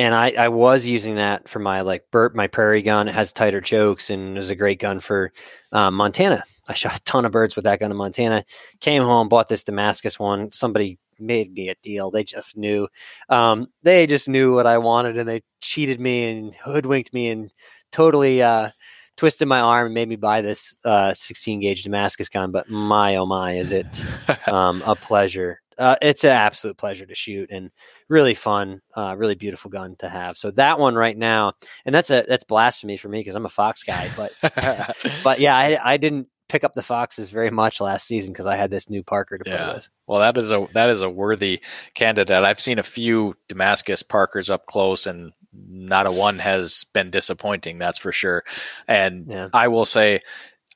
and 0.00 0.14
I 0.14 0.30
I 0.30 0.48
was 0.48 0.86
using 0.86 1.16
that 1.16 1.46
for 1.48 1.58
my 1.58 1.82
like 1.82 2.04
burp 2.10 2.34
my 2.34 2.46
prairie 2.46 2.80
gun. 2.80 3.06
It 3.06 3.14
has 3.14 3.32
tighter 3.32 3.60
chokes 3.60 4.08
and 4.08 4.34
it 4.34 4.36
was 4.36 4.48
a 4.48 4.56
great 4.56 4.78
gun 4.78 4.98
for 4.98 5.30
um, 5.72 5.94
Montana. 5.94 6.42
I 6.68 6.74
shot 6.74 6.96
a 6.96 7.02
ton 7.02 7.26
of 7.26 7.32
birds 7.32 7.54
with 7.54 7.64
that 7.64 7.80
gun 7.80 7.90
in 7.90 7.96
Montana. 7.98 8.44
Came 8.80 9.02
home, 9.02 9.28
bought 9.28 9.48
this 9.48 9.64
Damascus 9.64 10.18
one. 10.18 10.52
Somebody 10.52 10.98
made 11.18 11.52
me 11.52 11.68
a 11.68 11.74
deal. 11.82 12.10
They 12.10 12.24
just 12.24 12.56
knew. 12.56 12.88
Um, 13.28 13.66
they 13.82 14.06
just 14.06 14.28
knew 14.28 14.54
what 14.54 14.66
I 14.66 14.78
wanted, 14.78 15.18
and 15.18 15.28
they 15.28 15.42
cheated 15.60 16.00
me 16.00 16.30
and 16.30 16.54
hoodwinked 16.54 17.12
me 17.12 17.28
and 17.28 17.50
totally 17.92 18.42
uh, 18.42 18.70
twisted 19.18 19.48
my 19.48 19.60
arm 19.60 19.86
and 19.86 19.94
made 19.94 20.08
me 20.08 20.16
buy 20.16 20.40
this 20.40 20.74
uh, 20.84 21.12
16 21.12 21.60
gauge 21.60 21.82
Damascus 21.82 22.30
gun. 22.30 22.52
But 22.52 22.70
my 22.70 23.16
oh 23.16 23.26
my, 23.26 23.52
is 23.52 23.72
it 23.72 24.02
um, 24.48 24.82
a 24.86 24.96
pleasure? 24.96 25.60
Uh, 25.80 25.96
it's 26.02 26.24
an 26.24 26.30
absolute 26.30 26.76
pleasure 26.76 27.06
to 27.06 27.14
shoot 27.14 27.50
and 27.50 27.70
really 28.08 28.34
fun, 28.34 28.82
uh, 28.94 29.14
really 29.16 29.34
beautiful 29.34 29.70
gun 29.70 29.96
to 29.96 30.10
have. 30.10 30.36
So 30.36 30.50
that 30.52 30.78
one 30.78 30.94
right 30.94 31.16
now, 31.16 31.54
and 31.86 31.94
that's 31.94 32.10
a 32.10 32.22
that's 32.28 32.44
blasphemy 32.44 32.98
for 32.98 33.08
me 33.08 33.18
because 33.20 33.34
I'm 33.34 33.46
a 33.46 33.48
Fox 33.48 33.82
guy, 33.82 34.10
but 34.14 34.32
but 35.24 35.40
yeah, 35.40 35.56
I, 35.56 35.78
I 35.82 35.96
didn't 35.96 36.28
pick 36.50 36.64
up 36.64 36.74
the 36.74 36.82
Foxes 36.82 37.30
very 37.30 37.50
much 37.50 37.80
last 37.80 38.06
season 38.06 38.32
because 38.32 38.44
I 38.44 38.56
had 38.56 38.70
this 38.70 38.90
new 38.90 39.02
Parker 39.02 39.38
to 39.38 39.50
yeah. 39.50 39.56
play 39.56 39.74
with. 39.74 39.88
Well, 40.06 40.20
that 40.20 40.36
is 40.36 40.52
a 40.52 40.68
that 40.74 40.90
is 40.90 41.00
a 41.00 41.08
worthy 41.08 41.62
candidate. 41.94 42.44
I've 42.44 42.60
seen 42.60 42.78
a 42.78 42.82
few 42.82 43.34
Damascus 43.48 44.02
Parkers 44.02 44.50
up 44.50 44.66
close, 44.66 45.06
and 45.06 45.32
not 45.52 46.06
a 46.06 46.12
one 46.12 46.38
has 46.40 46.84
been 46.92 47.10
disappointing. 47.10 47.78
That's 47.78 47.98
for 47.98 48.12
sure. 48.12 48.44
And 48.86 49.26
yeah. 49.28 49.48
I 49.54 49.68
will 49.68 49.86
say, 49.86 50.20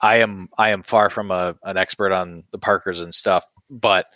I 0.00 0.18
am 0.18 0.48
I 0.56 0.70
am 0.70 0.82
far 0.82 1.10
from 1.10 1.30
a, 1.30 1.56
an 1.62 1.76
expert 1.76 2.12
on 2.12 2.44
the 2.52 2.58
Parkers 2.58 3.00
and 3.00 3.14
stuff, 3.14 3.44
but 3.68 4.06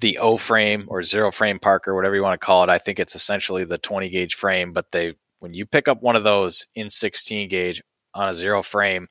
the 0.00 0.18
O 0.18 0.36
frame 0.36 0.86
or 0.88 1.02
zero 1.02 1.30
frame 1.30 1.58
Parker, 1.58 1.94
whatever 1.94 2.14
you 2.14 2.22
want 2.22 2.40
to 2.40 2.44
call 2.44 2.62
it, 2.62 2.68
I 2.68 2.78
think 2.78 2.98
it's 2.98 3.14
essentially 3.14 3.64
the 3.64 3.78
20 3.78 4.08
gauge 4.08 4.34
frame. 4.34 4.72
But 4.72 4.92
they 4.92 5.14
when 5.40 5.54
you 5.54 5.66
pick 5.66 5.88
up 5.88 6.02
one 6.02 6.16
of 6.16 6.24
those 6.24 6.66
in 6.74 6.90
16 6.90 7.48
gauge 7.48 7.82
on 8.14 8.28
a 8.28 8.34
zero 8.34 8.62
frame 8.62 9.08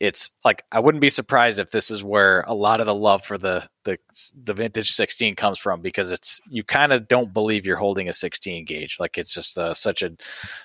it's 0.00 0.30
like 0.46 0.64
I 0.72 0.80
wouldn't 0.80 1.02
be 1.02 1.10
surprised 1.10 1.58
if 1.58 1.70
this 1.70 1.90
is 1.90 2.02
where 2.02 2.42
a 2.46 2.54
lot 2.54 2.80
of 2.80 2.86
the 2.86 2.94
love 2.94 3.22
for 3.22 3.36
the 3.36 3.68
the 3.84 3.98
the 4.42 4.54
vintage 4.54 4.90
16 4.90 5.36
comes 5.36 5.58
from 5.58 5.82
because 5.82 6.10
it's 6.10 6.40
you 6.48 6.64
kind 6.64 6.92
of 6.92 7.06
don't 7.06 7.34
believe 7.34 7.66
you're 7.66 7.76
holding 7.76 8.08
a 8.08 8.14
16 8.14 8.64
gauge 8.64 8.96
like 8.98 9.18
it's 9.18 9.34
just 9.34 9.58
a, 9.58 9.74
such 9.74 10.02
a 10.02 10.16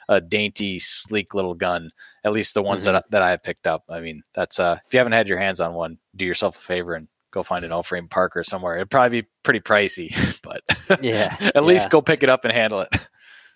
a 0.08 0.22
dainty 0.22 0.80
sleek 0.80 1.34
little 1.34 1.54
gun 1.54 1.92
at 2.24 2.32
least 2.32 2.54
the 2.54 2.64
ones 2.64 2.86
mm-hmm. 2.86 2.94
that 2.94 3.12
that 3.12 3.22
I 3.22 3.32
have 3.32 3.44
picked 3.44 3.68
up 3.68 3.84
I 3.90 4.00
mean 4.00 4.24
that's 4.34 4.58
uh 4.60 4.78
if 4.88 4.94
you 4.94 5.00
haven't 5.00 5.14
had 5.14 5.28
your 5.28 5.38
hands 5.38 5.60
on 5.60 5.74
one 5.74 5.98
do 6.16 6.26
yourself 6.26 6.56
a 6.56 6.62
favor 6.62 6.94
and 6.94 7.10
go 7.36 7.44
find 7.44 7.64
an 7.66 7.72
O 7.72 7.84
frame 7.84 8.08
Parker 8.08 8.42
somewhere. 8.42 8.78
It'd 8.78 8.90
probably 8.90 9.22
be 9.22 9.28
pretty 9.44 9.60
pricey 9.60 10.10
but 10.42 10.64
yeah 11.04 11.36
at 11.40 11.56
yeah. 11.56 11.62
least 11.62 11.92
go 11.92 12.02
pick 12.02 12.24
it 12.24 12.30
up 12.30 12.46
and 12.46 12.54
handle 12.54 12.82
it. 12.82 12.90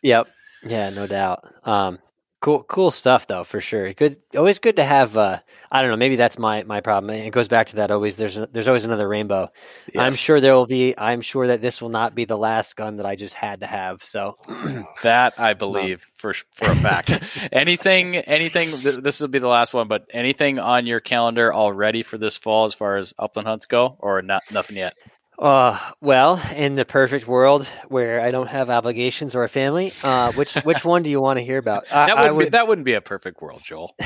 Yep. 0.03 0.27
Yeah 0.63 0.89
no 0.91 1.07
doubt. 1.07 1.43
Um 1.63 1.97
Cool, 2.41 2.63
cool 2.63 2.89
stuff 2.89 3.27
though, 3.27 3.43
for 3.43 3.59
sure. 3.59 3.93
Good, 3.93 4.15
always 4.33 4.59
good 4.59 4.77
to 4.77 4.83
have. 4.85 5.17
Uh, 5.17 5.39
I 5.69 5.81
don't 5.81 5.91
know, 5.91 5.97
maybe 5.97 6.15
that's 6.15 6.39
my 6.39 6.63
my 6.63 6.79
problem. 6.79 7.13
It 7.13 7.31
goes 7.31 7.49
back 7.49 7.67
to 7.67 7.75
that. 7.77 7.91
Always, 7.91 8.15
there's 8.15 8.39
there's 8.53 8.69
always 8.69 8.85
another 8.85 9.09
rainbow. 9.09 9.49
Yes. 9.93 10.01
I'm 10.01 10.13
sure 10.13 10.39
there 10.39 10.53
will 10.53 10.65
be. 10.65 10.97
I'm 10.97 11.19
sure 11.19 11.47
that 11.47 11.61
this 11.61 11.81
will 11.81 11.89
not 11.89 12.15
be 12.15 12.23
the 12.23 12.37
last 12.37 12.77
gun 12.77 12.95
that 12.95 13.05
I 13.05 13.17
just 13.17 13.33
had 13.33 13.59
to 13.59 13.67
have. 13.67 14.05
So 14.05 14.37
that 15.03 15.37
I 15.37 15.53
believe 15.53 16.09
for 16.15 16.33
for 16.53 16.71
a 16.71 16.75
fact. 16.75 17.11
anything, 17.51 18.15
anything. 18.15 18.69
this 19.01 19.19
will 19.19 19.27
be 19.27 19.39
the 19.39 19.47
last 19.49 19.73
one, 19.73 19.89
but 19.89 20.05
anything 20.11 20.59
on 20.59 20.85
your 20.85 21.01
calendar 21.01 21.53
already 21.53 22.03
for 22.03 22.17
this 22.17 22.37
fall 22.37 22.63
as 22.63 22.73
far 22.73 22.95
as 22.95 23.13
upland 23.19 23.49
hunts 23.49 23.65
go, 23.65 23.97
or 23.99 24.21
not? 24.21 24.43
Nothing 24.49 24.77
yet. 24.77 24.93
Uh, 25.39 25.79
well, 26.01 26.41
in 26.53 26.75
the 26.75 26.83
perfect 26.83 27.25
world 27.25 27.65
where 27.87 28.19
I 28.19 28.31
don't 28.31 28.49
have 28.49 28.69
obligations 28.69 29.35
or 29.35 29.45
a 29.45 29.49
family, 29.49 29.93
uh, 30.03 30.33
which 30.33 30.55
which 30.55 30.83
one 30.83 31.01
do 31.01 31.09
you 31.09 31.21
want 31.21 31.39
to 31.39 31.45
hear 31.45 31.57
about? 31.57 31.87
that, 31.89 32.17
wouldn't 32.17 32.35
would, 32.35 32.43
be, 32.43 32.49
that 32.49 32.67
wouldn't 32.67 32.85
be 32.85 32.93
a 32.93 33.01
perfect 33.01 33.41
world, 33.41 33.61
Joel. 33.63 33.95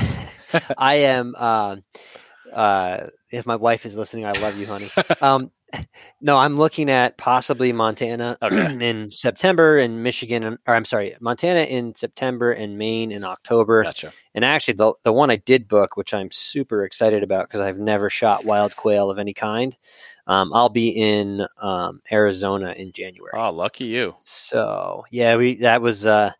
I 0.78 0.94
am. 0.96 1.34
Uh, 1.36 1.76
uh, 2.52 3.08
if 3.32 3.46
my 3.46 3.56
wife 3.56 3.84
is 3.84 3.96
listening, 3.96 4.26
I 4.26 4.32
love 4.32 4.56
you, 4.56 4.66
honey. 4.66 4.90
Um, 5.20 5.50
no, 6.20 6.38
I'm 6.38 6.56
looking 6.56 6.90
at 6.90 7.16
possibly 7.16 7.72
Montana 7.72 8.36
okay. 8.42 8.88
in 8.88 9.10
September 9.10 9.78
and 9.78 10.02
Michigan, 10.02 10.58
or 10.66 10.74
I'm 10.74 10.84
sorry, 10.84 11.14
Montana 11.20 11.60
in 11.60 11.94
September 11.94 12.52
and 12.52 12.78
Maine 12.78 13.12
in 13.12 13.24
October. 13.24 13.82
Gotcha. 13.82 14.12
And 14.34 14.44
actually, 14.44 14.74
the 14.74 14.94
the 15.02 15.12
one 15.12 15.30
I 15.30 15.36
did 15.36 15.68
book, 15.68 15.96
which 15.96 16.12
I'm 16.14 16.30
super 16.30 16.84
excited 16.84 17.22
about 17.22 17.48
because 17.48 17.60
I've 17.60 17.78
never 17.78 18.10
shot 18.10 18.44
wild 18.44 18.76
quail 18.76 19.10
of 19.10 19.18
any 19.18 19.34
kind. 19.34 19.76
Um, 20.26 20.52
I'll 20.54 20.70
be 20.70 20.88
in 20.88 21.46
um, 21.60 22.00
Arizona 22.10 22.72
in 22.72 22.92
January. 22.92 23.32
Oh, 23.34 23.50
lucky 23.50 23.86
you! 23.86 24.16
So 24.20 25.04
yeah, 25.10 25.36
we 25.36 25.56
that 25.56 25.82
was 25.82 26.06
uh, 26.06 26.32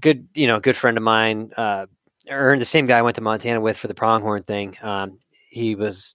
good. 0.00 0.28
You 0.34 0.46
know, 0.46 0.60
good 0.60 0.76
friend 0.76 0.96
of 0.96 1.02
mine, 1.02 1.52
uh, 1.56 1.86
or 2.30 2.58
the 2.58 2.64
same 2.64 2.86
guy 2.86 2.98
I 2.98 3.02
went 3.02 3.16
to 3.16 3.22
Montana 3.22 3.60
with 3.60 3.76
for 3.76 3.88
the 3.88 3.94
pronghorn 3.94 4.44
thing. 4.44 4.76
Um, 4.82 5.18
he 5.50 5.74
was 5.74 6.14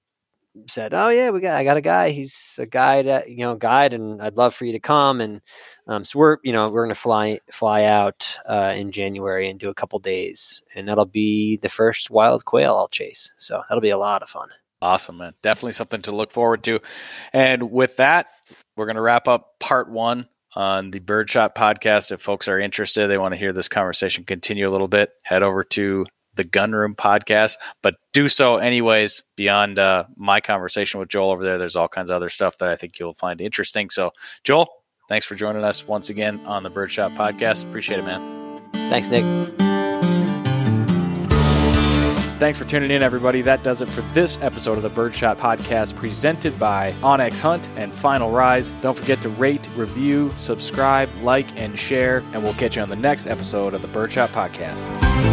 said, 0.67 0.93
"Oh 0.93 1.09
yeah, 1.09 1.29
we 1.29 1.41
got 1.41 1.55
I 1.55 1.63
got 1.63 1.77
a 1.77 1.81
guy. 1.81 2.09
He's 2.09 2.57
a 2.59 2.65
guide, 2.65 3.07
at, 3.07 3.29
you 3.29 3.37
know, 3.37 3.55
guide, 3.55 3.93
and 3.93 4.21
I'd 4.21 4.37
love 4.37 4.53
for 4.53 4.65
you 4.65 4.73
to 4.73 4.79
come." 4.79 5.21
And 5.21 5.41
um, 5.87 6.03
so 6.03 6.19
we're 6.19 6.37
you 6.43 6.53
know 6.53 6.69
we're 6.69 6.87
to 6.87 6.95
fly 6.95 7.39
fly 7.51 7.83
out 7.83 8.37
uh, 8.47 8.73
in 8.75 8.91
January 8.91 9.49
and 9.49 9.59
do 9.59 9.69
a 9.69 9.73
couple 9.73 9.99
days, 9.99 10.61
and 10.75 10.87
that'll 10.87 11.05
be 11.05 11.57
the 11.57 11.69
first 11.69 12.09
wild 12.09 12.45
quail 12.45 12.75
I'll 12.75 12.87
chase. 12.87 13.33
So 13.37 13.61
that'll 13.67 13.81
be 13.81 13.89
a 13.89 13.97
lot 13.97 14.23
of 14.23 14.29
fun. 14.29 14.49
Awesome, 14.81 15.17
man. 15.17 15.33
Definitely 15.41 15.73
something 15.73 16.01
to 16.03 16.11
look 16.11 16.31
forward 16.31 16.63
to. 16.65 16.81
And 17.31 17.71
with 17.71 17.97
that, 17.97 18.27
we're 18.75 18.85
to 18.93 19.01
wrap 19.01 19.29
up 19.29 19.59
part 19.59 19.89
one 19.89 20.27
on 20.55 20.91
the 20.91 20.99
Birdshot 20.99 21.55
podcast. 21.55 22.11
If 22.11 22.21
folks 22.21 22.47
are 22.47 22.59
interested, 22.59 23.07
they 23.07 23.17
want 23.17 23.33
to 23.33 23.39
hear 23.39 23.53
this 23.53 23.69
conversation 23.69 24.25
continue 24.25 24.69
a 24.69 24.71
little 24.71 24.89
bit, 24.89 25.11
head 25.23 25.41
over 25.41 25.63
to 25.63 26.05
the 26.35 26.43
Gunroom 26.43 26.95
podcast, 26.95 27.57
but 27.81 27.95
do 28.11 28.27
so 28.27 28.57
anyways. 28.57 29.23
Beyond 29.35 29.79
uh, 29.79 30.05
my 30.15 30.41
conversation 30.41 30.99
with 30.99 31.09
Joel 31.09 31.31
over 31.31 31.43
there, 31.43 31.57
there's 31.57 31.75
all 31.75 31.87
kinds 31.87 32.09
of 32.09 32.15
other 32.15 32.29
stuff 32.29 32.57
that 32.59 32.69
I 32.69 32.75
think 32.75 32.99
you'll 32.99 33.13
find 33.13 33.41
interesting. 33.41 33.89
So, 33.89 34.11
Joel, 34.43 34.67
thanks 35.09 35.25
for 35.25 35.35
joining 35.35 35.63
us 35.63 35.87
once 35.87 36.09
again 36.09 36.39
on 36.45 36.63
the 36.63 36.71
Birdshot 36.71 37.15
podcast. 37.15 37.67
Appreciate 37.67 37.99
it, 37.99 38.05
man. 38.05 38.61
Thanks, 38.89 39.09
Nick. 39.09 39.23
Thanks 42.43 42.59
for 42.59 42.65
tuning 42.65 42.91
in, 42.91 43.01
everybody. 43.01 43.41
That 43.41 43.63
does 43.63 43.81
it 43.81 43.87
for 43.87 44.01
this 44.13 44.37
episode 44.41 44.75
of 44.75 44.83
the 44.83 44.89
Birdshot 44.89 45.37
Podcast 45.37 45.95
presented 45.95 46.59
by 46.59 46.91
onX 47.01 47.39
Hunt 47.39 47.69
and 47.77 47.95
Final 47.95 48.31
Rise. 48.31 48.71
Don't 48.81 48.97
forget 48.97 49.21
to 49.21 49.29
rate, 49.29 49.65
review, 49.77 50.29
subscribe, 50.35 51.09
like, 51.21 51.47
and 51.57 51.79
share, 51.79 52.17
and 52.33 52.43
we'll 52.43 52.53
catch 52.55 52.75
you 52.75 52.81
on 52.81 52.89
the 52.89 52.97
next 52.97 53.27
episode 53.27 53.73
of 53.73 53.81
the 53.81 53.87
Birdshot 53.87 54.29
Podcast. 54.31 55.32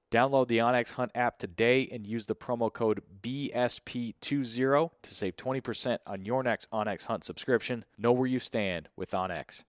Download 0.11 0.49
the 0.49 0.57
onX 0.57 0.91
Hunt 0.91 1.11
app 1.15 1.39
today 1.39 1.87
and 1.89 2.05
use 2.05 2.25
the 2.25 2.35
promo 2.35 2.71
code 2.71 3.01
BSP20 3.21 4.89
to 5.01 5.09
save 5.09 5.37
20% 5.37 5.99
on 6.05 6.25
your 6.25 6.43
next 6.43 6.69
onX 6.69 7.05
Hunt 7.05 7.23
subscription. 7.23 7.85
Know 7.97 8.11
where 8.11 8.27
you 8.27 8.37
stand 8.37 8.89
with 8.97 9.11
onX. 9.11 9.63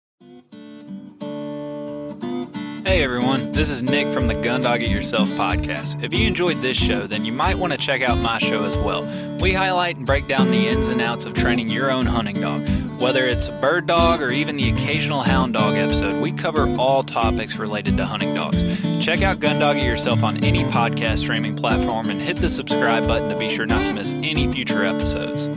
Hey 2.84 3.04
everyone, 3.04 3.52
this 3.52 3.70
is 3.70 3.84
Nick 3.84 4.12
from 4.12 4.26
the 4.26 4.34
Gun 4.34 4.64
Dog 4.64 4.82
It 4.82 4.90
Yourself 4.90 5.30
podcast. 5.30 6.04
If 6.04 6.12
you 6.12 6.26
enjoyed 6.26 6.60
this 6.64 6.76
show, 6.76 7.06
then 7.06 7.24
you 7.24 7.32
might 7.32 7.60
want 7.60 7.74
to 7.74 7.78
check 7.78 8.02
out 8.02 8.18
my 8.18 8.40
show 8.40 8.64
as 8.64 8.76
well. 8.78 9.06
We 9.40 9.54
highlight 9.54 9.98
and 9.98 10.08
break 10.08 10.28
down 10.28 10.50
the 10.50 10.68
ins 10.68 10.88
and 10.88 11.04
outs 11.04 11.26
of 11.26 11.36
training 11.36 11.70
your 11.70 11.92
own 11.92 12.08
hunting 12.08 12.42
dog. 12.42 12.68
Whether 13.00 13.28
it's 13.28 13.50
a 13.50 13.52
bird 13.52 13.86
dog 13.86 14.24
or 14.24 14.32
even 14.32 14.58
the 14.58 14.72
occasional 14.72 15.22
hound 15.22 15.54
dog 15.54 15.76
episode, 15.76 16.20
we 16.20 16.32
cover 16.32 16.68
all 16.80 17.04
topics 17.04 17.58
related 17.58 17.98
to 17.98 18.06
hunting 18.06 18.34
dogs. 18.34 18.64
Check 19.02 19.24
out 19.24 19.40
Gun 19.40 19.58
Dog 19.58 19.78
Yourself 19.78 20.22
on 20.22 20.44
any 20.44 20.64
podcast 20.66 21.18
streaming 21.18 21.56
platform 21.56 22.12
and 22.12 22.22
hit 22.22 22.38
the 22.38 22.48
subscribe 22.48 23.08
button 23.08 23.30
to 23.30 23.36
be 23.36 23.50
sure 23.50 23.66
not 23.66 23.84
to 23.88 23.94
miss 23.94 24.14
any 24.14 24.48
future 24.54 24.86
episodes. 24.86 25.50